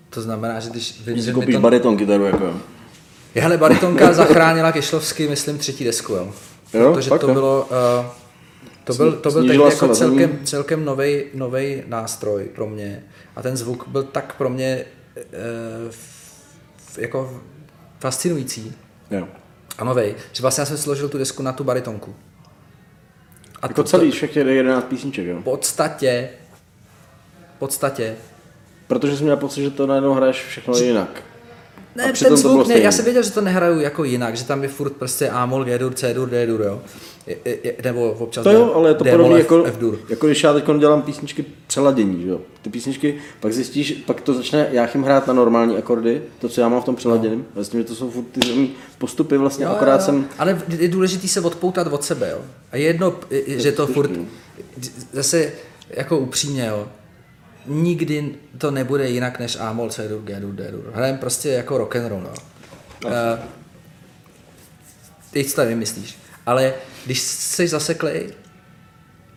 To 0.09 0.21
znamená, 0.21 0.59
že 0.59 0.69
když 0.69 1.01
vím, 1.05 1.21
že 1.21 1.33
koupíš 1.33 1.55
to... 1.55 1.61
bariton 1.61 1.97
kytaru, 1.97 2.25
jako. 2.25 2.53
Hele, 3.35 3.57
baritonka 3.57 4.13
zachránila 4.13 4.71
Kešlovsky, 4.71 5.27
myslím, 5.27 5.57
třetí 5.57 5.83
desku, 5.83 6.13
jo. 6.13 6.33
Jo, 6.73 6.93
Protože 6.93 7.09
fakt, 7.09 7.21
to 7.21 7.27
jo? 7.27 7.33
bylo, 7.33 7.67
uh, 7.99 8.05
to 8.87 8.93
byl, 8.93 9.11
to 9.11 9.31
byl 9.31 9.41
tehdy 9.47 9.63
jako 9.63 9.95
celkem, 9.95 10.39
celkem 10.43 10.85
novej, 10.85 11.27
novej 11.33 11.83
nástroj 11.87 12.43
pro 12.55 12.67
mě. 12.67 13.03
A 13.35 13.41
ten 13.41 13.57
zvuk 13.57 13.87
byl 13.87 14.03
tak 14.03 14.35
pro 14.35 14.49
mě 14.49 14.85
f, 15.89 16.27
jako 16.97 17.41
fascinující 17.99 18.73
Jo. 19.11 19.27
a 19.77 19.83
novej, 19.83 20.15
že 20.31 20.41
vlastně 20.41 20.61
já 20.61 20.65
jsem 20.65 20.77
složil 20.77 21.09
tu 21.09 21.17
desku 21.17 21.43
na 21.43 21.53
tu 21.53 21.63
baritonku. 21.63 22.15
A 23.61 23.67
Jako 23.67 23.83
celý, 23.83 24.11
všechny 24.11 24.41
11 24.41 24.83
písniček, 24.85 25.27
jo. 25.27 25.37
v 25.39 25.43
podstatě, 25.43 26.29
v 27.55 27.59
podstatě, 27.59 28.15
Protože 28.87 29.17
jsem 29.17 29.25
měl 29.25 29.37
pocit, 29.37 29.63
že 29.63 29.71
to 29.71 29.87
najednou 29.87 30.13
hraješ 30.13 30.43
všechno 30.45 30.77
jinak. 30.77 31.23
Ne, 31.97 32.03
A 32.03 32.11
ten 32.11 32.29
to 32.29 32.37
zvuk, 32.37 32.57
ne, 32.57 32.63
stejný. 32.65 32.83
já 32.83 32.91
jsem 32.91 33.05
věděl, 33.05 33.23
že 33.23 33.31
to 33.31 33.41
nehraju 33.41 33.79
jako 33.79 34.03
jinak, 34.03 34.37
že 34.37 34.43
tam 34.43 34.63
je 34.63 34.69
furt 34.69 34.93
prostě 34.93 35.29
A 35.29 35.45
mol, 35.45 35.63
G 35.63 35.77
dur, 35.79 35.93
C 35.93 36.13
dur, 36.13 36.29
D 36.29 36.47
dur, 36.47 36.61
jo. 36.61 36.81
Je, 37.27 37.37
je, 37.45 37.57
je, 37.63 37.75
nebo 37.83 38.11
občas 38.11 38.43
To 38.43 38.51
jo, 38.51 38.71
ale 38.75 38.89
je 38.89 38.93
to 38.93 39.03
mol, 39.17 39.37
jako, 39.37 39.63
F, 39.63 39.73
F 39.73 39.77
dur. 39.77 39.99
jako 40.09 40.25
když 40.27 40.43
já 40.43 40.53
teď 40.53 40.63
dělám 40.79 41.01
písničky 41.01 41.45
přeladění, 41.67 42.21
že 42.23 42.29
jo. 42.29 42.41
Ty 42.61 42.69
písničky, 42.69 43.15
pak 43.39 43.53
zjistíš, 43.53 43.91
pak 44.05 44.21
to 44.21 44.33
začne 44.33 44.67
Jáchym 44.71 45.03
hrát 45.03 45.27
na 45.27 45.33
normální 45.33 45.77
akordy, 45.77 46.21
to, 46.39 46.49
co 46.49 46.61
já 46.61 46.69
mám 46.69 46.81
v 46.81 46.85
tom 46.85 46.95
přeladěném, 46.95 47.37
no. 47.39 47.45
vlastně, 47.55 47.79
že 47.79 47.85
to 47.85 47.95
jsou 47.95 48.09
furt 48.11 48.23
ty 48.23 48.47
samý 48.47 48.71
postupy, 48.97 49.37
vlastně 49.37 49.65
Jo, 49.65 49.71
akorát 49.71 49.99
jo, 49.99 50.05
jsem, 50.05 50.27
Ale 50.39 50.61
je 50.79 50.87
důležité 50.87 51.27
se 51.27 51.41
odpoutat 51.41 51.87
od 51.87 52.03
sebe, 52.03 52.29
jo. 52.31 52.39
A 52.71 52.77
je 52.77 52.83
jedno, 52.83 53.13
i- 53.29 53.59
že 53.61 53.71
to 53.71 53.87
furt, 53.87 54.11
zase 55.13 55.51
jako 55.89 56.17
upřímně, 56.19 56.65
jo. 56.65 56.87
Nikdy 57.67 58.35
to 58.57 58.71
nebude 58.71 59.09
jinak 59.09 59.39
než 59.39 59.57
A 59.59 59.73
mol, 59.73 59.89
C 59.89 60.07
dur, 60.07 60.21
G 60.21 60.39
dur, 60.39 60.53
D 60.53 60.71
dur. 60.71 60.91
Hrajem 60.93 61.17
prostě 61.17 61.49
jako 61.49 61.77
rock 61.77 61.95
and 61.95 62.07
roll, 62.07 62.23
jo. 62.23 62.33
Uh, 63.05 63.11
ty 65.31 65.43
si 65.43 65.55
to 65.55 65.61
nevymyslíš. 65.61 66.17
Ale 66.45 66.73
když 67.05 67.21
jsi 67.21 67.67
zaseklej, 67.67 68.29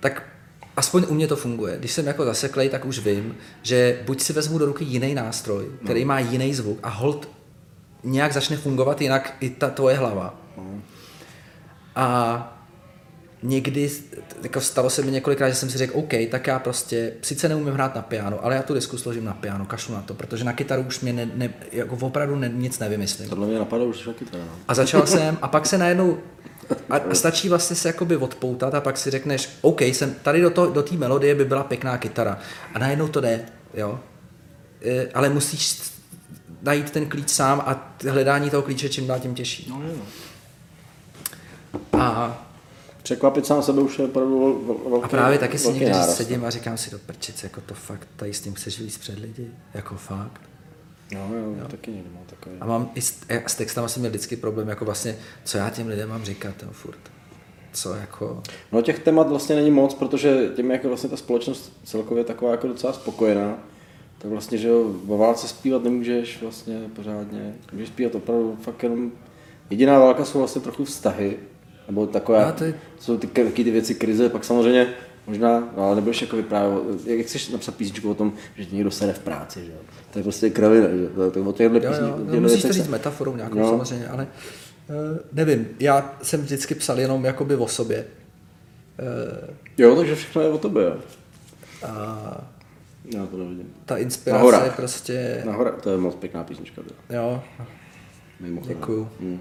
tak 0.01 0.23
aspoň 0.77 1.05
u 1.09 1.15
mě 1.15 1.29
to 1.29 1.37
funguje. 1.37 1.77
Když 1.79 1.93
jsem 1.93 2.07
jako 2.07 2.25
zaseklej, 2.25 2.69
tak 2.69 2.85
už 2.85 2.99
vím, 2.99 3.37
že 3.63 4.03
buď 4.07 4.21
si 4.21 4.33
vezmu 4.33 4.59
do 4.59 4.67
ruky 4.67 4.85
jiný 4.85 5.15
nástroj, 5.15 5.67
který 5.85 6.05
má 6.05 6.19
jiný 6.19 6.55
zvuk 6.55 6.79
a 6.83 6.89
hold 6.89 7.29
nějak 8.05 8.33
začne 8.33 8.57
fungovat 8.57 9.01
jinak 9.01 9.37
i 9.41 9.51
ta 9.51 9.71
tvoje 9.71 9.97
hlava. 9.97 10.41
A 11.97 12.60
někdy, 13.43 13.91
jako 14.43 14.61
stalo 14.61 14.91
se 14.91 15.03
mi 15.03 15.11
několikrát, 15.11 15.49
že 15.49 15.55
jsem 15.55 15.71
si 15.71 15.79
řekl, 15.79 15.99
OK, 15.99 16.13
tak 16.31 16.47
já 16.47 16.59
prostě, 16.59 17.13
sice 17.23 17.49
neumím 17.49 17.75
hrát 17.75 17.95
na 17.95 18.03
piano, 18.03 18.45
ale 18.45 18.55
já 18.55 18.63
tu 18.63 18.75
disku 18.75 18.99
složím 18.99 19.25
na 19.25 19.33
piano, 19.33 19.67
kašlu 19.67 19.95
na 19.95 20.03
to, 20.03 20.15
protože 20.15 20.45
na 20.45 20.53
kytaru 20.53 20.83
už 20.83 21.01
mě 21.01 21.13
ne, 21.13 21.31
ne, 21.35 21.55
jako 21.73 21.97
opravdu 22.01 22.37
ne, 22.37 22.49
nic 22.55 22.79
nevymyslím. 22.79 23.29
tohle 23.29 23.47
mě 23.47 23.59
napadlo 23.59 23.87
už 23.87 24.05
taky 24.05 24.25
teda. 24.25 24.45
no. 24.45 24.53
A 24.69 24.75
začal 24.75 25.07
jsem, 25.07 25.39
a 25.43 25.49
pak 25.49 25.67
se 25.67 25.79
najednou, 25.79 26.19
a 26.91 26.97
a 26.97 27.15
stačí 27.15 27.49
vlastně 27.49 27.77
se 27.77 27.89
jakoby 27.89 28.17
odpoutat 28.17 28.75
a 28.75 28.81
pak 28.81 28.97
si 28.97 29.11
řekneš, 29.11 29.49
OK, 29.61 29.81
jsem, 29.81 30.15
tady 30.23 30.41
do, 30.41 30.51
to, 30.51 30.67
do 30.71 30.83
té 30.83 30.97
melodie 30.97 31.35
by 31.35 31.45
byla 31.45 31.65
pěkná 31.65 31.99
kytara. 31.99 32.39
A 32.75 32.79
najednou 32.79 33.09
to 33.09 33.21
jde, 33.21 33.45
jo. 33.75 34.01
E, 34.83 35.09
ale 35.15 35.29
musíš 35.29 35.81
najít 36.63 36.91
ten 36.91 37.07
klíč 37.07 37.29
sám 37.29 37.63
a 37.67 37.95
hledání 38.09 38.51
toho 38.51 38.63
klíče 38.63 38.89
čím 38.89 39.07
dál 39.07 39.21
tím 39.21 39.35
těžší. 39.35 39.67
No, 39.71 39.83
jo. 39.83 40.03
A, 41.93 42.50
Překvapit 43.03 43.47
sám 43.47 43.63
sebe 43.63 43.81
už 43.83 43.99
je 43.99 44.05
opravdu 44.05 44.41
vel- 44.41 44.67
vel- 44.67 44.91
velký 44.91 45.05
a 45.05 45.09
právě 45.09 45.39
taky 45.39 45.59
si 45.59 45.73
někdy 45.73 45.91
náraz. 45.91 46.17
sedím 46.17 46.45
a 46.45 46.51
říkám 46.51 46.79
si 46.79 46.91
do 46.91 46.99
prčic, 46.99 47.43
jako 47.43 47.61
to 47.61 47.75
fakt, 47.75 48.09
tady 48.17 48.35
s 48.35 48.41
tím 48.41 48.55
chceš 48.55 48.81
víc 48.81 48.99
před 48.99 49.19
lidi, 49.19 49.51
jako 49.75 49.95
fakt. 49.95 50.41
No, 51.15 51.21
jo, 51.35 51.55
jo. 51.61 51.69
taky 51.69 51.91
někdy 51.91 52.11
mám 52.15 52.25
takový. 52.27 52.57
A 52.61 52.67
mám 52.67 52.91
i 52.95 53.01
s, 53.03 53.19
s 53.47 53.55
textama 53.55 53.89
jsem 53.89 54.01
měl 54.01 54.11
vždycky 54.11 54.37
problém, 54.37 54.69
jako 54.69 54.85
vlastně, 54.85 55.17
co 55.45 55.59
já 55.59 55.71
těm 55.71 55.87
lidem 55.87 56.09
mám 56.09 56.25
říkat, 56.25 56.55
jo, 56.63 56.69
furt. 56.73 56.99
Co 57.73 57.95
jako, 57.95 58.43
No 58.73 58.83
těch 58.83 58.99
témat 58.99 59.29
vlastně 59.29 59.57
není 59.57 59.71
moc, 59.71 59.95
protože 59.95 60.51
tím 60.57 60.71
jak 60.71 60.83
je 60.83 60.89
vlastně 60.89 61.11
ta 61.11 61.17
společnost 61.17 61.73
celkově 61.85 62.25
taková 62.25 62.51
jako 62.51 62.67
docela 62.67 62.93
spokojená, 62.93 63.59
tak 64.19 64.31
vlastně, 64.31 64.59
že 64.59 64.69
jo, 64.69 64.95
o 65.09 65.19
válce 65.19 65.49
zpívat 65.49 65.85
nemůžeš 65.85 66.43
vlastně 66.43 66.81
pořádně, 66.97 67.55
můžeš 67.73 67.89
zpívat 67.89 68.15
opravdu 68.15 68.59
fakt 68.63 68.83
jenom, 68.83 69.13
jediná 69.71 69.99
válka 69.99 70.25
jsou 70.25 70.39
vlastně 70.39 70.61
trochu 70.61 70.85
vztahy, 70.85 71.39
nebo 71.91 72.07
takové, 72.07 72.53
to 72.59 72.65
je- 72.65 72.75
jsou 72.99 73.19
ty, 73.19 73.27
taky 73.27 73.65
ty 73.65 73.71
věci 73.71 73.95
krize, 73.95 74.29
pak 74.29 74.45
samozřejmě 74.45 74.87
možná, 75.27 75.61
no, 75.77 75.83
ale 75.85 75.95
nebudeš 75.95 76.23
jako 76.23 76.37
vyprávět, 76.37 76.83
jak 77.07 77.27
chceš 77.27 77.49
napsat 77.49 77.75
písničku 77.75 78.11
o 78.11 78.15
tom, 78.15 78.33
že 78.57 78.65
ti 78.65 78.75
někdo 78.77 78.91
sere 78.91 79.13
v 79.13 79.19
práci, 79.19 79.65
že 79.65 79.71
jo, 79.71 79.79
to 80.13 80.19
je 80.19 80.23
prostě 80.23 80.51
kravina, 80.51 80.87
že 80.89 81.09
to, 81.09 81.31
to, 81.31 81.41
o 81.45 81.53
těchto 81.53 81.77
Jo, 81.77 81.83
jo, 82.01 82.19
jo, 82.35 82.41
musíš 82.41 82.63
to 82.63 82.67
se- 82.69 82.73
říct 82.75 82.89
metaforou 82.89 83.37
nějakou 83.37 83.55
No. 83.59 83.63
no. 83.63 83.69
samozřejmě, 83.71 84.09
ale 84.09 84.27
uh, 84.89 85.19
nevím, 85.33 85.69
já 85.81 86.19
jsem 86.23 86.41
vždycky 86.43 86.75
psal 86.75 87.01
jenom 87.01 87.25
jakoby 87.25 87.57
o 87.57 87.69
sobě. 87.69 88.05
Uh, 89.01 89.55
Jo, 89.79 89.97
takže 89.97 90.15
všechno 90.15 90.43
je 90.43 90.49
o 90.49 90.59
tobě, 90.59 90.83
jo. 90.85 90.97
a 91.87 92.41
Já 93.15 93.27
to 93.27 93.37
nevidím. 93.37 93.73
ta 93.85 93.95
Na 93.95 94.01
inspirace 94.01 94.65
je 94.65 94.71
prostě, 94.71 95.43
Nahoře, 95.47 95.71
to 95.83 95.91
je 95.91 95.97
moc 95.99 96.15
pěkná 96.15 96.45
písnička. 96.45 96.83
Teda. 96.83 97.21
jo, 97.23 97.43
Mimochodem. 98.41 98.77
děkuju. 98.77 99.09
Hmm. 99.21 99.41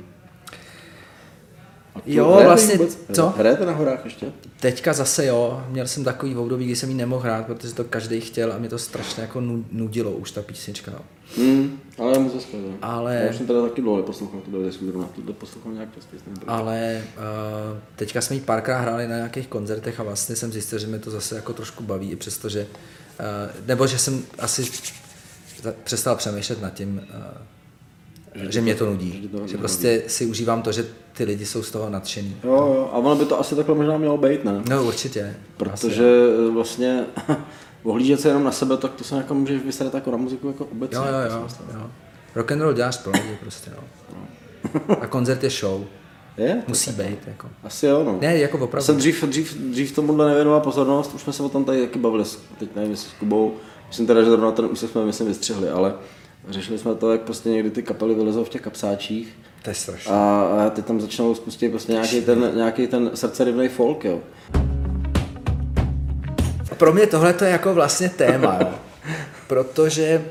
Jo, 2.06 2.42
vlastně, 2.44 2.78
vůbec? 2.78 2.98
co? 3.14 3.30
Hrajete 3.38 3.66
na 3.66 3.72
horách 3.72 4.06
ještě? 4.06 4.26
Teďka 4.60 4.94
zase 4.94 5.26
jo, 5.26 5.64
měl 5.70 5.88
jsem 5.88 6.04
takový 6.04 6.36
období, 6.36 6.66
kdy 6.66 6.76
jsem 6.76 6.90
ji 6.90 6.96
nemohl 6.96 7.22
hrát, 7.22 7.46
protože 7.46 7.74
to 7.74 7.84
každý 7.84 8.22
chtěl 8.22 8.54
a 8.54 8.58
mě 8.58 8.70
to 8.70 8.78
strašně 8.78 9.22
jako 9.22 9.42
nu- 9.42 9.66
nudilo 9.72 10.12
už 10.12 10.32
ta 10.32 10.42
písnička. 10.42 10.92
No. 10.92 11.00
Hmm, 11.38 11.80
ale 11.98 12.12
je 12.14 12.20
moc 12.20 12.34
hezké. 12.34 12.58
jo. 12.58 12.70
Ale- 12.82 13.22
Já 13.24 13.30
už 13.30 13.36
jsem 13.36 13.48
teda 13.48 13.62
taky 13.62 13.82
dlouho 13.82 14.04
poslouchal 14.04 14.40
tu 14.42 14.64
desku, 14.64 14.86
zrovna 14.86 15.08
tu 15.16 15.34
poslouchal 15.34 15.72
nějak 15.72 15.90
častěji. 15.96 16.22
Ale 16.48 17.02
uh, 17.18 17.78
teďka 17.96 18.22
jsme 18.22 18.36
ji 18.36 18.42
párkrát 18.42 18.80
hráli 18.82 19.08
na 19.08 19.16
nějakých 19.16 19.48
koncertech 19.48 20.00
a 20.00 20.04
vlastně 20.04 20.36
jsem 20.36 20.52
zjistil, 20.52 20.80
že 20.80 20.88
mě 20.88 21.00
to 21.00 21.12
zase 21.12 21.36
jako 21.36 21.54
trošku 21.54 21.84
baví, 21.84 22.12
i 22.12 22.16
přesto, 22.16 22.50
že, 22.50 22.62
uh, 23.20 23.68
nebo 23.68 23.88
že 23.88 23.98
jsem 24.00 24.24
asi 24.40 24.72
přestal 25.84 26.16
přemýšlet 26.16 26.62
nad 26.62 26.74
tím, 26.74 27.02
uh, 28.36 28.44
že, 28.44 28.52
že 28.52 28.62
mě 28.62 28.76
to 28.76 28.86
nudí. 28.86 29.20
že 29.22 29.28
to 29.28 29.48
Že 29.48 29.58
prostě 29.58 30.04
si 30.08 30.26
užívám 30.26 30.62
to, 30.62 30.72
že 30.72 30.86
ty 31.20 31.26
lidi 31.26 31.46
jsou 31.46 31.64
z 31.64 31.72
toho 31.72 31.90
nadšený. 31.90 32.38
Jo, 32.44 32.52
jo, 32.52 32.90
a 32.94 32.98
ono 32.98 33.16
by 33.16 33.26
to 33.26 33.40
asi 33.40 33.56
takhle 33.56 33.76
možná 33.76 33.98
mělo 33.98 34.18
být, 34.18 34.44
ne? 34.44 34.62
No 34.70 34.84
určitě. 34.84 35.36
Protože 35.58 36.06
eh, 36.48 36.52
vlastně 36.52 37.06
ohlížet 37.84 38.22
se 38.22 38.28
jenom 38.28 38.44
na 38.44 38.52
sebe, 38.52 38.78
tak 38.78 38.92
to 38.94 39.04
se 39.04 39.16
jako 39.16 39.34
můžeš 39.34 39.62
vysrat 39.62 39.94
jako 39.94 40.12
na 40.12 40.18
muziku 40.18 40.48
jako 40.48 40.66
obecně. 40.66 40.98
Jo, 40.98 41.04
jo, 41.04 41.40
jo, 41.40 41.48
jo. 41.74 41.90
Rock 42.36 42.52
and 42.52 42.62
roll 42.62 42.74
děláš 42.74 42.98
pro 42.98 43.12
lidi 43.12 43.38
prostě, 43.42 43.72
no. 43.76 43.84
A 45.02 45.08
koncert 45.08 45.44
je 45.44 45.50
show. 45.50 45.84
Je? 46.38 46.64
Musí 46.68 46.92
být, 46.92 47.28
jako. 47.28 47.50
Asi 47.64 47.86
jo, 47.86 48.04
no. 48.04 48.18
Ne, 48.22 48.38
jako 48.38 48.58
Já 48.58 48.64
opravdu. 48.64 48.86
jsem 48.86 48.98
dřív, 48.98 49.24
dřív, 49.24 49.58
dřív 49.58 49.96
tomuhle 49.96 50.28
nevěnoval 50.28 50.60
pozornost, 50.62 51.14
už 51.14 51.22
jsme 51.22 51.34
se 51.34 51.44
o 51.44 51.50
tom 51.50 51.66
tady 51.66 51.82
taky 51.82 52.00
bavili, 52.00 52.24
teď 52.60 52.76
nevím, 52.76 52.92
jestli 52.92 53.10
s 53.10 53.14
Kubou, 53.14 53.54
myslím 53.88 54.08
teda, 54.08 54.24
že 54.24 54.30
zrovna 54.30 54.52
ten 54.52 54.66
úsek 54.66 54.90
jsme 54.90 55.06
myslím 55.06 55.28
vystřihli, 55.28 55.70
ale 55.70 55.94
řešili 56.50 56.80
jsme 56.80 56.96
to, 56.96 57.12
jak 57.12 57.22
prostě 57.22 57.50
někdy 57.50 57.72
ty 57.72 57.84
kapely 57.84 58.16
vylezou 58.16 58.44
v 58.44 58.50
těch 58.50 58.62
kapsáčích 58.62 59.38
To 59.62 59.70
je 59.70 59.76
strašné. 59.76 60.12
a, 60.12 60.42
a 60.66 60.70
ty 60.70 60.82
tam 60.82 61.02
začnou 61.02 61.36
spustit 61.36 61.70
prostě 61.70 61.92
nějaký 61.92 62.22
ten, 62.22 62.52
nějaký 62.56 62.88
ten 62.88 63.12
srdcerivný 63.14 63.68
folk, 63.68 64.06
jo. 64.06 64.20
Pro 66.78 66.94
mě 66.94 67.08
tohle 67.08 67.34
to 67.34 67.46
je 67.46 67.52
jako 67.52 67.74
vlastně 67.74 68.10
téma, 68.10 68.58
jo. 68.62 68.74
protože 69.48 70.26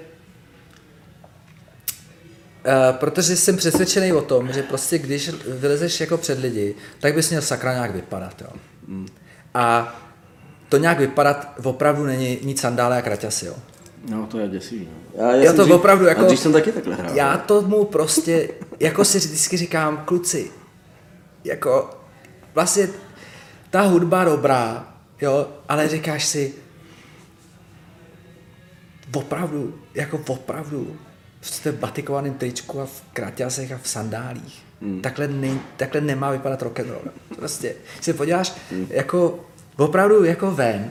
Uh, 2.66 2.97
protože 2.97 3.37
jsem 3.37 3.57
přesvědčený 3.57 4.12
o 4.12 4.20
tom, 4.20 4.53
že 4.53 4.62
prostě 4.62 4.99
když 4.99 5.31
vylezeš 5.49 6.01
jako 6.01 6.16
před 6.18 6.39
lidi, 6.39 6.74
tak 7.01 7.14
bys 7.14 7.31
měl 7.31 7.43
sakra 7.43 7.72
nějak 7.72 7.91
vypadat. 7.91 8.43
Jo. 8.43 8.49
A 9.55 9.97
to 10.68 10.76
nějak 10.76 10.99
vypadat 10.99 11.55
opravdu 11.62 12.05
není 12.05 12.39
mít 12.43 12.59
sandále 12.59 12.99
a 12.99 13.03
kraťasy. 13.03 13.47
Jo. 13.47 13.55
No, 14.09 14.26
to 14.26 14.38
je 14.38 14.49
děsivý, 14.49 14.88
no. 14.92 15.24
Já, 15.24 15.34
Já 15.34 15.53
to 15.53 15.62
dřív, 15.62 15.74
opravdu 15.74 16.07
jako- 16.07 16.20
A 16.20 16.24
dřív 16.24 16.38
jsem 16.40 16.53
taky 16.53 16.72
takhle 16.72 16.94
hrál. 16.94 17.14
Já 17.16 17.36
tomu 17.38 17.84
prostě, 17.84 18.49
jako 18.80 19.04
si 19.04 19.18
vždycky 19.18 19.57
říkám, 19.57 19.96
kluci, 20.04 20.50
jako 21.45 21.91
vlastně 22.54 22.88
ta 23.70 23.83
hudba 23.83 24.25
dobrá, 24.25 24.95
jo, 25.20 25.49
ale 25.68 25.88
říkáš 25.88 26.25
si, 26.26 26.54
opravdu, 29.14 29.75
jako 29.95 30.20
opravdu, 30.29 30.96
jste 31.41 31.72
v 31.72 31.79
batikovaném 31.79 32.34
tričku 32.34 32.80
a 32.80 32.87
v 32.87 33.03
kraťasech 33.12 33.72
a 33.72 33.79
v 33.83 33.88
sandálích. 33.88 34.62
Hmm. 34.83 35.00
Takhle, 35.00 35.29
ne, 35.29 35.58
takhle 35.76 36.00
nemá 36.00 36.30
vypadat 36.30 36.62
rock 36.62 36.80
and 36.80 36.88
roll. 36.88 37.03
Prostě, 37.37 37.75
když 37.95 38.04
se 38.04 38.14
podíváš, 38.14 38.54
hmm. 38.70 38.87
jako 38.91 39.41
opravdu 39.76 40.25
jako 40.25 40.50
ven, 40.50 40.91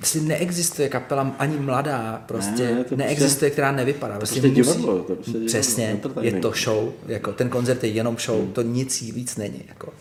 Prostě 0.00 0.20
neexistuje 0.20 0.88
kapela 0.88 1.34
ani 1.38 1.56
mladá, 1.56 2.22
prostě 2.26 2.74
Ne, 2.74 2.84
to 2.84 2.96
neexistuje, 2.96 3.28
prostě- 3.28 3.50
která 3.50 3.72
nevypadá. 3.72 4.16
Prostě 4.18 4.40
prostě 4.40 4.54
divadlo, 4.54 4.98
to 4.98 5.14
prostě 5.14 5.30
divadlo, 5.30 5.46
Přesně, 5.48 6.00
je 6.20 6.32
to 6.32 6.52
show, 6.64 6.92
jako 7.06 7.32
ten 7.32 7.48
koncert 7.48 7.84
je 7.84 7.90
jenom 7.90 8.16
show, 8.18 8.48
to 8.52 8.62
nic 8.62 9.00
víc 9.02 9.36
není. 9.36 9.64
Jako. 9.68 9.92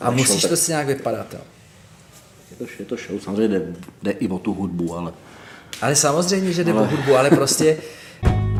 A 0.00 0.04
Ale 0.06 0.14
musíš 0.14 0.28
show 0.28 0.40
tak- 0.40 0.48
prostě 0.50 0.72
nějak 0.72 0.86
vypadat. 0.86 1.26
Jo. 1.34 1.40
Je 2.50 2.56
to, 2.56 2.72
je 2.78 2.84
to 2.84 2.96
show, 2.96 3.20
samozřejmě 3.20 3.58
jde, 3.58 3.72
jde 4.02 4.10
i 4.10 4.28
o 4.28 4.38
tu 4.38 4.54
hudbu, 4.54 4.96
ale... 4.96 5.12
Ale 5.80 5.96
samozřejmě, 5.96 6.52
že 6.52 6.64
jde 6.64 6.74
o 6.74 6.84
hudbu, 6.84 7.16
ale 7.16 7.30
prostě, 7.30 7.76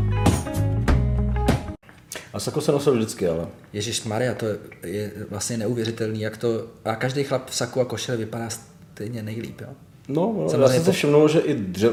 A 2.33 2.41
sako 2.41 2.61
se 2.61 2.73
nosil 2.73 2.95
vždycky, 2.95 3.29
ale... 3.29 3.47
Ježíš 3.73 4.05
Maria, 4.05 4.35
to 4.35 4.47
je 4.83 5.13
vlastně 5.31 5.57
neuvěřitelný, 5.57 6.21
jak 6.21 6.37
to, 6.37 6.67
a 6.85 6.95
každý 6.97 7.25
chlap 7.25 7.51
v 7.51 7.55
saku 7.57 7.81
a 7.81 7.85
košile 7.85 8.17
vypadá 8.17 8.49
stejně 8.95 9.23
nejlíp, 9.23 9.61
jo. 9.61 9.69
No, 10.09 10.35
no 10.53 10.63
já 10.63 10.69
jsem 10.69 10.85
si 10.85 10.93
všimnul, 10.93 11.29
že 11.29 11.41
i 11.41 11.55
dře, 11.55 11.91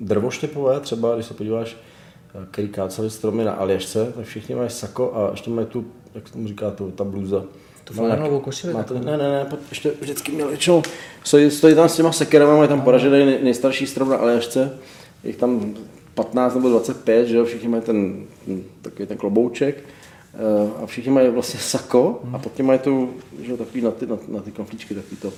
drvoštěpové 0.00 0.80
třeba, 0.80 1.14
když 1.14 1.26
se 1.26 1.34
podíváš 1.34 1.76
který 2.50 2.68
káceli 2.68 3.10
stromy 3.10 3.44
na 3.44 3.52
Aljašce, 3.52 4.12
tak 4.16 4.24
všichni 4.26 4.54
mají 4.54 4.70
sako 4.70 5.14
a 5.16 5.30
ještě 5.30 5.50
mají 5.50 5.66
tu, 5.66 5.84
jak 6.14 6.26
se 6.28 6.32
tomu 6.32 6.48
říká, 6.48 6.70
tu, 6.70 6.90
ta 6.90 7.04
blůza. 7.04 7.44
Tu 7.84 7.94
flanelovou 7.94 8.40
košili 8.40 8.72
Má 8.72 8.82
to, 8.82 8.94
takovou? 8.94 9.10
ne, 9.10 9.16
ne, 9.16 9.30
ne, 9.30 9.44
pod- 9.44 9.58
ještě 9.68 9.92
vždycky 10.00 10.32
měl 10.32 10.48
většinou, 10.48 10.82
stojí, 11.24 11.50
stojí 11.50 11.74
tam 11.74 11.88
s 11.88 11.96
těma 11.96 12.12
sekerama, 12.12 12.56
mají 12.56 12.68
tam 12.68 12.80
poražený 12.80 13.26
nej, 13.26 13.38
nejstarší 13.42 13.86
strom 13.86 14.08
na 14.08 14.16
Aljašce, 14.16 14.78
jich 15.24 15.36
tam 15.36 15.74
15 16.14 16.54
nebo 16.54 16.68
25, 16.68 17.26
že 17.26 17.36
jo, 17.36 17.44
všichni 17.44 17.68
mají 17.68 17.82
ten, 17.82 18.24
takový 18.82 19.06
ten 19.06 19.16
klobouček 19.16 19.84
eh, 20.34 20.82
a 20.82 20.86
všichni 20.86 21.12
mají 21.12 21.28
vlastně 21.30 21.60
sako 21.60 22.20
a 22.32 22.38
pod 22.38 22.52
tím 22.52 22.66
mají 22.66 22.78
tu, 22.78 23.10
že 23.42 23.50
jo, 23.50 23.56
takový 23.56 23.80
na 23.80 23.90
ty, 23.90 24.06
na, 24.06 24.18
na 24.28 24.40
ty 24.40 24.50
konflíčky, 24.50 24.94
takový 24.94 25.16
to. 25.16 25.32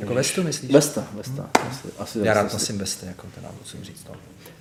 Jako 0.00 0.14
vestu 0.14 0.42
myslíš? 0.42 0.70
Vesta, 0.70 1.06
Vesta. 1.14 1.50
Asi, 1.68 1.88
asi, 1.98 2.18
Já 2.22 2.34
rád 2.34 2.52
nosím 2.52 2.78
vesty, 2.78 3.06
jako 3.06 3.26
teda 3.34 3.50
musím 3.60 3.84
říct. 3.84 4.06
No. 4.08 4.14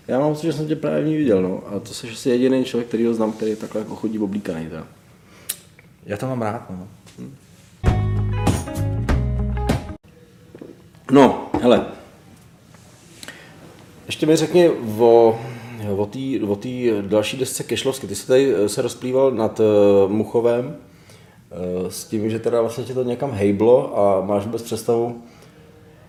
Já 0.07 0.19
mám 0.19 0.33
pocit, 0.33 0.47
že 0.47 0.53
jsem 0.53 0.67
tě 0.67 0.75
právě 0.75 1.03
v 1.03 1.07
ní 1.07 1.17
viděl, 1.17 1.41
no. 1.41 1.63
A 1.67 1.79
to 1.79 1.93
jsi 1.93 2.09
asi 2.09 2.29
jediný 2.29 2.65
člověk, 2.65 2.87
který 2.87 3.05
ho 3.05 3.13
znám, 3.13 3.31
který 3.31 3.55
takhle 3.55 3.81
jako 3.81 3.95
chodí 3.95 4.19
oblíkaný. 4.19 4.69
Teda. 4.69 4.87
Já 6.05 6.17
to 6.17 6.27
mám 6.27 6.41
rád, 6.41 6.69
no. 6.69 6.87
No, 11.11 11.51
hele. 11.61 11.85
Ještě 14.05 14.25
mi 14.25 14.35
řekni 14.35 14.69
o, 14.99 15.39
o 16.47 16.55
té 16.55 16.69
další 17.01 17.37
desce 17.37 17.63
Kešlovsky. 17.63 18.07
Ty 18.07 18.15
jsi 18.15 18.27
tady 18.27 18.55
eh, 18.55 18.69
se 18.69 18.81
rozplýval 18.81 19.31
nad 19.31 19.59
uh, 19.59 19.65
Muchovem 20.11 20.75
eh, 20.75 20.88
s 21.89 22.03
tím, 22.03 22.29
že 22.29 22.39
teda 22.39 22.61
vlastně 22.61 22.83
tě 22.83 22.93
to 22.93 23.03
někam 23.03 23.31
hejblo 23.31 23.99
a 23.99 24.25
máš 24.25 24.45
vůbec 24.45 24.61
představu, 24.61 25.21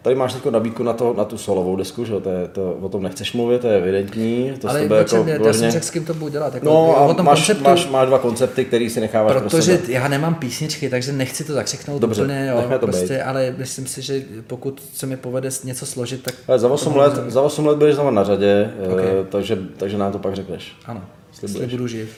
Tady 0.02 0.16
máš 0.16 0.34
jako 0.34 0.50
nabídku 0.50 0.82
na, 0.82 0.92
to, 0.92 1.14
na 1.18 1.24
tu 1.24 1.38
solovou 1.38 1.76
desku, 1.76 2.04
že 2.04 2.12
jo, 2.12 2.20
to, 2.20 2.30
je, 2.30 2.48
to, 2.48 2.72
o 2.80 2.88
tom 2.88 3.02
nechceš 3.02 3.32
mluvit, 3.32 3.60
to 3.60 3.66
je 3.66 3.78
evidentní. 3.78 4.52
To 4.60 4.68
Ale 4.68 4.80
jako, 4.82 4.94
já 5.16 5.22
vyloženě- 5.22 5.52
jsem 5.52 5.70
řekl, 5.70 5.86
s 5.86 5.90
kým 5.90 6.04
to 6.04 6.14
budu 6.14 6.28
dělat. 6.28 6.54
Jako, 6.54 6.66
No 6.66 6.96
a 6.98 7.00
o 7.06 7.14
tom 7.14 7.26
máš, 7.26 7.38
konceptu, 7.38 7.64
máš, 7.64 7.88
máš, 7.88 8.06
dva 8.08 8.18
koncepty, 8.18 8.64
který 8.64 8.90
si 8.90 9.00
necháváš 9.00 9.32
pro 9.32 9.40
protože 9.40 9.62
sebe. 9.78 9.92
já 9.92 10.08
nemám 10.08 10.34
písničky, 10.34 10.90
takže 10.90 11.12
nechci 11.12 11.44
to 11.44 11.52
zakřiknout 11.52 12.00
Dobře, 12.00 12.22
úplně, 12.22 12.52
jo, 12.54 12.78
to 12.78 12.86
prostě, 12.86 13.14
být. 13.14 13.20
ale 13.20 13.54
myslím 13.58 13.86
si, 13.86 14.02
že 14.02 14.22
pokud 14.46 14.82
se 14.94 15.06
mi 15.06 15.16
povede 15.16 15.48
něco 15.64 15.86
složit, 15.86 16.22
tak 16.22 16.34
Ale 16.48 16.58
za 16.58 16.68
8 16.68 16.96
let, 16.96 17.12
za 17.28 17.42
8 17.42 17.66
let 17.66 17.78
budeš 17.78 17.94
znova 17.94 18.10
na 18.10 18.24
řadě, 18.24 18.70
Ok. 18.86 18.92
okay. 18.92 19.06
takže, 19.28 19.58
takže 19.76 19.98
nám 19.98 20.12
to 20.12 20.18
pak 20.18 20.34
řekneš. 20.36 20.76
ano, 20.86 21.02
Slibuješ. 21.32 21.60
jestli 21.62 21.76
budu 21.76 21.86
živ. 21.88 22.16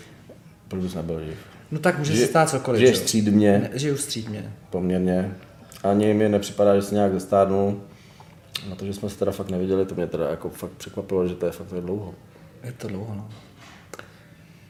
Proč 0.68 0.82
bys 0.82 0.94
nebyl 0.94 1.20
živ? 1.24 1.34
No 1.72 1.78
tak 1.78 1.98
může 1.98 2.16
se 2.16 2.26
stát 2.26 2.50
cokoliv. 2.50 2.80
žiješ 2.80 2.96
střídmě. 2.96 3.68
Ne, 3.72 3.78
žiju 3.78 3.96
střídmě. 3.96 4.52
Poměrně. 4.70 5.34
Ani 5.84 6.14
mi 6.14 6.28
nepřipadá, 6.28 6.76
že 6.76 6.82
jsi 6.82 6.94
nějak 6.94 7.12
zestárnul. 7.12 7.80
Na 8.68 8.76
to, 8.76 8.84
že 8.86 8.94
jsme 8.94 9.10
se 9.10 9.18
teda 9.18 9.32
fakt 9.32 9.50
neviděli, 9.50 9.86
to 9.86 9.94
mě 9.94 10.06
teda 10.06 10.30
jako 10.30 10.48
fakt 10.48 10.70
překvapilo, 10.70 11.28
že 11.28 11.34
to 11.34 11.46
je 11.46 11.52
fakt 11.52 11.66
tak 11.66 11.80
dlouho. 11.80 12.14
Je 12.64 12.72
to 12.72 12.88
dlouho, 12.88 13.14
no. 13.14 13.28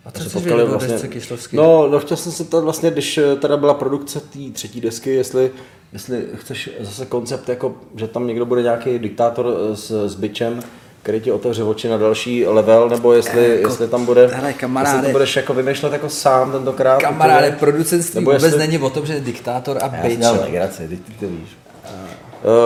A 0.05 0.11
co 0.11 0.23
se 0.23 0.29
chceš 0.29 0.43
potkali 0.43 0.65
vlastně- 0.65 0.93
desce 0.93 1.09
Kyšlovský? 1.09 1.57
No, 1.57 1.89
no 1.89 1.99
chtěl 2.01 2.17
jsem 2.17 2.33
se 2.33 2.45
ptát 2.45 2.65
vlastně, 2.65 2.91
když 2.91 3.19
eh, 3.19 3.37
teda 3.37 3.57
byla 3.57 3.75
produkce 3.75 4.21
té 4.21 4.39
třetí 4.53 4.81
desky, 4.81 5.11
jestli, 5.11 5.51
jestli 5.93 6.27
chceš 6.35 6.71
zase 6.81 7.07
koncept, 7.07 7.49
jako, 7.49 7.77
že 7.97 8.09
tam 8.09 8.27
někdo 8.27 8.47
bude 8.47 8.63
nějaký 8.63 8.99
diktátor 8.99 9.47
eh, 9.73 9.77
s, 9.77 10.09
s 10.09 10.15
bičem, 10.15 10.63
který 11.03 11.21
ti 11.21 11.33
otevře 11.33 11.63
oči 11.63 11.89
na 11.89 11.97
další 11.97 12.47
level, 12.47 12.89
nebo 12.89 13.13
jestli, 13.13 13.51
Jako, 13.57 13.69
jestli 13.69 13.89
tam 13.89 14.05
bude, 14.07 14.27
hele, 14.27 14.53
kamaráde. 14.53 14.97
jestli 14.97 15.07
to 15.09 15.13
budeš 15.13 15.37
jako 15.37 15.55
vymýšlet 15.55 15.93
jako 15.93 16.09
sám 16.09 16.53
tentokrát. 16.53 17.01
Kamaráde, 17.01 17.47
úplně. 17.47 17.59
producentství 17.59 18.21
Nebo 18.21 18.31
vůbec 18.31 18.43
jestli- 18.43 18.59
není 18.59 18.79
o 18.79 18.91
tom, 18.91 19.07
že 19.07 19.13
je 19.15 19.21
diktátor 19.21 19.79
a 19.83 19.97
Já 19.97 20.03
bitch. 20.03 20.23
jo. 20.23 20.39
legraci, 20.41 20.89
ty, 20.89 20.97
ty 20.97 21.13
to 21.21 21.27
víš. 21.29 21.49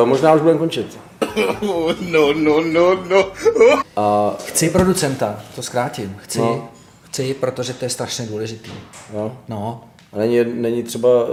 Uh, 0.03 0.09
možná 0.09 0.33
už 0.35 0.41
budeme 0.41 0.59
končit. 0.59 0.99
No, 2.11 2.33
no, 2.33 2.61
no, 2.61 2.95
no. 3.11 3.25
A 3.97 4.35
Chci 4.47 4.71
producenta, 4.71 5.41
to 5.55 5.63
zkrátím. 5.63 6.17
Chci, 6.23 6.39
No. 6.39 6.69
chci, 7.05 7.35
protože 7.35 7.73
to 7.75 7.85
je 7.85 7.89
strašně 7.89 8.27
důležitý. 8.27 8.71
no, 9.15 9.37
No, 9.49 9.85
a 10.13 10.19
není, 10.19 10.39
není 10.45 10.83
třeba, 10.83 11.09
uh, 11.25 11.29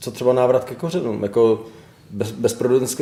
co 0.00 0.10
třeba 0.10 0.32
návrat 0.32 0.64
ke 0.64 0.74
kořenům, 0.74 1.22
jako 1.22 1.64
bez, 2.10 2.34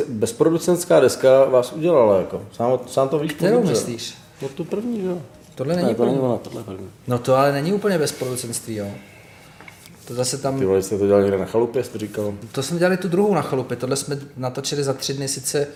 bezproducentská, 0.09 0.99
deska 0.99 1.43
vás 1.45 1.71
udělala, 1.73 2.17
jako. 2.17 2.41
Sám, 2.53 2.79
sám 2.87 3.09
to 3.09 3.19
víš. 3.19 3.33
kterou 3.33 3.55
dobře. 3.55 3.71
myslíš? 3.71 4.13
No 4.41 4.49
tu 4.49 4.63
první, 4.63 5.05
jo. 5.05 5.21
Tohle 5.55 5.75
Ne, 5.75 5.81
není 5.83 5.95
to 5.95 6.03
první. 6.03 6.19
ona, 6.19 6.37
tohle 6.37 6.63
první. 6.63 6.87
No 7.07 7.19
to 7.19 7.35
ale 7.35 7.51
není 7.51 7.73
úplně 7.73 7.97
bez 7.97 8.11
producentství, 8.11 8.75
jo. 8.75 8.87
To 10.07 10.13
zase 10.13 10.37
tam, 10.37 10.59
Ty 10.59 10.65
vole, 10.65 10.81
jste 10.81 10.97
to 10.97 11.05
dělali 11.07 11.23
někde 11.23 11.37
na 11.37 11.45
chalupě, 11.45 11.83
jsi 11.83 11.89
to 11.89 11.97
říkal. 11.97 12.33
to 12.51 12.63
jsme 12.63 12.79
dělali 12.79 12.97
tu 12.97 13.07
druhou 13.07 13.33
na 13.33 13.41
chalupě, 13.41 13.77
tohle 13.77 13.95
jsme 13.95 14.19
natočili 14.37 14.83
za 14.83 14.93
tři 14.93 15.13
dny 15.13 15.27
sice 15.27 15.67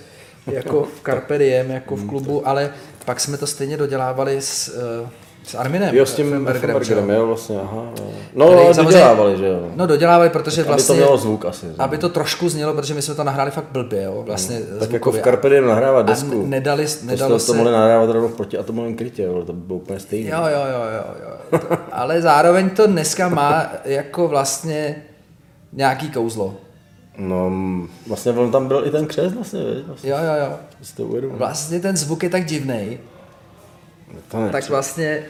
jako 0.47 0.83
v 0.83 1.01
Carpe 1.05 1.37
Diem, 1.37 1.71
jako 1.71 1.95
Hmm, 1.95 2.05
v 2.05 2.09
klubu, 2.09 2.47
ale 2.47 2.73
pak 3.05 3.19
jsme 3.19 3.37
to 3.37 3.47
stejně 3.47 3.77
dodělávali 3.77 4.41
s, 4.41 4.67
eh, 5.05 5.09
s 5.47 5.55
Arminem. 5.55 5.95
Jo, 5.95 6.05
s 6.05 6.13
tím 6.15 6.29
Fembergerem, 6.31 7.09
jo. 7.09 7.27
vlastně, 7.27 7.59
aha. 7.59 7.83
Jo. 7.99 8.11
No, 8.35 8.47
samozřejmě- 8.47 8.83
dodělávali, 8.83 9.37
že 9.37 9.47
jo. 9.47 9.69
No 9.75 9.87
dodělávali, 9.87 10.29
protože 10.29 10.61
Aby 10.61 10.67
vlastně... 10.67 10.95
to 10.95 11.01
mělo 11.01 11.17
zvuk 11.17 11.45
asi. 11.45 11.65
že? 11.65 11.73
Aby 11.79 11.97
to 11.97 12.09
trošku 12.09 12.49
znělo, 12.49 12.73
protože 12.73 12.93
my 12.93 13.01
jsme 13.01 13.15
to 13.15 13.23
nahráli 13.23 13.51
fakt 13.51 13.67
blbě, 13.71 14.03
jo, 14.03 14.23
vlastně 14.27 14.59
tak 14.79 14.91
jako 14.91 15.11
v. 15.11 15.21
Carpe 15.21 15.49
Diem 15.49 15.67
nahrávat 15.67 16.05
A 16.05 16.09
desku. 16.11 16.41
n- 16.43 16.49
nedali, 16.49 16.85
to 16.87 17.05
nedalo 17.05 17.31
to 17.35 17.39
se... 17.39 17.53
mohli 17.53 17.71
nahrávat 17.71 18.09
rovnou 18.09 18.27
v 18.27 18.35
proti 18.35 18.57
atomovém 18.57 18.95
krytě, 18.95 19.23
jo, 19.23 19.43
to 19.45 19.53
by 19.53 19.61
bylo 19.67 19.79
úplně 19.79 19.99
stejné. 19.99 20.29
Jo, 20.29 20.37
jo, 20.41 20.61
jo, 20.71 20.81
jo, 20.93 21.13
jo. 21.51 21.59
To, 21.59 21.77
ale 21.91 22.21
zároveň 22.21 22.69
to 22.69 22.87
dneska 22.87 23.29
má 23.29 23.67
jako 23.85 24.27
vlastně 24.27 24.95
nějaký 25.73 26.09
kouzlo. 26.11 26.53
No, 27.17 27.51
vlastně 28.07 28.31
on 28.31 28.51
tam 28.51 28.67
byl 28.67 28.83
i 28.85 28.91
ten 28.91 29.05
křest 29.05 29.35
vlastně? 29.35 29.59
Vlastně, 29.87 30.09
Jo, 30.11 30.17
jo, 30.17 30.45
jo. 30.45 30.57
si 30.81 30.95
to. 30.95 31.07
Vlastně 31.37 31.79
ten 31.79 31.97
zvuk 31.97 32.23
je 32.23 32.29
tak 32.29 32.45
divný, 32.45 32.99
To 34.31 34.37
ne, 34.39 34.49
tak 34.49 34.69
vlastně... 34.69 35.23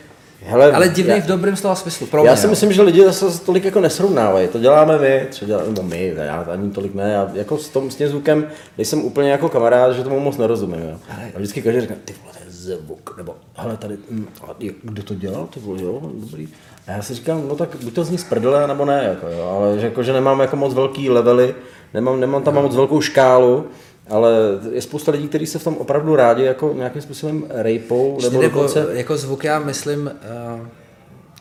Hele, 0.46 0.72
Ale 0.72 0.88
divný 0.90 1.14
já, 1.14 1.22
v 1.22 1.26
dobrém 1.28 1.56
slova 1.56 1.76
smyslu. 1.76 2.08
Pro 2.08 2.24
já 2.26 2.32
mě, 2.32 2.38
si 2.38 2.46
jo. 2.46 2.50
myslím, 2.50 2.74
že 2.74 2.82
lidi 2.82 3.06
zase 3.06 3.46
tolik 3.46 3.66
jako 3.66 3.82
nesrovnávají. 3.82 4.48
To 4.48 4.60
děláme 4.60 5.00
my, 5.00 5.28
třeba 5.30 5.48
dělá, 5.48 5.64
nebo 5.64 5.84
my, 5.84 6.14
já 6.18 6.46
ani 6.52 6.72
tolik 6.72 6.96
ne. 6.96 7.12
Já 7.12 7.32
jako 7.34 7.58
s, 7.58 7.70
tom, 7.70 7.92
s 7.92 7.96
tím 7.96 8.08
zvukem 8.08 8.48
nejsem 8.78 9.02
úplně 9.04 9.32
jako 9.32 9.50
kamarád, 9.50 9.96
že 9.96 10.04
tomu 10.04 10.20
moc 10.20 10.38
nerozumím. 10.38 10.80
Jo. 10.82 10.98
A 11.36 11.38
vždycky 11.38 11.62
každý 11.62 11.82
říká, 11.82 11.94
ty 12.06 12.14
vole, 12.22 12.34
to 12.34 12.44
je 12.46 12.52
zvuk, 12.52 13.14
nebo 13.18 13.36
hele 13.56 13.78
tady, 13.78 13.98
hm, 14.12 14.28
a 14.44 14.56
jak- 14.60 14.76
kdo 14.84 15.04
to 15.04 15.16
dělal, 15.16 15.48
ty 15.54 15.60
vole, 15.60 15.82
jo, 15.84 16.02
dobrý. 16.14 16.48
A 16.88 16.92
já 16.92 17.02
si 17.02 17.14
říkám, 17.14 17.48
no 17.48 17.56
tak 17.56 17.70
buď 17.84 17.94
to 17.94 18.04
zní 18.04 18.18
z 18.18 18.24
prdele, 18.24 18.68
nebo 18.68 18.86
ne, 18.86 19.04
jako, 19.10 19.28
jo. 19.28 19.58
ale 19.58 19.80
že, 19.80 19.86
jako, 19.86 20.04
že 20.04 20.14
nemám 20.14 20.40
jako 20.40 20.56
moc 20.56 20.74
velký 20.74 21.10
levely, 21.10 21.56
nemám, 21.94 22.20
nemám 22.20 22.44
tam 22.44 22.54
moc 22.54 22.76
velkou 22.76 23.02
škálu, 23.02 23.66
ale 24.12 24.32
je 24.72 24.82
spousta 24.82 25.12
lidí, 25.12 25.28
kteří 25.28 25.46
se 25.46 25.60
v 25.60 25.64
tom 25.64 25.78
opravdu 25.78 26.16
rádi 26.16 26.44
jako 26.44 26.74
nějakým 26.78 27.02
způsobem 27.02 27.46
rejpou, 27.50 28.18
nebo 28.22 28.42
Nebo 28.42 28.54
dokonce... 28.54 28.88
jako 28.92 29.18
zvuk 29.18 29.44
já 29.44 29.60
myslím 29.60 30.12
uh, 30.60 30.68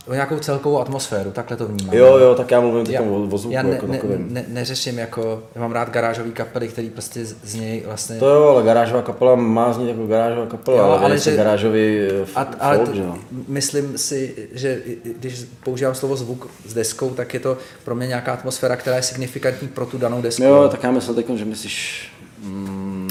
o 0.07 0.13
nějakou 0.13 0.39
celkovou 0.39 0.81
atmosféru, 0.81 1.31
takhle 1.31 1.57
to 1.57 1.67
vnímám. 1.67 1.95
Jo, 1.97 2.17
jo, 2.19 2.35
tak 2.35 2.51
já 2.51 2.61
mluvím 2.61 2.87
Já, 2.95 3.03
o, 3.03 3.23
o 3.31 3.39
zvuku 3.39 3.55
já 3.55 3.63
ne, 3.63 3.71
jako 3.71 3.87
ne, 3.87 3.99
takovým. 3.99 4.27
ne, 4.31 4.45
neřeším 4.49 4.99
jako, 4.99 5.43
já 5.55 5.61
mám 5.61 5.73
rád 5.73 5.91
garážový 5.91 6.33
kapely, 6.33 6.69
který 6.69 6.91
prostě 6.91 7.25
z, 7.25 7.37
z 7.45 7.55
něj 7.55 7.83
vlastně... 7.87 8.17
To 8.19 8.29
jo, 8.29 8.43
ale 8.49 8.63
garážová 8.63 9.03
kapela 9.03 9.35
má 9.35 9.73
znít 9.73 9.89
jako 9.89 10.07
garážová 10.07 10.47
kapela, 10.47 10.77
Jo, 10.79 10.85
ale, 10.85 10.97
ale 10.97 11.05
ale 11.05 11.19
že- 11.19 11.37
garážový 11.37 11.99
eh, 12.01 12.27
A, 12.35 12.43
f- 12.43 12.57
ale 12.61 12.77
folk, 12.77 12.89
to, 12.89 12.95
že 12.97 13.03
jo. 13.03 13.17
myslím 13.49 13.99
si, 13.99 14.49
že 14.53 14.81
když 15.19 15.45
používám 15.65 15.95
slovo 15.95 16.17
zvuk 16.17 16.49
s 16.67 16.75
deskou, 16.75 17.11
tak 17.11 17.35
je 17.35 17.41
to 17.41 17.59
pro 17.85 17.95
mě 17.95 18.07
nějaká 18.07 18.33
atmosféra, 18.33 18.77
která 18.77 18.97
je 18.97 19.03
signifikantní 19.03 19.69
pro 19.69 19.87
tu 19.87 19.99
danou 19.99 20.23
desku. 20.23 20.43
Jo, 20.43 20.69
tak 20.71 20.83
já 20.83 20.91
teď, 21.15 21.31
že 21.31 21.45
myslíš 21.45 22.11
mm, 22.41 23.09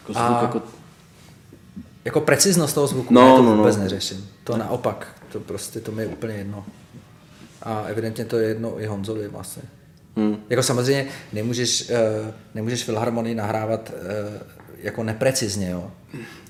jako 0.00 0.12
zvuk, 0.12 0.16
A- 0.16 0.42
jako, 0.42 0.62
Jako 2.04 2.20
preciznost 2.20 2.74
toho 2.74 2.86
zvuku, 2.86 3.14
No, 3.14 3.20
ne, 3.30 3.36
to 3.36 3.42
no, 3.42 3.50
no. 3.50 3.56
vůbec 3.56 3.76
neřeším. 3.76 4.28
To 4.44 4.56
naopak, 4.56 5.22
to 5.32 5.40
prostě 5.40 5.80
to 5.80 5.92
mi 5.92 6.02
je 6.02 6.08
úplně 6.08 6.34
jedno. 6.34 6.64
A 7.62 7.82
evidentně 7.82 8.24
to 8.24 8.38
je 8.38 8.48
jedno 8.48 8.80
i 8.80 8.86
Honzovi 8.86 9.28
vlastně. 9.28 9.62
Hmm. 10.16 10.36
Jako 10.50 10.62
samozřejmě 10.62 11.06
nemůžeš, 11.32 11.90
uh, 11.90 11.96
nemůžeš 12.54 12.84
filharmonii 12.84 13.34
nahrávat 13.34 13.90
uh, 13.90 14.36
jako 14.78 15.02
neprecizně, 15.02 15.70
jo. 15.70 15.90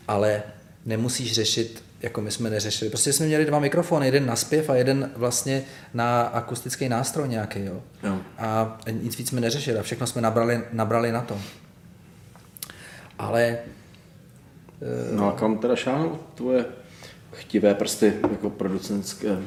Ale 0.09 0.43
nemusíš 0.87 1.33
řešit, 1.33 1.85
jako 2.03 2.21
my 2.21 2.31
jsme 2.31 2.51
neřešili. 2.51 2.89
Prostě 2.91 3.13
jsme 3.13 3.27
měli 3.27 3.45
dva 3.45 3.59
mikrofony, 3.59 4.07
jeden 4.07 4.27
na 4.27 4.37
zpěv 4.37 4.71
a 4.71 4.75
jeden 4.75 5.11
vlastně 5.17 5.63
na 5.95 6.23
akustický 6.23 6.89
nástroj 6.89 7.29
nějaký, 7.29 7.65
jo. 7.65 7.83
Jo. 8.03 8.19
A 8.39 8.79
nic 8.91 9.17
víc 9.19 9.29
jsme 9.29 9.41
neřešili 9.41 9.79
a 9.79 9.83
všechno 9.83 10.07
jsme 10.07 10.23
nabrali, 10.23 10.61
nabrali 10.73 11.13
na 11.13 11.21
to. 11.21 11.39
Ale 13.23 13.59
no 15.13 15.29
a 15.29 15.33
kam 15.33 15.59
teda 15.59 15.77
šáhnou 15.77 16.19
tvoje 16.35 16.65
chtivé 17.33 17.75
prsty 17.75 18.13
jako 18.31 18.51
producentské, 18.51 19.39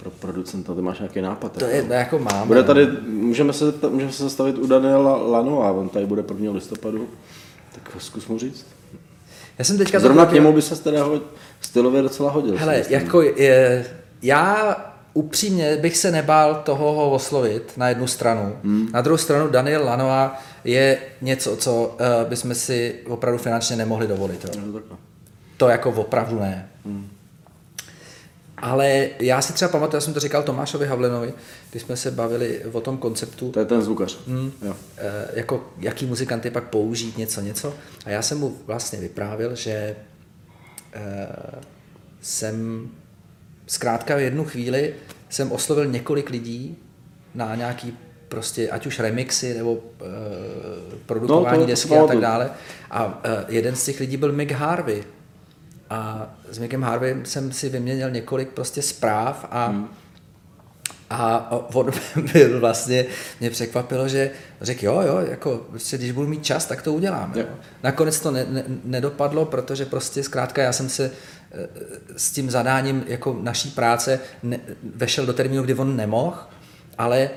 pro 0.00 0.10
producenta, 0.10 0.74
ty 0.74 0.82
máš 0.82 0.98
nějaký 0.98 1.20
nápad? 1.20 1.52
to 1.52 1.64
jako? 1.64 1.92
je, 1.92 1.98
jako 1.98 2.18
máme. 2.18 2.46
Bude 2.46 2.60
no. 2.60 2.66
tady, 2.66 2.88
můžeme 3.06 3.52
se, 3.52 3.64
můžeme 3.88 4.12
se 4.12 4.22
zastavit 4.22 4.58
u 4.58 4.66
Daniela 4.66 5.16
Lanova, 5.16 5.72
on 5.72 5.88
tady 5.88 6.06
bude 6.06 6.24
1. 6.28 6.52
listopadu, 6.52 7.08
tak 7.74 8.02
zkus 8.02 8.26
mu 8.26 8.38
říct. 8.38 8.66
Já 9.58 9.64
jsem 9.64 9.78
teďka 9.78 10.00
Zrovna 10.00 10.26
k 10.26 10.32
němu 10.32 10.52
by 10.52 10.62
se 10.62 10.82
teda 10.82 11.04
ho, 11.04 11.20
stylově 11.60 12.02
docela 12.02 12.30
hodil. 12.30 12.56
Hele, 12.58 12.84
jako 12.88 13.22
je, 13.22 13.86
já 14.22 14.76
upřímně 15.14 15.76
bych 15.76 15.96
se 15.96 16.10
nebál 16.10 16.54
toho 16.54 16.92
ho 16.92 17.10
oslovit 17.10 17.72
na 17.76 17.88
jednu 17.88 18.06
stranu. 18.06 18.56
Hmm. 18.64 18.88
Na 18.92 19.00
druhou 19.00 19.18
stranu 19.18 19.48
Daniel 19.48 19.84
Lanoa 19.84 20.38
je 20.70 20.98
něco, 21.20 21.56
co 21.56 21.86
uh, 21.86 22.28
bychom 22.28 22.54
si 22.54 22.94
opravdu 23.06 23.38
finančně 23.38 23.76
nemohli 23.76 24.06
dovolit. 24.06 24.44
Jo. 24.44 24.62
No. 24.90 24.98
To 25.56 25.68
jako 25.68 25.90
opravdu 25.90 26.40
ne. 26.40 26.68
Hmm. 26.84 27.08
Ale 28.56 29.08
já 29.20 29.42
si 29.42 29.52
třeba 29.52 29.70
pamatuju, 29.70 29.96
já 29.96 30.00
jsem 30.00 30.14
to 30.14 30.20
říkal 30.20 30.42
Tomášovi 30.42 30.86
Havlenovi, 30.86 31.32
když 31.70 31.82
jsme 31.82 31.96
se 31.96 32.10
bavili 32.10 32.64
o 32.72 32.80
tom 32.80 32.98
konceptu, 32.98 33.50
To 33.50 33.60
je 33.60 33.66
ten 33.66 33.82
zvukař. 33.82 34.18
Hmm. 34.26 34.52
Jo. 34.62 34.76
eh, 34.96 35.28
jako 35.32 35.70
jaký 35.78 36.06
muzikanty 36.06 36.50
pak 36.50 36.64
použít, 36.64 37.18
něco, 37.18 37.40
něco. 37.40 37.74
A 38.04 38.10
já 38.10 38.22
jsem 38.22 38.38
mu 38.38 38.56
vlastně 38.66 39.00
vyprávěl, 39.00 39.54
že 39.54 39.96
eh, 40.92 41.28
jsem 42.20 42.88
zkrátka 43.66 44.16
v 44.16 44.20
jednu 44.20 44.44
chvíli 44.44 44.94
jsem 45.28 45.52
oslovil 45.52 45.86
několik 45.86 46.30
lidí 46.30 46.76
na 47.34 47.54
nějaký 47.54 47.96
prostě, 48.28 48.70
ať 48.70 48.86
už 48.86 48.98
remixy 49.00 49.54
nebo 49.54 49.72
uh, 49.72 49.80
produkování 51.06 51.58
No, 51.58 51.64
to- 51.64 51.70
desky 51.70 51.88
to 51.88 52.04
a 52.04 52.06
tak 52.06 52.20
dále. 52.20 52.50
A 52.90 53.06
uh, 53.06 53.12
jeden 53.48 53.76
z 53.76 53.84
těch 53.84 54.00
lidí 54.00 54.16
byl 54.16 54.32
Mick 54.32 54.52
Harvey. 54.52 55.04
A 55.90 56.30
s 56.50 56.58
Mickem 56.58 56.82
Harveyem 56.82 57.24
jsem 57.24 57.52
si 57.52 57.68
vyměnil 57.68 58.10
několik 58.10 58.48
prostě 58.48 58.82
zpráv 58.82 59.46
a 59.50 59.66
hmm. 59.66 59.88
A 61.10 61.50
on 61.50 61.90
byl 62.32 62.60
vlastně, 62.60 63.06
mě 63.40 63.50
překvapilo, 63.50 64.08
že 64.08 64.30
řekl, 64.60 64.84
jo, 64.84 65.00
jo, 65.00 65.18
jako, 65.30 65.66
prostě, 65.70 65.98
když 65.98 66.10
budu 66.10 66.28
mít 66.28 66.44
čas, 66.44 66.66
tak 66.66 66.82
to 66.82 66.92
uděláme. 66.92 67.32
Jo. 67.36 67.46
Jo. 67.50 67.56
Nakonec 67.82 68.20
to 68.20 68.30
ne, 68.30 68.46
ne, 68.48 68.64
nedopadlo, 68.84 69.44
protože 69.44 69.86
prostě 69.86 70.22
zkrátka 70.22 70.62
já 70.62 70.72
jsem 70.72 70.88
se 70.88 71.10
eh, 71.52 71.68
s 72.16 72.32
tím 72.32 72.50
zadáním 72.50 73.04
jako 73.06 73.38
naší 73.42 73.70
práce 73.70 74.20
ne, 74.42 74.60
vešel 74.94 75.26
do 75.26 75.32
termínu, 75.32 75.62
kdy 75.62 75.74
on 75.74 75.96
nemohl, 75.96 76.36
ale 76.98 77.30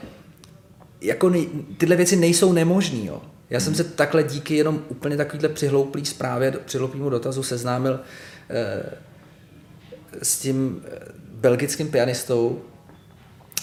jako 1.01 1.29
nej, 1.29 1.49
tyhle 1.77 1.95
věci 1.95 2.15
nejsou 2.15 2.53
nemožný. 2.53 3.05
Jo. 3.05 3.21
Já 3.49 3.59
jsem 3.59 3.75
se 3.75 3.83
takhle 3.83 4.23
díky 4.23 4.55
jenom 4.55 4.83
úplně 4.89 5.17
takovýhle 5.17 5.49
přihlouplý 5.49 6.05
zprávě, 6.05 6.51
přihlouplýmu 6.51 7.09
dotazu 7.09 7.43
seznámil 7.43 7.99
eh, 8.49 8.83
s 10.23 10.39
tím 10.39 10.83
eh, 10.85 10.99
belgickým 11.31 11.91
pianistou, 11.91 12.61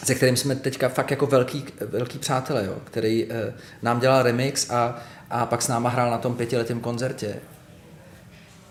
se 0.04 0.14
kterým 0.14 0.36
jsme 0.36 0.56
teďka 0.56 0.88
fakt 0.88 1.10
jako 1.10 1.26
velký, 1.26 1.64
velký 1.80 2.18
přátelé, 2.18 2.64
jo, 2.66 2.76
který 2.84 3.26
eh, 3.30 3.54
nám 3.82 4.00
dělal 4.00 4.22
remix 4.22 4.70
a, 4.70 5.02
a 5.30 5.46
pak 5.46 5.62
s 5.62 5.68
náma 5.68 5.90
hrál 5.90 6.10
na 6.10 6.18
tom 6.18 6.34
pětiletém 6.34 6.80
koncertě. 6.80 7.34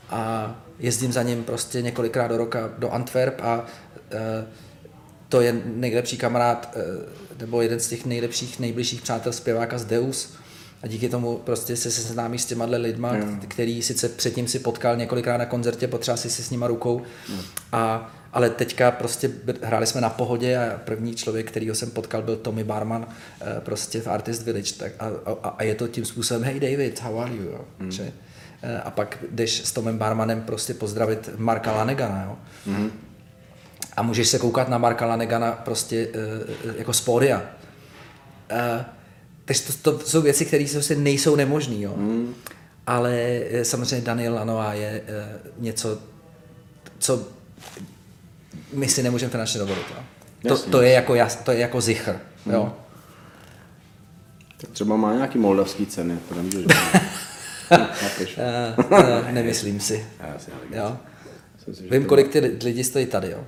A 0.09 0.55
jezdím 0.79 1.11
za 1.11 1.23
ním 1.23 1.43
prostě 1.43 1.81
několikrát 1.81 2.27
do 2.27 2.37
roka 2.37 2.69
do 2.77 2.89
Antwerp 2.89 3.41
a 3.41 3.65
eh, 4.11 4.45
to 5.29 5.41
je 5.41 5.61
nejlepší 5.65 6.17
kamarád, 6.17 6.75
eh, 6.75 7.39
nebo 7.39 7.61
jeden 7.61 7.79
z 7.79 7.87
těch 7.87 8.05
nejlepších, 8.05 8.59
nejbližších 8.59 9.01
přátel 9.01 9.33
zpěváka 9.33 9.77
z 9.77 9.85
Deus. 9.85 10.33
A 10.83 10.87
díky 10.87 11.09
tomu 11.09 11.37
prostě 11.37 11.75
se 11.75 11.91
seznámí 11.91 12.39
s 12.39 12.45
těma 12.45 12.65
lidma, 12.65 13.15
Jo. 13.15 13.25
který 13.47 13.81
sice 13.81 14.09
předtím 14.09 14.47
si 14.47 14.59
potkal 14.59 14.95
několikrát 14.97 15.37
na 15.37 15.45
koncertě, 15.45 15.87
potřeba 15.87 16.17
si 16.17 16.29
s 16.29 16.49
nima 16.49 16.67
rukou. 16.67 17.01
A, 17.71 18.13
ale 18.33 18.49
teďka 18.49 18.91
prostě 18.91 19.31
hráli 19.61 19.87
jsme 19.87 20.01
na 20.01 20.09
pohodě 20.09 20.57
a 20.57 20.77
první 20.85 21.15
člověk, 21.15 21.47
kterýho 21.51 21.75
jsem 21.75 21.91
potkal, 21.91 22.21
byl 22.21 22.35
Tommy 22.35 22.63
Barman 22.63 23.07
eh, 23.41 23.61
prostě 23.61 24.01
v 24.01 24.07
Artist 24.07 24.43
Village. 24.43 24.73
Tak 24.73 24.91
a, 24.99 25.05
a, 25.43 25.49
a 25.49 25.63
je 25.63 25.75
to 25.75 25.87
tím 25.87 26.05
způsobem, 26.05 26.43
hey 26.43 26.59
David, 26.59 27.01
how 27.01 27.19
are 27.19 27.33
you? 27.35 27.43
Jo? 27.43 27.65
Že, 27.89 28.11
eh, 28.61 28.81
a 28.81 28.91
pak 28.91 29.17
jdeš 29.31 29.65
s 29.65 29.71
Tomem 29.71 29.97
Barmanem 29.97 30.41
prostě 30.41 30.73
pozdravit 30.73 31.29
Marka 31.37 31.71
Lanegana. 31.71 32.23
Jo? 32.23 32.37
Hmm. 32.65 32.91
A 33.97 34.01
můžeš 34.01 34.27
se 34.27 34.39
koukat 34.39 34.69
na 34.69 34.77
Marka 34.77 35.05
Lanegana 35.05 35.51
prostě 35.51 36.07
uh, 36.07 36.77
jako 36.77 36.93
z 36.93 37.01
pódia. 37.01 37.41
Uh, 38.51 38.85
takže 39.45 39.63
to, 39.81 39.97
to 39.97 40.05
jsou 40.05 40.21
věci, 40.21 40.45
které 40.45 40.65
prostě 40.71 40.95
nejsou 40.95 41.35
nemožné. 41.35 41.75
Jo. 41.75 41.93
Mm. 41.95 42.35
Ale 42.87 43.13
eh, 43.51 43.65
samozřejmě 43.65 44.05
Daniel 44.05 44.33
Lanoa 44.33 44.73
je 44.73 45.01
uh, 45.01 45.63
něco, 45.63 45.99
co 46.99 47.27
my 48.73 48.87
si 48.87 49.03
nemůžeme 49.03 49.31
finančně 49.31 49.59
dovolit. 49.59 49.85
Jo. 50.43 50.57
To, 50.57 50.69
to, 50.69 50.81
je 50.81 50.91
jako 50.91 51.15
jas, 51.15 51.35
to 51.35 51.51
je 51.51 51.59
jako 51.59 51.81
zichr. 51.81 52.19
Jo. 52.51 52.73
Tak 54.57 54.69
třeba 54.69 54.95
má 54.95 55.13
nějaký 55.13 55.37
moldavský 55.37 55.85
ceny, 55.85 56.19
to 56.29 56.35
nemůžeš 56.35 56.65
nemyslím 59.31 59.79
si. 59.79 60.05
Já 60.19 60.39
si. 60.39 60.51
Jo. 60.71 60.97
Myslím 61.55 61.75
si, 61.75 61.83
že 61.83 61.89
Vím, 61.89 62.05
kolik 62.05 62.27
ty 62.27 62.39
lidi 62.39 62.83
stojí 62.83 63.05
tady. 63.05 63.31
Jo. 63.31 63.43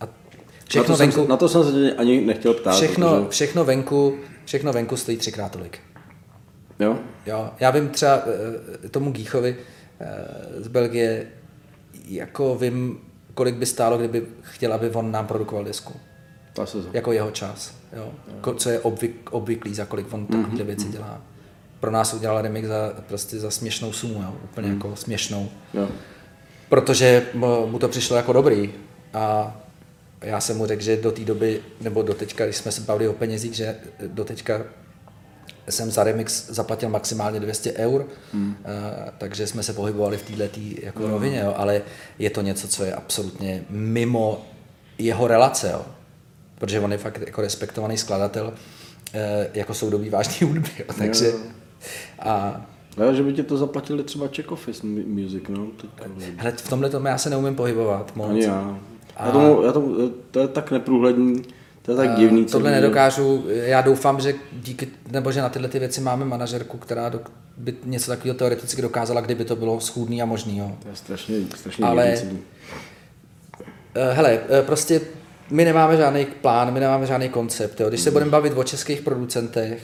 A 0.00 0.04
na 0.06 0.08
všechno 0.68 0.84
to, 0.86 0.96
jsem, 0.96 1.06
venku, 1.06 1.22
se- 1.22 1.28
na 1.28 1.36
to 1.36 1.48
jsem 1.48 1.64
se 1.64 1.92
ani 1.92 2.20
nechtěl 2.20 2.54
ptát. 2.54 2.74
všechno, 2.74 3.08
Protože, 3.16 3.28
všechno, 3.30 3.64
venku, 3.64 4.14
všechno 4.44 4.72
venku 4.72 4.96
stojí 4.96 5.16
třikrát 5.16 5.52
tolik. 5.52 5.78
jo? 6.78 6.98
Jo, 7.26 7.50
já 7.60 7.70
vím 7.70 7.88
třeba 7.88 8.22
eh, 8.84 8.88
tomu 8.88 9.10
Gíchovi 9.12 9.56
eh, 10.00 10.06
z 10.62 10.68
Belgie, 10.68 11.26
jako 12.08 12.54
vím, 12.54 12.98
kolik 13.34 13.54
by 13.54 13.66
stálo, 13.66 13.98
kdyby 13.98 14.26
chtěl, 14.42 14.72
aby 14.74 14.90
on 14.90 15.12
nám 15.12 15.26
produkoval 15.26 15.64
disku. 15.64 15.92
To 16.52 16.64
Jako 16.92 17.12
jeho 17.12 17.30
čas. 17.30 17.74
Jo. 17.96 18.12
Ko- 18.40 18.54
Co 18.54 18.70
je 18.70 18.80
obvyk, 18.80 19.28
obvyklý, 19.32 19.74
za 19.74 19.84
kolik 19.84 20.12
on 20.12 20.26
takovýhle 20.26 20.64
věci 20.64 20.88
dělá. 20.88 21.20
Pro 21.80 21.90
nás 21.90 22.14
udělal 22.14 22.42
remix 22.42 22.68
za, 22.68 22.92
prostě 23.08 23.38
za 23.38 23.50
směšnou 23.50 23.92
sumu, 23.92 24.22
jo. 24.22 24.34
úplně 24.44 24.68
jako 24.68 24.96
směšnou. 24.96 25.48
jo. 25.74 25.88
Protože 26.68 27.26
mu 27.66 27.78
to 27.78 27.88
přišlo 27.88 28.16
jako 28.16 28.32
dobrý 28.32 28.72
a 29.14 29.56
já 30.20 30.40
jsem 30.40 30.56
mu 30.56 30.66
řekl, 30.66 30.82
že 30.82 30.96
do 30.96 31.12
té 31.12 31.24
doby, 31.24 31.62
nebo 31.80 32.02
do 32.02 32.14
teďka, 32.14 32.44
když 32.44 32.56
jsme 32.56 32.72
se 32.72 32.80
bavili 32.80 33.08
o 33.08 33.12
penězích, 33.12 33.54
že 33.54 33.76
do 34.06 34.24
teďka 34.24 34.62
jsem 35.68 35.90
za 35.90 36.04
remix 36.04 36.50
zaplatil 36.50 36.88
maximálně 36.88 37.40
200 37.40 37.72
eur, 37.72 38.06
hmm. 38.32 38.48
uh, 38.48 38.54
takže 39.18 39.46
jsme 39.46 39.62
se 39.62 39.72
pohybovali 39.72 40.16
v 40.16 40.22
této 40.22 40.60
jako 40.82 41.02
hmm. 41.02 41.10
rovině, 41.10 41.40
jo, 41.44 41.54
ale 41.56 41.82
je 42.18 42.30
to 42.30 42.42
něco, 42.42 42.68
co 42.68 42.84
je 42.84 42.94
absolutně 42.94 43.64
mimo 43.70 44.46
jeho 44.98 45.26
relace, 45.26 45.70
jo, 45.72 45.82
protože 46.58 46.80
on 46.80 46.92
je 46.92 46.98
fakt 46.98 47.20
jako 47.26 47.40
respektovaný 47.40 47.96
skladatel, 47.96 48.46
uh, 48.46 49.20
jako 49.54 49.74
soudobí 49.74 50.10
vážný 50.10 50.48
hudby, 50.48 50.70
jo, 50.78 50.94
takže 50.98 51.32
a 52.18 52.66
Ale 52.96 53.14
že 53.14 53.22
by 53.22 53.32
ti 53.32 53.42
to 53.42 53.56
zaplatili 53.56 54.02
třeba 54.02 54.28
Czech 54.28 54.52
Office 54.52 54.86
mu- 54.86 55.06
Music, 55.06 55.42
no. 55.48 55.66
Teď, 55.66 55.90
hele, 56.36 56.52
v 56.52 56.68
tomhle 56.68 56.90
tom 56.90 57.06
já 57.06 57.18
se 57.18 57.30
neumím 57.30 57.54
pohybovat 57.54 58.16
moc. 58.16 58.30
ani 58.30 58.44
já. 58.44 58.78
Já 59.24 59.30
tomu, 59.32 59.62
já 59.62 59.72
tomu, 59.72 60.10
to 60.30 60.40
je 60.40 60.48
tak 60.48 60.70
neprůhledný, 60.70 61.42
to 61.82 61.90
je 61.90 61.96
tak 61.96 62.14
divný. 62.14 62.42
Eh, 62.48 62.50
Tohle 62.50 62.70
celý, 62.70 62.74
že- 62.74 62.80
nedokážu, 62.80 63.44
já 63.48 63.80
doufám, 63.80 64.20
že 64.20 64.34
díky, 64.52 64.88
nebo 65.10 65.32
že 65.32 65.40
na 65.42 65.48
tyhle 65.48 65.68
ty 65.68 65.78
věci 65.78 66.00
máme 66.00 66.24
manažerku, 66.24 66.78
která 66.78 67.08
do, 67.08 67.20
by 67.56 67.74
něco 67.84 68.10
takového 68.10 68.34
teoreticky 68.38 68.82
dokázala, 68.82 69.20
kdyby 69.20 69.44
to 69.44 69.56
bylo 69.56 69.80
schůdný 69.80 70.22
a 70.22 70.24
možný. 70.24 70.58
Jo. 70.58 70.72
To 70.82 70.88
je 70.88 70.96
strašně, 70.96 71.36
strašně 71.56 71.84
Ale- 71.86 72.16
divný. 72.22 72.38
Eh, 73.94 74.12
Hele, 74.12 74.40
eh, 74.48 74.62
prostě 74.62 75.00
my 75.50 75.64
nemáme 75.64 75.96
žádný 75.96 76.26
plán, 76.26 76.72
my 76.74 76.80
nemáme 76.80 77.06
žádný 77.06 77.28
koncept. 77.28 77.80
Jo. 77.80 77.88
Když 77.88 78.00
se 78.00 78.10
budeme 78.10 78.30
bavit 78.30 78.52
o 78.56 78.64
českých 78.64 79.00
producentech, 79.00 79.82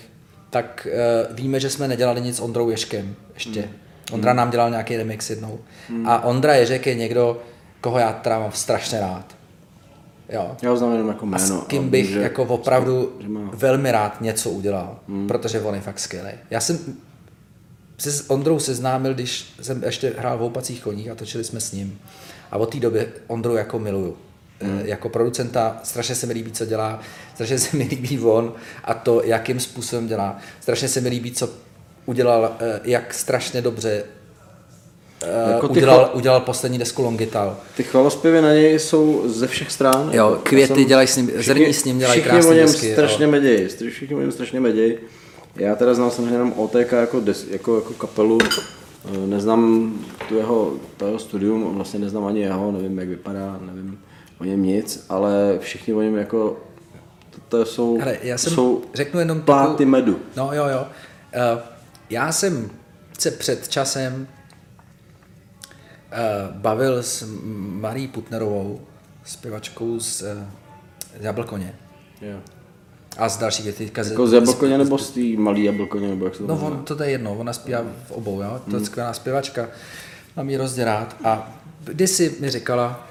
tak 0.51 0.89
uh, 1.31 1.37
víme, 1.37 1.61
že 1.61 1.71
jsme 1.71 1.89
nedělali 1.89 2.21
nic 2.21 2.37
s 2.37 2.41
Ondrou 2.41 2.71
Ješkem 2.71 3.15
ještě. 3.35 3.69
Ondra 4.13 4.33
nám 4.33 4.51
dělal 4.51 4.71
nějaký 4.71 4.97
remix 4.97 5.31
jednou. 5.31 5.59
A 6.05 6.25
Ondra 6.25 6.55
Ježek 6.55 6.87
je 6.87 6.95
někdo, 6.95 7.43
koho 7.83 7.99
já 7.99 8.13
teda 8.13 8.39
mám 8.39 8.53
strašně 8.53 9.01
rád. 9.01 9.37
Jo. 10.29 10.57
Já 10.63 10.71
ho 10.71 10.77
znám 10.77 10.93
jenom 10.93 11.09
jako 11.09 11.25
A 11.25 11.29
jméno. 11.29 11.61
s 11.61 11.67
kým 11.67 11.89
bych 11.89 12.05
vím, 12.05 12.13
že- 12.15 12.21
jako 12.23 12.43
opravdu 12.43 13.17
že 13.21 13.29
má- 13.29 13.51
velmi 13.55 13.93
rád 13.93 14.21
něco 14.21 14.51
udělal, 14.51 14.99
hmm. 15.09 15.29
protože 15.29 15.61
on 15.61 15.75
je 15.75 15.81
fakt 15.81 15.99
skvělý. 15.99 16.31
Já 16.51 16.61
jsem 16.61 16.79
se 17.99 18.13
s 18.13 18.31
Ondrou 18.31 18.59
seznámil, 18.59 19.15
když 19.15 19.53
jsem 19.63 19.83
ještě 19.85 20.13
hrál 20.19 20.37
v 20.37 20.41
Houpacích 20.41 20.83
koních 20.83 21.11
a 21.11 21.15
točili 21.15 21.45
jsme 21.45 21.61
s 21.61 21.73
ním. 21.73 21.99
A 22.51 22.57
od 22.57 22.73
té 22.73 22.81
doby 22.81 23.09
Ondru 23.27 23.57
jako 23.57 23.79
miluju. 23.79 24.17
Hmm. 24.61 24.81
Jako 24.85 25.09
producenta 25.09 25.81
strašně 25.83 26.15
se 26.15 26.27
mi 26.27 26.33
líbí, 26.33 26.53
co 26.53 26.67
dělá, 26.67 27.01
strašně 27.35 27.59
se 27.59 27.77
mi 27.77 27.85
líbí 27.85 28.21
on 28.21 28.55
a 28.85 28.95
to, 28.95 29.23
jakým 29.25 29.61
způsobem 29.61 30.07
dělá. 30.09 30.39
Strašně 30.61 30.89
se 30.89 31.01
mi 31.01 31.09
líbí, 31.09 31.33
co 31.33 31.49
udělal, 32.07 32.57
eh, 32.61 32.81
jak 32.85 33.15
strašně 33.15 33.63
dobře 33.63 34.05
Jako 35.27 35.51
jako 35.53 35.69
ty 35.69 35.73
udělal, 35.73 35.97
chval- 35.99 36.11
udělal 36.15 36.41
poslední 36.41 36.79
desku 36.79 37.03
Longital. 37.03 37.57
Ty 37.77 37.83
chvalospěvy 37.83 38.41
na 38.43 38.53
něj 38.53 38.79
jsou 38.79 39.23
ze 39.27 39.47
všech 39.47 39.73
stran. 39.73 40.11
Jo, 40.13 40.39
květy 40.43 40.75
jsem- 40.75 40.85
dělají 40.85 41.09
s 41.09 41.17
ním- 41.17 41.31
zrní 41.39 41.75
s 41.75 41.85
ním 41.85 41.99
dělají 41.99 42.21
všichni 42.21 42.31
krásný 42.31 42.51
o 42.51 42.55
něm 42.55 42.67
desky, 42.67 42.93
strašně 42.93 43.27
medějí, 43.27 43.67
str- 43.67 43.91
všichni 43.91 44.17
o 44.17 44.21
něm 44.21 44.33
strašně 44.33 44.61
medějí. 44.61 44.95
Já 45.57 45.75
teda 45.77 45.95
znal 45.95 46.11
jsem 46.11 46.33
jenom 46.33 46.53
OTK 46.57 46.93
jako, 47.01 47.21
des, 47.21 47.47
jako, 47.51 47.75
jako 47.77 47.93
kapelu, 47.93 48.39
Eh, 49.15 49.27
neznám 49.27 49.93
tu 50.29 50.37
jeho, 50.37 50.73
to 50.97 51.07
jeho 51.07 51.19
studium, 51.19 51.75
vlastně 51.75 52.01
neznám 52.01 52.25
ani 52.25 52.41
jeho, 52.41 52.73
nevím, 52.73 52.99
jak 52.99 53.09
vypadá, 53.09 53.59
nevím 53.61 53.99
o 54.41 54.45
něm 54.45 54.63
nic, 54.63 55.05
ale 55.09 55.59
všichni 55.61 55.95
o 55.95 56.03
něm 56.03 56.17
jako, 56.17 56.57
to, 57.31 57.39
to 57.49 57.65
jsou, 57.67 57.99
Hele, 57.99 58.17
já 58.23 58.35
to 58.35 58.43
jsem 58.43 58.53
jsou 58.55 58.83
řeknu 58.95 59.21
jenom 59.21 59.41
pláty 59.41 59.71
takovou- 59.71 59.89
medu. 59.91 60.19
No 60.37 60.51
jo, 60.53 60.65
jo. 60.69 60.87
Uh, 61.55 61.61
já 62.11 62.33
jsem 62.33 62.71
se 63.19 63.31
před 63.31 63.69
časem 63.69 64.27
bavil 66.53 67.03
s 67.03 67.25
Marí 67.55 68.09
Putnerovou, 68.09 68.81
zpěvačkou 69.25 70.01
z 70.01 70.23
uh, 70.23 70.29
Jablkoně. 71.21 71.75
Jo. 72.21 72.39
A 73.19 73.29
z 73.29 73.39
dalších 73.39 73.65
věcí. 73.65 73.91
Jako 74.11 74.27
z 74.27 74.33
jablkoně 74.33 74.79
nebo 74.79 74.99
z 74.99 75.11
té 75.11 75.21
malý 75.37 75.65
jablkoně, 75.65 76.09
nebo 76.09 76.25
jak 76.25 76.35
se 76.35 76.43
to 76.43 76.47
No 76.47 76.67
on, 76.67 76.85
to 76.85 77.03
je 77.03 77.11
jedno, 77.11 77.35
ona 77.39 77.53
zpívá 77.53 77.83
v 78.07 78.11
obou, 78.11 78.43
jo? 78.43 78.61
to 78.71 78.77
je 78.77 78.85
skvělá 78.85 79.13
zpěvačka, 79.13 79.69
mám 80.37 80.51
ji 80.51 80.57
hrozně 80.57 80.85
rád. 80.85 81.17
A 81.25 81.61
kdysi 81.85 82.37
mi 82.41 82.51
říkala, 82.51 83.09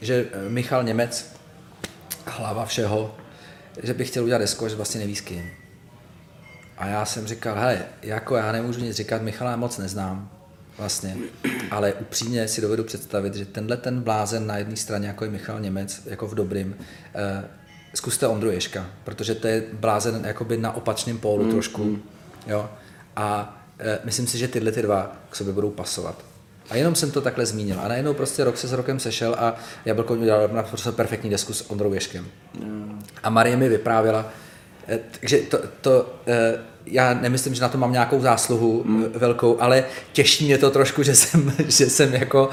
že 0.00 0.26
eh, 0.32 0.48
Michal 0.48 0.84
Němec, 0.84 1.34
hlava 2.26 2.64
všeho, 2.64 3.14
že 3.82 3.94
by 3.94 4.04
chtěl 4.04 4.24
udělat 4.24 4.38
desku, 4.38 4.68
že 4.68 4.76
vlastně 4.76 5.00
neví 5.00 5.16
s 5.16 5.20
kým. 5.20 5.50
A 6.78 6.86
já 6.86 7.04
jsem 7.04 7.26
říkal, 7.26 7.54
hele, 7.54 7.82
jako 8.02 8.36
já 8.36 8.52
nemůžu 8.52 8.80
nic 8.80 8.96
říkat, 8.96 9.22
Michala 9.22 9.56
moc 9.56 9.78
neznám 9.78 10.30
vlastně, 10.78 11.16
ale 11.70 11.92
upřímně 11.92 12.48
si 12.48 12.60
dovedu 12.60 12.84
představit, 12.84 13.34
že 13.34 13.44
tenhle 13.44 13.76
ten 13.76 14.00
blázen 14.00 14.46
na 14.46 14.56
jedné 14.56 14.76
straně, 14.76 15.08
jako 15.08 15.24
je 15.24 15.30
Michal 15.30 15.60
Němec, 15.60 16.02
jako 16.06 16.26
v 16.26 16.34
dobrým, 16.34 16.76
eh, 17.14 17.44
zkuste 17.94 18.26
Ondru 18.26 18.50
Ješka, 18.50 18.86
protože 19.04 19.34
to 19.34 19.46
je 19.46 19.62
blázen 19.72 20.24
jakoby 20.24 20.56
na 20.56 20.72
opačném 20.72 21.18
pólu 21.18 21.44
mm, 21.44 21.50
trošku, 21.50 21.84
mm. 21.84 22.02
jo, 22.46 22.70
a 23.16 23.60
eh, 23.78 23.98
myslím 24.04 24.26
si, 24.26 24.38
že 24.38 24.48
tyhle 24.48 24.72
ty 24.72 24.82
dva 24.82 25.16
k 25.30 25.36
sobě 25.36 25.52
budou 25.52 25.70
pasovat. 25.70 26.24
A 26.70 26.76
jenom 26.76 26.94
jsem 26.94 27.10
to 27.10 27.20
takhle 27.20 27.46
zmínil. 27.46 27.80
A 27.80 27.88
najednou 27.88 28.14
prostě 28.14 28.44
rok 28.44 28.56
se 28.56 28.68
s 28.68 28.72
rokem 28.72 29.00
sešel 29.00 29.36
a 29.38 29.56
Jablko 29.84 30.14
udělal 30.14 30.48
naprosto 30.48 30.92
perfektní 30.92 31.30
desku 31.30 31.52
s 31.52 31.70
Ondrou 31.70 31.92
Ješkem. 31.92 32.26
A 33.22 33.30
Marie 33.30 33.56
mi 33.56 33.68
vyprávěla, 33.68 34.28
eh, 34.88 35.00
takže 35.20 35.38
to, 35.38 35.58
to 35.80 36.14
eh, 36.26 36.58
já 36.86 37.14
nemyslím, 37.14 37.54
že 37.54 37.62
na 37.62 37.68
to 37.68 37.78
mám 37.78 37.92
nějakou 37.92 38.20
zásluhu 38.20 38.82
mm. 38.84 39.04
velkou, 39.14 39.60
ale 39.60 39.84
těší 40.12 40.44
mě 40.44 40.58
to 40.58 40.70
trošku, 40.70 41.02
že 41.02 41.14
jsem, 41.14 41.52
že 41.66 41.90
jsem 41.90 42.14
jako 42.14 42.50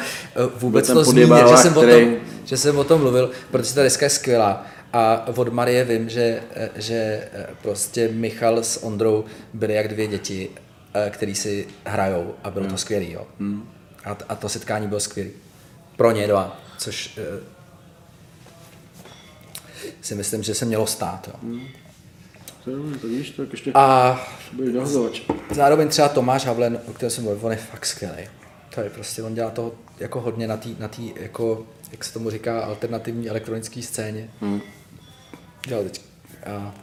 vůbec 0.56 0.88
to 0.88 1.04
zmínil, 1.04 1.48
že 1.50 1.58
jsem, 1.58 1.74
který... 1.74 2.06
o 2.06 2.10
tom, 2.10 2.16
že 2.46 2.58
jsem 2.58 2.78
o 2.78 2.84
tom 2.84 3.02
mluvil, 3.02 3.32
protože 3.52 3.74
ta 3.74 3.84
deska 3.84 4.06
je 4.06 4.10
skvělá. 4.10 4.66
A 4.94 5.28
od 5.36 5.54
Marie 5.54 5.84
vím, 5.84 6.10
že, 6.10 6.42
že 6.76 7.28
prostě 7.62 8.08
Michal 8.08 8.64
s 8.64 8.84
Ondrou 8.84 9.26
byli 9.54 9.74
jak 9.74 9.88
dvě 9.88 10.08
děti, 10.08 10.50
který 11.10 11.36
si 11.36 11.68
hrajou 11.86 12.36
a 12.44 12.52
bylo 12.52 12.66
to 12.66 12.78
skvělý. 12.78 13.12
Jo. 13.12 13.28
Mm. 13.40 13.70
A, 14.06 14.18
a 14.30 14.36
to 14.36 14.50
setkání 14.50 14.88
bylo 14.88 15.00
skvělé. 15.00 15.32
Pro 15.96 16.12
ně 16.12 16.28
dva, 16.28 16.62
což 16.78 17.20
si 20.02 20.16
myslím, 20.16 20.44
že 20.44 20.56
se 20.56 20.66
mělo 20.66 20.88
stát. 20.88 21.28
Jo. 21.28 21.34
Hmm. 21.44 21.68
To 22.46 22.51
víš, 22.51 22.51
tak 22.51 22.51
ještě 22.51 22.51
a 23.74 24.20
budeš 24.54 24.74
zároveň 25.52 25.88
třeba 25.88 26.10
Tomáš 26.10 26.46
Havlen, 26.46 26.80
o 26.88 26.94
kterém 26.94 27.12
jsem 27.12 27.24
mluvil, 27.24 27.46
on 27.46 27.52
je 27.52 27.58
fakt 27.58 27.86
skvělý. 27.86 28.24
To 28.76 28.82
je 28.82 28.90
prostě, 28.90 29.24
on 29.24 29.34
dělá 29.34 29.50
toho 29.50 29.72
jako 30.00 30.22
hodně 30.22 30.48
na 30.48 30.58
té, 30.58 30.70
na 30.80 30.88
tý, 30.88 31.14
jako, 31.16 31.66
jak 31.92 32.04
se 32.04 32.14
tomu 32.14 32.30
říká, 32.30 32.62
alternativní 32.62 33.30
elektronické 33.30 33.82
scéně. 33.82 34.30
Hmm. 34.42 34.62
Dělal 35.68 35.84
teď. 35.84 36.02
A, 36.46 36.74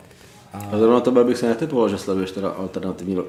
a... 0.52 0.58
a 0.72 0.78
zrovna 0.78 1.00
tebe 1.00 1.24
bych 1.24 1.38
se 1.38 1.48
netypoval, 1.48 1.88
že 1.88 1.98
sleduješ 1.98 2.30
teda 2.30 2.48
alternativní 2.48 3.16
uh, 3.16 3.24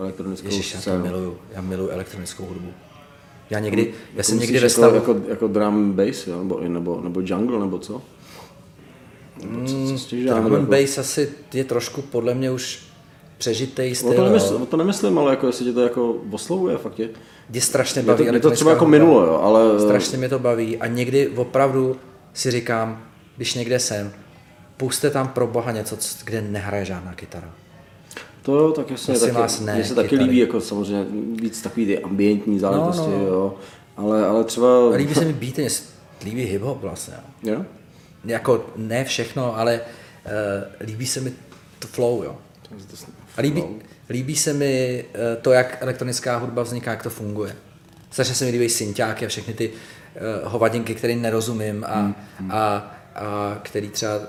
elektronickou 0.00 0.46
Ježiš, 0.46 0.76
scénu. 0.76 0.96
já 0.96 1.02
to 1.02 1.08
miluju. 1.08 1.38
Já 1.52 1.60
miluju 1.60 1.90
elektronickou 1.90 2.44
hudbu. 2.44 2.72
Já 3.50 3.58
někdy, 3.58 3.82
já 3.82 3.92
jako 4.12 4.22
jsem 4.22 4.38
někdy 4.38 4.58
ve 4.60 4.70
stavu... 4.70 4.94
Jako, 4.94 5.12
jako, 5.12 5.28
jako 5.28 5.48
drum 5.48 5.92
bass, 5.92 6.26
jo? 6.26 6.38
Nebo, 6.38 6.60
nebo, 6.60 7.00
nebo 7.00 7.20
jungle, 7.24 7.58
nebo 7.58 7.78
co? 7.78 8.02
Nebo 9.42 9.66
co, 9.66 9.72
co 9.72 10.16
mm, 10.16 10.24
drum 10.26 10.52
jako... 10.52 10.66
bass 10.66 10.98
asi 10.98 11.28
je 11.54 11.64
trošku 11.64 12.02
podle 12.02 12.34
mě 12.34 12.50
už 12.50 12.82
přežitej 13.38 13.94
styl. 13.94 14.10
O 14.10 14.14
to, 14.14 14.24
nemysl, 14.24 14.58
o 14.62 14.66
to 14.66 14.76
nemyslím, 14.76 15.18
ale 15.18 15.30
jako 15.30 15.46
jestli 15.46 15.64
tě 15.64 15.72
to 15.72 15.80
jako 15.80 16.16
oslovuje, 16.30 16.78
fakt 16.78 16.98
je. 16.98 17.08
Mě 17.50 17.60
strašně 17.60 18.02
baví. 18.02 18.24
Je 18.24 18.30
to, 18.30 18.36
je 18.36 18.40
to 18.40 18.50
třeba 18.50 18.70
jako 18.70 18.86
minulo, 18.86 19.26
jo, 19.26 19.40
ale... 19.42 19.80
Strašně 19.80 20.18
mě 20.18 20.28
to 20.28 20.38
baví 20.38 20.78
a 20.78 20.86
někdy 20.86 21.28
opravdu 21.28 21.96
si 22.32 22.50
říkám, 22.50 23.02
když 23.36 23.54
někde 23.54 23.78
jsem, 23.78 24.12
puste 24.76 25.10
tam 25.10 25.28
pro 25.28 25.46
boha 25.46 25.72
něco, 25.72 25.96
kde 26.24 26.42
nehraje 26.42 26.84
žádná 26.84 27.14
kytara. 27.14 27.50
To 28.42 28.56
jo, 28.56 28.72
tak 28.72 28.90
jasně, 28.90 29.18
taky, 29.18 29.32
vás 29.32 29.60
ne, 29.60 29.74
mně 29.74 29.84
se 29.84 29.94
taky 29.94 30.16
líbí 30.16 30.38
jako 30.38 30.60
samozřejmě 30.60 31.06
víc 31.42 31.62
takový 31.62 31.86
ty 31.86 31.98
ambientní 31.98 32.58
záležitosti, 32.58 33.10
no, 33.10 33.18
no. 33.18 33.24
jo. 33.24 33.54
Ale, 33.96 34.26
ale 34.26 34.44
třeba... 34.44 34.88
Líbí 34.96 35.14
se 35.14 35.24
mi 35.24 35.32
být, 35.32 35.56
mě 35.56 35.68
líbí 36.24 36.58
hip-hop 36.58 36.78
vlastně. 36.80 37.14
Jo? 37.42 37.64
Jako 38.24 38.72
ne 38.76 39.04
všechno, 39.04 39.58
ale 39.58 39.80
uh, 39.80 40.86
líbí 40.86 41.06
se 41.06 41.20
mi 41.20 41.32
to 41.78 41.88
flow, 41.88 42.22
jo. 42.22 42.38
A 43.36 43.40
líbí, 43.40 43.64
líbí 44.10 44.36
se 44.36 44.52
mi 44.52 45.04
uh, 45.08 45.42
to, 45.42 45.52
jak 45.52 45.82
elektronická 45.82 46.36
hudba 46.36 46.62
vzniká, 46.62 46.90
jak 46.90 47.02
to 47.02 47.10
funguje. 47.10 47.56
Strašně 48.10 48.34
se 48.34 48.44
mi 48.44 48.50
líbí 48.50 48.68
synťáky 48.68 49.26
a 49.26 49.28
všechny 49.28 49.54
ty 49.54 49.70
uh, 49.70 50.52
hovadinky, 50.52 50.94
které 50.94 51.16
nerozumím 51.16 51.84
a, 51.88 52.00
hmm. 52.00 52.50
a, 52.50 52.94
a 53.14 53.58
který 53.62 53.88
třeba 53.88 54.20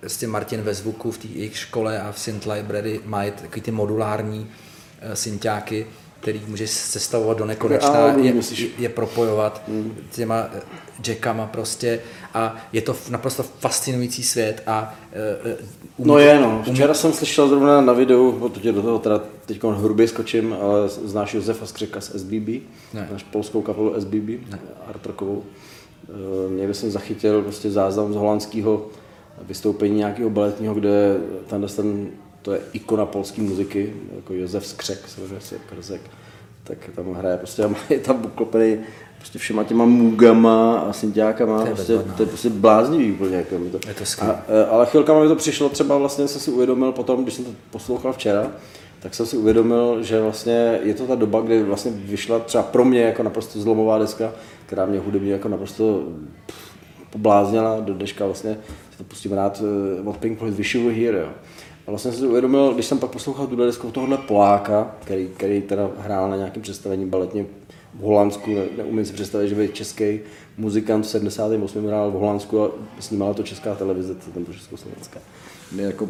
prostě 0.00 0.26
Martin 0.26 0.62
ve 0.62 0.74
zvuku 0.74 1.10
v 1.10 1.18
té 1.18 1.26
jejich 1.26 1.58
škole 1.58 2.00
a 2.00 2.12
v 2.12 2.18
Synth 2.18 2.46
Library 2.46 3.00
mají 3.04 3.30
takový 3.30 3.62
ty 3.62 3.70
modulární 3.70 4.40
uh, 4.40 5.12
synťáky, 5.14 5.86
který 6.22 6.42
můžeš 6.48 6.70
sestavovat 6.70 7.38
do 7.38 7.44
nekonečna, 7.44 8.14
je, 8.22 8.34
je 8.78 8.88
propojovat 8.88 9.62
mm. 9.68 9.96
těma 10.10 10.46
eh, 10.54 10.60
jackama 11.08 11.46
prostě 11.46 12.00
a 12.34 12.56
je 12.72 12.82
to 12.82 12.96
naprosto 13.10 13.42
fascinující 13.42 14.22
svět 14.22 14.62
a 14.66 14.94
uh, 15.98 16.06
No 16.06 16.18
je 16.18 16.40
no, 16.40 16.62
včera 16.72 16.94
jsem 16.94 17.12
slyšel 17.12 17.48
zrovna 17.48 17.80
na 17.80 17.92
videu, 17.92 18.32
protože 18.32 18.72
do 18.72 18.82
toho 18.82 18.98
teda 18.98 19.20
teď 19.46 19.64
hrubě 19.64 20.08
skočím, 20.08 20.56
ale 20.60 20.88
znáš 20.88 21.34
Josefa 21.34 21.66
Skřeka 21.66 22.00
z 22.00 22.10
SBB, 22.10 22.48
ne. 22.94 23.08
náš 23.12 23.22
polskou 23.22 23.62
kapelu 23.62 23.94
SBB, 24.00 24.28
ne. 24.50 24.58
art 24.86 25.06
rockovou. 25.06 25.42
Někde 26.56 26.74
jsem 26.74 26.90
zachytil 26.90 27.42
prostě 27.42 27.70
záznam 27.70 28.12
z 28.12 28.16
holandského 28.16 28.86
vystoupení 29.42 29.96
nějakého 29.96 30.30
baletního, 30.30 30.74
kde 30.74 31.16
tenhle 31.46 31.68
ten, 31.68 32.08
to 32.42 32.52
je 32.52 32.60
ikona 32.72 33.06
polské 33.06 33.42
muziky, 33.42 33.92
jako 34.16 34.34
Josef 34.34 34.66
Skřek, 34.66 34.98
samozřejmě 35.08 35.40
si 35.40 35.54
Krzek, 35.70 36.00
tak 36.64 36.78
tam 36.94 37.12
hraje 37.12 37.36
prostě, 37.36 37.68
je 37.90 37.98
tam 37.98 38.24
uklopený 38.24 38.78
prostě 39.18 39.38
všema 39.38 39.64
těma 39.64 39.84
můgama 39.84 40.78
a 40.78 40.92
synťákama, 40.92 41.62
to 41.62 41.68
je, 41.68 41.74
prostě, 41.74 41.98
to 42.16 42.22
je 42.22 42.26
prostě 42.26 42.48
bláznivý 42.48 43.12
úplně. 43.12 43.36
Jako 43.36 43.56
to. 43.58 43.88
Je 43.88 43.94
to 43.94 44.04
a, 44.20 44.44
e, 44.48 44.66
ale 44.66 44.86
chvilkama 44.86 45.22
mi 45.22 45.28
to 45.28 45.36
přišlo, 45.36 45.68
třeba 45.68 45.98
vlastně 45.98 46.28
jsem 46.28 46.40
si 46.40 46.50
uvědomil 46.50 46.92
potom, 46.92 47.22
když 47.22 47.34
jsem 47.34 47.44
to 47.44 47.50
poslouchal 47.70 48.12
včera, 48.12 48.52
tak 49.00 49.14
jsem 49.14 49.26
si 49.26 49.36
uvědomil, 49.36 50.02
že 50.02 50.20
vlastně 50.20 50.80
je 50.82 50.94
to 50.94 51.06
ta 51.06 51.14
doba, 51.14 51.40
kdy 51.40 51.62
vlastně 51.62 51.90
vyšla 51.90 52.38
třeba 52.38 52.64
pro 52.64 52.84
mě 52.84 53.02
jako 53.02 53.22
naprosto 53.22 53.60
zlomová 53.60 53.98
deska, 53.98 54.32
která 54.66 54.86
mě 54.86 54.98
hudebně 54.98 55.32
jako 55.32 55.48
naprosto 55.48 56.02
pobláznila 57.10 57.80
do 57.80 57.94
dneška 57.94 58.26
vlastně 58.26 58.58
to 59.02 59.08
pustím 59.08 59.32
rád 59.32 59.62
eh, 59.98 60.08
od 60.08 60.16
Pink 60.16 60.38
Floyd 60.38 60.54
Wish 60.54 60.74
You 60.74 60.84
Were 60.84 60.94
Here. 60.94 61.18
Jo. 61.18 61.28
A 61.86 61.90
vlastně 61.90 62.12
jsem 62.12 62.20
si 62.20 62.26
uvědomil, 62.26 62.74
když 62.74 62.86
jsem 62.86 62.98
pak 62.98 63.10
poslouchal 63.10 63.46
tu 63.46 63.56
desku 63.56 63.90
tohohle 63.90 64.18
Poláka, 64.18 64.94
který, 65.00 65.28
který 65.36 65.62
teda 65.62 65.90
hrál 65.98 66.30
na 66.30 66.36
nějakém 66.36 66.62
představení 66.62 67.06
baletně 67.06 67.46
v 67.94 68.00
Holandsku, 68.00 68.54
ne, 68.54 68.62
neumím 68.76 69.04
si 69.04 69.12
představit, 69.12 69.48
že 69.48 69.54
by 69.54 69.68
český 69.68 70.20
muzikant 70.58 71.04
v 71.04 71.08
78. 71.08 71.86
hrál 71.86 72.10
v 72.10 72.14
Holandsku 72.14 72.64
a 72.64 72.70
snímala 73.00 73.34
to 73.34 73.42
česká 73.42 73.74
televize, 73.74 74.14
to 74.14 74.30
tam 74.30 74.44
to 74.44 74.52
Československá. 74.52 75.20
Jako, 75.76 76.08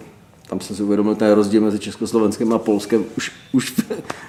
tam 0.48 0.60
jsem 0.60 0.76
si 0.76 0.82
uvědomil 0.82 1.14
ten 1.14 1.32
rozdíl 1.32 1.60
mezi 1.60 1.78
Československem 1.78 2.52
a 2.52 2.58
Polskem 2.58 3.04
už, 3.16 3.32
už, 3.52 3.74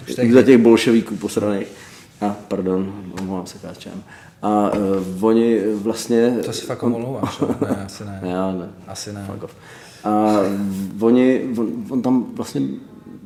už 0.07 0.33
za 0.33 0.43
těch 0.43 0.57
bolševíků 0.57 1.15
posraných. 1.15 1.67
A, 2.21 2.35
pardon, 2.47 3.03
omlouvám 3.19 3.45
se 3.45 3.57
káčem. 3.57 4.03
A 4.41 4.71
uh, 5.17 5.25
oni 5.25 5.59
vlastně... 5.73 6.37
To 6.45 6.53
si 6.53 6.65
fakt 6.65 6.83
omlouváš, 6.83 7.39
ne, 7.39 7.85
asi 7.85 8.05
ne. 8.05 8.21
Já 8.23 8.51
ne. 8.51 8.69
Asi 8.87 9.13
ne. 9.13 9.25
Fuck 9.31 9.43
off. 9.43 9.55
A 10.03 10.39
oni, 10.99 11.41
on, 11.57 11.67
on 11.89 12.01
tam 12.01 12.25
vlastně 12.33 12.61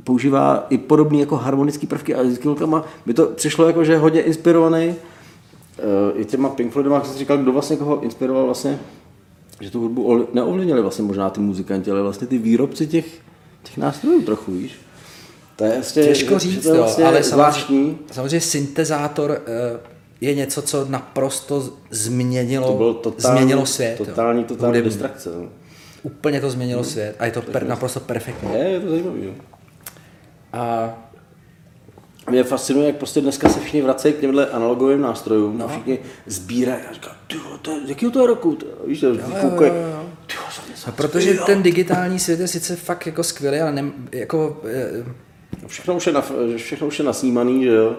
používá 0.03 0.65
i 0.69 0.77
podobný 0.77 1.19
jako 1.19 1.35
harmonický 1.35 1.87
prvky 1.87 2.15
a 2.15 2.23
s 2.23 2.37
chvilkama 2.37 2.85
by 3.05 3.13
to 3.13 3.25
přišlo 3.25 3.67
jako, 3.67 3.83
že 3.83 3.91
je 3.91 3.97
hodně 3.97 4.21
inspirovaný 4.21 4.87
uh, 4.87 6.21
i 6.21 6.25
těma 6.25 6.49
Pink 6.49 6.71
Floydama, 6.71 6.95
jak 6.95 7.05
jsi 7.05 7.19
říkal, 7.19 7.37
kdo 7.37 7.51
vlastně 7.51 7.77
koho 7.77 8.01
inspiroval 8.01 8.45
vlastně, 8.45 8.79
že 9.61 9.71
tu 9.71 9.81
hudbu 9.81 10.27
neovlivnili 10.33 10.81
vlastně 10.81 11.03
možná 11.03 11.29
ty 11.29 11.39
muzikanti, 11.39 11.91
ale 11.91 12.01
vlastně 12.01 12.27
ty 12.27 12.37
výrobci 12.37 12.87
těch, 12.87 13.05
těch 13.63 13.77
nástrojů 13.77 14.21
trochu, 14.21 14.51
víš. 14.51 14.75
To 15.55 15.63
je 15.63 15.71
vlastně, 15.73 16.03
Těžko 16.03 16.39
říct, 16.39 16.63
to 16.63 16.69
je 16.69 16.79
vlastně 16.79 17.03
jo, 17.03 17.09
ale 17.09 17.23
samozřejmě, 17.23 17.95
samozřejmě 18.11 18.41
syntezátor 18.41 19.29
uh, 19.29 19.37
je 20.21 20.35
něco, 20.35 20.61
co 20.61 20.85
naprosto 20.89 21.69
změnilo, 21.91 22.67
to 22.67 22.77
bylo 22.77 22.93
totální, 22.93 23.37
změnilo 23.37 23.65
svět. 23.65 23.97
Totální, 23.97 24.41
jo. 24.41 24.47
totální 24.47 24.81
distrakce. 24.81 25.29
No. 25.29 25.49
Úplně 26.07 26.41
to 26.41 26.49
změnilo 26.49 26.81
hmm. 26.81 26.91
svět 26.91 27.15
a 27.19 27.25
je 27.25 27.31
to 27.31 27.41
per, 27.41 27.67
naprosto 27.67 27.99
perfektní. 27.99 28.53
Je, 28.53 28.69
je 28.69 28.79
to 28.79 28.89
zajímavé. 28.89 29.19
Jo. 29.25 29.31
A 30.53 30.93
mě 32.29 32.43
fascinuje, 32.43 32.87
jak 32.87 32.95
prostě 32.95 33.21
dneska 33.21 33.49
se 33.49 33.59
všichni 33.59 33.81
vracejí 33.81 34.13
k 34.13 34.19
těmhle 34.19 34.49
analogovým 34.49 35.01
nástrojům 35.01 35.57
no. 35.57 35.65
a 35.65 35.67
všichni 35.67 35.99
sbírají 36.25 36.81
a 36.89 36.93
říkají, 36.93 37.15
to 37.61 37.71
je, 37.71 37.77
jakýho 37.85 38.11
to 38.11 38.21
je 38.21 38.27
roku? 38.27 38.55
To, 38.55 38.65
víš, 38.85 38.99
to, 38.99 39.07
jo, 39.07 39.13
jo, 39.13 39.51
jo, 39.61 39.73
jo. 39.73 40.05
no, 40.87 40.93
protože 40.95 41.33
ten 41.45 41.63
digitální 41.63 42.19
svět 42.19 42.39
je 42.39 42.47
sice 42.47 42.75
fakt 42.75 43.05
jako 43.05 43.23
skvělý, 43.23 43.59
ale 43.59 43.71
ne, 43.71 43.91
jako... 44.11 44.61
Je, 44.67 45.05
všechno 45.67 45.95
už 45.95 46.07
je, 46.07 46.13
na, 46.13 46.23
všechno 46.57 46.87
už 46.87 46.99
je 46.99 47.05
nasnímaný, 47.05 47.63
že 47.63 47.69
jo? 47.69 47.95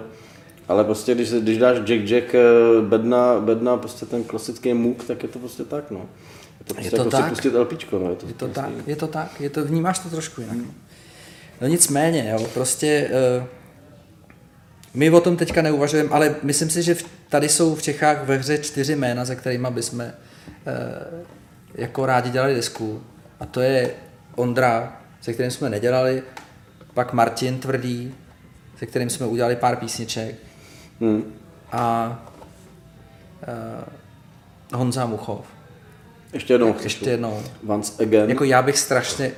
Ale 0.68 0.84
prostě, 0.84 1.14
když, 1.14 1.32
když 1.32 1.58
dáš 1.58 1.78
Jack 1.78 2.10
Jack 2.10 2.34
eh, 2.34 2.40
bedna, 2.80 3.40
bedna 3.40 3.76
prostě 3.76 4.06
ten 4.06 4.24
klasický 4.24 4.74
muk, 4.74 5.04
tak 5.04 5.22
je 5.22 5.28
to 5.28 5.38
prostě 5.38 5.64
tak, 5.64 5.90
no. 5.90 6.06
Je 6.58 6.64
to, 6.64 6.74
prostě 6.74 6.86
je 6.86 6.90
to 6.90 6.96
jako 6.96 7.10
tak. 7.10 7.24
si 7.24 7.30
pustit 7.30 7.54
LPčko, 7.54 7.98
no. 7.98 8.10
Je 8.10 8.16
to, 8.16 8.26
je 8.26 8.32
to 8.32 8.44
prostě 8.44 8.60
tak, 8.60 8.70
je 8.86 8.96
to 8.96 9.06
tak, 9.06 9.40
je 9.40 9.50
to, 9.50 9.64
vnímáš 9.64 9.98
to 9.98 10.10
trošku 10.10 10.40
jinak. 10.40 10.56
Hmm. 10.56 10.74
No 11.60 11.66
nicméně, 11.66 12.30
jo, 12.30 12.46
prostě 12.54 13.10
uh, 13.38 13.46
my 14.94 15.10
o 15.10 15.20
tom 15.20 15.36
teďka 15.36 15.62
neuvažujeme, 15.62 16.10
ale 16.10 16.34
myslím 16.42 16.70
si, 16.70 16.82
že 16.82 16.94
v 16.94 17.04
tady 17.28 17.48
jsou 17.48 17.74
v 17.74 17.82
Čechách 17.82 18.24
ve 18.24 18.36
hře 18.36 18.58
čtyři 18.58 18.96
jména, 18.96 19.24
se 19.24 19.36
kterými 19.36 19.68
bychom 19.70 20.00
eh, 20.00 20.14
jako 21.74 22.06
rádi 22.06 22.30
dělali 22.30 22.54
desku. 22.54 23.02
A 23.40 23.46
to 23.46 23.60
je 23.60 23.90
Ondra, 24.34 25.00
se 25.20 25.32
kterým 25.32 25.50
jsme 25.50 25.70
nedělali, 25.70 26.22
pak 26.94 27.12
Martin 27.12 27.58
Tvrdý, 27.58 28.14
se 28.78 28.86
kterým 28.86 29.10
jsme 29.10 29.26
udělali 29.26 29.56
pár 29.56 29.76
písniček 29.76 30.34
Hmm. 31.00 31.34
a 31.72 32.18
eh, 33.42 33.84
Honza 34.74 35.06
Muchov. 35.06 35.57
Ještě 36.32 36.54
jednou. 36.54 36.74
Ještě 36.82 37.10
jednou. 37.10 37.42
Once 37.68 38.02
again. 38.02 38.28
Jako 38.30 38.44
já 38.44 38.62
bych 38.62 38.78
strašně 38.78 39.32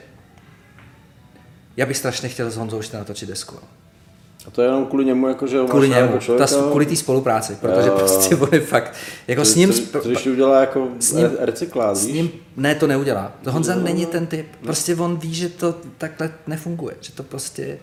já 1.77 1.87
bych 1.87 1.97
strašně 1.97 2.29
chtěl 2.29 2.51
s 2.51 2.57
Honzou 2.57 2.77
ještě 2.77 2.97
natočit 2.97 3.29
desku. 3.29 3.57
A 4.47 4.51
to 4.51 4.63
je 4.63 4.69
jenom 4.69 4.87
kvůli 4.87 5.05
němu, 5.05 5.29
jako, 5.29 5.47
že 5.47 5.59
ho 5.59 5.67
Kvůli 5.69 5.89
němu, 5.89 6.13
jako 6.15 6.39
ta, 6.39 6.47
kvůli 6.71 6.87
té 6.87 6.97
spolupráci, 6.97 7.57
protože 7.61 7.89
Jo. 7.89 7.95
prostě 7.99 8.37
on 8.37 8.49
je 8.53 8.61
fakt, 8.61 8.95
jako 9.29 9.45
s 9.45 9.55
ním, 9.55 9.73
co, 9.73 10.01
když 10.01 10.27
udělá 10.27 10.61
jako 10.61 10.89
s 10.99 11.13
ním- 11.13 11.25
re- 11.25 11.37
recyklát, 11.47 11.97
s 11.97 12.07
ním, 12.07 12.31
ne, 12.57 12.75
to 12.75 12.87
neudělá. 12.87 13.33
To 13.45 13.53
Honza 13.53 13.75
není 13.75 14.07
ten 14.07 14.27
typ, 14.27 14.47
prostě 14.63 14.97
on 14.97 15.17
ví, 15.17 15.35
že 15.35 15.49
to 15.49 15.75
takhle 15.99 16.33
nefunguje, 16.47 16.95
že 17.01 17.13
to 17.13 17.23
prostě, 17.23 17.79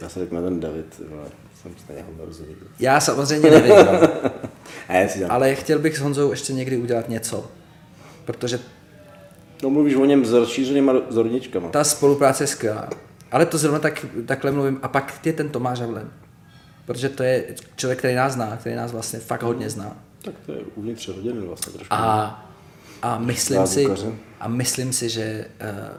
Já 0.00 0.08
se 0.08 0.20
řeknu 0.20 0.42
ten 0.42 0.60
David, 0.60 1.00
vole, 1.08 1.24
jsem 1.62 1.72
stejně 1.78 2.02
ho 2.02 2.08
nerozumím. 2.18 2.56
já 2.78 3.00
samozřejmě 3.00 3.50
nevím, 3.50 3.70
no. 3.76 3.92
A 4.88 4.92
já 4.92 5.08
si 5.08 5.18
dělám. 5.18 5.32
ale 5.36 5.54
chtěl 5.54 5.78
bych 5.78 5.96
s 5.96 6.00
Honzou 6.00 6.30
ještě 6.30 6.52
někdy 6.52 6.76
udělat 6.76 7.08
něco, 7.08 7.50
protože 8.24 8.58
No 9.62 9.70
mluvíš 9.70 9.94
o 9.94 10.04
něm 10.04 10.24
s 10.24 10.32
rozšířenýma 10.32 10.92
zorničkama. 11.08 11.68
ta 11.68 11.84
spolupráce 11.84 12.42
je 12.44 12.48
skvělá. 12.48 12.88
Ale 13.32 13.46
to 13.46 13.58
zrovna 13.58 13.78
tak, 13.78 14.06
takhle 14.26 14.50
mluvím. 14.50 14.78
A 14.82 14.88
pak 14.88 15.26
je 15.26 15.32
ten 15.32 15.48
Tomáš 15.48 15.80
Havlen. 15.80 16.10
Protože 16.86 17.08
to 17.08 17.22
je 17.22 17.44
člověk, 17.76 17.98
který 17.98 18.14
nás 18.14 18.32
zná, 18.32 18.56
který 18.56 18.74
nás 18.76 18.92
vlastně 18.92 19.18
fakt 19.18 19.42
hodně 19.42 19.70
zná. 19.70 19.96
Tak 20.24 20.34
to 20.46 20.52
je 20.52 20.58
uvnitř 20.74 21.08
rodiny 21.08 21.40
vlastně 21.40 21.72
trošku. 21.72 21.94
A, 21.94 22.44
a 23.02 23.18
myslím 23.18 23.66
si, 23.66 23.86
a 24.40 24.48
myslím 24.48 24.92
si, 24.92 25.08
že 25.08 25.46
uh, 25.60 25.96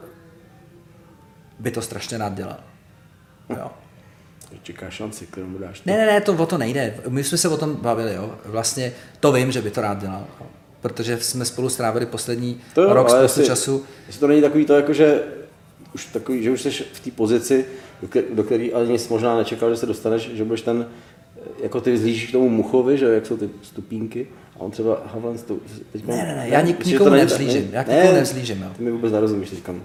by 1.59 1.71
to 1.71 1.81
strašně 1.81 2.17
rád 2.17 2.33
dělal. 2.33 2.57
Jo. 3.49 3.71
Čeká 4.63 4.89
šanci, 4.89 5.25
kterou 5.25 5.47
mu 5.47 5.57
dáš. 5.57 5.79
ty. 5.79 5.89
Ne, 5.91 5.97
ne, 5.97 6.05
ne, 6.05 6.21
to 6.21 6.33
o 6.33 6.45
to 6.45 6.57
nejde. 6.57 6.95
My 7.09 7.23
jsme 7.23 7.37
se 7.37 7.49
o 7.49 7.57
tom 7.57 7.75
bavili, 7.75 8.13
jo. 8.13 8.35
Vlastně 8.45 8.91
to 9.19 9.31
vím, 9.31 9.51
že 9.51 9.61
by 9.61 9.71
to 9.71 9.81
rád 9.81 9.99
dělal. 10.01 10.27
Protože 10.81 11.17
jsme 11.19 11.45
spolu 11.45 11.69
strávili 11.69 12.05
poslední 12.05 12.61
To 12.75 12.81
jo, 12.81 12.93
rok 12.93 13.09
ale 13.09 13.19
spoustu 13.19 13.39
jestli- 13.39 13.51
času. 13.51 13.85
Jestli 14.07 14.19
to 14.19 14.27
není 14.27 14.41
takový 14.41 14.65
to, 14.65 14.73
jako 14.73 14.93
že 14.93 15.23
už 15.95 16.05
takový, 16.05 16.43
že 16.43 16.51
už 16.51 16.61
jsi 16.61 16.69
v 16.71 16.99
té 16.99 17.11
pozici, 17.11 17.65
do, 18.01 18.07
kter- 18.07 18.23
do 18.33 18.43
které 18.43 18.63
ani 18.69 18.91
nic 18.91 19.07
možná 19.07 19.37
nečekal, 19.37 19.69
že 19.69 19.77
se 19.77 19.85
dostaneš, 19.85 20.29
že 20.33 20.43
budeš 20.43 20.61
ten, 20.61 20.87
jako 21.63 21.81
ty 21.81 21.97
zlížíš 21.97 22.29
k 22.29 22.31
tomu 22.31 22.49
muchovi, 22.49 22.97
že 22.97 23.05
jak 23.05 23.25
jsou 23.25 23.37
ty 23.37 23.49
stupínky, 23.61 24.27
a 24.55 24.59
on 24.59 24.71
třeba 24.71 25.01
Havlen 25.13 25.37
stu, 25.37 25.61
teď 25.91 26.05
Ne, 26.07 26.15
ne, 26.15 26.35
ne, 26.35 26.49
já 26.49 26.61
nik- 26.61 26.85
nikomu 26.85 27.09
nevzlížím, 27.09 27.69
já 27.71 27.83
k 27.83 27.87
ne, 27.87 27.95
nikomu 27.95 28.13
nevzlížím, 28.13 28.61
jo. 28.61 28.69
Ty 28.77 28.83
mi 28.83 28.91
vůbec 28.91 29.11
nerozumíš 29.13 29.49
teďka. 29.49 29.75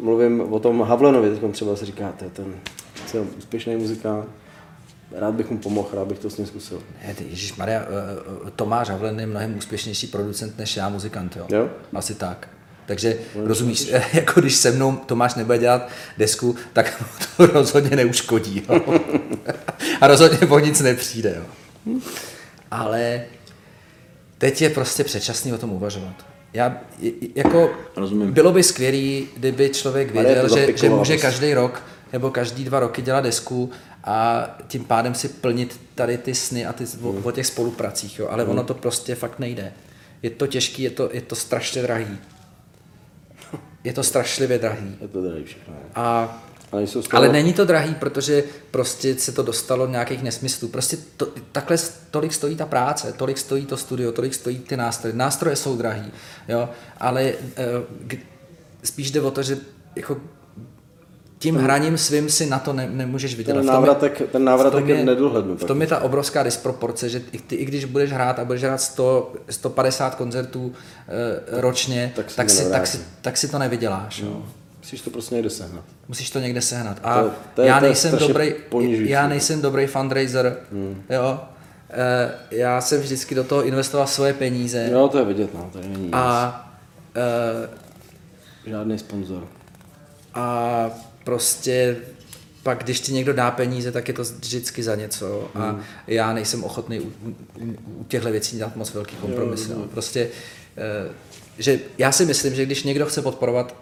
Mluvím 0.00 0.40
o 0.52 0.58
tom 0.60 0.82
Havlenovi, 0.82 1.30
teď 1.30 1.52
třeba 1.52 1.76
se 1.76 1.86
říká, 1.86 2.12
to 2.18 2.24
je 2.24 2.30
ten 2.30 2.54
celý 3.06 3.28
úspěšný 3.38 3.76
muzikant, 3.76 4.28
rád 5.12 5.34
bych 5.34 5.50
mu 5.50 5.58
pomohl, 5.58 5.88
rád 5.92 6.08
bych 6.08 6.18
to 6.18 6.30
s 6.30 6.36
ním 6.36 6.46
zkusil. 6.46 6.82
Ne, 7.06 7.14
ty, 7.14 7.24
Ježíš 7.30 7.56
Maria, 7.56 7.86
Tomáš 8.56 8.88
Havlen 8.88 9.20
je 9.20 9.26
mnohem 9.26 9.58
úspěšnější 9.58 10.06
producent 10.06 10.58
než 10.58 10.76
já, 10.76 10.88
muzikant, 10.88 11.36
jo? 11.36 11.46
Jo? 11.48 11.68
Asi 11.94 12.14
tak. 12.14 12.48
Takže 12.86 13.18
rozumíš, 13.34 13.92
jako 14.12 14.40
když 14.40 14.56
se 14.56 14.72
mnou 14.72 14.96
Tomáš 14.96 15.34
nebude 15.34 15.58
dělat 15.58 15.88
desku, 16.18 16.56
tak 16.72 17.04
to 17.36 17.46
rozhodně 17.46 17.96
neuškodí. 17.96 18.62
Jo? 18.68 18.80
A 20.00 20.06
rozhodně 20.06 20.38
o 20.38 20.58
nic 20.58 20.80
nepřijde. 20.80 21.34
Jo? 21.38 22.00
Ale 22.70 23.24
teď 24.38 24.62
je 24.62 24.70
prostě 24.70 25.04
předčasný 25.04 25.52
o 25.52 25.58
tom 25.58 25.72
uvažovat. 25.72 26.26
Já, 26.52 26.80
jako, 27.34 27.70
Rozumím. 27.96 28.32
bylo 28.32 28.52
by 28.52 28.62
skvělý, 28.62 29.28
kdyby 29.36 29.70
člověk 29.70 30.10
věděl, 30.10 30.56
že, 30.56 30.76
že 30.76 30.90
může 30.90 31.16
každý 31.16 31.54
rok 31.54 31.82
nebo 32.16 32.30
každý 32.30 32.64
dva 32.64 32.80
roky 32.80 33.02
dělat 33.02 33.20
desku 33.20 33.70
a 34.04 34.46
tím 34.68 34.84
pádem 34.84 35.14
si 35.14 35.28
plnit 35.28 35.80
tady 35.94 36.18
ty 36.18 36.34
sny 36.34 36.66
a 36.66 36.72
ty, 36.72 36.84
o, 37.02 37.08
o 37.10 37.32
těch 37.32 37.46
spolupracích, 37.46 38.18
jo. 38.18 38.28
ale 38.30 38.44
ono 38.44 38.64
to 38.64 38.74
prostě 38.74 39.14
fakt 39.14 39.38
nejde. 39.38 39.72
Je 40.22 40.30
to 40.30 40.46
těžký, 40.46 40.82
je 40.82 40.90
to, 40.90 41.10
je 41.12 41.20
to 41.20 41.34
strašně 41.34 41.82
drahý. 41.82 42.18
Je 43.84 43.92
to 43.92 44.02
strašlivě 44.02 44.58
drahý. 44.58 44.96
Je 45.00 45.08
to 45.08 45.22
tady 45.22 45.44
všechno. 45.44 45.74
A, 45.94 46.42
Ale, 46.72 46.82
jsou 46.82 47.02
toho, 47.02 47.16
ale 47.18 47.28
není 47.32 47.52
to 47.52 47.64
drahý, 47.64 47.94
protože 47.94 48.44
prostě 48.70 49.14
se 49.14 49.32
to 49.32 49.42
dostalo 49.42 49.86
do 49.86 49.92
nějakých 49.92 50.22
nesmyslů. 50.22 50.68
Prostě 50.68 50.96
to, 51.16 51.28
takhle 51.52 51.76
tolik 52.10 52.32
stojí 52.32 52.56
ta 52.56 52.66
práce, 52.66 53.12
tolik 53.12 53.38
stojí 53.38 53.66
to 53.66 53.76
studio, 53.76 54.12
tolik 54.12 54.34
stojí 54.34 54.58
ty 54.58 54.76
nástroje. 54.76 55.14
Nástroje 55.14 55.56
jsou 55.56 55.76
drahý, 55.76 56.10
jo, 56.48 56.68
ale 57.00 57.22
eh, 57.22 57.64
k- 58.06 58.18
spíš 58.84 59.10
jde 59.10 59.20
o 59.20 59.30
to, 59.30 59.42
že 59.42 59.58
jako 59.96 60.20
tím 61.38 61.56
hraním 61.56 61.98
svým 61.98 62.28
si 62.30 62.46
na 62.46 62.58
to 62.58 62.72
ne, 62.72 62.88
nemůžeš 62.90 63.34
vydělat. 63.34 63.56
ten 63.58 63.64
V 63.66 63.68
je- 63.68 63.72
návratek, 63.74 64.22
ten 64.32 64.42
v 64.42 64.44
návratek 64.44 64.86
je 64.88 65.04
nedohlednu. 65.04 65.56
V 65.56 65.64
tom 65.64 65.80
je 65.80 65.86
ta 65.86 66.00
obrovská 66.00 66.42
disproporce, 66.42 67.08
že 67.08 67.22
i 67.32 67.38
ty, 67.38 67.54
i 67.56 67.64
když 67.64 67.84
budeš 67.84 68.12
hrát 68.12 68.38
a 68.38 68.44
budeš 68.44 68.62
hrát 68.62 68.80
100, 68.80 69.32
150 69.50 70.14
koncertů 70.14 70.72
e, 71.08 71.60
ročně, 71.60 72.12
Tak 72.16 72.26
tak, 72.36 72.50
si 72.50 72.70
tak, 72.70 72.80
to 72.80 72.86
si, 72.86 73.00
tak, 73.20 73.36
si, 73.36 73.48
to 73.48 73.58
nevyděláš. 73.58 74.18
Jo. 74.18 74.42
Musíš 74.78 75.00
to 75.00 75.10
prostě 75.10 75.34
někde 75.34 75.50
sehnat. 75.50 75.84
Musíš 76.08 76.30
to 76.30 76.38
někde 76.38 76.60
sehnat. 76.60 76.96
A 77.02 77.22
To- 77.22 77.30
to 77.54 77.62
je- 77.62 77.68
já 77.68 77.78
to 77.78 77.84
je 77.84 77.88
nejsem 77.88 78.18
dobrý, 78.18 78.54
ponižující. 78.68 79.10
já 79.12 79.28
nejsem 79.28 79.60
dobrý 79.62 79.86
fundraiser, 79.86 80.56
hmm. 80.72 81.02
jo. 81.10 81.40
E, 81.90 82.30
já 82.50 82.80
jsem 82.80 83.00
vždycky 83.00 83.34
do 83.34 83.44
toho 83.44 83.64
investoval 83.64 84.06
svoje 84.06 84.32
peníze 84.34 84.88
Jo, 84.92 85.08
to 85.08 85.18
je 85.18 85.24
vidět, 85.24 85.54
no, 85.54 85.70
tady 85.72 85.88
není 85.88 86.08
a, 86.12 86.70
e, 87.16 88.70
Žádný 88.70 88.98
sponzor. 88.98 89.42
a 90.34 90.90
prostě 91.26 91.96
pak, 92.62 92.84
když 92.84 93.00
ti 93.00 93.12
někdo 93.12 93.32
dá 93.32 93.50
peníze, 93.50 93.92
tak 93.92 94.08
je 94.08 94.14
to 94.14 94.22
vždycky 94.22 94.82
za 94.82 94.94
něco 94.94 95.50
a 95.54 95.70
Hmm. 95.70 95.82
já 96.06 96.32
nejsem 96.32 96.64
ochotný 96.64 97.00
u, 97.00 97.08
u, 97.58 97.76
u 98.00 98.04
těchto 98.04 98.30
věcí 98.30 98.56
dělat 98.56 98.76
moc 98.76 98.94
velký 98.94 99.16
kompromis. 99.16 99.68
No. 99.68 99.76
Prostě, 99.76 100.28
eh, 100.76 101.12
že 101.58 101.80
já 101.98 102.12
si 102.12 102.24
myslím, 102.24 102.54
že 102.54 102.66
když 102.66 102.82
někdo 102.82 103.06
chce 103.06 103.22
podporovat 103.22 103.76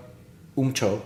umčo, 0.54 1.04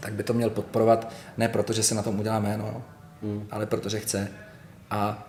tak 0.00 0.12
by 0.12 0.22
to 0.22 0.32
měl 0.34 0.50
podporovat 0.50 1.12
ne 1.36 1.48
proto, 1.48 1.72
že 1.72 1.82
se 1.82 1.94
na 1.94 2.02
tom 2.02 2.20
udělá 2.20 2.38
jméno, 2.40 2.84
Hmm. 3.22 3.46
ale 3.50 3.66
protože 3.66 4.00
chce. 4.00 4.28
A 4.90 5.28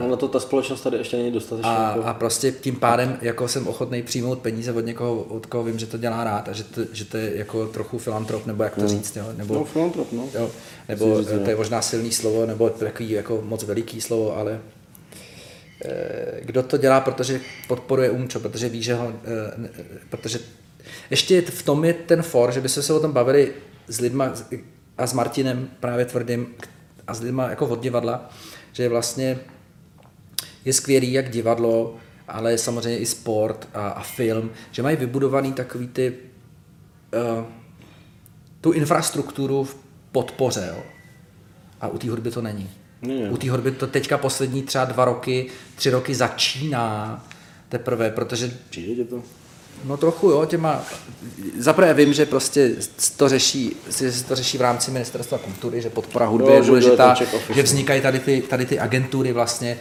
No 0.00 0.08
na 0.08 0.16
to 0.16 0.28
ta 0.28 0.40
společnost 0.40 0.80
tady 0.80 0.96
ještě 0.96 1.16
není 1.16 1.30
dostatečně. 1.32 1.70
a, 1.70 1.88
jako... 1.88 2.04
a 2.04 2.14
prostě 2.14 2.52
tím 2.52 2.76
pádem 2.76 3.18
jako 3.22 3.48
jsem 3.48 3.68
ochotný 3.68 4.02
přijmout 4.02 4.38
peníze 4.38 4.72
od 4.72 4.80
někoho, 4.80 5.22
od 5.22 5.46
koho 5.46 5.64
vím, 5.64 5.78
že 5.78 5.86
to 5.86 5.98
dělá 5.98 6.24
rád 6.24 6.48
a 6.48 6.52
že 6.52 6.64
to, 6.64 6.80
že 6.92 7.04
to 7.04 7.16
je 7.16 7.36
jako 7.36 7.66
trochu 7.66 7.98
filantrop, 7.98 8.46
nebo 8.46 8.62
jak 8.62 8.74
to 8.74 8.88
říct, 8.88 9.16
jo? 9.16 9.24
nebo, 9.36 9.54
No, 9.54 9.64
filantrop, 9.64 10.12
no. 10.12 10.28
jo? 10.34 10.50
nebo 10.88 11.18
říct, 11.18 11.28
to 11.44 11.50
je 11.50 11.56
možná 11.56 11.82
silný 11.82 12.12
slovo, 12.12 12.46
nebo 12.46 12.70
takový 12.70 13.10
jako 13.10 13.40
moc 13.44 13.62
veliký 13.64 14.00
slovo, 14.00 14.36
ale 14.36 14.60
eh, 15.84 16.40
kdo 16.44 16.62
to 16.62 16.76
dělá, 16.76 17.00
protože 17.00 17.40
podporuje 17.68 18.10
umčo, 18.10 18.40
protože 18.40 18.68
ví, 18.68 18.82
že 18.82 18.94
ho, 18.94 19.12
eh, 19.24 19.68
protože 20.10 20.38
ještě 21.10 21.40
v 21.42 21.62
tom 21.62 21.84
je 21.84 21.92
ten 21.94 22.22
for, 22.22 22.52
že 22.52 22.60
by 22.60 22.68
se 22.68 22.92
o 22.92 23.00
tom 23.00 23.12
bavili 23.12 23.52
s 23.88 24.00
lidma 24.00 24.32
a 24.98 25.06
s 25.06 25.12
Martinem 25.12 25.68
právě 25.80 26.04
tvrdým 26.04 26.46
a 27.06 27.14
s 27.14 27.20
lidma 27.20 27.50
jako 27.50 27.66
od 27.66 27.82
divadla, 27.82 28.30
že 28.72 28.88
vlastně 28.88 29.38
je 30.66 30.72
skvělý 30.72 31.12
jak 31.12 31.30
divadlo, 31.30 31.96
ale 32.28 32.58
samozřejmě 32.58 32.98
i 32.98 33.06
sport 33.06 33.68
a, 33.74 33.88
a 33.88 34.02
film, 34.02 34.50
že 34.70 34.82
mají 34.82 34.96
vybudovaný 34.96 35.52
takový 35.52 35.88
ty 35.88 36.14
uh, 37.38 37.44
tu 38.60 38.72
infrastrukturu 38.72 39.64
v 39.64 39.76
podpoře, 40.12 40.68
jo. 40.76 40.82
A 41.80 41.88
u 41.88 41.98
té 41.98 42.10
hudby 42.10 42.30
to 42.30 42.42
není. 42.42 42.70
Není. 43.02 43.28
U 43.28 43.36
té 43.36 43.50
hudby 43.50 43.70
to 43.70 43.86
teďka 43.86 44.18
poslední 44.18 44.62
třeba 44.62 44.84
dva 44.84 45.04
roky, 45.04 45.46
tři 45.74 45.90
roky 45.90 46.14
začíná 46.14 47.24
teprve, 47.68 48.10
protože 48.10 48.52
Přijde 48.70 48.94
tě 48.94 49.10
to? 49.10 49.22
No 49.84 49.96
trochu 49.96 50.30
jo, 50.30 50.46
těma, 50.46 50.82
zaprvé 51.58 51.94
vím, 51.94 52.12
že 52.12 52.26
prostě 52.26 52.76
to 53.16 53.28
řeší, 53.28 53.76
že 53.98 54.12
se 54.12 54.24
to 54.24 54.36
řeší 54.36 54.58
v 54.58 54.60
rámci 54.60 54.90
ministerstva 54.90 55.38
kultury, 55.38 55.82
že 55.82 55.90
podpora 55.90 56.26
hudby 56.26 56.48
Jo, 56.48 56.54
je 56.54 56.62
důležitá, 56.62 57.16
že 57.54 57.62
vznikají 57.62 58.00
tady 58.00 58.18
ty, 58.18 58.42
tady 58.42 58.66
ty 58.66 58.78
agentury 58.78 59.32
vlastně, 59.32 59.78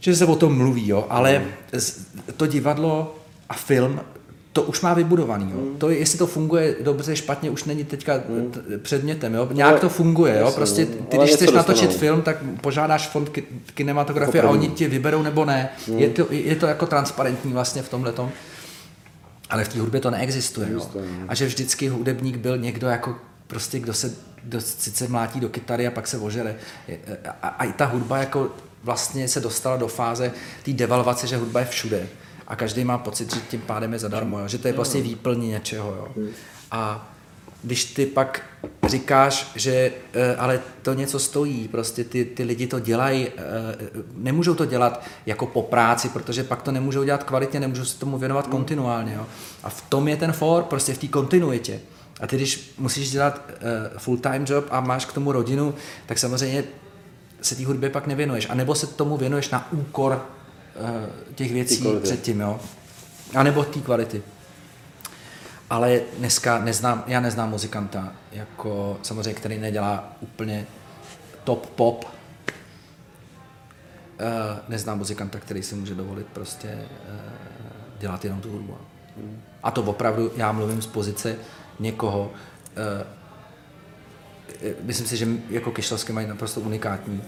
že 0.00 0.16
se 0.16 0.24
o 0.24 0.36
tom 0.36 0.56
mluví, 0.58 0.88
jo, 0.88 1.06
ale 1.10 1.44
z- 1.72 2.06
to 2.36 2.46
divadlo 2.46 3.16
a 3.48 3.54
film, 3.54 4.00
to 4.52 4.62
už 4.62 4.80
má 4.80 4.94
vybudovaný, 4.94 5.50
jo. 5.54 5.60
To, 5.78 5.90
je- 5.90 5.98
jestli 5.98 6.18
to 6.18 6.26
funguje 6.26 6.76
dobře, 6.80 7.16
špatně, 7.16 7.50
už 7.50 7.64
není 7.64 7.84
teďka 7.84 8.18
t- 8.18 8.78
předmětem, 8.78 9.34
jo. 9.34 9.48
Nějak 9.52 9.70
Ale- 9.70 9.80
to 9.80 9.88
funguje, 9.88 10.38
jo. 10.40 10.52
Prostě 10.54 10.84
no. 11.00 11.06
ty, 11.06 11.18
když 11.18 11.30
chceš 11.34 11.50
natočit 11.50 11.84
dostanou. 11.84 11.98
film, 12.00 12.22
tak 12.22 12.36
požádáš 12.60 13.08
fond 13.08 13.28
ki- 13.28 13.44
kinematografie 13.74 14.42
a 14.42 14.50
oni 14.50 14.68
tě 14.68 14.88
vyberou 14.88 15.22
nebo 15.22 15.44
ne. 15.44 15.68
Je, 15.96 16.08
to, 16.10 16.26
je 16.30 16.56
to 16.56 16.66
jako 16.66 16.86
transparentní 16.86 17.52
vlastně 17.52 17.82
v 17.82 17.88
tomhle 17.88 18.12
ale 19.50 19.64
v 19.64 19.68
té 19.68 19.80
hudbě 19.80 20.00
to 20.00 20.10
neexistuje. 20.10 20.68
Jo. 20.72 20.88
A 21.28 21.34
že 21.34 21.46
vždycky 21.46 21.88
hudebník 21.88 22.36
byl 22.36 22.58
někdo 22.58 22.86
jako 22.88 23.16
prostě 23.46 23.78
kdo 23.78 23.94
se 23.94 24.14
kdo 24.42 24.60
sice 24.60 25.08
mlátí 25.08 25.40
do 25.40 25.48
kytary 25.48 25.86
a 25.86 25.90
pak 25.90 26.06
se 26.08 26.18
ožere. 26.18 26.56
A, 27.42 27.48
a 27.48 27.64
i 27.64 27.72
ta 27.72 27.84
hudba 27.84 28.18
jako 28.18 28.50
vlastně 28.84 29.28
se 29.28 29.40
dostala 29.40 29.76
do 29.76 29.88
fáze 29.88 30.32
té 30.62 30.72
devalvace, 30.72 31.26
že 31.26 31.36
hudba 31.36 31.60
je 31.60 31.66
všude. 31.66 32.08
A 32.46 32.56
každý 32.56 32.84
má 32.84 32.98
pocit, 32.98 33.34
že 33.34 33.40
tím 33.40 33.60
pádem 33.60 33.92
je 33.92 33.98
zadarmo, 33.98 34.38
jo? 34.38 34.48
že 34.48 34.58
to 34.58 34.68
je 34.68 34.74
prostě 34.74 35.00
výplní 35.00 35.48
něčeho. 35.48 35.88
Jo? 35.88 36.28
A 36.70 37.12
když 37.62 37.84
ty 37.84 38.06
pak 38.06 38.42
říkáš, 38.88 39.50
že 39.54 39.92
eh, 40.12 40.36
ale 40.36 40.60
to 40.82 40.94
něco 40.94 41.18
stojí, 41.18 41.68
prostě 41.68 42.04
ty, 42.04 42.24
ty 42.24 42.42
lidi 42.44 42.66
to 42.66 42.80
dělají, 42.80 43.28
eh, 43.28 43.32
nemůžou 44.14 44.54
to 44.54 44.64
dělat 44.64 45.04
jako 45.26 45.46
po 45.46 45.62
práci, 45.62 46.08
protože 46.08 46.44
pak 46.44 46.62
to 46.62 46.72
nemůžou 46.72 47.04
dělat 47.04 47.24
kvalitně, 47.24 47.60
nemůžou 47.60 47.84
se 47.84 47.98
tomu 47.98 48.18
věnovat 48.18 48.46
kontinuálně. 48.46 49.14
Jo? 49.14 49.26
A 49.62 49.70
v 49.70 49.82
tom 49.82 50.08
je 50.08 50.16
ten 50.16 50.32
for, 50.32 50.62
prostě 50.62 50.94
v 50.94 50.98
té 50.98 51.08
kontinuitě. 51.08 51.80
A 52.20 52.26
ty, 52.26 52.36
když 52.36 52.74
musíš 52.78 53.10
dělat 53.10 53.50
full-time 53.96 54.44
job 54.48 54.64
a 54.70 54.80
máš 54.80 55.04
k 55.04 55.12
tomu 55.12 55.32
rodinu, 55.32 55.74
tak 56.06 56.18
samozřejmě 56.18 56.64
se 57.46 57.56
té 57.56 57.66
hudbě 57.66 57.90
pak 57.90 58.06
nevěnuješ. 58.06 58.50
A 58.50 58.54
nebo 58.54 58.74
se 58.74 58.86
tomu 58.86 59.16
věnuješ 59.16 59.50
na 59.50 59.72
úkor 59.72 60.26
uh, 60.80 61.34
těch 61.34 61.52
věcí 61.52 61.84
předtím, 62.02 62.40
jo. 62.40 62.60
A 63.34 63.42
nebo 63.42 63.64
té 63.64 63.80
kvality. 63.80 64.22
Ale 65.70 66.00
dneska 66.18 66.58
neznám, 66.58 67.04
já 67.06 67.20
neznám 67.20 67.50
muzikanta, 67.50 68.12
jako 68.32 68.98
samozřejmě, 69.02 69.34
který 69.34 69.58
nedělá 69.58 70.12
úplně 70.20 70.66
top 71.44 71.66
pop. 71.66 72.04
Uh, 72.04 72.10
neznám 74.68 74.98
muzikanta, 74.98 75.38
který 75.38 75.62
si 75.62 75.74
může 75.74 75.94
dovolit 75.94 76.26
prostě 76.26 76.68
uh, 76.68 77.20
dělat 77.98 78.24
jenom 78.24 78.40
tu 78.40 78.50
hudbu. 78.50 78.78
A 79.62 79.70
to 79.70 79.82
opravdu, 79.82 80.32
já 80.36 80.52
mluvím 80.52 80.82
z 80.82 80.86
pozice 80.86 81.36
někoho, 81.80 82.30
uh, 82.30 83.06
myslím 84.82 85.06
si, 85.06 85.16
že 85.16 85.28
jako 85.50 85.70
Kyšlovské 85.70 86.12
mají 86.12 86.26
naprosto 86.26 86.60
unikátní 86.60 87.22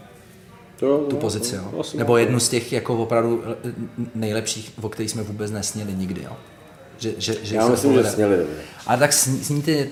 To, 0.79 0.99
tu 0.99 1.17
no, 1.17 1.21
pozici, 1.21 1.57
no, 1.57 1.71
jo. 1.73 1.81
asi 1.81 1.97
Nebo 1.97 2.17
jednu 2.17 2.41
z 2.41 2.49
těch 2.49 2.73
jako 2.73 2.97
opravdu 2.97 3.43
eh, 3.65 3.73
nejlepších, 4.15 4.73
o 4.83 4.89
kterých 4.89 5.11
jsme 5.11 5.23
vůbec 5.23 5.51
nesněli 5.51 5.95
nikdy, 5.95 6.23
jo. 6.23 6.37
Že, 6.99 7.15
že, 7.19 7.37
že 7.43 7.57
Já 7.57 7.69
myslím, 7.69 7.95
že 7.95 8.05
sněli. 8.05 8.47
Ale 8.87 8.99
tak 8.99 9.11
sní- 9.13 9.43
sníte, 9.43 9.89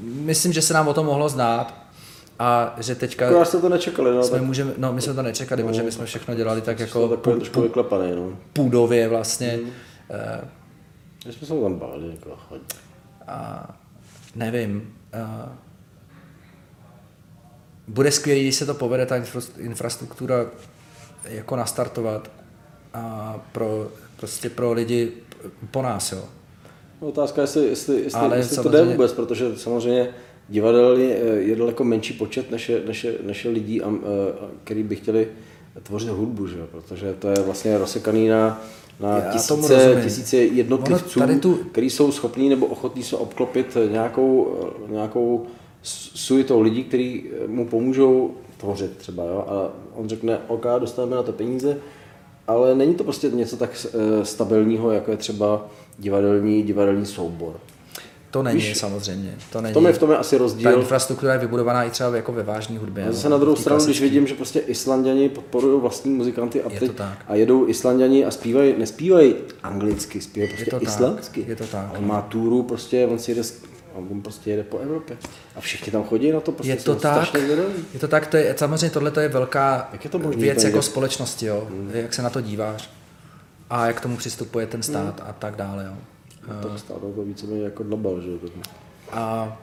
myslím, 0.00 0.52
že 0.52 0.62
se 0.62 0.74
nám 0.74 0.88
o 0.88 0.94
tom 0.94 1.06
mohlo 1.06 1.28
znát 1.28 1.74
a 2.38 2.76
že 2.80 2.94
teďka 2.94 3.26
Akorát 3.28 3.44
jste 3.44 3.58
to 3.58 3.68
nečekali, 3.68 4.10
no, 4.14 4.22
jsme 4.22 4.38
tak 4.38 4.46
můžeme, 4.46 4.72
no 4.76 4.92
my 4.92 5.00
jsme 5.02 5.14
to 5.14 5.22
nečekali, 5.22 5.62
protože 5.62 5.82
my 5.82 5.92
jsme 5.92 6.06
všechno 6.06 6.34
dělali 6.34 6.60
tak 6.60 6.80
jako 6.80 7.08
takové 7.08 7.36
trošku 7.36 7.70
no. 8.16 8.38
půdově 8.52 9.08
vlastně. 9.08 9.58
Mhm. 9.62 9.70
Eh, 10.10 10.48
My 11.26 11.32
jsme 11.32 11.46
se 11.46 11.54
tam 11.54 11.74
báli, 11.74 12.10
jako 12.10 12.36
chodí. 12.48 12.64
a 13.28 13.68
nevím, 14.34 14.94
uh, 15.14 15.52
bude 17.88 18.10
skvělý, 18.10 18.42
když 18.42 18.54
se 18.54 18.66
to 18.66 18.74
povede, 18.74 19.06
ta 19.06 19.20
infra- 19.20 19.50
infrastruktura 19.58 20.46
jako 21.24 21.56
nastartovat 21.56 22.30
a 22.94 23.36
pro, 23.52 23.88
prostě 24.16 24.50
pro 24.50 24.72
lidi 24.72 25.12
po 25.70 25.82
nás, 25.82 26.12
jo. 26.12 26.24
No, 27.02 27.08
Otázka 27.08 27.40
je, 27.40 27.44
jestli, 27.44 27.66
jestli, 27.66 28.00
jestli, 28.02 28.20
Ale 28.20 28.36
jestli 28.36 28.56
to 28.56 28.62
jde 28.62 28.78
samozřejmě- 28.78 28.92
vůbec, 28.92 29.12
protože 29.12 29.56
samozřejmě 29.56 30.08
divadel 30.48 30.96
je, 30.96 31.16
je 31.38 31.56
daleko 31.56 31.84
menší 31.84 32.12
počet 32.14 32.50
než 32.50 32.68
je, 32.68 32.82
než 32.86 33.04
je, 33.04 33.14
než 33.22 33.44
je 33.44 33.50
lidí, 33.50 33.82
a, 33.82 33.88
a, 33.88 33.90
který 34.64 34.82
by 34.82 34.96
chtěli 34.96 35.28
tvořit 35.82 36.08
hudbu, 36.08 36.46
že? 36.46 36.56
protože 36.70 37.14
to 37.18 37.28
je 37.28 37.36
vlastně 37.46 37.78
rozsekaný 37.78 38.28
na, 38.28 38.62
na 39.00 39.18
Já 39.18 39.32
tisíce, 39.32 40.00
tisíce 40.04 40.36
jednotlivců, 40.36 41.20
tu- 41.40 41.54
který 41.72 41.90
jsou 41.90 42.12
schopní 42.12 42.48
nebo 42.48 42.66
ochotní 42.66 43.02
se 43.02 43.16
obklopit 43.16 43.76
nějakou, 43.90 44.58
nějakou 44.88 45.46
suitou 45.82 46.60
lidí, 46.60 46.84
kteří 46.84 47.24
mu 47.46 47.66
pomůžou 47.68 48.30
tvořit 48.56 48.96
třeba. 48.96 49.24
Jo? 49.24 49.44
A 49.48 49.68
on 49.94 50.08
řekne, 50.08 50.38
OK, 50.48 50.66
dostaneme 50.78 51.16
na 51.16 51.22
to 51.22 51.32
peníze, 51.32 51.76
ale 52.48 52.74
není 52.74 52.94
to 52.94 53.04
prostě 53.04 53.28
něco 53.30 53.56
tak 53.56 53.86
eh, 53.86 54.24
stabilního, 54.24 54.90
jako 54.92 55.10
je 55.10 55.16
třeba 55.16 55.66
divadelní, 55.98 56.62
divadelní 56.62 57.06
soubor. 57.06 57.52
To 58.30 58.42
není 58.42 58.60
Víš, 58.60 58.76
samozřejmě. 58.78 59.34
To 59.52 59.60
není. 59.60 59.72
V 59.72 59.74
tom 59.74 59.86
je, 59.86 59.92
v 59.92 59.98
tom 59.98 60.10
je 60.10 60.16
asi 60.16 60.36
Ta 60.36 60.42
rozdíl. 60.42 60.78
infrastruktura 60.78 61.32
je 61.32 61.38
vybudovaná 61.38 61.84
i 61.84 61.90
třeba 61.90 62.16
jako 62.16 62.32
ve 62.32 62.42
vážné 62.42 62.78
hudbě. 62.78 63.04
A 63.08 63.12
zase 63.12 63.28
na 63.28 63.38
druhou 63.38 63.56
stranu, 63.56 63.76
když 63.78 63.84
klasické. 63.86 64.04
vidím, 64.08 64.26
že 64.26 64.34
prostě 64.34 64.60
Islanděni 64.60 65.28
podporují 65.28 65.80
vlastní 65.80 66.12
muzikanty 66.12 66.62
a, 66.62 66.72
Je 66.72 66.80
teď, 66.80 66.90
to 66.90 66.96
tak. 66.96 67.18
a 67.28 67.34
jedou 67.34 67.68
Islanděni 67.68 68.24
a 68.24 68.30
zpívají, 68.30 68.74
nespívají 68.78 69.34
anglicky, 69.62 70.20
zpívají 70.20 70.50
prostě 70.52 70.70
to 70.70 70.80
tak, 70.80 70.82
islandsky. 70.88 71.44
je 71.48 71.56
to 71.56 71.66
tak, 71.66 71.86
A 71.94 71.98
On 71.98 72.06
má 72.06 72.22
túru, 72.22 72.62
prostě, 72.62 73.06
on 73.06 73.18
si 73.18 73.30
jede, 73.30 73.42
on 73.94 74.22
prostě 74.22 74.50
jede 74.50 74.62
po 74.62 74.78
Evropě. 74.78 75.16
A 75.54 75.60
všichni 75.60 75.92
tam 75.92 76.04
chodí 76.04 76.32
na 76.32 76.40
to, 76.40 76.52
prostě 76.52 76.72
Je 76.72 76.76
to 76.76 76.94
tak, 76.94 77.34
je 77.92 78.00
to 78.00 78.08
tak, 78.08 78.26
to 78.26 78.36
je, 78.36 78.54
samozřejmě 78.58 78.90
tohle 78.90 79.10
to 79.10 79.20
je 79.20 79.28
velká 79.28 79.88
Jak 79.92 80.04
je 80.04 80.10
to 80.10 80.18
možný, 80.18 80.42
věc 80.42 80.64
jako 80.64 80.82
společnosti, 80.82 81.46
jo. 81.46 81.66
Hmm. 81.70 81.90
jak 81.94 82.14
se 82.14 82.22
na 82.22 82.30
to 82.30 82.40
díváš 82.40 82.90
a 83.70 83.86
jak 83.86 83.96
k 83.96 84.00
tomu 84.00 84.16
přistupuje 84.16 84.66
ten 84.66 84.82
stát 84.82 85.22
a 85.26 85.32
tak 85.32 85.56
dále. 85.56 85.84
Jo. 85.84 85.96
No, 86.48 86.68
tak 86.68 86.78
stále 86.78 87.00
to 87.00 87.22
víceméně 87.22 87.62
jako 87.62 87.82
dlabal, 87.82 88.20
že. 88.20 88.30
A 89.12 89.56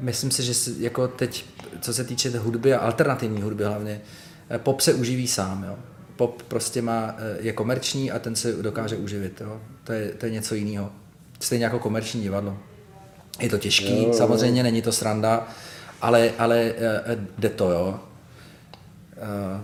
myslím 0.00 0.30
si, 0.30 0.42
že 0.42 0.54
si, 0.54 0.74
jako 0.78 1.08
teď, 1.08 1.44
co 1.80 1.94
se 1.94 2.04
týče 2.04 2.30
té 2.30 2.38
hudby 2.38 2.74
a 2.74 2.78
alternativní 2.78 3.42
hudby 3.42 3.64
hlavně, 3.64 4.00
eh, 4.50 4.58
pop 4.58 4.80
se 4.80 4.94
uživí 4.94 5.28
sám. 5.28 5.64
Jo. 5.64 5.76
Pop 6.16 6.42
prostě 6.42 6.82
má, 6.82 7.14
eh, 7.18 7.36
je 7.40 7.52
komerční 7.52 8.10
a 8.10 8.18
ten 8.18 8.36
se 8.36 8.52
dokáže 8.52 8.96
uživit. 8.96 9.40
Jo. 9.40 9.60
To, 9.84 9.92
je, 9.92 10.08
to 10.08 10.26
je 10.26 10.32
něco 10.32 10.54
jiného. 10.54 10.92
Stejně 11.40 11.64
jako 11.64 11.78
komerční 11.78 12.22
divadlo. 12.22 12.58
Je 13.40 13.48
to 13.48 13.58
těžký, 13.58 14.02
Jo, 14.02 14.08
jo. 14.08 14.12
samozřejmě 14.14 14.62
není 14.62 14.82
to 14.82 14.92
sranda, 14.92 15.48
ale, 16.02 16.30
ale 16.38 16.60
eh, 16.78 17.02
eh, 17.06 17.18
jde 17.38 17.48
to, 17.48 17.70
jo. 17.70 18.00
Eh, 19.16 19.60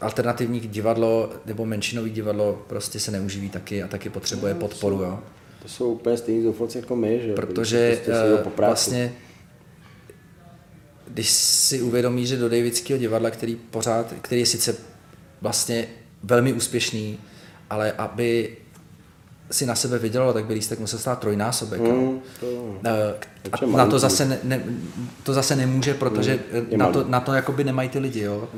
Alternativní 0.00 0.60
divadlo 0.60 1.32
nebo 1.46 1.66
menšinový 1.66 2.10
divadlo 2.10 2.64
prostě 2.66 3.00
se 3.00 3.10
neuživí 3.10 3.50
taky 3.50 3.82
a 3.82 3.88
taky 3.88 4.10
potřebuje 4.10 4.54
podporu, 4.54 4.96
jo. 5.02 5.18
To 5.62 5.68
jsou 5.68 5.92
úplně 5.92 6.16
stejný 6.16 6.42
zoufalci 6.42 6.78
jako 6.78 6.96
my, 6.96 7.20
že 7.22 7.28
jo. 7.28 7.34
Protože 7.36 7.98
Prostě 8.04 8.60
vlastně, 8.60 9.12
když 11.08 11.30
si 11.30 11.82
uvědomí, 11.82 12.26
že 12.26 12.36
do 12.36 12.48
Davidského 12.48 12.98
divadla, 12.98 13.30
který 13.30 13.56
pořád, 13.56 14.14
který 14.22 14.40
je 14.40 14.46
sice 14.46 14.76
vlastně 15.40 15.86
velmi 16.22 16.52
úspěšný, 16.52 17.18
ale 17.70 17.92
aby 17.92 18.56
si 19.50 19.66
na 19.66 19.74
sebe 19.74 19.98
vydělalo, 19.98 20.32
tak 20.32 20.44
by 20.44 20.54
lístek 20.54 20.78
musel 20.78 20.98
stát 20.98 21.18
trojnásobek. 21.18 21.80
Hmm, 21.80 22.20
to. 22.40 22.46
Eh, 22.84 23.14
Takže 23.42 23.66
A 23.74 23.76
na 23.76 23.86
to 23.86 23.98
zase, 23.98 24.24
ne, 24.24 24.38
ne, 24.44 24.64
to 25.22 25.32
zase 25.34 25.56
nemůže, 25.56 25.94
protože 25.94 26.38
Hmm, 26.52 26.66
je 26.68 26.78
na 26.78 26.92
to, 26.92 27.04
na 27.08 27.20
to 27.20 27.32
jakoby 27.32 27.64
nemají 27.64 27.88
ty 27.88 27.98
lidi. 27.98 28.20
Jo? 28.20 28.48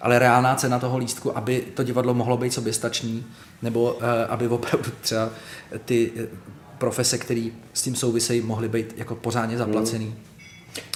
Ale 0.00 0.18
reálná 0.18 0.54
cena 0.54 0.78
toho 0.78 0.98
lístku, 0.98 1.36
aby 1.38 1.64
to 1.74 1.82
divadlo 1.82 2.14
mohlo 2.14 2.36
být 2.36 2.52
soběstačný, 2.52 3.24
nebo 3.62 3.96
eh, 4.00 4.26
aby 4.26 4.48
opravdu 4.48 4.90
třeba 5.00 5.30
ty 5.84 6.12
eh, 6.16 6.26
profese, 6.78 7.18
které 7.18 7.48
s 7.72 7.82
tím 7.82 7.94
souvisejí, 7.96 8.40
mohly 8.40 8.68
být 8.68 8.94
jako 8.96 9.14
pořádně 9.14 9.58
zaplacený. 9.58 10.14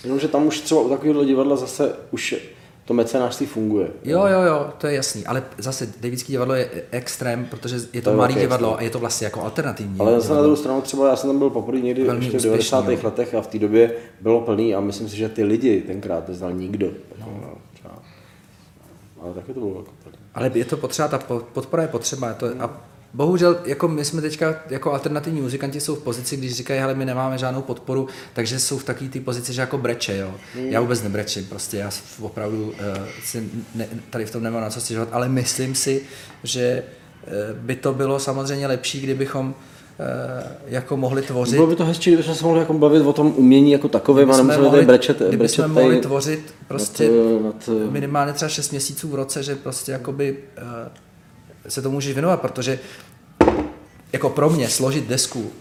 Jenomže 0.04 0.28
tam 0.28 0.46
už 0.46 0.60
třeba 0.60 0.80
u 0.80 0.88
takového 0.88 1.24
divadla 1.24 1.56
zase 1.56 1.92
už 2.10 2.34
to 2.86 2.94
mecenářství 2.94 3.46
funguje. 3.46 3.88
Jo, 4.04 4.26
jo, 4.26 4.42
jo, 4.42 4.70
to 4.78 4.86
je 4.86 4.94
jasný, 4.94 5.26
ale 5.26 5.42
zase 5.58 5.88
Davidský 6.00 6.32
divadlo 6.32 6.54
je 6.54 6.70
extrém, 6.90 7.44
protože 7.50 7.76
je 7.92 8.02
to, 8.02 8.10
malý 8.10 8.18
velký 8.34 8.40
divadlo 8.40 8.68
extrém. 8.68 8.80
a 8.80 8.82
je 8.84 8.90
to 8.90 8.98
vlastně 8.98 9.24
jako 9.24 9.42
alternativní. 9.42 10.00
Ale 10.00 10.20
zase 10.20 10.34
na 10.34 10.40
druhou 10.42 10.56
stranu 10.56 10.80
třeba 10.80 11.08
já 11.08 11.16
jsem 11.16 11.30
tam 11.30 11.38
byl 11.38 11.50
poprvé 11.50 11.80
někdy 11.80 12.04
Velmi 12.04 12.24
ještě 12.24 12.38
v 12.38 12.40
úspěšný, 12.40 12.70
90. 12.70 12.88
jo. 12.90 12.98
letech 13.02 13.34
a 13.34 13.40
v 13.42 13.46
té 13.46 13.58
době 13.58 13.92
bylo 14.20 14.40
plný 14.40 14.74
a 14.74 14.80
myslím 14.80 15.08
si, 15.08 15.16
že 15.16 15.28
ty 15.28 15.44
lidi 15.44 15.80
tenkrát 15.80 16.28
neznal 16.28 16.52
nikdo. 16.52 16.90
No. 17.20 17.26
No. 17.84 17.90
Ale 19.22 19.34
taky 19.34 19.52
to 19.54 19.60
bylo 19.60 19.78
jako. 19.78 19.90
Ale 20.34 20.50
je 20.54 20.64
to 20.64 20.76
potřeba, 20.76 21.08
ta 21.08 21.18
po- 21.18 21.42
podpora 21.52 21.82
je 21.82 21.88
potřeba. 21.88 22.34
To, 22.34 22.46
a 22.60 22.80
bohužel, 23.16 23.58
jako 23.64 23.88
my 23.88 24.04
jsme 24.04 24.22
teďka, 24.22 24.54
jako 24.70 24.92
alternativní 24.92 25.40
muzikanti 25.40 25.80
jsou 25.80 25.94
v 25.94 26.02
pozici, 26.02 26.36
když 26.36 26.54
říkají, 26.54 26.80
hele, 26.80 26.94
my 26.94 27.04
nemáme 27.04 27.38
žádnou 27.38 27.62
podporu, 27.62 28.08
takže 28.32 28.58
jsou 28.58 28.78
v 28.78 28.84
takové 28.84 29.10
té 29.10 29.20
pozici, 29.20 29.52
že 29.52 29.60
jako 29.60 29.78
breče, 29.78 30.16
jo. 30.16 30.34
Já 30.54 30.80
vůbec 30.80 31.02
nebrečím, 31.02 31.44
prostě 31.44 31.76
já 31.76 31.90
opravdu 32.20 32.64
uh, 32.64 32.72
si 33.24 33.50
ne, 33.74 33.88
tady 34.10 34.26
v 34.26 34.30
tom 34.30 34.42
nemám 34.42 34.62
na 34.62 34.70
co 34.70 34.80
stěžovat, 34.80 35.08
ale 35.12 35.28
myslím 35.28 35.74
si, 35.74 36.02
že 36.44 36.82
uh, 37.26 37.58
by 37.58 37.76
to 37.76 37.94
bylo 37.94 38.18
samozřejmě 38.18 38.66
lepší, 38.66 39.00
kdybychom 39.00 39.48
uh, 39.48 39.54
jako 40.66 40.96
mohli 40.96 41.22
tvořit. 41.22 41.54
Bylo 41.54 41.66
by 41.66 41.76
to 41.76 41.84
hezčí, 41.84 42.10
kdybychom 42.10 42.34
se 42.34 42.44
mohli 42.44 42.60
jako 42.60 42.72
bavit 42.72 43.00
o 43.00 43.12
tom 43.12 43.34
umění 43.36 43.72
jako 43.72 43.88
takovém 43.88 44.30
a 44.30 44.36
nemuseli 44.36 44.64
mohli- 44.64 44.76
tady 44.76 44.86
brečet, 44.86 45.18
kdybychom 45.18 45.38
brečet 45.38 45.66
mohli 45.66 45.94
tady 45.94 46.00
tvořit 46.00 46.54
prostě 46.68 47.10
nad, 47.42 47.68
nad, 47.68 47.90
minimálně 47.90 48.32
třeba 48.32 48.48
6 48.48 48.70
měsíců 48.70 49.08
v 49.08 49.14
roce, 49.14 49.42
že 49.42 49.56
prostě 49.56 49.92
jakoby 49.92 50.36
uh, 50.58 51.05
se 51.68 51.82
tomu 51.82 51.94
můžeš 51.94 52.12
věnovat, 52.12 52.40
protože 52.40 52.78
jako 54.12 54.30
pro 54.30 54.50
mě 54.50 54.68
složit 54.68 55.08
desku 55.08 55.52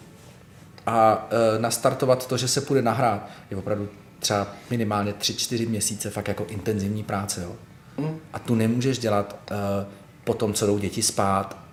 a 0.85 1.23
uh, 1.23 1.61
nastartovat 1.61 2.27
to, 2.27 2.37
že 2.37 2.47
se 2.47 2.61
půjde 2.61 2.81
nahrát, 2.81 3.29
je 3.51 3.57
opravdu 3.57 3.89
třeba 4.19 4.47
minimálně 4.69 5.11
3-4 5.11 5.69
měsíce 5.69 6.09
fakt 6.09 6.27
jako 6.27 6.45
intenzivní 6.49 7.03
práce. 7.03 7.41
Jo. 7.41 7.55
A 8.33 8.39
tu 8.39 8.55
nemůžeš 8.55 8.97
dělat 8.97 9.51
uh, 9.51 9.57
po 10.23 10.33
tom, 10.33 10.53
co 10.53 10.65
jdou 10.65 10.77
děti 10.77 11.01
spát 11.01 11.65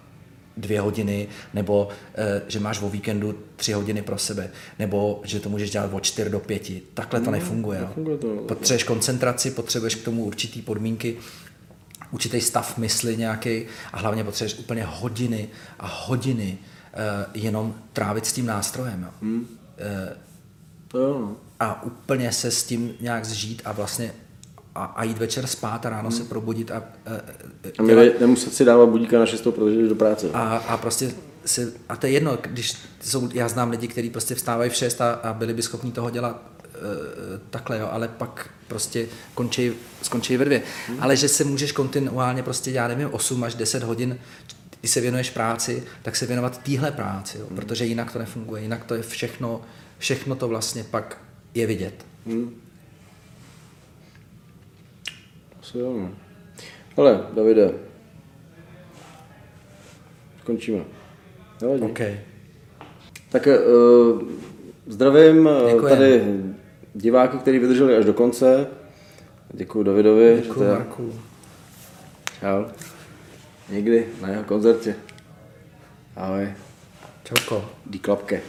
dvě 0.57 0.81
hodiny, 0.81 1.29
nebo 1.55 1.89
eh, 2.15 2.43
že 2.49 2.61
máš 2.61 2.83
o 2.83 2.89
víkendu 2.89 3.35
tři 3.57 3.73
hodiny 3.73 4.03
pro 4.03 4.19
sebe, 4.19 4.51
nebo 4.79 5.21
že 5.25 5.41
to 5.41 5.49
můžeš 5.49 5.71
dělat 5.71 5.91
od 5.93 6.01
čtyř 6.01 6.29
do 6.29 6.41
pěti. 6.41 6.83
Takhle 6.95 7.21
to 7.21 7.31
nefunguje. 7.31 7.79
jo. 7.79 7.87
nefunguje 7.87 8.19
to, 8.19 8.35
no. 8.35 8.43
Potřebuješ 8.43 8.85
koncentraci, 8.85 9.51
potřebuješ 9.51 9.95
k 9.95 10.05
tomu 10.05 10.25
určitý 10.25 10.63
podmínky, 10.63 11.17
určitý 12.13 12.41
stav 12.41 12.79
mysli 12.79 13.17
nějaký 13.17 13.65
a 13.93 13.99
hlavně 13.99 14.25
potřebuješ 14.25 14.59
úplně 14.59 14.85
hodiny 14.89 15.49
a 15.81 15.87
hodiny 16.07 16.59
eh, 16.95 17.27
jenom 17.35 17.75
trávit 17.93 18.27
s 18.27 18.33
tím 18.33 18.47
nástrojem. 18.47 19.09
Jo. 19.23 19.29
Eh, 19.79 20.17
To 20.89 20.99
jo, 20.99 21.19
no. 21.21 21.37
a 21.61 21.83
úplně 21.83 22.33
se 22.33 22.51
s 22.51 22.65
tím 22.65 22.95
nějak 23.01 23.25
zžít 23.25 23.63
a 23.65 23.73
vlastně 23.73 24.13
a, 24.75 24.85
a 24.85 25.05
jít 25.05 25.19
večer 25.19 25.47
spát 25.47 25.87
a 25.87 25.91
ráno 25.91 26.11
se 26.11 26.25
probudit 26.25 26.71
a, 26.71 26.83
eh, 27.07 27.73
A 27.79 27.83
my 27.83 28.13
nemuset 28.21 28.55
si 28.55 28.65
dávat 28.65 28.87
budíka 28.87 29.19
na 29.19 29.27
šestou, 29.27 29.53
protože 29.53 29.77
jdeš 29.77 29.89
do 29.89 29.95
práce. 29.95 30.27
a, 30.35 30.57
a 30.57 30.77
prostě 30.77 31.11
si, 31.45 31.73
a 31.89 31.97
to 31.97 32.07
je 32.07 32.13
jedno, 32.13 32.39
když 32.43 32.77
jsou, 33.01 33.29
já 33.35 33.49
znám 33.49 33.71
lidi, 33.71 33.89
kteří 33.89 34.11
prostě 34.11 34.35
vstávají 34.35 34.71
v 34.71 34.75
6 34.75 35.01
a, 35.01 35.13
a 35.13 35.33
byli 35.33 35.55
by 35.55 35.63
schopni 35.63 35.93
toho 35.93 36.11
dělat 36.11 36.43
takhle, 37.51 37.79
jo, 37.79 37.89
ale 37.91 38.09
pak 38.09 38.51
prostě 38.69 39.07
končí, 39.35 39.73
skončí 40.03 40.37
ve 40.37 40.45
dvě. 40.45 40.63
Hmm. 40.89 40.99
Ale 41.01 41.17
že 41.17 41.29
se 41.29 41.45
můžeš 41.45 41.73
kontinuálně 41.73 42.43
prostě, 42.43 42.71
já 42.71 42.89
nevím, 42.89 43.09
8 43.13 43.45
až 43.45 43.55
10 43.55 43.83
hodin, 43.83 44.19
když 44.81 44.91
se 44.93 45.01
věnuješ 45.01 45.31
práci, 45.31 45.83
tak 46.03 46.17
se 46.17 46.27
věnovat 46.27 46.63
téhle 46.63 46.91
práci, 46.91 47.39
jo, 47.39 47.47
protože 47.55 47.85
jinak 47.85 48.13
to 48.13 48.19
nefunguje, 48.19 48.63
jinak 48.63 48.85
to 48.85 48.95
je 48.95 49.03
všechno, 49.03 49.61
všechno 49.99 50.35
to 50.35 50.49
vlastně 50.49 50.85
pak 50.85 51.19
je 51.55 51.67
vidět. 51.67 52.07
Asi 55.61 55.79
jo, 55.79 55.97
no. 55.99 56.11
Ale, 56.97 57.27
Davide, 57.35 57.71
skončíme. 60.41 60.85
Nevadí. 61.61 61.83
OK. 61.83 62.01
Tak 63.29 63.47
uh, 63.47 64.23
zdravím 64.87 65.49
eh, 65.49 65.73
Děkujem. 65.73 65.97
tady 65.97 66.23
diváky, 66.95 67.39
kteří 67.39 67.59
vydrželi 67.59 67.97
až 67.97 68.05
do 68.05 68.13
konce. 68.15 68.67
Děkuji 69.53 69.83
Davidovi. 69.83 70.41
Děkuji, 70.43 70.59
teda- 70.59 70.73
Marku. 70.75 71.13
Čau. 72.41 72.65
Někdy 73.71 74.07
na 74.23 74.29
jeho 74.29 74.45
koncertě. 74.45 74.95
Ahoj. 76.17 76.53
Čauko. 77.25 77.71
Dí 77.87 77.99
klapke. 77.99 78.41